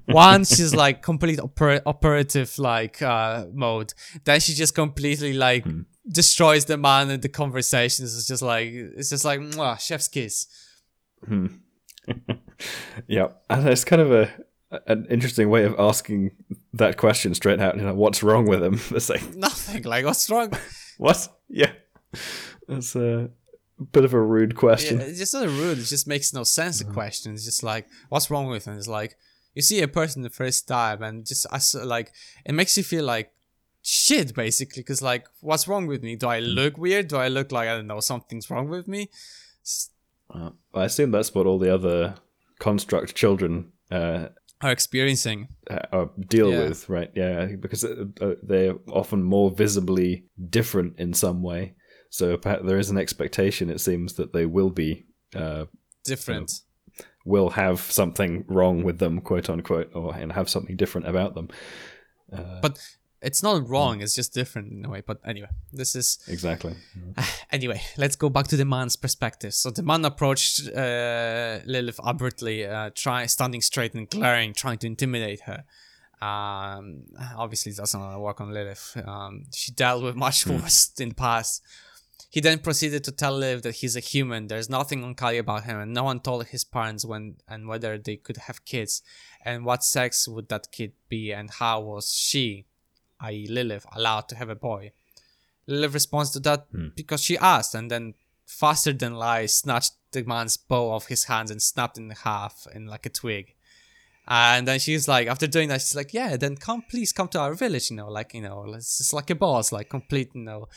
one 0.04 0.44
she's 0.44 0.72
like 0.72 1.02
complete 1.02 1.40
oper- 1.40 1.82
operative 1.84 2.56
like 2.58 3.02
uh 3.02 3.46
mode. 3.52 3.92
Then 4.24 4.38
she 4.38 4.54
just 4.54 4.74
completely 4.74 5.32
like 5.32 5.66
destroys 6.08 6.64
the 6.66 6.76
man 6.76 7.10
and 7.10 7.20
the 7.22 7.28
conversations. 7.28 8.16
It's 8.16 8.28
just 8.28 8.42
like 8.42 8.68
it's 8.70 9.10
just 9.10 9.24
like 9.24 9.40
mwah, 9.40 9.80
chef's 9.80 10.06
kiss. 10.06 10.46
Yeah, 13.06 13.28
and 13.50 13.68
it's 13.68 13.84
kind 13.84 14.00
of 14.00 14.12
a 14.12 14.30
an 14.70 15.06
interesting 15.10 15.48
way 15.48 15.64
of 15.64 15.78
asking 15.78 16.32
that 16.74 16.96
question 16.96 17.34
straight 17.34 17.60
out. 17.60 17.76
You 17.76 17.82
know, 17.82 17.94
what's 17.94 18.22
wrong 18.22 18.46
with 18.46 18.62
him? 18.62 18.80
It's 18.94 19.08
like, 19.08 19.34
Nothing. 19.34 19.84
Like 19.84 20.04
what's 20.04 20.28
wrong? 20.30 20.52
what? 20.98 21.28
Yeah, 21.48 21.72
that's 22.68 22.96
a 22.96 23.30
bit 23.92 24.04
of 24.04 24.14
a 24.14 24.20
rude 24.20 24.56
question. 24.56 24.98
Yeah, 24.98 25.06
it's 25.06 25.18
just 25.18 25.34
not 25.34 25.46
rude. 25.46 25.78
It 25.78 25.84
just 25.84 26.08
makes 26.08 26.32
no 26.32 26.44
sense. 26.44 26.78
The 26.78 26.92
question 26.92 27.34
It's 27.34 27.44
just 27.44 27.62
like, 27.62 27.86
what's 28.08 28.30
wrong 28.30 28.48
with 28.48 28.64
him? 28.66 28.76
It's 28.76 28.88
like 28.88 29.16
you 29.54 29.62
see 29.62 29.80
a 29.80 29.88
person 29.88 30.22
the 30.22 30.30
first 30.30 30.66
time, 30.66 31.02
and 31.02 31.26
just 31.26 31.46
as 31.52 31.74
like 31.74 32.12
it 32.44 32.52
makes 32.52 32.76
you 32.76 32.82
feel 32.82 33.04
like 33.04 33.32
shit, 33.82 34.34
basically. 34.34 34.82
Because 34.82 35.02
like, 35.02 35.26
what's 35.40 35.68
wrong 35.68 35.86
with 35.86 36.02
me? 36.02 36.16
Do 36.16 36.28
I 36.28 36.40
look 36.40 36.76
weird? 36.76 37.08
Do 37.08 37.16
I 37.16 37.28
look 37.28 37.52
like 37.52 37.68
I 37.68 37.76
don't 37.76 37.86
know 37.86 38.00
something's 38.00 38.50
wrong 38.50 38.68
with 38.68 38.88
me? 38.88 39.10
Uh, 40.28 40.50
I 40.74 40.84
assume 40.84 41.12
that's 41.12 41.34
what 41.34 41.46
all 41.46 41.58
the 41.58 41.72
other 41.72 42.16
construct 42.58 43.14
children 43.14 43.72
uh, 43.90 44.26
are 44.62 44.70
experiencing. 44.72 45.48
uh, 45.70 46.06
deal 46.28 46.50
Yeah. 46.50 46.68
with, 46.68 46.88
right? 46.88 47.10
Yeah, 47.14 47.46
because 47.60 47.84
uh, 47.84 48.06
uh, 48.20 48.34
they're 48.42 48.76
often 48.88 49.22
more 49.22 49.50
visibly 49.50 50.24
different 50.50 50.98
in 50.98 51.12
some 51.14 51.42
way. 51.42 51.74
So 52.10 52.36
perhaps 52.36 52.62
there 52.64 52.78
is 52.78 52.90
an 52.90 52.98
expectation, 52.98 53.68
it 53.70 53.80
seems, 53.80 54.14
that 54.14 54.32
they 54.32 54.46
will 54.46 54.70
be 54.70 55.06
uh, 55.34 55.66
Different. 56.04 56.52
will 57.24 57.50
have 57.50 57.80
something 57.80 58.44
wrong 58.48 58.84
with 58.84 58.98
them, 58.98 59.20
quote 59.20 59.50
unquote, 59.50 59.90
or 59.94 60.14
and 60.14 60.32
have 60.32 60.48
something 60.48 60.76
different 60.76 61.08
about 61.08 61.34
them. 61.34 61.48
but 62.62 62.78
it's 63.26 63.42
not 63.42 63.68
wrong. 63.68 64.00
It's 64.00 64.14
just 64.14 64.32
different 64.32 64.72
in 64.72 64.84
a 64.84 64.88
way. 64.88 65.02
But 65.04 65.18
anyway, 65.26 65.48
this 65.72 65.96
is 65.96 66.18
Exactly. 66.28 66.74
anyway, 67.50 67.82
let's 67.98 68.14
go 68.14 68.28
back 68.28 68.46
to 68.48 68.56
the 68.56 68.64
man's 68.64 68.94
perspective. 68.94 69.52
So 69.52 69.70
the 69.70 69.82
man 69.82 70.04
approached 70.04 70.68
uh, 70.68 71.58
Lilith 71.66 71.98
abruptly, 72.04 72.64
uh, 72.64 72.90
try, 72.94 73.26
standing 73.26 73.62
straight 73.62 73.94
and 73.94 74.08
glaring, 74.08 74.54
trying 74.54 74.78
to 74.78 74.86
intimidate 74.86 75.40
her. 75.40 75.64
Um, 76.22 77.06
obviously, 77.36 77.72
it 77.72 77.78
doesn't 77.78 78.00
wanna 78.00 78.20
work 78.20 78.40
on 78.40 78.54
Lilith. 78.54 78.96
Um, 79.04 79.44
she 79.52 79.72
dealt 79.72 80.04
with 80.04 80.14
much 80.14 80.46
worse 80.46 80.92
in 81.00 81.08
the 81.10 81.14
past. 81.16 81.62
He 82.30 82.40
then 82.40 82.60
proceeded 82.60 83.02
to 83.04 83.12
tell 83.12 83.36
Lilith 83.36 83.64
that 83.64 83.76
he's 83.76 83.96
a 83.96 84.00
human. 84.00 84.46
There's 84.46 84.70
nothing 84.70 85.02
uncanny 85.02 85.38
about 85.38 85.64
him, 85.64 85.80
and 85.80 85.92
no 85.92 86.04
one 86.04 86.20
told 86.20 86.46
his 86.46 86.64
parents 86.64 87.04
when 87.04 87.36
and 87.48 87.66
whether 87.66 87.98
they 87.98 88.16
could 88.16 88.36
have 88.36 88.64
kids, 88.64 89.02
and 89.44 89.64
what 89.64 89.82
sex 89.82 90.28
would 90.28 90.48
that 90.48 90.70
kid 90.70 90.92
be, 91.08 91.32
and 91.32 91.50
how 91.50 91.80
was 91.80 92.12
she, 92.12 92.66
i.e., 93.20 93.46
Lilith, 93.48 93.86
allowed 93.94 94.28
to 94.28 94.36
have 94.36 94.48
a 94.48 94.54
boy. 94.54 94.92
Lilith 95.66 95.94
responds 95.94 96.30
to 96.30 96.40
that 96.40 96.66
because 96.94 97.22
she 97.22 97.36
asked, 97.38 97.74
and 97.74 97.90
then 97.90 98.14
faster 98.46 98.92
than 98.92 99.14
light 99.14 99.50
snatched 99.50 99.94
the 100.12 100.22
man's 100.22 100.56
bow 100.56 100.90
off 100.90 101.08
his 101.08 101.24
hands 101.24 101.50
and 101.50 101.60
snapped 101.60 101.98
in 101.98 102.10
half 102.10 102.66
in 102.74 102.86
like 102.86 103.04
a 103.04 103.10
twig. 103.10 103.54
And 104.28 104.66
then 104.66 104.78
she's 104.80 105.06
like, 105.06 105.28
after 105.28 105.46
doing 105.46 105.68
that, 105.68 105.80
she's 105.80 105.94
like, 105.94 106.12
yeah, 106.12 106.36
then 106.36 106.56
come, 106.56 106.82
please 106.88 107.12
come 107.12 107.28
to 107.28 107.38
our 107.38 107.54
village, 107.54 107.90
you 107.90 107.96
know, 107.96 108.08
like, 108.08 108.34
you 108.34 108.40
know, 108.40 108.64
it's 108.74 108.98
just 108.98 109.12
like 109.12 109.30
a 109.30 109.36
boss, 109.36 109.70
like 109.70 109.88
complete, 109.88 110.30
you 110.34 110.42
know, 110.42 110.68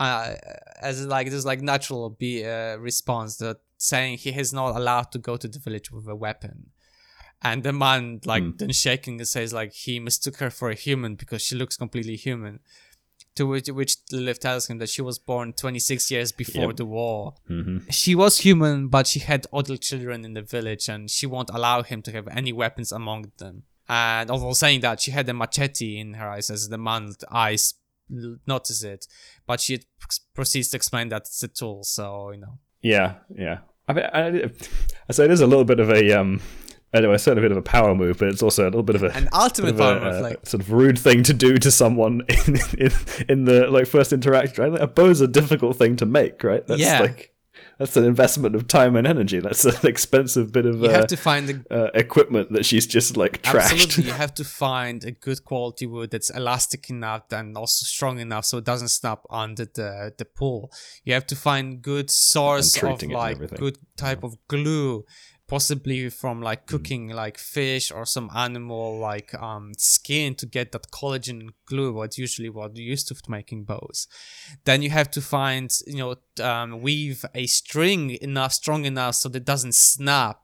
uh, 0.00 0.34
as 0.80 1.06
like, 1.06 1.30
this 1.30 1.44
like 1.44 1.60
natural 1.60 2.10
be 2.10 2.44
uh, 2.44 2.76
response 2.76 3.36
that 3.36 3.58
saying 3.76 4.18
he 4.18 4.30
is 4.30 4.52
not 4.52 4.74
allowed 4.76 5.12
to 5.12 5.18
go 5.18 5.36
to 5.36 5.46
the 5.46 5.58
village 5.58 5.92
with 5.92 6.08
a 6.08 6.16
weapon. 6.16 6.70
And 7.42 7.62
the 7.62 7.72
man, 7.72 8.20
like, 8.24 8.42
then 8.58 8.70
shaking 8.72 9.18
and 9.18 9.26
says, 9.26 9.52
like, 9.52 9.72
he 9.72 9.98
mistook 9.98 10.36
her 10.38 10.50
for 10.50 10.68
a 10.70 10.74
human 10.74 11.14
because 11.14 11.40
she 11.42 11.54
looks 11.56 11.76
completely 11.76 12.16
human. 12.16 12.60
To 13.36 13.46
which, 13.46 13.68
which 13.68 13.96
Lilith 14.12 14.40
tells 14.40 14.66
him 14.68 14.78
that 14.78 14.88
she 14.90 15.00
was 15.00 15.18
born 15.18 15.52
26 15.54 16.10
years 16.10 16.32
before 16.32 16.66
Yep. 16.66 16.76
the 16.76 16.84
war. 16.84 17.34
She 17.88 18.14
was 18.14 18.38
human, 18.38 18.88
but 18.88 19.06
she 19.06 19.20
had 19.20 19.46
other 19.52 19.76
children 19.78 20.24
in 20.24 20.34
the 20.34 20.42
village, 20.42 20.88
and 20.88 21.08
she 21.10 21.26
won't 21.26 21.48
allow 21.50 21.82
him 21.82 22.02
to 22.02 22.12
have 22.12 22.28
any 22.28 22.52
weapons 22.52 22.92
among 22.92 23.32
them. 23.38 23.62
And 23.88 24.30
although 24.30 24.52
saying 24.52 24.80
that, 24.82 25.00
she 25.00 25.10
had 25.12 25.28
a 25.28 25.32
machete 25.32 25.98
in 25.98 26.14
her 26.14 26.28
eyes, 26.28 26.50
as 26.50 26.68
the 26.68 26.76
man's 26.78 27.16
eyes 27.30 27.74
notice 28.46 28.82
it. 28.82 29.06
But 29.46 29.60
she 29.60 29.80
proceeds 30.34 30.68
to 30.70 30.76
explain 30.76 31.08
that 31.10 31.22
it's 31.22 31.42
a 31.42 31.48
tool, 31.48 31.84
so, 31.84 32.32
you 32.32 32.40
know. 32.40 32.58
Yeah, 32.82 33.14
yeah. 33.34 33.58
I 33.88 33.92
mean, 33.92 34.04
I, 34.12 34.50
I 35.08 35.12
say 35.12 35.24
it 35.24 35.30
is 35.30 35.40
a 35.40 35.46
little 35.46 35.64
bit 35.64 35.80
of 35.80 35.88
a 35.90 36.12
um. 36.12 36.40
Anyway, 36.92 37.14
it's 37.14 37.22
certainly 37.24 37.44
a 37.46 37.48
bit 37.48 37.52
of 37.52 37.58
a 37.58 37.62
power 37.62 37.94
move, 37.94 38.18
but 38.18 38.28
it's 38.28 38.42
also 38.42 38.64
a 38.64 38.66
little 38.66 38.82
bit 38.82 38.96
of 38.96 39.02
a 39.04 39.10
An 39.16 39.28
ultimate 39.32 39.74
of 39.74 39.80
a, 39.80 39.94
move, 39.94 40.02
uh, 40.02 40.20
like- 40.22 40.46
sort 40.46 40.62
of 40.62 40.72
rude 40.72 40.98
thing 40.98 41.22
to 41.24 41.32
do 41.32 41.56
to 41.58 41.70
someone 41.70 42.22
in 42.28 42.56
in, 42.78 42.92
in 43.28 43.44
the 43.44 43.68
like 43.70 43.86
first 43.86 44.12
interaction. 44.12 44.62
Right? 44.64 44.72
Like, 44.72 44.82
a 44.82 44.86
bow's 44.88 45.20
a 45.20 45.28
difficult 45.28 45.76
thing 45.76 45.96
to 45.96 46.06
make, 46.06 46.42
right? 46.42 46.66
That's 46.66 46.80
Yeah. 46.80 47.00
like 47.00 47.32
that's 47.78 47.96
an 47.96 48.04
investment 48.04 48.54
of 48.54 48.66
time 48.68 48.94
and 48.96 49.06
energy. 49.06 49.38
That's 49.40 49.64
an 49.64 49.74
expensive 49.86 50.52
bit 50.52 50.66
of 50.66 50.80
You 50.80 50.88
uh, 50.88 50.92
have 50.92 51.06
to 51.08 51.16
find 51.16 51.48
the 51.48 51.64
uh, 51.70 51.90
equipment 51.94 52.52
that 52.52 52.66
she's 52.66 52.86
just 52.86 53.16
like 53.16 53.40
trashed. 53.42 53.72
Absolutely, 53.72 54.04
you 54.04 54.12
have 54.12 54.34
to 54.34 54.44
find 54.44 55.02
a 55.04 55.12
good 55.12 55.44
quality 55.44 55.86
wood 55.86 56.10
that's 56.10 56.30
elastic 56.30 56.90
enough 56.90 57.22
and 57.32 57.56
also 57.56 57.84
strong 57.84 58.18
enough 58.18 58.44
so 58.44 58.58
it 58.58 58.64
doesn't 58.64 58.88
snap 58.88 59.20
under 59.30 59.64
the 59.64 60.12
the 60.18 60.24
pull. 60.24 60.70
You 61.04 61.14
have 61.14 61.26
to 61.28 61.36
find 61.36 61.80
good 61.80 62.10
source 62.10 62.74
of 62.74 62.80
treating 62.80 63.10
it 63.12 63.14
and 63.14 63.40
like 63.40 63.54
good 63.58 63.78
type 63.96 64.24
of 64.24 64.36
glue, 64.48 65.04
possibly 65.50 66.08
from 66.10 66.40
Mm. 66.40 66.44
like 66.50 66.62
cooking 66.72 67.08
like 67.22 67.36
fish 67.38 67.86
or 67.96 68.04
some 68.06 68.28
animal 68.46 68.86
like 69.10 69.30
um 69.48 69.72
skin 69.76 70.34
to 70.40 70.46
get 70.46 70.66
that 70.72 70.90
collagen 70.98 71.40
glue. 71.70 71.92
What's 71.92 72.18
usually 72.26 72.50
what 72.58 72.76
you 72.76 72.84
used 72.94 73.08
to 73.08 73.14
making 73.28 73.64
bows. 73.64 74.06
Then 74.64 74.82
you 74.84 74.90
have 74.90 75.10
to 75.16 75.20
find 75.20 75.68
you 75.86 75.98
know 76.00 76.12
um, 76.50 76.80
weave 76.86 77.24
a 77.34 77.46
string 77.46 78.02
enough 78.28 78.52
strong 78.52 78.84
enough 78.84 79.14
so 79.16 79.28
that 79.28 79.38
it 79.42 79.44
doesn't 79.52 79.74
snap 79.74 80.40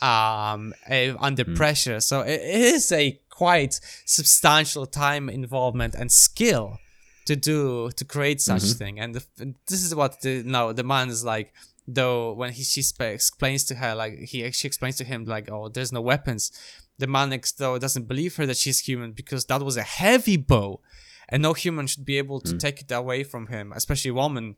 um, 0.00 0.74
eh, 0.86 1.14
under 1.28 1.44
pressure. 1.44 2.00
So 2.00 2.20
it, 2.22 2.40
it 2.40 2.74
is 2.76 2.92
a 2.92 3.20
quite 3.30 3.80
substantial 4.04 4.86
time 4.86 5.28
involvement 5.28 5.94
and 5.94 6.10
skill 6.10 6.78
to 7.26 7.36
do 7.36 7.90
to 7.98 8.04
create 8.04 8.40
such 8.40 8.62
thing. 8.80 8.98
And 8.98 9.14
the, 9.14 9.54
this 9.68 9.82
is 9.84 9.94
what 9.94 10.20
the 10.22 10.42
no 10.44 10.72
the 10.72 10.84
man 10.84 11.08
is 11.08 11.24
like. 11.24 11.52
Though 11.86 12.32
when 12.32 12.52
he 12.52 12.62
she 12.62 12.82
explains 13.00 13.64
to 13.64 13.74
her 13.74 13.94
like 13.94 14.18
he 14.20 14.44
actually 14.44 14.68
explains 14.68 14.96
to 14.96 15.04
him 15.04 15.24
like 15.24 15.50
oh 15.50 15.68
there's 15.68 15.92
no 15.92 16.00
weapons, 16.00 16.52
the 16.98 17.06
man 17.06 17.30
next 17.30 17.58
door 17.58 17.78
doesn't 17.78 18.06
believe 18.06 18.36
her 18.36 18.46
that 18.46 18.56
she's 18.56 18.80
human 18.80 19.12
because 19.12 19.44
that 19.46 19.62
was 19.62 19.76
a 19.76 19.82
heavy 19.82 20.36
bow, 20.36 20.80
and 21.28 21.42
no 21.42 21.54
human 21.54 21.86
should 21.88 22.04
be 22.04 22.18
able 22.18 22.40
to 22.40 22.56
take 22.56 22.80
it 22.80 22.92
away 22.92 23.24
from 23.24 23.48
him, 23.48 23.72
especially 23.74 24.10
a 24.10 24.14
woman. 24.14 24.56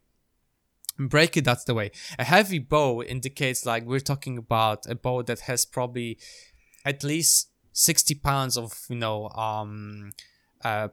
Break 0.96 1.36
it 1.36 1.44
that's 1.44 1.64
the 1.64 1.74
way. 1.74 1.90
A 2.20 2.24
heavy 2.24 2.60
bow 2.60 3.02
indicates 3.02 3.66
like 3.66 3.84
we're 3.84 3.98
talking 3.98 4.38
about 4.38 4.86
a 4.86 4.94
bow 4.94 5.22
that 5.22 5.40
has 5.40 5.64
probably 5.64 6.18
at 6.84 7.02
least 7.02 7.48
60 7.72 8.14
pounds 8.16 8.56
of 8.56 8.72
you 8.88 8.96
know 8.96 9.28
um 9.30 10.12
uh, 10.62 10.88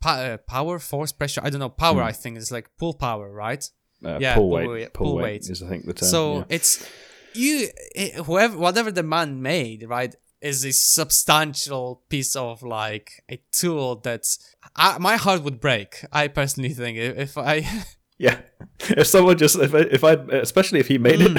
pa- 0.00 0.20
uh 0.20 0.36
power 0.36 0.78
force 0.78 1.12
pressure 1.12 1.40
i 1.44 1.50
don't 1.50 1.58
know 1.58 1.68
power 1.68 2.02
i 2.02 2.12
think 2.12 2.38
is 2.38 2.52
like 2.52 2.70
pull 2.78 2.94
power 2.94 3.30
right 3.32 3.70
Uh, 4.04 4.18
Yeah, 4.20 4.34
pull 4.34 4.42
pull 4.44 4.50
weight, 4.50 4.68
weight- 4.68 4.92
pull, 4.92 5.14
weight, 5.16 5.22
weight. 5.22 5.50
is 5.50 5.62
I 5.62 5.68
think 5.68 5.86
the 5.86 5.94
term. 5.94 6.08
so 6.08 6.36
yeah. 6.38 6.44
it's 6.50 6.86
you 7.34 7.68
it, 7.94 8.14
whoever 8.26 8.56
whatever 8.58 8.90
the 8.90 9.02
man 9.02 9.42
made 9.42 9.84
right 9.88 10.14
is 10.40 10.64
a 10.64 10.72
substantial 10.72 12.02
piece 12.08 12.36
of 12.36 12.62
like 12.62 13.22
a 13.30 13.40
tool 13.52 13.96
that 13.96 14.24
I, 14.76 14.98
my 14.98 15.16
heart 15.16 15.42
would 15.42 15.60
break 15.60 16.04
i 16.12 16.28
personally 16.28 16.70
think 16.74 16.98
if, 16.98 17.18
if 17.18 17.38
i 17.38 17.62
Yeah, 18.18 18.38
if 18.88 19.06
someone 19.08 19.36
just 19.36 19.56
if 19.58 19.74
I, 19.74 19.80
if 19.80 20.02
I 20.02 20.12
especially 20.40 20.80
if 20.80 20.88
he 20.88 20.96
made 20.96 21.20
Mm, 21.20 21.36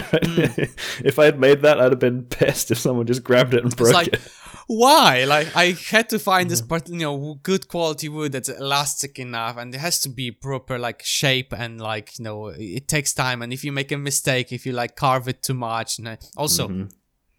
it, 0.60 0.70
if 1.04 1.18
I 1.18 1.26
had 1.26 1.40
made 1.40 1.64
that, 1.64 1.82
I'd 1.82 1.92
have 1.92 1.98
been 1.98 2.22
pissed 2.26 2.70
if 2.70 2.78
someone 2.78 3.08
just 3.08 3.24
grabbed 3.24 3.56
it 3.56 3.64
and 3.64 3.76
broke 3.76 3.96
like 3.96 4.10
it. 4.10 4.22
Why 4.68 5.24
like 5.24 5.56
i 5.56 5.72
had 5.90 6.10
to 6.10 6.20
find 6.20 6.46
Mm-hmm. 6.46 6.50
this 6.50 6.62
part 6.62 6.90
you 6.90 6.98
know 6.98 7.40
good 7.42 7.68
quality 7.70 8.10
wood 8.10 8.34
that's 8.34 8.50
elastic 8.50 9.18
enough 9.18 9.56
and 9.58 9.74
it 9.74 9.80
has 9.80 10.00
to 10.02 10.10
be 10.10 10.30
proper 10.30 10.78
like 10.78 11.02
shape 11.04 11.54
and 11.54 11.80
like 11.80 12.18
you 12.20 12.24
know 12.26 12.48
it 12.48 12.88
takes 12.88 13.14
time 13.14 13.42
and 13.42 13.54
if 13.54 13.64
you 13.64 13.72
make 13.72 13.92
a 13.94 13.98
mistake 13.98 14.52
if 14.52 14.66
you 14.66 14.74
like 14.74 14.96
carve 14.96 15.28
it 15.30 15.42
too 15.42 15.54
much 15.54 15.98
and 16.00 16.08
uh, 16.08 16.16
also 16.36 16.68
Mm-hmm. 16.68 16.88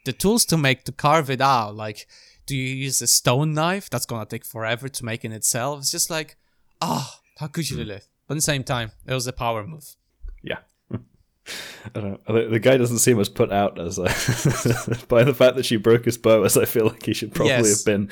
the 0.06 0.12
tools 0.14 0.44
to 0.46 0.56
make 0.56 0.84
to 0.84 0.92
carve 0.92 1.28
it 1.30 1.40
out 1.42 1.74
like 1.76 2.06
do 2.46 2.56
you 2.56 2.74
use 2.86 3.02
a 3.02 3.06
stone 3.06 3.52
knife 3.52 3.90
that's 3.90 4.06
gonna 4.06 4.24
take 4.24 4.46
forever 4.46 4.88
to 4.88 5.05
make 5.05 5.22
in 5.24 5.32
itself 5.32 5.80
it's 5.80 5.90
just 5.90 6.09
like 6.09 6.36
ah 6.80 7.20
how 7.38 7.46
could 7.46 7.68
you 7.68 7.76
Mm. 7.76 7.86
live 7.88 8.05
but 8.26 8.34
at 8.34 8.38
the 8.38 8.42
same 8.52 8.64
time 8.64 8.92
it 9.06 9.12
was 9.12 9.26
a 9.26 9.32
power 9.32 9.66
move 9.66 9.96
Yeah. 10.42 10.60
I 11.95 12.01
don't 12.01 12.29
know. 12.29 12.35
The- 12.35 12.49
The 12.49 12.59
guy 12.59 12.77
doesn't 12.77 12.99
seem 12.99 13.19
as 13.20 13.29
put 13.29 13.53
out 13.53 13.79
as 13.81 13.99
uh, 13.99 14.05
by 15.09 15.25
the 15.25 15.35
fact 15.35 15.57
that 15.57 15.65
she 15.66 15.77
broke 15.77 16.05
his 16.05 16.19
bow 16.19 16.43
as 16.45 16.57
I 16.57 16.65
feel 16.65 16.87
like 16.87 17.05
he 17.07 17.15
should 17.15 17.35
probably 17.35 17.53
Yes. 17.53 17.79
have 17.79 17.85
been. 17.87 18.11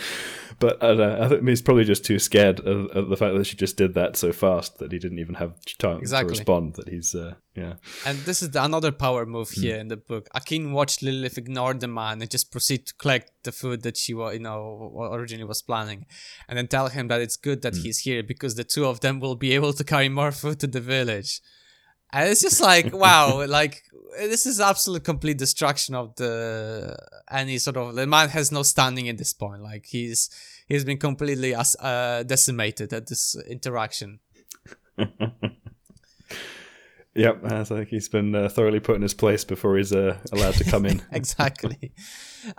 But 0.59 0.83
I 0.83 0.87
don't 0.95 0.97
know. 0.99 1.19
I 1.23 1.29
think 1.29 1.47
he's 1.47 1.61
probably 1.61 1.85
just 1.85 2.03
too 2.03 2.19
scared 2.19 2.61
of, 2.61 2.87
of 2.97 3.11
the 3.11 3.17
fact 3.19 3.37
that 3.37 3.45
she 3.45 3.57
just 3.57 3.77
did 3.77 3.93
that 3.93 4.17
so 4.17 4.33
fast 4.33 4.79
that 4.79 4.91
he 4.91 4.99
didn't 4.99 5.19
even 5.19 5.35
have 5.35 5.53
time 5.79 5.99
Exactly. 5.99 6.33
to 6.35 6.39
respond. 6.39 6.77
That 6.77 6.89
he's 6.89 7.15
uh, 7.15 7.35
yeah. 7.55 7.75
And 8.07 8.17
this 8.21 8.41
is 8.43 8.57
another 8.57 8.91
power 8.91 9.27
move 9.27 9.51
Hmm. 9.51 9.61
here 9.61 9.77
in 9.77 9.89
the 9.89 9.99
book. 9.99 10.29
Akin 10.35 10.73
watched 10.73 11.03
Lilith 11.03 11.37
ignore 11.37 11.75
the 11.75 11.89
man 11.89 12.23
and 12.23 12.31
just 12.31 12.51
proceed 12.51 12.87
to 12.87 12.95
collect 12.95 13.33
the 13.45 13.53
food 13.53 13.83
that 13.83 13.99
she 13.99 14.13
you 14.13 14.39
know 14.39 15.11
originally 15.13 15.45
was 15.45 15.61
planning, 15.61 16.07
and 16.49 16.57
then 16.57 16.69
tell 16.69 16.89
him 16.89 17.09
that 17.09 17.21
it's 17.21 17.37
good 17.37 17.59
Hmm. 17.59 17.63
that 17.63 17.77
he's 17.77 17.99
here 17.99 18.23
because 18.23 18.55
the 18.55 18.65
two 18.65 18.87
of 18.87 19.01
them 19.01 19.21
will 19.21 19.37
be 19.37 19.53
able 19.53 19.75
to 19.75 19.85
carry 19.85 20.09
more 20.09 20.33
food 20.33 20.59
to 20.61 20.67
the 20.67 20.81
village. 20.81 21.43
And 22.13 22.29
it's 22.31 22.43
just 22.43 22.61
like 22.61 22.95
wow, 22.95 23.45
like 23.49 23.83
this 24.19 24.47
is 24.47 24.61
absolute 24.61 25.05
complete 25.05 25.39
destruction 25.39 25.95
of 25.95 26.15
the 26.17 26.97
any 27.31 27.59
sort 27.59 27.77
of 27.77 27.95
the 27.95 28.07
man 28.07 28.29
has 28.31 28.51
no 28.53 28.63
standing 28.63 29.09
at 29.09 29.19
this 29.19 29.33
point. 29.33 29.63
Like 29.63 29.87
he's 29.87 30.31
he's 30.67 30.85
been 30.85 30.99
completely 30.99 31.55
as 31.55 31.77
uh, 31.77 32.23
decimated 32.23 32.93
at 32.93 33.07
this 33.09 33.37
interaction. 33.49 34.21
Yep, 37.17 37.51
I 37.51 37.65
think 37.65 37.89
he's 37.89 38.11
been 38.11 38.35
uh, 38.35 38.51
thoroughly 38.51 38.79
put 38.79 38.97
in 38.97 39.03
his 39.03 39.15
place 39.15 39.43
before 39.43 39.79
he's 39.79 39.91
uh, 39.91 40.19
allowed 40.33 40.53
to 40.55 40.65
come 40.65 40.85
in. 40.85 41.01
exactly. 41.13 41.93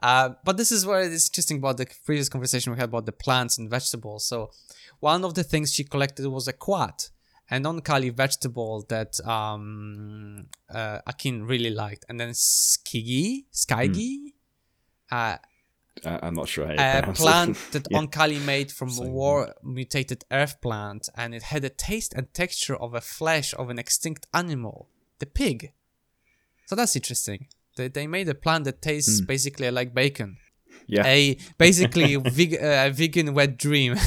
Uh, 0.02 0.32
but 0.44 0.58
this 0.58 0.72
is 0.72 0.84
where 0.84 1.02
it's 1.02 1.30
interesting 1.30 1.58
about 1.58 1.78
the 1.78 1.86
previous 2.04 2.28
conversation 2.28 2.74
we 2.74 2.80
had 2.80 2.90
about 2.90 3.06
the 3.06 3.12
plants 3.12 3.60
and 3.60 3.70
vegetables. 3.70 4.26
So, 4.26 4.50
one 5.00 5.24
of 5.24 5.36
the 5.36 5.44
things 5.44 5.72
she 5.72 5.84
collected 5.84 6.28
was 6.28 6.48
a 6.48 6.54
quat, 6.54 7.12
an 7.50 7.64
Oankali 7.64 8.12
vegetable 8.14 8.86
that 8.90 9.20
um, 9.26 10.48
uh, 10.70 11.00
Akin 11.08 11.44
really 11.46 11.70
liked, 11.70 12.06
and 12.10 12.20
then 12.20 12.30
skigi, 12.32 13.46
skigi, 13.54 14.34
uh, 15.12 15.38
I- 16.06 16.20
I'm 16.22 16.36
not 16.36 16.48
sure 16.48 16.66
a 16.70 17.12
plant 17.14 17.58
that 17.72 17.88
Yeah. 17.90 18.00
Oankali 18.00 18.40
made 18.46 18.72
from 18.72 18.90
Same. 18.92 19.12
war 19.12 19.54
mutated 19.64 20.26
earth 20.32 20.62
plant, 20.62 21.10
and 21.16 21.34
it 21.34 21.44
had 21.44 21.64
a 21.66 21.70
taste 21.70 22.14
and 22.14 22.32
texture 22.34 22.76
of 22.76 22.94
a 22.94 23.02
flesh 23.02 23.54
of 23.56 23.70
an 23.70 23.80
extinct 23.80 24.28
animal, 24.34 24.90
the 25.20 25.26
pig. 25.26 25.72
So 26.68 26.76
that's 26.76 26.96
interesting. 26.96 27.48
They, 27.78 27.88
they 27.88 28.08
made 28.08 28.28
a 28.30 28.36
plant 28.36 28.66
that 28.66 28.82
tastes 28.82 29.22
basically 29.22 29.72
like 29.72 29.94
bacon. 29.94 30.38
Yeah. 30.86 31.04
A 31.06 31.38
basically 31.58 32.16
veg, 32.18 32.56
uh, 32.62 32.90
vegan 32.92 33.34
wet 33.34 33.58
dream. 33.58 33.96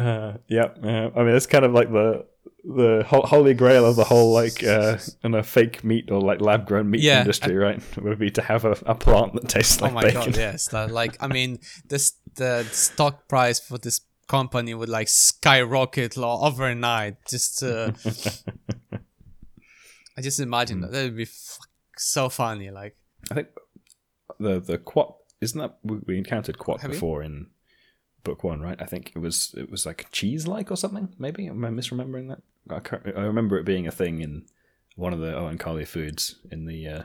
Uh, 0.00 0.38
yeah, 0.48 0.64
uh, 0.82 1.10
I 1.14 1.22
mean 1.24 1.34
it's 1.34 1.46
kind 1.46 1.64
of 1.64 1.72
like 1.72 1.90
the 1.92 2.26
the 2.62 3.04
holy 3.06 3.54
grail 3.54 3.86
of 3.86 3.96
the 3.96 4.04
whole 4.04 4.32
like 4.32 4.62
uh, 4.64 4.98
in 5.24 5.34
a 5.34 5.42
fake 5.42 5.82
meat 5.82 6.10
or 6.10 6.20
like 6.20 6.40
lab 6.40 6.66
grown 6.66 6.90
meat 6.90 7.00
Yeah. 7.02 7.20
industry, 7.20 7.56
right? 7.56 7.80
Would 8.02 8.18
be 8.18 8.30
to 8.32 8.42
have 8.42 8.64
a, 8.64 8.76
a 8.86 8.94
plant 8.94 9.34
that 9.34 9.48
tastes 9.48 9.80
like 9.80 9.92
oh 9.92 9.94
my 9.94 10.02
bacon. 10.02 10.20
god, 10.32 10.36
yes. 10.36 10.72
Like 10.72 11.16
I 11.20 11.26
mean, 11.26 11.58
this 11.88 12.14
the 12.34 12.64
stock 12.64 13.28
price 13.28 13.58
for 13.60 13.78
this 13.78 14.00
company 14.28 14.74
would 14.74 14.88
like 14.88 15.08
skyrocket 15.08 16.16
lo- 16.16 16.40
overnight. 16.42 17.16
Just 17.28 17.62
uh, 17.62 17.92
I 20.16 20.20
just 20.22 20.40
imagine 20.40 20.80
that 20.82 20.92
that 20.92 21.02
would 21.04 21.16
be 21.16 21.22
f- 21.24 21.58
so 21.96 22.28
funny. 22.28 22.70
Like 22.70 22.96
I 23.30 23.34
think 23.34 23.48
the 24.38 24.60
the 24.60 24.78
quat 24.78 25.14
isn't 25.40 25.58
that 25.58 25.78
we, 25.82 25.98
we 26.06 26.18
encountered 26.18 26.58
quat 26.58 26.80
Have 26.82 26.90
you? 26.90 26.94
before 26.94 27.22
in 27.22 27.46
book 28.24 28.44
one, 28.44 28.60
right? 28.60 28.80
I 28.80 28.86
think 28.86 29.12
it 29.14 29.18
was 29.18 29.54
it 29.56 29.70
was 29.70 29.86
like 29.86 30.06
cheese 30.12 30.46
like 30.46 30.70
or 30.70 30.76
something. 30.76 31.08
Maybe 31.18 31.46
am 31.46 31.64
I 31.64 31.68
misremembering 31.70 32.28
that? 32.28 32.42
I, 32.68 32.80
can't, 32.80 33.02
I 33.16 33.22
remember 33.22 33.58
it 33.58 33.64
being 33.64 33.86
a 33.86 33.90
thing 33.90 34.20
in 34.20 34.44
one 34.96 35.12
of 35.12 35.20
the 35.20 35.32
Oankali 35.32 35.86
foods 35.86 36.36
in 36.50 36.66
the. 36.66 36.86
Uh, 36.88 37.02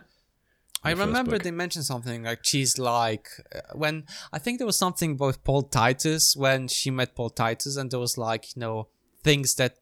I 0.84 0.94
the 0.94 1.06
remember 1.06 1.40
they 1.40 1.52
mentioned 1.52 1.86
something 1.86 2.24
like 2.24 2.44
cheese 2.44 2.78
like 2.78 3.28
when 3.74 4.06
I 4.32 4.38
think 4.40 4.60
there 4.60 4.68
was 4.68 4.78
something 4.78 5.14
about 5.14 5.44
Paul 5.44 5.64
Titus 5.64 6.36
when 6.36 6.68
she 6.68 6.92
met 6.92 7.16
Paul 7.16 7.32
Titus 7.32 7.76
and 7.76 7.90
there 7.90 8.00
was 8.00 8.18
like 8.18 8.56
you 8.56 8.60
know 8.60 8.88
things 9.24 9.56
that 9.56 9.78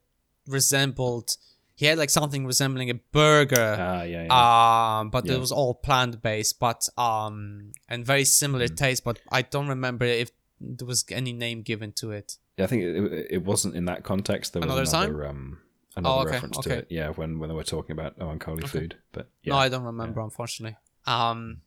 resembled 0.47 1.35
he 1.75 1.87
had 1.87 1.97
like 1.97 2.09
something 2.09 2.45
resembling 2.45 2.89
a 2.89 2.93
burger 3.11 3.75
Ah, 3.79 4.03
yeah, 4.03 4.23
yeah. 4.25 4.99
um 4.99 5.09
but 5.09 5.25
Yeah. 5.25 5.33
it 5.35 5.39
was 5.39 5.51
all 5.51 5.73
plant 5.73 6.21
based 6.21 6.59
but 6.59 6.87
um 6.97 7.71
and 7.89 8.05
very 8.05 8.25
similar 8.25 8.67
Mm. 8.67 8.77
taste 8.77 9.03
but 9.03 9.19
I 9.31 9.41
don't 9.41 9.67
remember 9.67 10.05
if 10.05 10.29
there 10.63 10.87
was 10.87 11.05
any 11.11 11.33
name 11.33 11.61
given 11.61 11.91
to 11.91 12.11
it 12.11 12.37
Yeah, 12.57 12.65
I 12.65 12.67
think 12.67 12.83
it, 12.83 13.27
it, 13.31 13.43
wasn't 13.43 13.75
in 13.75 13.85
that 13.85 14.03
context. 14.03 14.53
There 14.53 14.61
was 14.61 14.71
Another 14.71 14.85
time? 14.85 15.09
another, 15.09 15.27
um, 15.27 15.57
another 15.95 16.15
Oh, 16.15 16.21
okay, 16.21 16.31
reference 16.31 16.57
to 16.59 16.77
it. 16.79 16.87
Yeah, 16.89 17.09
when 17.09 17.39
when 17.39 17.49
they 17.49 17.55
were 17.55 17.63
talking 17.63 17.91
about 17.91 18.17
Oankali 18.19 18.67
food, 18.67 18.95
but 19.11 19.29
yeah, 19.43 19.53
No, 19.53 19.59
I 19.59 19.69
don't 19.69 19.83
remember, 19.83 20.21
unfortunately. 20.21 20.77
Um, 21.05 21.61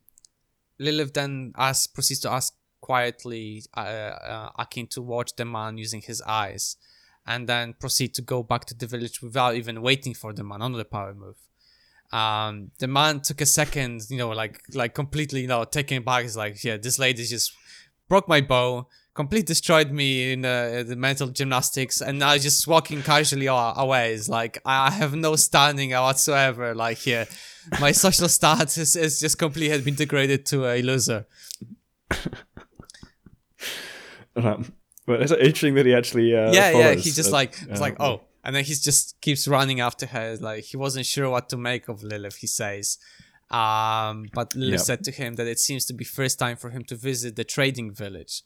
Lilith 0.79 1.13
then 1.13 1.53
asks, 1.57 1.87
proceeds 1.87 2.21
to 2.21 2.31
ask 2.31 2.53
quietly 2.81 3.63
uh, 3.75 3.79
uh, 3.79 4.49
Akin 4.59 4.87
to 4.87 5.01
watch 5.01 5.35
the 5.35 5.45
man 5.45 5.77
using 5.77 6.01
his 6.01 6.21
eyes, 6.21 6.77
and 7.25 7.47
then 7.49 7.73
proceed 7.73 8.13
to 8.15 8.21
go 8.21 8.43
back 8.43 8.65
to 8.65 8.75
the 8.75 8.87
village 8.87 9.21
without 9.21 9.55
even 9.55 9.81
waiting 9.81 10.13
for 10.13 10.33
the 10.33 10.43
man. 10.43 10.61
Another 10.61 10.83
power 10.83 11.13
move. 11.13 11.35
Um, 12.11 12.71
the 12.79 12.87
man 12.87 13.19
took 13.19 13.41
a 13.41 13.45
second, 13.45 14.01
you 14.09 14.17
know, 14.17 14.29
like 14.29 14.61
like 14.73 14.93
completely, 14.93 15.41
you 15.41 15.47
know, 15.47 15.65
taken 15.65 16.03
back. 16.03 16.23
He's 16.23 16.37
like, 16.37 16.63
yeah, 16.63 16.77
this 16.77 16.97
lady 16.99 17.25
just 17.25 17.51
broke 18.07 18.27
my 18.27 18.41
bow, 18.41 18.87
completely 19.13 19.45
destroyed 19.45 19.91
me 19.91 20.33
in 20.33 20.45
uh, 20.45 20.83
the 20.85 20.95
mental 20.95 21.27
gymnastics, 21.27 22.01
and 22.01 22.19
now 22.19 22.37
just 22.37 22.67
walking 22.67 23.01
casually 23.01 23.47
away 23.47 24.13
is 24.13 24.29
like 24.29 24.59
I 24.65 24.91
have 24.91 25.15
no 25.15 25.35
standing 25.35 25.91
whatsoever. 25.91 26.73
Like 26.75 26.97
here, 26.99 27.27
my 27.79 27.91
social 27.91 28.29
status 28.37 28.95
is 28.95 29.19
just 29.19 29.37
completely 29.37 29.69
has 29.69 29.83
been 29.83 29.95
degraded 29.95 30.45
to 30.47 30.65
a 30.65 30.81
loser. 30.81 31.25
um, 34.35 34.73
but 35.05 35.21
it's 35.21 35.31
interesting 35.31 35.73
that 35.75 35.85
he 35.85 35.93
actually 35.93 36.35
uh, 36.35 36.51
yeah 36.51 36.71
yeah 36.71 36.93
he's 36.93 37.15
just 37.15 37.31
like 37.31 37.55
it's 37.69 37.81
like 37.81 37.99
oh 37.99 38.21
and 38.43 38.55
then 38.55 38.63
he 38.63 38.73
just 38.73 39.19
keeps 39.21 39.47
running 39.47 39.79
after 39.81 40.05
her 40.05 40.37
like 40.39 40.63
he 40.63 40.77
wasn't 40.77 41.05
sure 41.05 41.29
what 41.29 41.49
to 41.49 41.57
make 41.57 41.89
of 41.89 42.03
Lilith 42.03 42.37
he 42.37 42.47
says 42.47 42.97
um, 43.49 44.27
but 44.33 44.55
Lilith 44.55 44.79
yep. 44.79 44.79
said 44.81 45.03
to 45.05 45.11
him 45.11 45.35
that 45.35 45.47
it 45.47 45.59
seems 45.59 45.85
to 45.85 45.93
be 45.93 46.03
first 46.03 46.37
time 46.39 46.57
for 46.57 46.69
him 46.69 46.83
to 46.85 46.95
visit 46.95 47.35
the 47.35 47.43
trading 47.43 47.93
village 47.93 48.43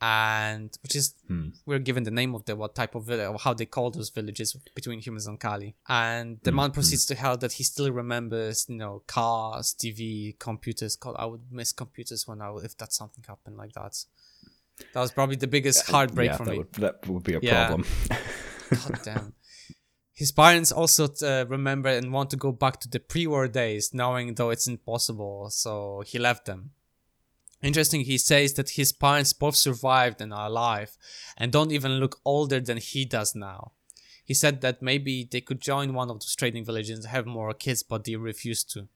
and 0.00 0.76
which 0.82 0.94
is 0.94 1.14
hmm. 1.26 1.48
we're 1.64 1.78
given 1.78 2.02
the 2.02 2.10
name 2.10 2.34
of 2.34 2.44
the 2.44 2.54
what 2.54 2.74
type 2.74 2.94
of 2.94 3.04
village 3.04 3.28
or 3.28 3.38
how 3.38 3.54
they 3.54 3.64
call 3.64 3.90
those 3.90 4.10
villages 4.10 4.54
between 4.74 5.00
humans 5.00 5.26
and 5.26 5.40
Kali. 5.40 5.74
And 5.88 6.38
the 6.42 6.50
hmm. 6.50 6.56
man 6.56 6.70
hmm. 6.70 6.74
proceeds 6.74 7.06
to 7.06 7.14
tell 7.14 7.36
that 7.38 7.52
he 7.52 7.64
still 7.64 7.90
remembers, 7.90 8.66
you 8.68 8.76
know, 8.76 9.02
cars, 9.06 9.74
TV, 9.74 10.38
computers. 10.38 10.98
I 11.16 11.24
would 11.24 11.50
miss 11.50 11.72
computers 11.72 12.26
when 12.26 12.42
I 12.42 12.50
would, 12.50 12.64
if 12.64 12.76
that 12.78 12.92
something 12.92 13.24
happened 13.26 13.56
like 13.56 13.72
that. 13.72 13.96
That 14.92 15.00
was 15.00 15.12
probably 15.12 15.36
the 15.36 15.46
biggest 15.46 15.90
heartbreak 15.90 16.30
yeah, 16.30 16.36
for 16.36 16.44
that 16.44 16.50
me. 16.50 16.58
Would, 16.58 16.72
that 16.74 17.08
would 17.08 17.22
be 17.22 17.34
a 17.34 17.40
yeah. 17.40 17.68
problem. 17.68 17.88
God 18.70 19.00
damn. 19.02 19.34
His 20.16 20.32
parents 20.32 20.72
also 20.72 21.08
uh, 21.22 21.44
remember 21.46 21.90
and 21.90 22.10
want 22.10 22.30
to 22.30 22.38
go 22.38 22.50
back 22.50 22.80
to 22.80 22.88
the 22.88 22.98
pre-war 22.98 23.48
days, 23.48 23.92
knowing 23.92 24.34
though 24.34 24.48
it's 24.48 24.66
impossible. 24.66 25.50
So 25.50 26.02
he 26.06 26.18
left 26.18 26.46
them. 26.46 26.70
Interesting, 27.62 28.00
he 28.00 28.16
says 28.16 28.54
that 28.54 28.70
his 28.70 28.92
parents 28.92 29.34
both 29.34 29.56
survived 29.56 30.22
and 30.22 30.32
are 30.32 30.46
alive, 30.46 30.96
and 31.36 31.52
don't 31.52 31.70
even 31.70 32.00
look 32.00 32.18
older 32.24 32.60
than 32.60 32.78
he 32.78 33.04
does 33.04 33.34
now. 33.34 33.72
He 34.24 34.32
said 34.32 34.62
that 34.62 34.80
maybe 34.80 35.28
they 35.30 35.42
could 35.42 35.60
join 35.60 35.92
one 35.92 36.08
of 36.08 36.20
those 36.20 36.34
trading 36.34 36.64
villages 36.64 36.98
and 36.98 37.08
have 37.08 37.26
more 37.26 37.52
kids, 37.52 37.82
but 37.82 38.04
they 38.04 38.16
refused 38.16 38.72
to 38.72 38.88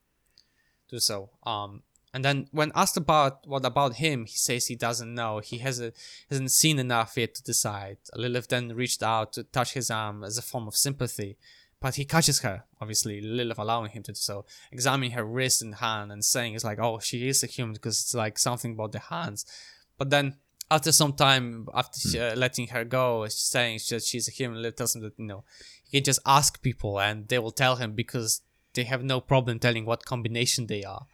do 0.88 0.98
so. 0.98 1.28
Um, 1.44 1.82
and 2.12 2.24
then 2.24 2.48
when 2.50 2.72
asked 2.74 2.96
about 2.96 3.46
what 3.46 3.64
about 3.64 3.96
him, 3.96 4.26
he 4.26 4.36
says 4.36 4.66
he 4.66 4.74
doesn't 4.74 5.14
know. 5.14 5.38
He 5.38 5.58
hasn't 5.58 5.94
hasn't 6.28 6.50
seen 6.50 6.78
enough 6.78 7.16
yet 7.16 7.34
to 7.36 7.42
decide. 7.42 7.98
Lilith 8.14 8.48
then 8.48 8.74
reached 8.74 9.02
out 9.02 9.32
to 9.34 9.44
touch 9.44 9.74
his 9.74 9.90
arm 9.90 10.24
as 10.24 10.36
a 10.36 10.42
form 10.42 10.66
of 10.66 10.74
sympathy, 10.76 11.36
but 11.80 11.94
he 11.94 12.04
catches 12.04 12.40
her, 12.40 12.64
obviously 12.80 13.20
Lilith 13.20 13.58
allowing 13.58 13.90
him 13.90 14.02
to 14.04 14.12
do 14.12 14.16
so, 14.16 14.44
examining 14.72 15.12
her 15.12 15.24
wrist 15.24 15.62
and 15.62 15.76
hand 15.76 16.10
and 16.10 16.24
saying 16.24 16.54
it's 16.54 16.64
like, 16.64 16.80
oh, 16.80 16.98
she 16.98 17.28
is 17.28 17.44
a 17.44 17.46
human 17.46 17.74
because 17.74 18.02
it's 18.02 18.14
like 18.14 18.38
something 18.38 18.72
about 18.72 18.92
the 18.92 18.98
hands. 18.98 19.46
But 19.96 20.10
then 20.10 20.36
after 20.68 20.90
some 20.92 21.12
time, 21.12 21.68
after 21.72 22.00
she, 22.00 22.18
uh, 22.18 22.34
letting 22.34 22.68
her 22.68 22.84
go, 22.84 23.24
she's 23.26 23.36
saying 23.36 23.80
that 23.90 24.02
she's 24.02 24.28
a 24.28 24.32
human. 24.32 24.58
Lilith 24.58 24.76
tells 24.76 24.96
him 24.96 25.02
that 25.02 25.14
you 25.16 25.26
know 25.26 25.44
he 25.84 25.98
can 25.98 26.04
just 26.04 26.20
ask 26.26 26.60
people 26.60 27.00
and 27.00 27.28
they 27.28 27.38
will 27.38 27.52
tell 27.52 27.76
him 27.76 27.92
because 27.92 28.42
they 28.74 28.84
have 28.84 29.04
no 29.04 29.20
problem 29.20 29.58
telling 29.60 29.86
what 29.86 30.04
combination 30.04 30.66
they 30.66 30.82
are. 30.82 31.06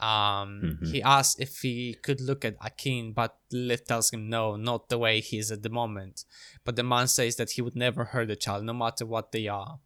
Um, 0.00 0.62
mm-hmm. 0.64 0.86
He 0.86 1.02
asks 1.02 1.38
if 1.38 1.58
he 1.58 1.94
could 2.02 2.20
look 2.22 2.44
at 2.44 2.56
Akin, 2.64 3.12
but 3.12 3.36
Lilith 3.52 3.86
tells 3.86 4.10
him 4.10 4.30
no, 4.30 4.56
not 4.56 4.88
the 4.88 4.98
way 4.98 5.20
he 5.20 5.38
is 5.38 5.52
at 5.52 5.62
the 5.62 5.68
moment. 5.68 6.24
But 6.64 6.76
the 6.76 6.82
man 6.82 7.06
says 7.06 7.36
that 7.36 7.52
he 7.52 7.62
would 7.62 7.76
never 7.76 8.04
hurt 8.04 8.30
a 8.30 8.36
child, 8.36 8.64
no 8.64 8.72
matter 8.72 9.04
what 9.04 9.32
they 9.32 9.46
are. 9.46 9.78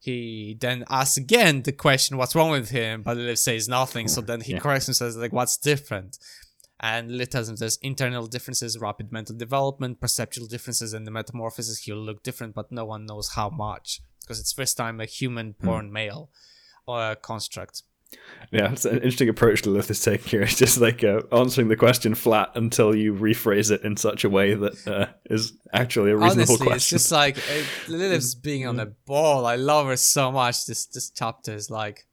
He 0.00 0.56
then 0.60 0.84
asks 0.90 1.16
again 1.16 1.62
the 1.62 1.70
question, 1.70 2.16
"What's 2.16 2.34
wrong 2.34 2.50
with 2.50 2.70
him?" 2.70 3.02
But 3.02 3.16
Lilith 3.16 3.38
says 3.38 3.68
nothing. 3.68 4.08
So 4.08 4.20
then 4.20 4.40
he 4.40 4.54
yeah. 4.54 4.58
corrects 4.58 4.88
him, 4.88 4.94
says 4.94 5.16
like, 5.16 5.32
"What's 5.32 5.56
different?" 5.56 6.18
And 6.80 7.12
Lilith 7.12 7.30
tells 7.30 7.48
him 7.48 7.54
there's 7.54 7.78
internal 7.82 8.26
differences, 8.26 8.76
rapid 8.76 9.12
mental 9.12 9.36
development, 9.36 10.00
perceptual 10.00 10.48
differences, 10.48 10.92
and 10.92 11.06
the 11.06 11.12
metamorphosis. 11.12 11.84
He'll 11.84 11.96
look 11.96 12.24
different, 12.24 12.56
but 12.56 12.72
no 12.72 12.84
one 12.84 13.06
knows 13.06 13.28
how 13.34 13.48
much 13.48 14.00
because 14.22 14.40
it's 14.40 14.52
first 14.52 14.76
time 14.76 15.00
a 15.00 15.04
human-born 15.04 15.88
mm. 15.88 15.92
male 15.92 16.30
or 16.84 17.12
a 17.12 17.16
construct. 17.16 17.84
Yeah, 18.52 18.70
it's 18.70 18.84
an 18.84 18.96
interesting 18.96 19.30
approach 19.30 19.62
to 19.62 19.70
Lilith 19.70 19.90
is 19.90 20.02
taking 20.02 20.28
here. 20.28 20.42
It's 20.52 20.58
just 20.58 20.78
like 20.78 21.02
uh, 21.02 21.22
answering 21.32 21.68
the 21.68 21.76
question 21.76 22.14
flat 22.14 22.50
until 22.54 22.94
you 22.94 23.14
rephrase 23.14 23.70
it 23.70 23.82
in 23.82 23.96
such 23.96 24.24
a 24.24 24.28
way 24.30 24.54
that 24.54 24.86
uh, 24.86 25.06
is 25.30 25.54
actually 25.72 26.10
a 26.10 26.16
reasonable 26.16 26.52
Honestly, 26.52 26.66
question. 26.66 26.96
It's 26.96 27.04
just 27.04 27.12
like 27.12 27.38
uh, 27.38 27.62
Lilith's 27.88 28.34
being 28.48 28.66
on 28.66 28.78
a 28.78 28.86
ball. 28.86 29.46
I 29.46 29.56
love 29.56 29.86
her 29.86 29.96
so 29.96 30.30
much. 30.30 30.66
This 30.66 30.84
this 30.84 31.08
chapter 31.08 31.54
is 31.54 31.70
like, 31.70 32.06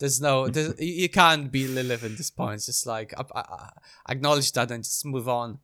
there's 0.00 0.20
no, 0.20 0.48
there's, 0.54 0.74
you 0.80 1.08
can't 1.08 1.52
be 1.52 1.68
Lilith 1.68 2.02
in 2.02 2.16
this 2.16 2.30
point. 2.30 2.54
It's 2.54 2.66
just 2.66 2.86
like 2.86 3.14
acknowledge 4.08 4.50
that 4.52 4.72
and 4.72 4.82
just 4.82 5.06
move 5.06 5.28
on. 5.28 5.60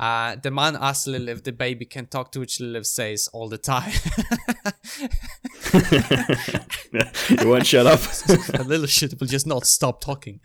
Uh, 0.00 0.34
the 0.42 0.50
man 0.50 0.78
asks 0.80 1.06
Lilith 1.06 1.28
if 1.28 1.44
the 1.44 1.52
baby 1.52 1.84
can 1.84 2.06
talk, 2.06 2.32
to 2.32 2.40
which 2.40 2.58
Lilith 2.58 2.86
says 2.86 3.28
all 3.34 3.50
the 3.50 3.58
time. 3.58 3.92
you 7.42 7.46
won't 7.46 7.66
shut 7.66 7.86
up. 7.86 8.00
a 8.58 8.64
little 8.64 8.86
shit 8.86 9.20
will 9.20 9.26
just 9.26 9.46
not 9.46 9.66
stop 9.66 10.00
talking. 10.00 10.40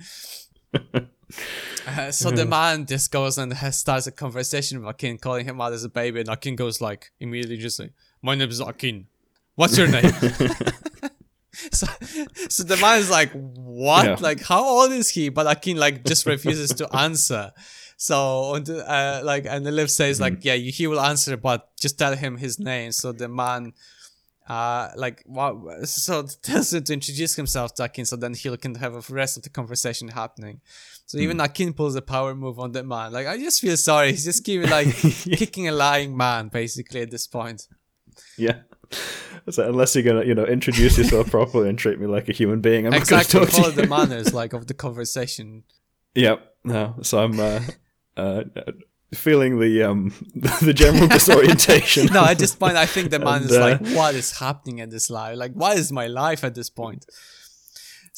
Uh, 1.88 2.12
so 2.12 2.32
the 2.32 2.46
man 2.46 2.86
just 2.86 3.12
goes 3.12 3.38
and 3.38 3.54
has, 3.54 3.78
starts 3.78 4.08
a 4.08 4.12
conversation 4.12 4.82
with 4.82 4.90
Akin, 4.90 5.18
calling 5.18 5.46
him 5.46 5.62
out 5.62 5.72
as 5.72 5.86
a 5.86 5.90
baby, 5.90 6.20
and 6.20 6.28
Akin 6.28 6.58
goes 6.58 6.82
like 6.82 7.12
immediately 7.22 7.56
just 7.56 7.80
like, 7.80 7.94
"My 8.22 8.36
name 8.36 8.50
is 8.50 8.60
Akin. 8.60 9.08
What's 9.56 9.78
your 9.78 9.88
name?" 9.88 10.04
so, 11.72 11.88
so 12.50 12.64
the 12.64 12.78
man 12.82 13.00
is 13.00 13.10
like, 13.10 13.32
"What? 13.32 14.06
Yeah. 14.06 14.18
Like, 14.20 14.44
how 14.44 14.66
old 14.66 14.92
is 14.92 15.10
he?" 15.10 15.30
But 15.30 15.48
Akin 15.48 15.78
like 15.78 16.04
just 16.04 16.26
refuses 16.26 16.72
to 16.72 16.94
answer. 16.94 17.54
So, 17.98 18.56
uh, 18.56 19.22
like, 19.24 19.46
and 19.46 19.64
Lilith 19.64 19.92
says, 19.92 20.20
like, 20.20 20.40
mm-hmm. 20.40 20.48
yeah, 20.48 20.56
he 20.56 20.88
will 20.88 21.00
answer, 21.00 21.38
but 21.38 21.76
just 21.80 21.98
tell 21.98 22.16
him 22.16 22.38
his 22.38 22.60
name. 22.60 22.92
So 22.92 23.14
the 23.14 23.30
man, 23.30 23.74
uh, 24.50 24.90
like, 24.96 25.24
what, 25.26 25.88
so 25.88 26.24
tells 26.42 26.74
him 26.74 26.84
to 26.84 26.94
introduce 26.94 27.36
himself 27.36 27.74
to 27.76 27.86
Akin, 27.86 28.06
so 28.06 28.16
then 28.16 28.34
he 28.34 28.56
can 28.58 28.76
have 28.76 28.96
a 28.96 29.14
rest 29.14 29.38
of 29.38 29.44
the 29.44 29.50
conversation 29.50 30.10
happening. 30.10 30.60
So 31.06 31.20
even 31.20 31.38
mm. 31.38 31.46
Akin 31.46 31.74
pulls 31.74 31.96
a 31.96 32.02
power 32.02 32.36
move 32.36 32.60
on 32.60 32.74
the 32.74 32.84
man. 32.84 33.14
Like, 33.14 33.28
I 33.28 33.38
just 33.38 33.62
feel 33.62 33.78
sorry. 33.78 34.12
He's 34.12 34.26
just 34.26 34.44
giving, 34.44 34.70
like, 34.70 34.94
kicking 34.98 35.68
a 35.70 35.72
lying 35.72 36.18
man, 36.18 36.50
basically, 36.50 37.02
at 37.02 37.12
this 37.12 37.28
point. 37.28 37.68
Yeah. 38.38 38.60
So 39.50 39.68
unless 39.68 39.96
you're 39.96 40.04
gonna, 40.04 40.26
you 40.26 40.34
know, 40.34 40.46
introduce 40.46 40.98
yourself 40.98 41.30
properly 41.30 41.70
and 41.70 41.78
treat 41.78 42.00
me 42.00 42.08
like 42.08 42.30
a 42.30 42.32
human 42.32 42.62
being, 42.62 42.88
I'm 42.88 42.94
exactly 42.94 43.40
not 43.40 43.50
gonna 43.50 43.64
talk 43.64 43.74
follow 43.74 43.84
the 43.84 43.88
manners 43.88 44.34
like 44.34 44.54
of 44.54 44.68
the 44.68 44.74
conversation. 44.74 45.64
Yep. 46.16 46.56
No. 46.64 46.96
So 47.02 47.20
I'm. 47.20 47.40
Uh, 47.40 47.62
uh, 48.18 48.44
feeling 49.14 49.60
the 49.60 49.84
um 49.84 50.14
the 50.36 50.74
general 50.74 51.08
disorientation. 51.18 52.08
no, 52.08 52.26
at 52.26 52.38
this 52.38 52.56
point, 52.56 52.78
I 52.78 52.86
think 52.86 53.12
the 53.12 53.20
man 53.20 53.42
and, 53.42 53.52
is 53.52 53.58
uh, 53.58 53.62
like, 53.62 53.96
"What 53.96 54.16
is 54.16 54.40
happening 54.40 54.80
in 54.80 54.90
this 54.90 55.10
life? 55.10 55.38
Like, 55.38 55.54
what 55.54 55.78
is 55.78 55.92
my 55.92 56.08
life 56.08 56.44
at 56.44 56.56
this 56.56 56.70
point?" 56.70 57.06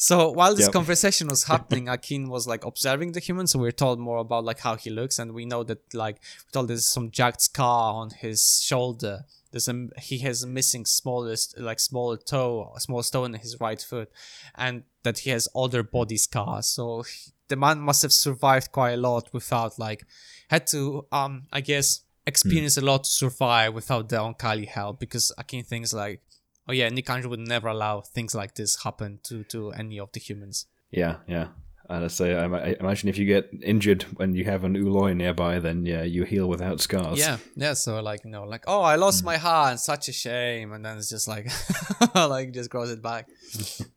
So 0.00 0.30
while 0.30 0.54
this 0.54 0.66
yep. 0.66 0.72
conversation 0.72 1.26
was 1.26 1.44
happening, 1.54 1.88
Akin 1.88 2.28
was 2.28 2.46
like 2.46 2.64
observing 2.64 3.12
the 3.12 3.20
human. 3.20 3.48
So 3.48 3.58
we're 3.58 3.72
told 3.72 3.98
more 3.98 4.18
about 4.18 4.44
like 4.44 4.60
how 4.60 4.76
he 4.76 4.90
looks, 4.90 5.18
and 5.18 5.32
we 5.32 5.44
know 5.44 5.64
that 5.64 5.92
like 5.92 6.16
we're 6.46 6.52
told 6.52 6.68
there's 6.68 6.88
some 6.88 7.10
jagged 7.10 7.40
scar 7.40 7.94
on 7.94 8.10
his 8.10 8.62
shoulder. 8.62 9.24
There's 9.50 9.66
a 9.66 9.88
he 9.98 10.18
has 10.18 10.42
a 10.42 10.46
missing 10.46 10.84
smallest 10.84 11.58
like 11.58 11.80
small 11.80 12.16
toe, 12.16 12.72
a 12.76 12.80
small 12.80 13.02
stone 13.02 13.34
in 13.34 13.40
his 13.40 13.58
right 13.60 13.80
foot, 13.80 14.10
and 14.54 14.84
that 15.02 15.20
he 15.20 15.30
has 15.30 15.48
other 15.54 15.82
body 15.82 16.16
scars. 16.16 16.68
So 16.68 17.02
he, 17.02 17.32
the 17.48 17.56
man 17.56 17.80
must 17.80 18.02
have 18.02 18.12
survived 18.12 18.72
quite 18.72 18.92
a 18.92 18.96
lot 18.96 19.32
without 19.32 19.78
like 19.78 20.04
had 20.50 20.66
to 20.68 21.06
um 21.12 21.46
I 21.52 21.60
guess 21.60 22.02
experience 22.26 22.76
mm. 22.76 22.82
a 22.82 22.84
lot 22.84 23.04
to 23.04 23.10
survive 23.10 23.74
without 23.74 24.08
the 24.08 24.16
Oankali 24.16 24.68
help 24.68 25.00
because 25.00 25.32
Akin 25.38 25.64
things 25.64 25.92
like 25.92 26.20
oh 26.68 26.72
yeah 26.72 26.88
Nikanj 26.88 27.26
would 27.26 27.40
never 27.40 27.68
allow 27.68 28.00
things 28.00 28.34
like 28.34 28.54
this 28.54 28.82
happen 28.82 29.20
to 29.24 29.44
to 29.44 29.70
any 29.72 29.98
of 29.98 30.12
the 30.12 30.20
humans. 30.20 30.66
Yeah, 30.90 31.16
yeah. 31.26 31.48
And 31.90 32.04
I 32.04 32.08
say, 32.08 32.34
I, 32.34 32.44
I 32.44 32.76
imagine 32.80 33.08
if 33.08 33.16
you 33.16 33.24
get 33.24 33.48
injured 33.62 34.02
when 34.16 34.34
you 34.34 34.44
have 34.44 34.62
an 34.64 34.76
Ooloi 34.76 35.16
nearby, 35.16 35.58
then 35.58 35.86
yeah, 35.86 36.02
you 36.02 36.24
heal 36.24 36.46
without 36.46 36.80
scars. 36.82 37.18
Yeah, 37.18 37.38
yeah. 37.56 37.72
So 37.72 38.02
like, 38.02 38.24
you 38.24 38.30
know, 38.30 38.44
like, 38.44 38.64
oh, 38.66 38.82
I 38.82 38.96
lost 38.96 39.22
mm. 39.22 39.26
my 39.26 39.36
hand, 39.38 39.80
such 39.80 40.08
a 40.08 40.12
shame, 40.12 40.72
and 40.72 40.84
then 40.84 40.98
it's 40.98 41.08
just 41.08 41.26
like, 41.26 41.50
like, 42.14 42.52
just 42.52 42.68
grows 42.68 42.90
it 42.90 43.02
back. 43.02 43.26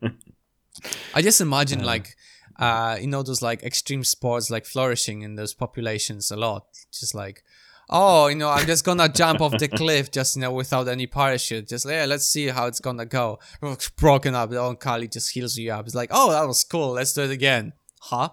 I 1.14 1.22
just 1.22 1.42
imagine 1.42 1.82
uh, 1.82 1.86
like 1.86 2.16
uh, 2.62 2.96
you 3.02 3.08
know, 3.08 3.24
those 3.24 3.42
like 3.42 3.64
extreme 3.64 4.04
sports 4.04 4.52
like 4.52 4.68
flourishing 4.68 5.24
in 5.24 5.36
those 5.36 5.52
populations 5.52 6.30
a 6.30 6.38
lot. 6.38 6.68
Just 6.92 7.16
like, 7.16 7.44
oh, 7.90 8.28
you 8.28 8.36
know, 8.36 8.50
I'm 8.50 8.68
just 8.68 8.86
gonna 8.86 9.10
jump 9.10 9.42
off 9.42 9.58
the 9.58 9.68
cliff 9.68 10.12
just 10.12 10.36
you 10.36 10.44
know 10.44 10.52
without 10.52 10.88
any 10.88 11.08
parachute. 11.08 11.68
Just 11.68 11.90
yeah, 11.90 12.06
let's 12.06 12.28
see 12.28 12.48
how 12.48 12.68
it's 12.68 12.80
gonna 12.80 13.08
go. 13.08 13.40
Broken 13.98 14.36
up, 14.36 14.52
the 14.52 14.58
Oankali 14.58 15.12
just 15.12 15.32
heals 15.32 15.58
you 15.58 15.72
up. 15.74 15.88
It's 15.88 15.96
like, 15.96 16.12
oh, 16.14 16.32
that 16.32 16.48
was 16.48 16.64
cool. 16.64 16.92
Let's 16.92 17.14
do 17.14 17.24
it 17.24 17.32
again. 17.32 17.74
Huh? 18.00 18.30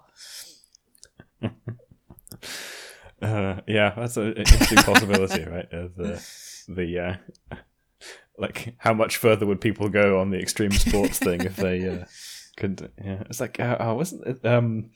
uh, 3.22 3.60
yeah, 3.66 3.94
that's 3.96 4.18
an 4.18 4.34
interesting 4.34 4.78
possibility, 4.78 5.44
right? 5.50 5.72
Of 5.72 5.94
the 5.96 6.22
the 6.68 6.98
uh, 6.98 7.56
like 8.36 8.74
how 8.76 8.92
much 8.92 9.16
further 9.16 9.46
would 9.46 9.62
people 9.62 9.88
go 9.88 10.20
on 10.20 10.28
the 10.28 10.38
extreme 10.38 10.72
sports 10.72 11.18
thing 11.18 11.40
if 11.40 11.56
they 11.56 11.88
uh, 11.88 12.05
could 12.59 12.90
yeah 13.02 13.22
it's 13.30 13.40
like 13.40 13.59
uh, 13.60 13.76
oh, 13.80 13.94
wasn't 13.94 14.26
it 14.26 14.44
um 14.44 14.90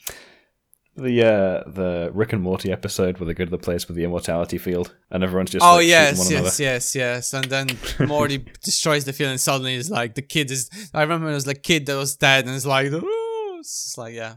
the 0.95 1.23
uh, 1.23 1.71
the 1.71 2.11
Rick 2.13 2.35
and 2.35 2.43
Morty 2.43 2.71
episode 2.71 3.19
where 3.19 3.27
they 3.27 3.33
go 3.33 3.47
to 3.47 3.51
the 3.51 3.57
place 3.57 3.89
with 3.89 3.97
the 3.97 4.05
immortality 4.05 4.59
field 4.59 4.95
and 5.11 5.25
everyone's 5.25 5.51
just 5.51 5.65
Oh 5.65 5.77
like, 5.77 5.87
yes, 5.87 6.31
yes, 6.31 6.61
yes, 6.61 6.95
yes. 6.95 7.33
And 7.33 7.47
then 7.47 7.69
Morty 8.07 8.45
destroys 8.63 9.07
the 9.07 9.15
field, 9.15 9.31
and 9.31 9.41
suddenly 9.41 9.75
it's 9.77 9.89
like 9.89 10.15
the 10.17 10.21
kid 10.23 10.51
is. 10.51 10.69
I 10.93 11.01
remember 11.01 11.31
it 11.31 11.35
was 11.35 11.47
like 11.47 11.63
kid 11.63 11.87
that 11.87 11.97
was 11.97 12.17
dead, 12.17 12.45
and 12.47 12.55
it's 12.55 12.67
like, 12.67 12.93
"Ooh," 12.93 13.57
it's 13.59 13.97
like 13.97 14.13
yeah, 14.15 14.35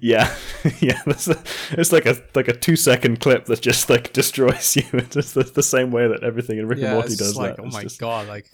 Yeah, 0.00 0.34
yeah. 0.80 1.00
A, 1.06 1.10
it's 1.78 1.92
like 1.92 2.06
a 2.06 2.16
like 2.34 2.48
a 2.48 2.52
two 2.52 2.74
second 2.74 3.20
clip 3.20 3.44
that 3.44 3.60
just 3.60 3.88
like 3.88 4.12
destroys 4.12 4.74
you. 4.74 4.82
It's 4.92 5.14
just 5.14 5.34
the, 5.34 5.44
the 5.44 5.62
same 5.62 5.92
way 5.92 6.08
that 6.08 6.24
everything 6.24 6.58
in 6.58 6.66
Rick 6.66 6.80
and. 6.80 6.94
Morty 6.94 7.14
does 7.14 7.36
like 7.36 7.56
that. 7.56 7.62
oh 7.62 7.66
It's 7.66 7.74
my 7.74 7.82
just 7.84 8.00
god, 8.00 8.26
like 8.26 8.52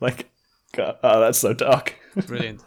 Like, 0.00 0.30
God, 0.74 0.96
oh, 1.04 1.20
that's 1.20 1.38
so 1.38 1.52
dark. 1.54 1.94
brilliant. 2.26 2.60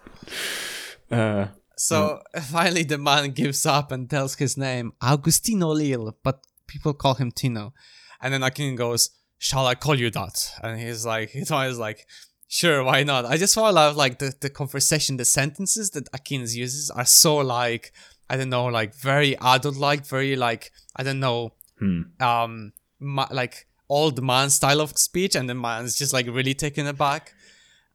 Uh, 1.12 1.48
So 1.76 2.22
finally, 2.52 2.84
the 2.84 2.98
man 2.98 3.32
gives 3.32 3.66
up 3.66 3.92
and 3.92 4.10
tells 4.10 4.36
his 4.36 4.58
name, 4.58 4.94
Augustino 5.02 5.74
Leal, 5.76 6.16
but 6.24 6.46
people 6.68 6.94
call 6.94 7.16
him 7.16 7.32
Tino. 7.32 7.74
And 8.22 8.34
then 8.34 8.44
Akin 8.44 8.76
goes, 8.76 9.10
"Shall 9.38 9.68
I 9.68 9.76
call 9.76 9.96
you 10.00 10.10
that?" 10.12 10.54
And 10.64 10.80
he's 10.80 11.06
like, 11.06 11.30
he's 11.36 11.52
always 11.52 11.78
like, 11.78 12.08
"Sure, 12.48 12.84
why 12.84 13.04
not?" 13.04 13.26
I 13.26 13.38
just 13.38 13.58
want 13.58 13.72
to 13.72 13.76
love 13.76 13.96
like 13.98 14.20
the 14.20 14.34
the 14.40 14.50
conversation, 14.50 15.18
the 15.18 15.26
sentences 15.26 15.90
that 15.92 16.08
Akin 16.14 16.42
uses 16.42 16.90
are 16.92 17.06
so 17.06 17.38
like 17.38 17.92
I 18.30 18.38
don't 18.38 18.50
know, 18.50 18.66
like 18.66 18.96
very 18.96 19.38
adult, 19.40 19.76
like 19.76 20.06
very 20.06 20.36
like 20.36 20.72
I 20.96 21.04
don't 21.04 21.20
know, 21.20 21.54
hmm. 21.80 22.02
um, 22.22 22.74
ma- 23.00 23.28
like 23.32 23.68
old 23.90 24.24
man 24.24 24.50
style 24.50 24.80
of 24.82 24.98
speech, 24.98 25.36
and 25.36 25.50
the 25.50 25.56
man's 25.56 25.98
just 25.98 26.14
like 26.14 26.28
really 26.28 26.54
taken 26.54 26.88
aback. 26.88 27.34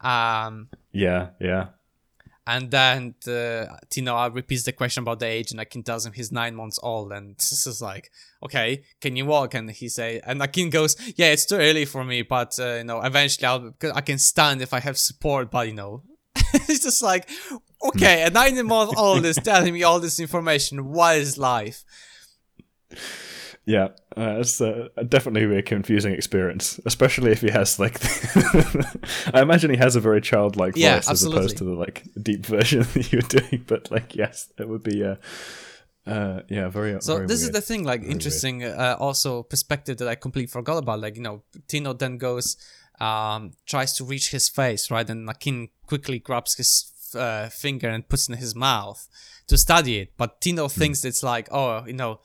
Um, 0.00 0.68
Yeah, 0.92 1.30
yeah. 1.40 1.68
And 2.48 2.70
then 2.70 3.14
the, 3.26 3.68
Tino 3.90 4.30
repeats 4.30 4.62
the 4.62 4.72
question 4.72 5.02
about 5.02 5.20
the 5.20 5.26
age, 5.26 5.50
and 5.50 5.60
Akin 5.60 5.82
tells 5.82 6.06
him 6.06 6.14
he's 6.14 6.32
nine 6.32 6.54
months 6.54 6.78
old, 6.82 7.12
and 7.12 7.36
this 7.36 7.66
is 7.66 7.82
like, 7.82 8.10
okay, 8.42 8.84
can 9.02 9.16
you 9.16 9.26
walk? 9.26 9.52
And 9.52 9.70
he 9.70 9.90
say, 9.90 10.22
and 10.24 10.42
Akin 10.42 10.70
goes, 10.70 10.96
yeah, 11.16 11.26
it's 11.26 11.44
too 11.44 11.56
early 11.56 11.84
for 11.84 12.04
me, 12.04 12.22
but 12.22 12.58
uh, 12.58 12.76
you 12.76 12.84
know, 12.84 13.02
eventually 13.02 13.46
I'll, 13.46 13.74
I 13.94 14.00
can 14.00 14.16
stand 14.16 14.62
if 14.62 14.72
I 14.72 14.80
have 14.80 14.96
support, 14.96 15.50
but 15.50 15.68
you 15.68 15.74
know, 15.74 16.04
it's 16.54 16.84
just 16.84 17.02
like, 17.02 17.28
okay, 17.84 18.22
a 18.22 18.30
nine 18.30 18.66
month 18.66 18.96
old 18.96 19.26
is 19.26 19.36
telling 19.36 19.74
me 19.74 19.82
all 19.82 20.00
this 20.00 20.18
information. 20.18 20.86
What 20.86 21.16
is 21.18 21.36
life? 21.36 21.84
Yeah, 23.68 23.88
uh, 24.16 24.38
it's 24.40 24.62
uh, 24.62 24.88
definitely 25.10 25.58
a 25.58 25.62
confusing 25.62 26.14
experience, 26.14 26.80
especially 26.86 27.32
if 27.32 27.42
he 27.42 27.50
has 27.50 27.78
like. 27.78 28.00
I 29.34 29.42
imagine 29.42 29.70
he 29.70 29.76
has 29.76 29.94
a 29.94 30.00
very 30.00 30.22
childlike 30.22 30.74
voice 30.96 31.06
as 31.10 31.22
opposed 31.22 31.58
to 31.58 31.64
the 31.64 31.74
like 31.74 32.04
deep 32.20 32.46
version 32.56 32.80
that 32.94 33.12
you 33.12 33.18
were 33.18 33.28
doing. 33.40 33.64
But 33.66 33.90
like, 33.90 34.16
yes, 34.16 34.50
it 34.58 34.66
would 34.70 34.82
be. 34.82 35.04
Uh, 35.04 35.16
uh, 36.06 36.40
yeah, 36.48 36.68
very. 36.68 36.98
So 37.02 37.16
very 37.16 37.26
this 37.26 37.42
is 37.42 37.50
the 37.50 37.60
thing, 37.60 37.84
like 37.84 38.00
Very 38.00 38.12
interesting, 38.12 38.64
uh, 38.64 38.96
also 38.98 39.42
perspective 39.42 39.98
that 39.98 40.08
I 40.08 40.14
completely 40.14 40.46
forgot 40.48 40.78
about. 40.78 41.00
Like 41.00 41.16
you 41.16 41.22
know, 41.22 41.42
Tino 41.66 41.92
then 41.92 42.16
goes, 42.16 42.56
um, 43.00 43.52
tries 43.66 43.92
to 43.98 44.04
reach 44.04 44.30
his 44.30 44.48
face, 44.48 44.90
right, 44.90 45.08
and 45.10 45.28
Akin 45.28 45.68
quickly 45.86 46.18
grabs 46.20 46.54
his 46.56 46.90
uh, 47.14 47.50
finger 47.50 47.90
and 47.90 48.08
puts 48.08 48.30
it 48.30 48.32
in 48.32 48.38
his 48.38 48.54
mouth 48.54 49.06
to 49.48 49.58
study 49.58 49.98
it. 49.98 50.16
But 50.16 50.40
Tino 50.40 50.68
Hmm. 50.68 50.80
thinks 50.80 51.04
it's 51.04 51.22
like, 51.22 51.48
oh, 51.52 51.84
you 51.86 51.92
know, 51.92 52.20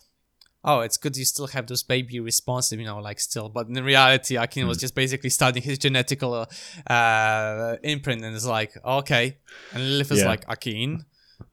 oh, 0.65 0.79
it's 0.79 0.97
good 0.97 1.15
you 1.17 1.25
still 1.25 1.47
have 1.47 1.67
those 1.67 1.83
baby 1.83 2.19
responsive, 2.19 2.79
you 2.79 2.85
know, 2.85 2.99
like 2.99 3.19
still. 3.19 3.49
But 3.49 3.67
in 3.67 3.83
reality, 3.83 4.37
Akin 4.37 4.63
Hmm. 4.63 4.69
was 4.69 4.77
just 4.77 4.95
basically 4.95 5.29
studying 5.29 5.63
his 5.63 5.77
genetical 5.79 6.45
uh, 6.89 7.75
imprint, 7.83 8.23
and 8.23 8.35
it's 8.35 8.45
like, 8.45 8.71
okay, 8.85 9.37
and 9.73 9.81
Lilith 9.83 10.11
is 10.11 10.19
Yeah. 10.19 10.27
like 10.27 10.45
Akin, 10.47 11.05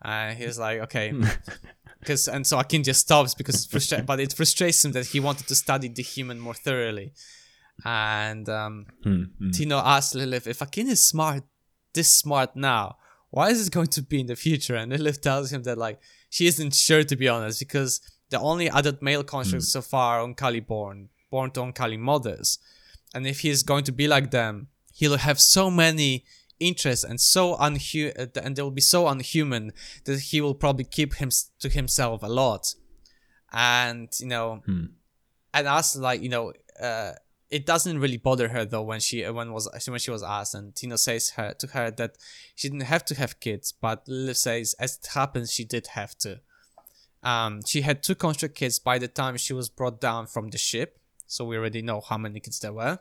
and 0.03 0.39
he's 0.39 0.59
like, 0.59 0.81
okay 0.81 1.13
because 2.01 2.29
and 2.29 2.47
so 2.47 2.59
Akin 2.59 2.83
just 2.83 3.01
stops 3.01 3.35
because 3.35 3.67
frustra- 3.67 4.03
but 4.07 4.21
it 4.21 4.33
frustrates 4.33 4.85
him 4.85 4.93
that 4.93 5.07
he 5.07 5.21
wanted 5.21 5.47
to 5.49 5.55
study 5.55 5.89
the 5.89 6.03
human 6.03 6.39
more 6.39 6.55
thoroughly. 6.55 7.13
And 7.85 8.49
um, 8.49 8.87
Hmm, 9.05 9.23
hmm. 9.39 9.51
Tino 9.51 9.79
asks 9.79 10.15
Lilith 10.15 10.47
if 10.47 10.61
Akin 10.61 10.89
is 10.89 11.03
smart, 11.03 11.45
this 11.95 12.13
smart 12.13 12.55
now, 12.57 12.97
why 13.31 13.51
is 13.51 13.67
it 13.67 13.73
going 13.73 13.87
to 13.89 14.03
be 14.03 14.21
in 14.21 14.27
the 14.27 14.37
future? 14.37 14.77
And 14.77 14.93
Lilith 14.93 15.21
tells 15.23 15.53
him 15.53 15.63
that 15.65 15.79
like 15.79 15.99
she 16.29 16.47
isn't 16.47 16.75
sure 16.75 17.05
to 17.05 17.17
be 17.17 17.29
honest 17.29 17.59
because 17.59 18.01
the 18.31 18.41
only 18.41 18.69
adult 18.69 19.03
male 19.03 19.23
constructs 19.25 19.73
so 19.73 19.83
far 19.83 20.21
on 20.21 20.35
Oankali 20.35 20.67
born, 20.67 21.09
born 21.31 21.51
to 21.53 21.61
Oankali 21.61 21.99
mothers, 21.99 22.59
and 23.15 23.27
if 23.27 23.41
he's 23.41 23.63
going 23.63 23.85
to 23.85 23.93
be 23.93 24.07
like 24.09 24.31
them, 24.31 24.69
he'll 24.93 25.17
have 25.17 25.41
so 25.41 25.71
many 25.71 26.25
interests 26.61 27.05
and 27.05 27.21
so 27.21 27.57
unhu 27.57 28.13
and 28.37 28.55
they 28.55 28.63
will 28.63 28.71
be 28.71 28.83
so 28.83 29.09
unhuman 29.09 29.73
that 30.05 30.21
he 30.21 30.41
will 30.41 30.55
probably 30.55 30.85
keep 30.85 31.15
him 31.15 31.31
to 31.59 31.69
himself 31.69 32.23
a 32.23 32.29
lot. 32.29 32.75
And 33.53 34.09
you 34.21 34.27
know 34.27 34.63
Hmm. 34.67 34.85
and 35.55 35.67
asked 35.67 35.97
like 35.97 36.23
you 36.23 36.29
know 36.29 36.53
uh 36.81 37.13
it 37.51 37.67
doesn't 37.67 37.99
really 37.99 38.17
bother 38.19 38.49
her 38.49 38.65
though 38.65 38.83
when 38.83 39.01
she 39.01 39.25
when 39.29 39.53
was 39.53 39.69
when 39.89 39.99
she 39.99 40.11
was 40.13 40.23
asked 40.23 40.55
and 40.55 40.77
Tino 40.77 40.97
says 40.97 41.31
her 41.31 41.55
to 41.55 41.67
her 41.69 41.91
that 41.93 42.17
she 42.55 42.69
didn't 42.69 42.83
have 42.95 43.05
to 43.07 43.15
have 43.17 43.41
kids 43.41 43.73
but 43.73 44.07
Lilith 44.07 44.37
says 44.37 44.75
as 44.79 44.99
it 44.99 45.09
happens 45.15 45.53
she 45.53 45.65
did 45.65 45.89
have 45.89 46.17
to 46.19 46.41
um 47.23 47.61
she 47.67 47.83
had 47.83 48.03
two 48.03 48.15
construct 48.15 48.55
kids 48.55 48.79
by 48.79 48.99
the 48.99 49.09
time 49.09 49.37
she 49.37 49.53
was 49.53 49.69
brought 49.69 50.01
down 50.01 50.27
from 50.27 50.49
the 50.49 50.59
ship 50.59 50.99
so 51.27 51.45
we 51.45 51.57
already 51.57 51.83
know 51.83 52.01
how 52.01 52.17
many 52.17 52.41
kids 52.41 52.61
there 52.61 52.73
were 52.73 52.99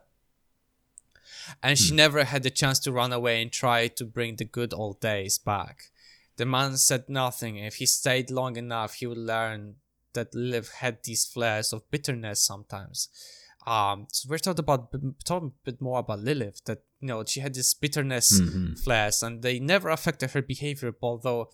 and 1.61 1.77
she 1.77 1.93
never 1.93 2.23
had 2.23 2.43
the 2.43 2.49
chance 2.49 2.79
to 2.79 2.91
run 2.91 3.11
away 3.11 3.41
and 3.41 3.51
try 3.51 3.87
to 3.87 4.05
bring 4.05 4.35
the 4.35 4.45
good 4.45 4.73
old 4.73 4.99
days 4.99 5.37
back. 5.37 5.91
The 6.37 6.45
man 6.45 6.77
said 6.77 7.09
nothing. 7.09 7.57
If 7.57 7.75
he 7.75 7.85
stayed 7.85 8.31
long 8.31 8.55
enough, 8.55 8.95
he 8.95 9.07
would 9.07 9.17
learn 9.17 9.75
that 10.13 10.33
Liv 10.33 10.69
had 10.79 11.03
these 11.03 11.25
flares 11.25 11.73
of 11.73 11.89
bitterness 11.91 12.41
sometimes. 12.41 13.09
Um, 13.67 14.07
so 14.11 14.27
we're 14.29 14.39
talking 14.39 14.59
about 14.63 14.91
talking 15.25 15.49
a 15.49 15.65
bit 15.65 15.81
more 15.81 15.99
about 15.99 16.19
Lilith. 16.19 16.63
That 16.65 16.79
you 17.01 17.09
know 17.09 17.23
she 17.25 17.41
had 17.41 17.53
this 17.53 17.73
bitterness 17.73 18.41
flares, 18.83 19.21
and 19.21 19.41
they 19.41 19.59
never 19.59 19.89
affected 19.89 20.31
her 20.31 20.41
behavior. 20.41 20.95
Although 21.01 21.49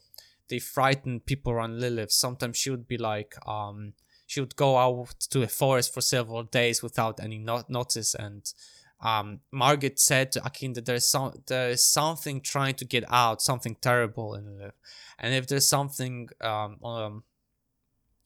they 0.49 0.59
frightened 0.59 1.25
people 1.25 1.53
around 1.53 1.79
Lilith. 1.79 2.11
Sometimes 2.11 2.57
she 2.57 2.69
would 2.69 2.87
be 2.87 2.97
like, 2.97 3.35
um, 3.47 3.93
she 4.27 4.39
would 4.39 4.55
go 4.55 4.77
out 4.77 5.19
to 5.29 5.43
a 5.43 5.47
forest 5.47 5.93
for 5.93 6.01
several 6.01 6.43
days 6.43 6.81
without 6.81 7.19
any 7.19 7.37
not- 7.37 7.69
notice 7.69 8.15
and 8.15 8.53
um, 9.01 9.41
Margaret 9.51 9.99
said 9.99 10.31
to 10.31 10.45
Akin 10.45 10.73
that 10.73 10.85
there's 10.85 11.07
some 11.07 11.33
there 11.47 11.69
is 11.69 11.85
something 11.85 12.41
trying 12.41 12.75
to 12.75 12.85
get 12.85 13.03
out, 13.09 13.41
something 13.41 13.75
terrible 13.81 14.33
in 14.35 14.57
Liv, 14.57 14.71
and 15.19 15.33
if 15.33 15.47
there's 15.47 15.67
something 15.67 16.29
um, 16.41 16.83
um 16.83 17.23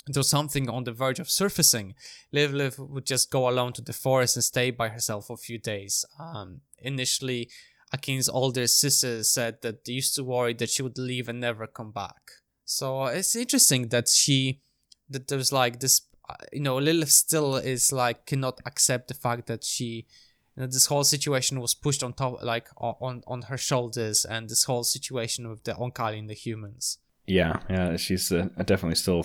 there's 0.07 0.29
something 0.29 0.69
on 0.69 0.85
the 0.85 0.91
verge 0.91 1.19
of 1.19 1.29
surfacing, 1.29 1.95
Liv 2.31 2.79
would 2.79 3.05
just 3.05 3.29
go 3.29 3.49
alone 3.49 3.73
to 3.73 3.81
the 3.81 3.93
forest 3.93 4.35
and 4.37 4.43
stay 4.43 4.71
by 4.71 4.89
herself 4.89 5.27
for 5.27 5.33
a 5.33 5.37
few 5.37 5.59
days. 5.59 6.05
Um, 6.19 6.61
initially, 6.79 7.49
Akin's 7.93 8.29
older 8.29 8.67
sister 8.67 9.23
said 9.23 9.61
that 9.61 9.85
they 9.85 9.93
used 9.93 10.15
to 10.15 10.23
worry 10.23 10.53
that 10.53 10.69
she 10.69 10.83
would 10.83 10.97
leave 10.97 11.27
and 11.27 11.39
never 11.39 11.67
come 11.67 11.91
back. 11.91 12.31
So 12.65 13.05
it's 13.05 13.35
interesting 13.35 13.89
that 13.89 14.09
she 14.09 14.61
that 15.09 15.27
there's 15.27 15.51
like 15.51 15.79
this 15.79 16.01
uh, 16.29 16.35
you 16.53 16.61
know 16.61 16.77
Lilith 16.77 17.11
still 17.11 17.55
is 17.55 17.91
like 17.91 18.25
cannot 18.25 18.59
accept 18.65 19.07
the 19.07 19.15
fact 19.15 19.47
that 19.47 19.63
she 19.63 20.05
you 20.55 20.61
know, 20.63 20.67
this 20.67 20.85
whole 20.85 21.03
situation 21.03 21.59
was 21.59 21.73
pushed 21.73 22.03
on 22.03 22.13
top 22.13 22.43
like 22.43 22.67
on 22.77 23.23
on 23.25 23.43
her 23.43 23.57
shoulders 23.57 24.23
and 24.25 24.49
this 24.49 24.65
whole 24.65 24.83
situation 24.83 25.49
with 25.49 25.63
the 25.63 25.73
Oankali 25.73 26.19
and 26.19 26.29
the 26.29 26.35
humans 26.35 26.99
Yeah, 27.29 27.59
yeah, 27.69 27.95
she's 27.95 28.31
uh, 28.31 28.47
definitely 28.65 28.95
still 28.95 29.23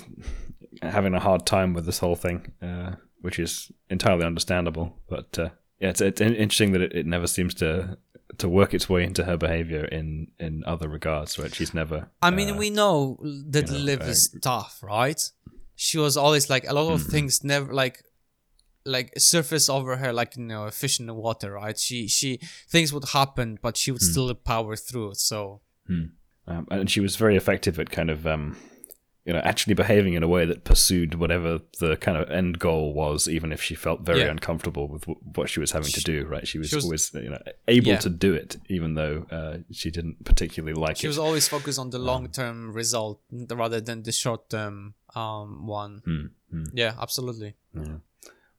having 0.83 1.15
a 1.15 1.21
hard 1.21 1.47
time 1.47 1.73
with 1.73 1.87
this 1.87 2.01
whole 2.01 2.17
thing, 2.17 2.53
uh, 2.61 2.97
which 3.23 3.39
is 3.39 3.73
entirely 3.89 4.27
understandable. 4.27 4.93
But 5.09 5.39
uh, 5.39 5.49
yeah, 5.81 5.89
it's, 5.89 6.03
it's 6.03 6.21
interesting 6.21 6.73
that 6.73 6.83
it, 6.83 6.93
it 6.93 7.07
never 7.07 7.27
seems 7.27 7.55
to 7.55 7.97
to 8.39 8.49
work 8.49 8.75
its 8.75 8.89
way 8.89 9.05
into 9.05 9.25
her 9.25 9.37
behavior 9.37 9.85
in 9.85 10.29
in 10.39 10.63
other 10.67 10.89
regards. 10.89 11.39
Right, 11.39 11.55
she's 11.55 11.75
never. 11.75 12.11
I 12.23 12.31
mean 12.31 12.51
uh, 12.51 12.57
we 12.57 12.71
know 12.71 13.19
that 13.49 13.69
you 13.69 13.75
know, 13.75 13.79
Liv 13.79 14.01
uh, 14.03 14.05
is 14.05 14.37
tough 14.43 14.81
right 14.83 15.21
she 15.77 15.99
was 15.99 16.17
always 16.17 16.49
like 16.49 16.69
a 16.69 16.73
lot 16.73 16.93
of 16.93 17.03
things 17.03 17.43
never 17.43 17.73
like 17.73 18.03
like 18.87 19.13
surface 19.19 19.69
over 19.69 19.97
her 19.97 20.13
like 20.13 20.37
you 20.37 20.43
know 20.43 20.65
a 20.65 20.71
fish 20.71 21.01
in 21.01 21.07
the 21.07 21.15
water 21.15 21.53
right 21.53 21.79
she 21.79 22.07
she 22.07 22.39
things 22.69 22.93
would 22.93 23.05
happen 23.13 23.59
but 23.63 23.77
she 23.77 23.91
would 23.91 24.03
still 24.03 24.33
power 24.35 24.77
through 24.77 25.15
so 25.15 25.61
um, 26.47 26.67
and 26.71 26.91
she 26.91 27.01
was 27.01 27.17
very 27.17 27.37
effective 27.37 27.79
at 27.81 27.91
kind 27.91 28.11
of 28.11 28.27
um, 28.27 28.57
you 29.25 29.33
know 29.33 29.39
actually 29.41 29.75
behaving 29.75 30.15
in 30.15 30.23
a 30.23 30.29
way 30.29 30.45
that 30.45 30.65
pursued 30.65 31.15
whatever 31.15 31.61
the 31.81 31.97
kind 31.97 32.17
of 32.19 32.31
end 32.31 32.59
goal 32.59 32.93
was, 32.93 33.27
even 33.29 33.53
if 33.53 33.63
she 33.63 33.75
felt 33.75 34.01
very 34.03 34.21
Yeah. 34.21 34.31
uncomfortable 34.31 34.87
with 34.89 35.03
w- 35.07 35.21
what 35.35 35.49
she 35.49 35.61
was 35.61 35.73
having 35.73 35.91
to 35.93 36.01
do. 36.03 36.27
Right, 36.27 36.47
she 36.47 36.59
was, 36.59 36.69
she 36.69 36.77
was- 36.77 36.85
always 36.85 37.13
you 37.15 37.31
know 37.31 37.43
able 37.69 37.89
Yeah. 37.89 37.99
to 37.99 38.11
do 38.11 38.35
it, 38.35 38.57
even 38.69 38.95
though 38.95 39.27
uh, 39.31 39.59
she 39.73 39.91
didn't 39.91 40.25
particularly 40.25 40.75
like 40.75 40.97
she 40.97 41.01
it. 41.01 41.03
She 41.03 41.09
was 41.09 41.19
always 41.19 41.49
focused 41.49 41.79
on 41.79 41.91
the 41.91 41.99
long 41.99 42.29
term 42.29 42.73
result 42.73 43.21
rather 43.51 43.81
than 43.81 44.03
the 44.03 44.13
short 44.13 44.51
term 44.51 44.95
um 45.15 45.67
one 45.67 46.03
Hmm, 46.05 46.27
hmm. 46.51 46.65
yeah 46.75 46.93
absolutely 47.01 47.55
Yeah. 47.75 47.99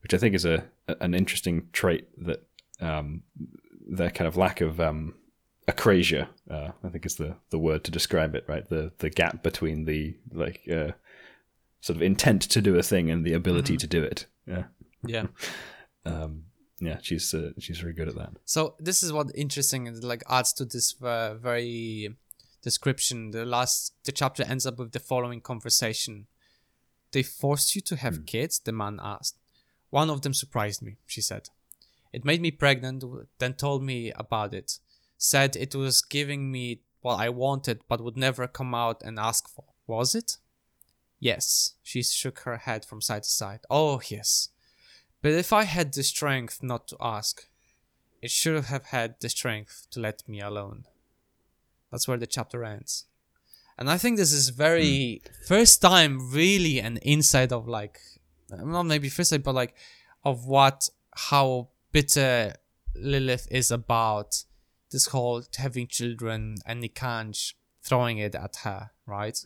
Which 0.01 0.13
I 0.13 0.17
think 0.17 0.35
is 0.35 0.45
a 0.45 0.63
an 1.01 1.13
interesting 1.13 1.67
trait 1.73 2.07
that 2.27 2.41
um, 2.79 3.23
their 3.97 4.11
kind 4.11 4.27
of 4.27 4.35
lack 4.37 4.61
of 4.61 4.79
um, 4.79 5.15
acrasia, 5.67 6.27
uh, 6.49 6.69
I 6.83 6.89
think 6.89 7.05
is 7.05 7.15
the, 7.15 7.35
the 7.49 7.59
word 7.59 7.83
to 7.85 7.91
describe 7.91 8.35
it, 8.35 8.45
right? 8.47 8.67
The 8.67 8.91
the 8.99 9.09
gap 9.09 9.43
between 9.43 9.85
the 9.85 10.15
like 10.31 10.61
uh, 10.69 10.91
sort 11.81 11.97
of 11.97 12.01
intent 12.01 12.41
to 12.43 12.61
do 12.61 12.77
a 12.77 12.83
thing 12.83 13.09
and 13.09 13.25
the 13.25 13.33
ability 13.33 13.77
to 13.77 13.87
do 13.87 14.03
it. 14.03 14.25
Yeah, 14.47 14.63
Yeah. 15.05 15.27
um, 16.05 16.43
yeah, 16.79 16.97
she's 17.01 17.33
uh, 17.33 17.51
she's 17.59 17.79
very 17.79 17.93
good 17.93 18.09
at 18.09 18.15
that. 18.15 18.33
So 18.45 18.75
this 18.79 19.01
is 19.01 19.11
what 19.13 19.31
interesting 19.35 19.87
and 19.87 20.03
like 20.03 20.23
adds 20.29 20.53
to 20.53 20.65
this 20.65 20.95
uh, 21.01 21.35
very 21.35 22.15
description. 22.61 23.31
The 23.31 23.45
last 23.45 23.93
the 24.03 24.11
chapter 24.11 24.43
ends 24.43 24.65
up 24.65 24.77
with 24.77 24.91
the 24.91 24.99
following 24.99 25.41
conversation. 25.41 26.27
They 27.11 27.23
forced 27.23 27.75
you 27.75 27.81
to 27.81 27.95
have 27.95 28.25
kids? 28.25 28.59
The 28.59 28.73
man 28.73 28.99
asked. 29.01 29.37
One 29.89 30.09
of 30.09 30.21
them 30.21 30.33
surprised 30.33 30.81
me, 30.81 30.97
she 31.05 31.21
said. 31.21 31.49
It 32.11 32.25
made 32.25 32.41
me 32.41 32.51
pregnant, 32.51 33.03
then 33.39 33.53
told 33.53 33.83
me 33.83 34.11
about 34.11 34.53
it. 34.53 34.79
Said 35.17 35.55
it 35.55 35.75
was 35.75 36.01
giving 36.01 36.51
me 36.51 36.81
what 37.01 37.19
I 37.19 37.29
wanted 37.29 37.81
but 37.87 38.01
would 38.01 38.17
never 38.17 38.47
come 38.47 38.73
out 38.73 39.01
and 39.03 39.19
ask 39.19 39.47
for. 39.47 39.65
Was 39.87 40.15
it? 40.15 40.37
Yes. 41.19 41.75
She 41.83 42.03
shook 42.03 42.39
her 42.39 42.57
head 42.57 42.85
from 42.85 43.01
side 43.01 43.23
to 43.23 43.29
side. 43.29 43.61
Oh, 43.69 44.01
yes. 44.09 44.49
But 45.21 45.33
if 45.33 45.53
I 45.53 45.63
had 45.63 45.93
the 45.93 46.03
strength 46.03 46.61
not 46.61 46.87
to 46.89 46.97
ask, 46.99 47.47
it 48.21 48.31
should 48.31 48.63
have 48.65 48.85
had 48.85 49.15
the 49.19 49.29
strength 49.29 49.87
to 49.91 49.99
let 49.99 50.27
me 50.27 50.41
alone. 50.41 50.85
That's 51.91 52.07
where 52.07 52.17
the 52.17 52.27
chapter 52.27 52.63
ends. 52.63 53.05
And 53.77 53.89
I 53.89 53.97
think 53.97 54.17
this 54.17 54.31
is 54.31 54.49
very 54.49 55.21
hmm. 55.23 55.45
first 55.47 55.81
time 55.81 56.31
really 56.31 56.79
an 56.79 56.97
insight 56.97 57.51
of 57.51 57.67
like 57.67 57.99
not 58.49 58.83
maybe 58.83 59.09
first 59.09 59.31
time, 59.31 59.41
but 59.41 59.55
like 59.55 59.75
of 60.23 60.45
what 60.45 60.89
how 61.13 61.69
bitter 61.91 62.53
Lilith 62.95 63.47
is 63.51 63.71
about 63.71 64.43
this 64.95 65.07
whole 65.07 65.43
having 65.57 65.87
children 65.87 66.55
and 66.65 66.81
Nikanj 66.81 67.53
throwing 67.83 68.17
it 68.17 68.33
at 68.33 68.55
her, 68.63 68.91
right? 69.05 69.37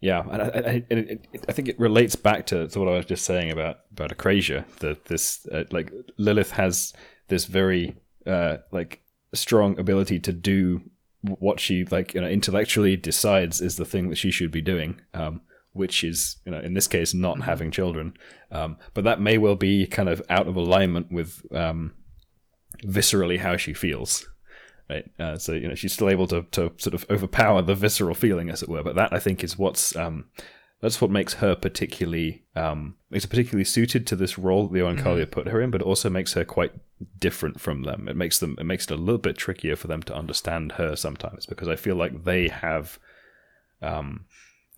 Yeah, 0.00 0.22
and 0.30 0.42
I, 0.42 0.46
I, 0.46 0.84
it, 0.90 1.26
I 1.48 1.52
think 1.52 1.68
it 1.68 1.80
relates 1.80 2.14
back 2.14 2.46
to, 2.46 2.68
to 2.68 2.78
what 2.78 2.88
I 2.88 2.96
was 2.96 3.06
just 3.06 3.24
saying 3.24 3.50
about 3.50 3.78
about 3.90 4.16
Acrasia. 4.16 4.64
That 4.80 5.06
this 5.06 5.46
uh, 5.50 5.64
like 5.72 5.90
Lilith 6.18 6.52
has 6.52 6.92
this 7.28 7.46
very 7.46 7.96
uh, 8.26 8.58
like 8.70 9.00
strong 9.34 9.78
ability 9.78 10.20
to 10.20 10.32
do 10.32 10.82
what 11.22 11.58
she 11.58 11.84
like 11.86 12.14
you 12.14 12.20
know 12.20 12.28
intellectually 12.28 12.96
decides 12.96 13.60
is 13.60 13.76
the 13.76 13.84
thing 13.84 14.10
that 14.10 14.18
she 14.18 14.30
should 14.30 14.52
be 14.52 14.60
doing, 14.60 15.00
um, 15.14 15.40
which 15.72 16.04
is 16.04 16.36
you 16.44 16.52
know 16.52 16.60
in 16.60 16.74
this 16.74 16.86
case 16.86 17.14
not 17.14 17.40
having 17.42 17.70
children. 17.70 18.12
Um, 18.52 18.76
but 18.94 19.04
that 19.04 19.20
may 19.20 19.38
well 19.38 19.56
be 19.56 19.86
kind 19.86 20.10
of 20.10 20.22
out 20.28 20.46
of 20.46 20.54
alignment 20.54 21.10
with 21.10 21.42
um, 21.52 21.94
viscerally 22.84 23.40
how 23.40 23.56
she 23.56 23.74
feels 23.74 24.28
right? 24.90 25.04
Uh, 25.18 25.36
so 25.38 25.52
you 25.52 25.68
know 25.68 25.74
she's 25.74 25.92
still 25.92 26.08
able 26.10 26.26
to 26.28 26.42
to 26.52 26.72
sort 26.78 26.94
of 26.94 27.04
overpower 27.10 27.62
the 27.62 27.74
visceral 27.74 28.14
feeling, 28.14 28.50
as 28.50 28.62
it 28.62 28.68
were. 28.68 28.82
But 28.82 28.94
that 28.96 29.12
I 29.12 29.18
think 29.18 29.42
is 29.44 29.58
what's 29.58 29.94
um, 29.96 30.26
that's 30.80 31.00
what 31.00 31.10
makes 31.10 31.34
her 31.34 31.54
particularly 31.56 32.44
um, 32.54 32.96
makes 33.10 33.24
her 33.24 33.28
particularly 33.28 33.64
suited 33.64 34.06
to 34.06 34.16
this 34.16 34.38
role 34.38 34.68
that 34.68 34.72
the 34.74 34.80
Oankali 34.84 35.28
put 35.30 35.48
her 35.48 35.60
in, 35.60 35.70
but 35.70 35.82
also 35.82 36.08
makes 36.08 36.34
her 36.34 36.44
quite 36.44 36.72
different 37.18 37.60
from 37.60 37.82
them. 37.82 38.08
It 38.08 38.16
makes 38.16 38.38
them 38.38 38.56
it 38.58 38.64
makes 38.64 38.84
it 38.84 38.90
a 38.92 38.96
little 38.96 39.18
bit 39.18 39.36
trickier 39.36 39.76
for 39.76 39.88
them 39.88 40.02
to 40.04 40.14
understand 40.14 40.72
her 40.72 40.94
sometimes 40.96 41.46
because 41.46 41.68
I 41.68 41.76
feel 41.76 41.96
like 41.96 42.24
they 42.24 42.48
have. 42.48 42.98
Um, 43.82 44.24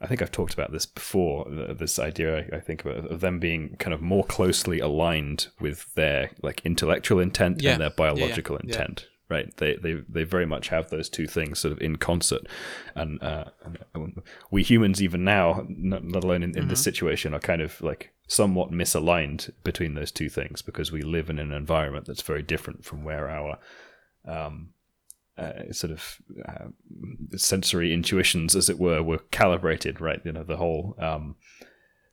I 0.03 0.07
think 0.07 0.23
I've 0.23 0.33
talked 0.33 0.55
about 0.55 0.73
this 0.73 0.87
before. 0.87 1.47
This 1.51 1.99
idea 1.99 2.47
I 2.55 2.61
think 2.61 2.87
of 2.87 3.21
them 3.21 3.39
being 3.39 3.77
kind 3.79 3.93
of 3.93 4.01
more 4.01 4.25
closely 4.25 4.79
aligned 4.81 5.49
with 5.61 5.93
their 5.95 6.31
like 6.43 6.63
intellectual 6.65 7.21
intent 7.21 7.61
Yeah. 7.61 7.73
and 7.73 7.81
their 7.83 7.89
Yeah, 7.89 8.05
yeah. 8.07 8.15
biological 8.15 8.57
Yeah. 8.65 8.71
intent. 8.71 9.07
Right, 9.31 9.57
they, 9.59 9.77
they 9.77 9.95
they 10.09 10.25
very 10.25 10.45
much 10.45 10.69
have 10.71 10.91
those 10.91 11.09
two 11.09 11.29
things 11.29 11.61
sort 11.61 11.71
of 11.71 11.81
in 11.81 11.97
concert, 11.97 12.49
and 12.97 13.23
uh, 13.23 13.45
we 14.51 14.65
humans 14.65 15.01
even 15.01 15.23
now, 15.23 15.65
let 15.69 16.25
alone 16.25 16.43
in, 16.43 16.59
in 16.59 16.67
this 16.67 16.83
situation, 16.83 17.33
are 17.33 17.39
kind 17.39 17.63
of 17.63 17.81
like 17.81 18.13
somewhat 18.27 18.73
misaligned 18.73 19.51
between 19.63 19.95
those 19.95 20.11
two 20.11 20.29
things 20.29 20.63
because 20.63 20.91
we 20.91 21.03
live 21.03 21.31
in 21.31 21.39
an 21.39 21.53
environment 21.53 22.07
that's 22.07 22.23
very 22.23 22.43
different 22.43 22.85
from 22.85 23.05
where 23.05 23.31
our 23.31 23.59
um, 24.27 24.71
uh, 25.39 25.73
sort 25.73 25.93
of 25.93 26.19
uh, 26.49 26.67
sensory 27.37 27.95
intuitions, 27.95 28.57
as 28.57 28.69
it 28.69 28.81
were, 28.81 29.01
were 29.01 29.19
calibrated. 29.31 30.01
Right, 30.01 30.21
you 30.25 30.33
know 30.33 30.43
the 30.43 30.57
whole 30.57 30.97
um, 30.99 31.37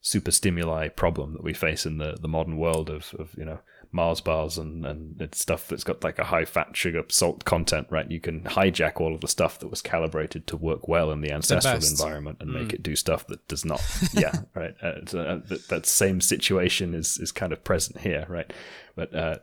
super 0.02 0.32
stimuli 0.32 0.88
problem 0.88 1.34
that 1.34 1.44
we 1.44 1.54
face 1.54 1.86
in 1.86 1.98
the, 1.98 2.16
the 2.22 2.28
modern 2.28 2.58
world 2.58 2.90
of, 2.90 3.14
of 3.18 3.34
you 3.38 3.44
know 3.44 3.60
Mars 3.92 4.22
bars 4.22 4.58
and 4.58 4.86
and 4.86 5.22
it's 5.22 5.40
stuff 5.40 5.68
that's 5.68 5.84
got 5.84 6.04
like 6.04 6.20
a 6.20 6.26
high 6.26 6.46
fat 6.46 6.76
sugar 6.76 7.04
salt 7.10 7.46
content. 7.46 7.88
Right, 7.90 8.10
you 8.10 8.20
can 8.20 8.42
hijack 8.42 9.00
all 9.00 9.14
of 9.14 9.22
the 9.22 9.28
stuff 9.28 9.60
that 9.60 9.70
was 9.70 9.82
calibrated 9.82 10.48
to 10.48 10.58
work 10.58 10.88
well 10.88 11.12
in 11.12 11.22
the 11.22 11.32
ancestral 11.32 11.76
best. 11.76 11.92
environment 11.92 12.38
and 12.42 12.52
make 12.54 12.74
it 12.74 12.84
do 12.84 12.96
stuff 12.96 13.28
that 13.28 13.48
does 13.48 13.66
not. 13.66 13.82
yeah, 14.14 14.34
right. 14.54 14.76
Uh, 14.82 15.06
so, 15.06 15.22
uh, 15.22 15.40
that, 15.48 15.68
that 15.70 15.86
same 15.86 16.22
situation 16.22 16.94
is 16.94 17.18
is 17.18 17.32
kind 17.32 17.54
of 17.54 17.64
present 17.64 18.00
here, 18.00 18.26
right? 18.30 18.52
But 18.96 19.16
uh, 19.16 19.38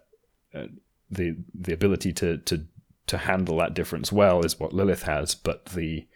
uh, 0.54 0.66
the 1.10 1.36
the 1.54 1.72
ability 1.72 2.12
to 2.14 2.38
to 2.38 2.66
to 3.06 3.18
handle 3.18 3.58
that 3.58 3.74
difference 3.74 4.10
well 4.10 4.44
is 4.44 4.58
what 4.58 4.72
Lilith 4.72 5.02
has, 5.02 5.34
but 5.34 5.66
the 5.66 6.06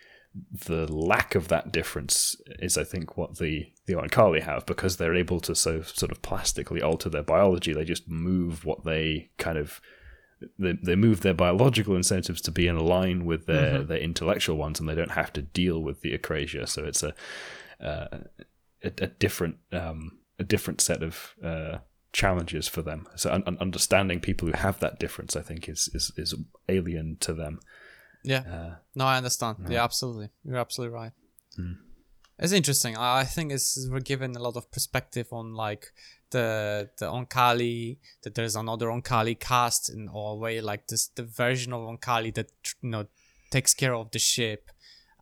the 0.67 0.91
lack 0.93 1.35
of 1.35 1.49
that 1.49 1.73
difference 1.73 2.37
is, 2.61 2.79
I 2.79 2.85
think, 2.85 3.17
what 3.17 3.39
the 3.39 3.73
the 3.87 3.95
Oankali 3.95 4.43
have 4.43 4.67
because 4.67 4.97
they're 4.97 5.15
able 5.15 5.41
to 5.41 5.55
so 5.55 5.83
sort 5.83 6.13
of 6.13 6.23
plastically 6.23 6.83
alter 6.83 7.09
their 7.09 7.23
biology. 7.23 7.73
They 7.73 7.85
just 7.85 8.09
move 8.09 8.65
what 8.65 8.85
they 8.85 9.31
kind 9.39 9.59
of 9.59 9.81
they, 10.59 10.75
they 10.83 10.97
move 10.97 11.21
their 11.21 11.35
biological 11.35 11.97
incentives 11.97 12.41
to 12.43 12.53
be 12.53 12.69
in 12.69 12.79
line 12.79 13.25
with 13.25 13.47
their 13.47 13.83
their 13.83 13.99
intellectual 13.99 14.57
ones, 14.57 14.79
and 14.79 14.89
they 14.89 14.95
don't 14.95 15.13
have 15.13 15.33
to 15.35 15.43
deal 15.43 15.83
with 15.83 16.03
the 16.03 16.17
acrasia. 16.17 16.69
So 16.69 16.85
it's 16.85 17.03
a 17.03 17.15
uh, 17.81 18.19
a, 18.85 18.93
a 18.99 19.07
different 19.07 19.57
um, 19.73 20.19
a 20.39 20.45
different 20.45 20.81
set 20.81 21.03
of 21.03 21.35
uh, 21.43 21.79
challenges 22.13 22.69
for 22.69 22.83
them. 22.83 23.07
So 23.17 23.33
un- 23.33 23.59
understanding 23.61 24.21
people 24.21 24.49
who 24.49 24.57
have 24.57 24.81
that 24.81 25.01
difference, 25.01 25.37
I 25.37 25.43
think, 25.43 25.69
is 25.69 25.91
is, 25.95 26.13
is 26.17 26.35
alien 26.69 27.17
to 27.21 27.33
them. 27.33 27.61
Yeah. 28.29 28.45
Uh, 28.47 28.75
No, 28.95 29.07
I 29.07 29.17
understand. 29.17 29.57
Yeah, 29.69 29.85
absolutely. 29.85 30.29
You're 30.45 30.59
absolutely 30.59 30.95
right. 30.95 31.13
Hmm. 31.57 31.73
It's 32.39 32.53
interesting. 32.53 32.97
I 32.97 33.25
think 33.25 33.51
it's 33.53 33.89
we're 33.91 34.01
given 34.01 34.37
a 34.37 34.39
lot 34.39 34.57
of 34.57 34.71
perspective 34.71 35.29
on 35.33 35.55
like 35.55 35.93
the 36.31 36.91
the 36.99 37.07
Oankali 37.07 37.99
that 38.23 38.35
there's 38.35 38.55
another 38.55 38.89
Oankali 38.89 39.35
cast 39.41 39.91
in 39.91 40.09
a 40.13 40.35
way 40.37 40.61
like 40.61 40.87
this 40.89 41.09
the 41.09 41.25
version 41.25 41.73
of 41.73 41.81
Oankali 41.81 42.33
that 42.35 42.51
you 42.83 42.91
know 42.91 43.07
takes 43.51 43.75
care 43.75 43.95
of 43.95 44.11
the 44.11 44.19
ship. 44.19 44.71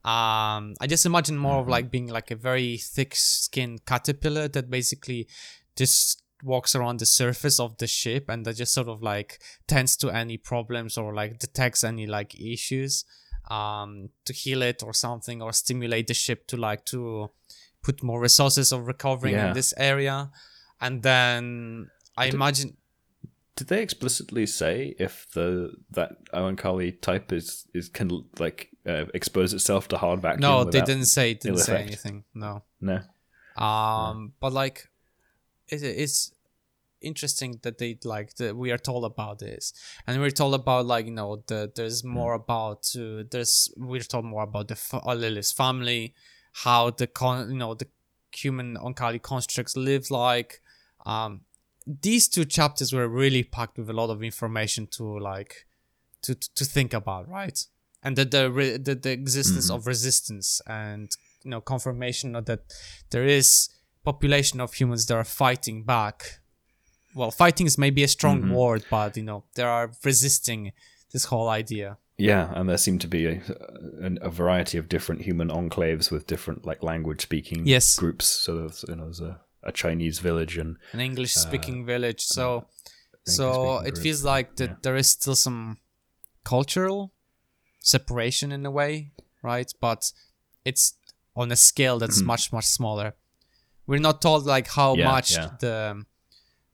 Um, 0.05 0.75
I 0.81 0.87
just 0.89 1.07
imagine 1.07 1.37
more 1.37 1.61
of 1.61 1.69
like 1.69 1.91
being 1.91 2.09
like 2.09 2.31
a 2.31 2.37
very 2.37 2.77
thick-skinned 2.77 3.87
caterpillar 3.87 4.47
that 4.49 4.71
basically 4.71 5.27
just 5.75 6.23
walks 6.43 6.75
around 6.75 7.01
the 7.01 7.07
surface 7.07 7.59
of 7.59 7.77
the 7.79 7.87
ship 7.87 8.29
and 8.29 8.45
that 8.45 8.57
just 8.57 8.75
sort 8.75 8.89
of 8.89 9.03
like 9.03 9.39
tends 9.67 9.97
to 9.97 10.11
any 10.11 10.37
problems 10.37 10.99
or 10.99 11.15
like 11.15 11.39
detects 11.39 11.83
any 11.83 12.07
like 12.07 12.39
issues 12.39 13.05
um 13.51 14.11
to 14.25 14.33
heal 14.33 14.61
it 14.63 14.83
or 14.83 14.93
something 14.93 15.41
or 15.41 15.53
stimulate 15.53 16.07
the 16.09 16.15
ship 16.15 16.47
to 16.47 16.57
like 16.57 16.85
to 16.85 17.31
put 17.83 18.03
more 18.03 18.21
resources 18.21 18.73
of 18.73 18.87
recovering 18.87 19.35
Yeah. 19.35 19.49
in 19.49 19.55
this 19.55 19.73
area 19.77 20.31
and 20.81 21.03
then 21.03 21.89
i 22.19 22.27
imagine 22.27 22.77
Did 23.57 23.69
they 23.69 23.81
explicitly 23.83 24.45
say 24.47 24.95
if 24.99 25.27
the 25.33 25.73
that 25.93 26.11
Oankali 26.35 27.01
type 27.01 27.33
is 27.33 27.65
is 27.73 27.89
can 27.89 28.09
like 28.39 28.69
uh, 28.87 29.07
expose 29.15 29.55
itself 29.55 29.89
to 29.89 29.97
hard 29.97 30.21
vacuum? 30.21 30.41
no 30.43 30.65
they 30.65 30.83
didn't 30.83 31.07
say 31.07 31.33
didn't 31.35 31.59
say 31.59 31.73
effect? 31.73 31.87
anything 31.89 32.25
no 32.35 32.63
No. 32.81 32.99
um 33.57 34.33
but 34.41 34.53
like 34.53 34.89
it, 35.69 35.83
it's 35.83 36.33
interesting 37.01 37.61
that 37.63 37.79
they 37.79 37.99
like 38.05 38.35
that 38.37 38.57
we 38.57 38.71
are 38.71 38.79
told 38.79 39.05
about 39.05 39.39
this. 39.39 39.73
And 40.07 40.21
we're 40.21 40.31
told 40.31 40.55
about 40.55 40.87
like 40.87 41.07
you 41.07 41.13
know 41.13 41.43
the 41.47 41.71
there's 41.75 42.05
more 42.05 42.35
about 42.35 42.91
uh, 42.97 43.25
there's 43.31 43.73
we're 43.77 44.01
told 44.01 44.25
more 44.25 44.43
about 44.43 44.69
the 44.69 44.77
fa- 44.77 45.03
uh, 45.05 45.15
Lilith's 45.15 45.53
family 45.53 46.15
how 46.65 46.91
the 46.91 47.07
con 47.07 47.51
you 47.51 47.57
know 47.57 47.75
the 47.75 47.87
human 48.33 48.77
Oankali 48.77 49.21
constructs 49.21 49.77
live 49.77 50.11
like 50.11 50.61
um 51.07 51.41
these 51.87 52.29
two 52.29 52.45
chapters 52.45 52.93
were 52.93 53.09
really 53.09 53.43
packed 53.43 53.79
with 53.79 53.89
a 53.89 53.93
lot 53.93 54.11
of 54.11 54.23
information 54.23 54.87
to 54.89 55.19
like 55.19 55.67
to 56.23 56.35
to 56.35 56.65
think 56.65 56.93
about 56.93 57.29
right? 57.29 57.59
And 58.03 58.17
that 58.17 58.31
the 58.31 58.51
re- 58.51 58.77
the, 58.77 58.95
the 58.95 59.11
existence 59.11 59.69
of 59.71 59.87
resistance 59.87 60.61
and 60.67 61.11
you 61.43 61.51
know 61.51 61.61
confirmation 61.61 62.33
that 62.33 62.61
there 63.11 63.25
is 63.25 63.69
population 64.07 64.61
of 64.61 64.73
humans 64.75 65.07
that 65.07 65.17
are 65.17 65.31
fighting 65.45 65.83
back. 65.83 66.41
Well 67.15 67.31
fighting 67.31 67.67
is 67.67 67.77
maybe 67.79 68.03
a 68.03 68.09
strong 68.09 68.39
mm-hmm. 68.43 68.53
word 68.61 68.85
but 68.91 69.17
you 69.17 69.27
know 69.29 69.45
they 69.55 69.63
are 69.63 69.91
resisting 70.05 70.73
this 71.13 71.27
whole 71.27 71.49
idea. 71.49 71.99
Yeah, 72.19 72.51
and 72.55 72.67
there 72.67 72.79
seem 72.79 72.99
to 73.01 73.09
be 73.09 73.27
a, 73.27 73.43
a, 74.23 74.31
variety 74.31 74.79
of 74.79 74.89
different 74.89 75.21
human 75.21 75.49
enclaves 75.51 76.11
with 76.11 76.27
different 76.27 76.65
like 76.65 76.83
language 76.83 77.21
speaking 77.21 77.67
Yes. 77.67 77.99
groups. 77.99 78.25
So 78.25 78.57
there's, 78.57 78.87
you 78.89 78.97
know, 78.97 79.05
there's 79.05 79.21
a, 79.21 79.39
a 79.63 79.73
Chinese 79.83 80.19
village 80.21 80.57
and 80.57 80.79
an 80.93 81.01
english 81.01 81.35
speaking 81.35 81.83
uh, 81.83 81.87
village. 81.93 82.23
so 82.25 82.65
so 83.27 83.81
it 83.81 83.95
group, 83.95 84.03
feels 84.05 84.25
like 84.25 84.57
that 84.57 84.83
there 84.83 84.97
is 84.97 85.09
still 85.11 85.35
some 85.35 85.77
cultural 86.43 87.13
separation 87.81 88.51
in 88.51 88.65
a 88.65 88.71
way 88.71 89.13
right? 89.47 89.73
But 89.81 90.13
it's 90.65 90.95
on 91.35 91.53
a 91.53 91.57
scale 91.57 91.99
that's 91.99 92.19
mm-hmm. 92.19 92.27
much 92.27 92.53
much 92.53 92.67
smaller 92.67 93.15
we're 93.87 94.01
not 94.01 94.21
told 94.23 94.47
like 94.47 94.69
how 94.69 94.95
Yeah, 94.95 95.05
much 95.05 95.33
yeah. 95.33 95.51
the 95.61 96.05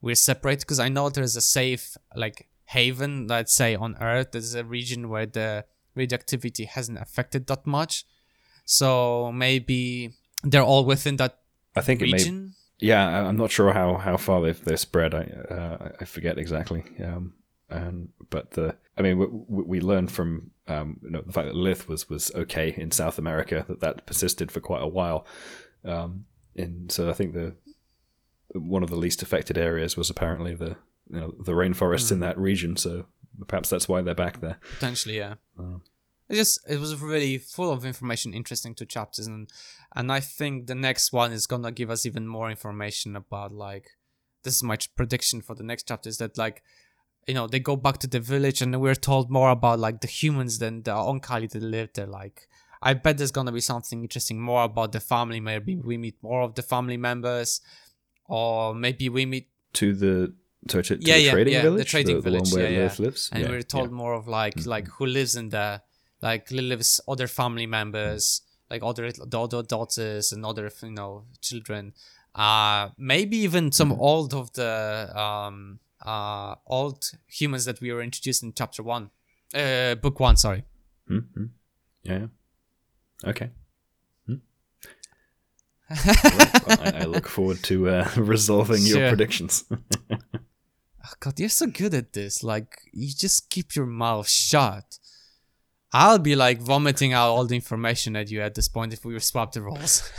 we're 0.00 0.14
separated 0.16 0.60
because 0.60 0.80
I 0.80 0.88
know 0.88 1.08
there's 1.10 1.36
a 1.36 1.40
safe 1.40 1.96
like 2.16 2.48
haven, 2.66 3.26
let's 3.28 3.54
say 3.54 3.74
on 3.76 3.96
Earth. 4.00 4.32
There's 4.32 4.54
a 4.54 4.64
region 4.64 5.08
where 5.08 5.26
the 5.26 5.64
radioactivity 5.94 6.64
hasn't 6.64 6.98
affected 6.98 7.46
that 7.46 7.66
much, 7.66 8.04
so 8.64 9.30
maybe 9.32 10.14
they're 10.42 10.62
all 10.62 10.84
within 10.84 11.16
that 11.16 11.38
I 11.76 11.80
think 11.82 12.00
it 12.02 12.06
may. 12.06 12.12
region. 12.12 12.54
Yeah, 12.78 13.28
I'm 13.28 13.36
not 13.36 13.50
sure 13.52 13.72
how, 13.72 13.96
how 13.96 14.16
far 14.16 14.40
they've 14.42 14.64
they're 14.64 14.76
spread. 14.76 15.14
I 15.14 15.22
uh, 15.54 15.88
I 16.00 16.04
forget 16.04 16.36
exactly. 16.38 16.82
Um, 17.02 17.34
and 17.70 18.08
but 18.28 18.50
the 18.52 18.74
I 18.98 19.02
mean 19.02 19.18
we, 19.18 19.26
we 19.26 19.62
we 19.64 19.80
learned 19.80 20.10
from 20.10 20.50
um 20.66 20.98
you 21.02 21.10
know 21.10 21.22
the 21.24 21.32
fact 21.32 21.46
that 21.48 21.54
Lith 21.54 21.88
was 21.88 22.08
was 22.08 22.32
okay 22.34 22.74
in 22.76 22.90
South 22.90 23.18
America 23.18 23.64
that 23.68 23.80
that 23.80 24.06
persisted 24.06 24.50
for 24.50 24.60
quite 24.60 24.82
a 24.82 24.88
while. 24.88 25.26
Um, 25.84 26.24
and 26.56 26.90
so 26.90 27.08
I 27.08 27.12
think 27.12 27.34
the 27.34 27.54
one 28.54 28.82
of 28.82 28.90
the 28.90 28.96
least 28.96 29.22
affected 29.22 29.56
areas 29.56 29.96
was 29.96 30.10
apparently 30.10 30.54
the 30.54 30.76
you 31.10 31.20
know 31.20 31.34
the 31.38 31.52
rainforests 31.52 32.10
in 32.10 32.18
hmm. 32.18 32.22
that 32.22 32.38
region. 32.38 32.76
So 32.76 33.06
perhaps 33.46 33.70
that's 33.70 33.88
why 33.88 34.02
they're 34.02 34.14
back 34.14 34.40
there. 34.40 34.58
potentially 34.74 35.16
yeah 35.16 35.34
Oh. 35.58 35.80
it 36.28 36.36
just 36.36 36.60
it 36.68 36.78
was 36.78 37.00
really 37.00 37.38
full 37.38 37.70
of 37.70 37.84
information 37.84 38.34
interesting 38.34 38.74
two 38.74 38.84
chapters 38.84 39.26
and 39.26 39.48
and 39.94 40.12
i 40.12 40.20
think 40.20 40.66
the 40.66 40.74
next 40.74 41.12
one 41.12 41.32
is 41.32 41.46
gonna 41.46 41.72
give 41.72 41.90
us 41.90 42.06
even 42.06 42.26
more 42.26 42.50
information 42.50 43.16
about 43.16 43.52
like 43.52 43.90
this 44.42 44.56
is 44.56 44.62
my 44.62 44.76
prediction 44.96 45.40
for 45.40 45.54
the 45.54 45.62
next 45.62 45.88
chapter 45.88 46.08
is 46.08 46.18
that 46.18 46.36
like 46.36 46.62
you 47.26 47.34
know 47.34 47.46
they 47.46 47.60
go 47.60 47.76
back 47.76 47.98
to 47.98 48.06
the 48.06 48.20
village 48.20 48.60
and 48.60 48.80
we're 48.80 48.94
told 48.94 49.30
more 49.30 49.50
about 49.50 49.78
like 49.78 50.00
the 50.00 50.08
humans 50.08 50.58
than 50.58 50.82
the 50.82 50.92
Oankali 50.92 51.48
that 51.50 51.62
live 51.62 51.90
there 51.94 52.06
like 52.06 52.48
i 52.82 52.92
bet 52.94 53.16
there's 53.18 53.30
gonna 53.32 53.52
be 53.52 53.60
something 53.60 54.02
interesting 54.02 54.40
more 54.40 54.64
about 54.64 54.92
the 54.92 55.00
family 55.00 55.40
maybe 55.40 55.76
we 55.76 55.96
meet 55.96 56.16
more 56.22 56.42
of 56.42 56.54
the 56.54 56.62
family 56.62 56.96
members 56.96 57.60
or 58.26 58.74
maybe 58.74 59.08
we 59.08 59.26
meet 59.26 59.48
To 59.74 59.94
the 59.94 60.14
to, 60.68 60.82
to 60.82 60.94
Yeah, 61.00 61.16
the 61.16 61.22
yeah, 61.26 61.30
trading 61.32 61.54
yeah, 61.54 61.62
the 61.62 61.70
village, 61.70 61.90
trading 61.90 62.16
the, 62.16 62.22
village, 62.22 62.50
the 62.50 62.56
one 62.56 62.62
where 62.62 62.72
yeah, 62.72 62.86
yeah. 62.86 63.04
Lives, 63.06 63.30
and 63.32 63.40
Yeah, 63.42 63.50
we're 63.50 63.62
told 63.62 63.84
yeah. 63.84 63.86
Mm-hmm. 63.88 63.96
more 63.96 64.14
of 64.20 64.24
like 64.28 64.56
like 64.74 64.86
who 64.96 65.06
lives 65.06 65.34
in 65.40 65.48
there 65.56 65.76
like 66.28 66.44
Lilith's 66.50 67.00
other 67.12 67.26
family 67.40 67.66
members 67.66 68.42
like 68.70 68.82
other 68.90 69.04
the 69.32 69.40
other 69.46 69.62
daughters 69.74 70.32
and 70.32 70.40
other 70.50 70.70
you 70.82 70.90
know 70.98 71.24
children 71.40 71.92
uh 72.34 72.82
maybe 72.96 73.36
even 73.48 73.64
some 73.72 73.90
Mm-hmm. 73.92 74.00
old 74.10 74.30
of 74.40 74.46
the 74.60 74.72
um 75.26 75.56
uh 76.12 76.54
old 76.66 77.00
humans 77.26 77.64
that 77.68 77.80
we 77.82 77.88
were 77.92 78.02
introduced 78.08 78.42
in 78.44 78.52
chapter 78.60 78.82
one 78.94 79.04
uh 79.54 79.94
book 80.04 80.18
one 80.20 80.36
sorry 80.36 80.62
Mm-hmm. 81.10 81.46
Yeah. 82.10 82.26
Okay. 83.24 83.50
Hmm. 84.26 84.34
Well, 86.64 86.78
I, 86.80 86.92
I 87.00 87.04
look 87.04 87.26
forward 87.26 87.62
to 87.64 87.88
uh, 87.88 88.08
resolving 88.16 88.82
your 88.82 89.08
predictions. 89.08 89.64
oh, 90.12 91.14
god 91.18 91.40
you're 91.40 91.48
so 91.48 91.66
good 91.66 91.92
at 91.92 92.12
this 92.12 92.44
like 92.44 92.78
you 92.92 93.10
just 93.12 93.50
keep 93.50 93.74
your 93.74 93.86
mouth 93.86 94.28
shut 94.28 95.00
I'll 95.92 96.20
be 96.20 96.36
like 96.36 96.60
vomiting 96.60 97.12
out 97.12 97.30
all 97.30 97.44
the 97.44 97.56
information 97.56 98.14
at 98.16 98.30
you 98.30 98.40
at 98.40 98.54
this 98.54 98.68
point 98.68 98.92
if 98.92 99.04
we 99.04 99.18
swap 99.18 99.52
the 99.52 99.60
roles. 99.60 100.10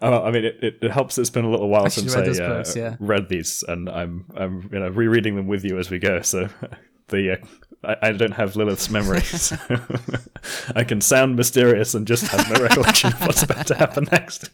Uh, 0.00 0.22
I 0.22 0.30
mean, 0.30 0.44
it, 0.44 0.58
it, 0.62 0.78
it 0.82 0.90
helps. 0.90 1.16
It's 1.16 1.30
been 1.30 1.44
a 1.44 1.50
little 1.50 1.68
while 1.68 1.86
Actually 1.86 2.10
since 2.10 2.38
read 2.38 2.40
I 2.40 2.44
uh, 2.44 2.48
books, 2.56 2.76
yeah. 2.76 2.96
read 3.00 3.28
these, 3.28 3.64
and 3.66 3.88
I'm 3.88 4.26
I'm 4.36 4.68
you 4.70 4.78
know 4.78 4.88
rereading 4.88 5.36
them 5.36 5.46
with 5.46 5.64
you 5.64 5.78
as 5.78 5.90
we 5.90 5.98
go. 5.98 6.20
So 6.20 6.50
the 7.08 7.32
uh, 7.32 7.46
I, 7.84 7.96
I 8.02 8.12
don't 8.12 8.32
have 8.32 8.56
Lilith's 8.56 8.90
memory, 8.90 9.20
so 9.46 9.56
I 10.74 10.84
can 10.84 11.00
sound 11.00 11.36
mysterious 11.36 11.94
and 11.94 12.06
just 12.06 12.26
have 12.28 12.50
no 12.50 12.62
recollection 12.68 13.12
of 13.12 13.20
what's 13.20 13.42
about 13.42 13.66
to 13.68 13.74
happen 13.74 14.08
next. 14.10 14.50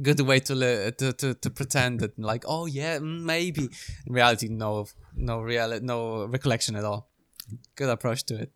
good 0.00 0.20
way 0.20 0.40
to, 0.40 0.54
li- 0.54 0.92
to 0.96 1.12
to 1.12 1.34
to 1.34 1.50
pretend 1.50 2.00
that 2.00 2.18
like 2.18 2.44
oh 2.46 2.66
yeah 2.66 2.98
mm, 2.98 3.22
maybe. 3.22 3.68
In 4.06 4.12
reality 4.12 4.48
no 4.48 4.86
no 5.14 5.40
real 5.40 5.80
no 5.80 6.26
recollection 6.26 6.76
at 6.76 6.84
all. 6.84 7.10
Good 7.74 7.88
approach 7.90 8.24
to 8.26 8.42
it. 8.42 8.52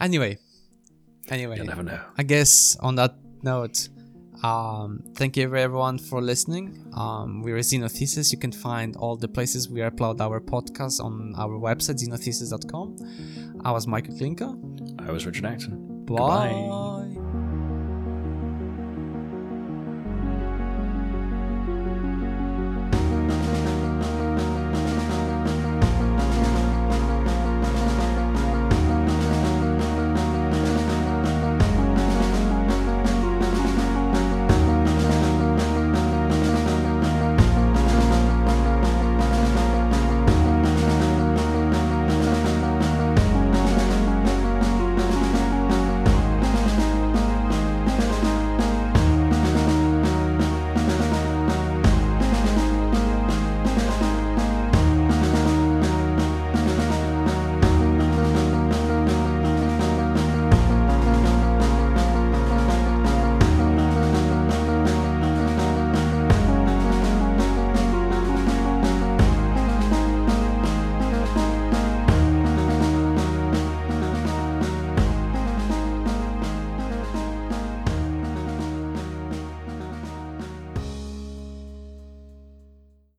Anyway. 0.00 0.38
Anyway. 1.28 1.56
You 1.56 1.64
never 1.64 1.82
know. 1.82 2.00
i 2.18 2.22
guess 2.22 2.76
on 2.80 2.94
that 2.96 3.14
note 3.42 3.88
um 4.42 5.02
thank 5.14 5.36
you 5.36 5.44
everyone 5.56 5.98
for 5.98 6.20
listening. 6.20 6.84
Um 6.94 7.42
we're 7.42 7.58
xenothesis. 7.58 8.32
You 8.32 8.38
can 8.38 8.52
find 8.52 8.96
all 8.96 9.16
the 9.16 9.28
places 9.28 9.68
we 9.68 9.80
upload 9.80 10.20
our 10.20 10.40
podcast 10.40 11.00
on 11.02 11.34
our 11.36 11.58
website 11.58 11.98
xenothesis.com 12.02 12.96
i 13.64 13.70
was 13.70 13.86
michael 13.86 14.14
klinker 14.14 14.50
I 15.08 15.10
was 15.12 15.26
Richard 15.26 15.46
Acton. 15.46 16.04
bye 16.06 17.25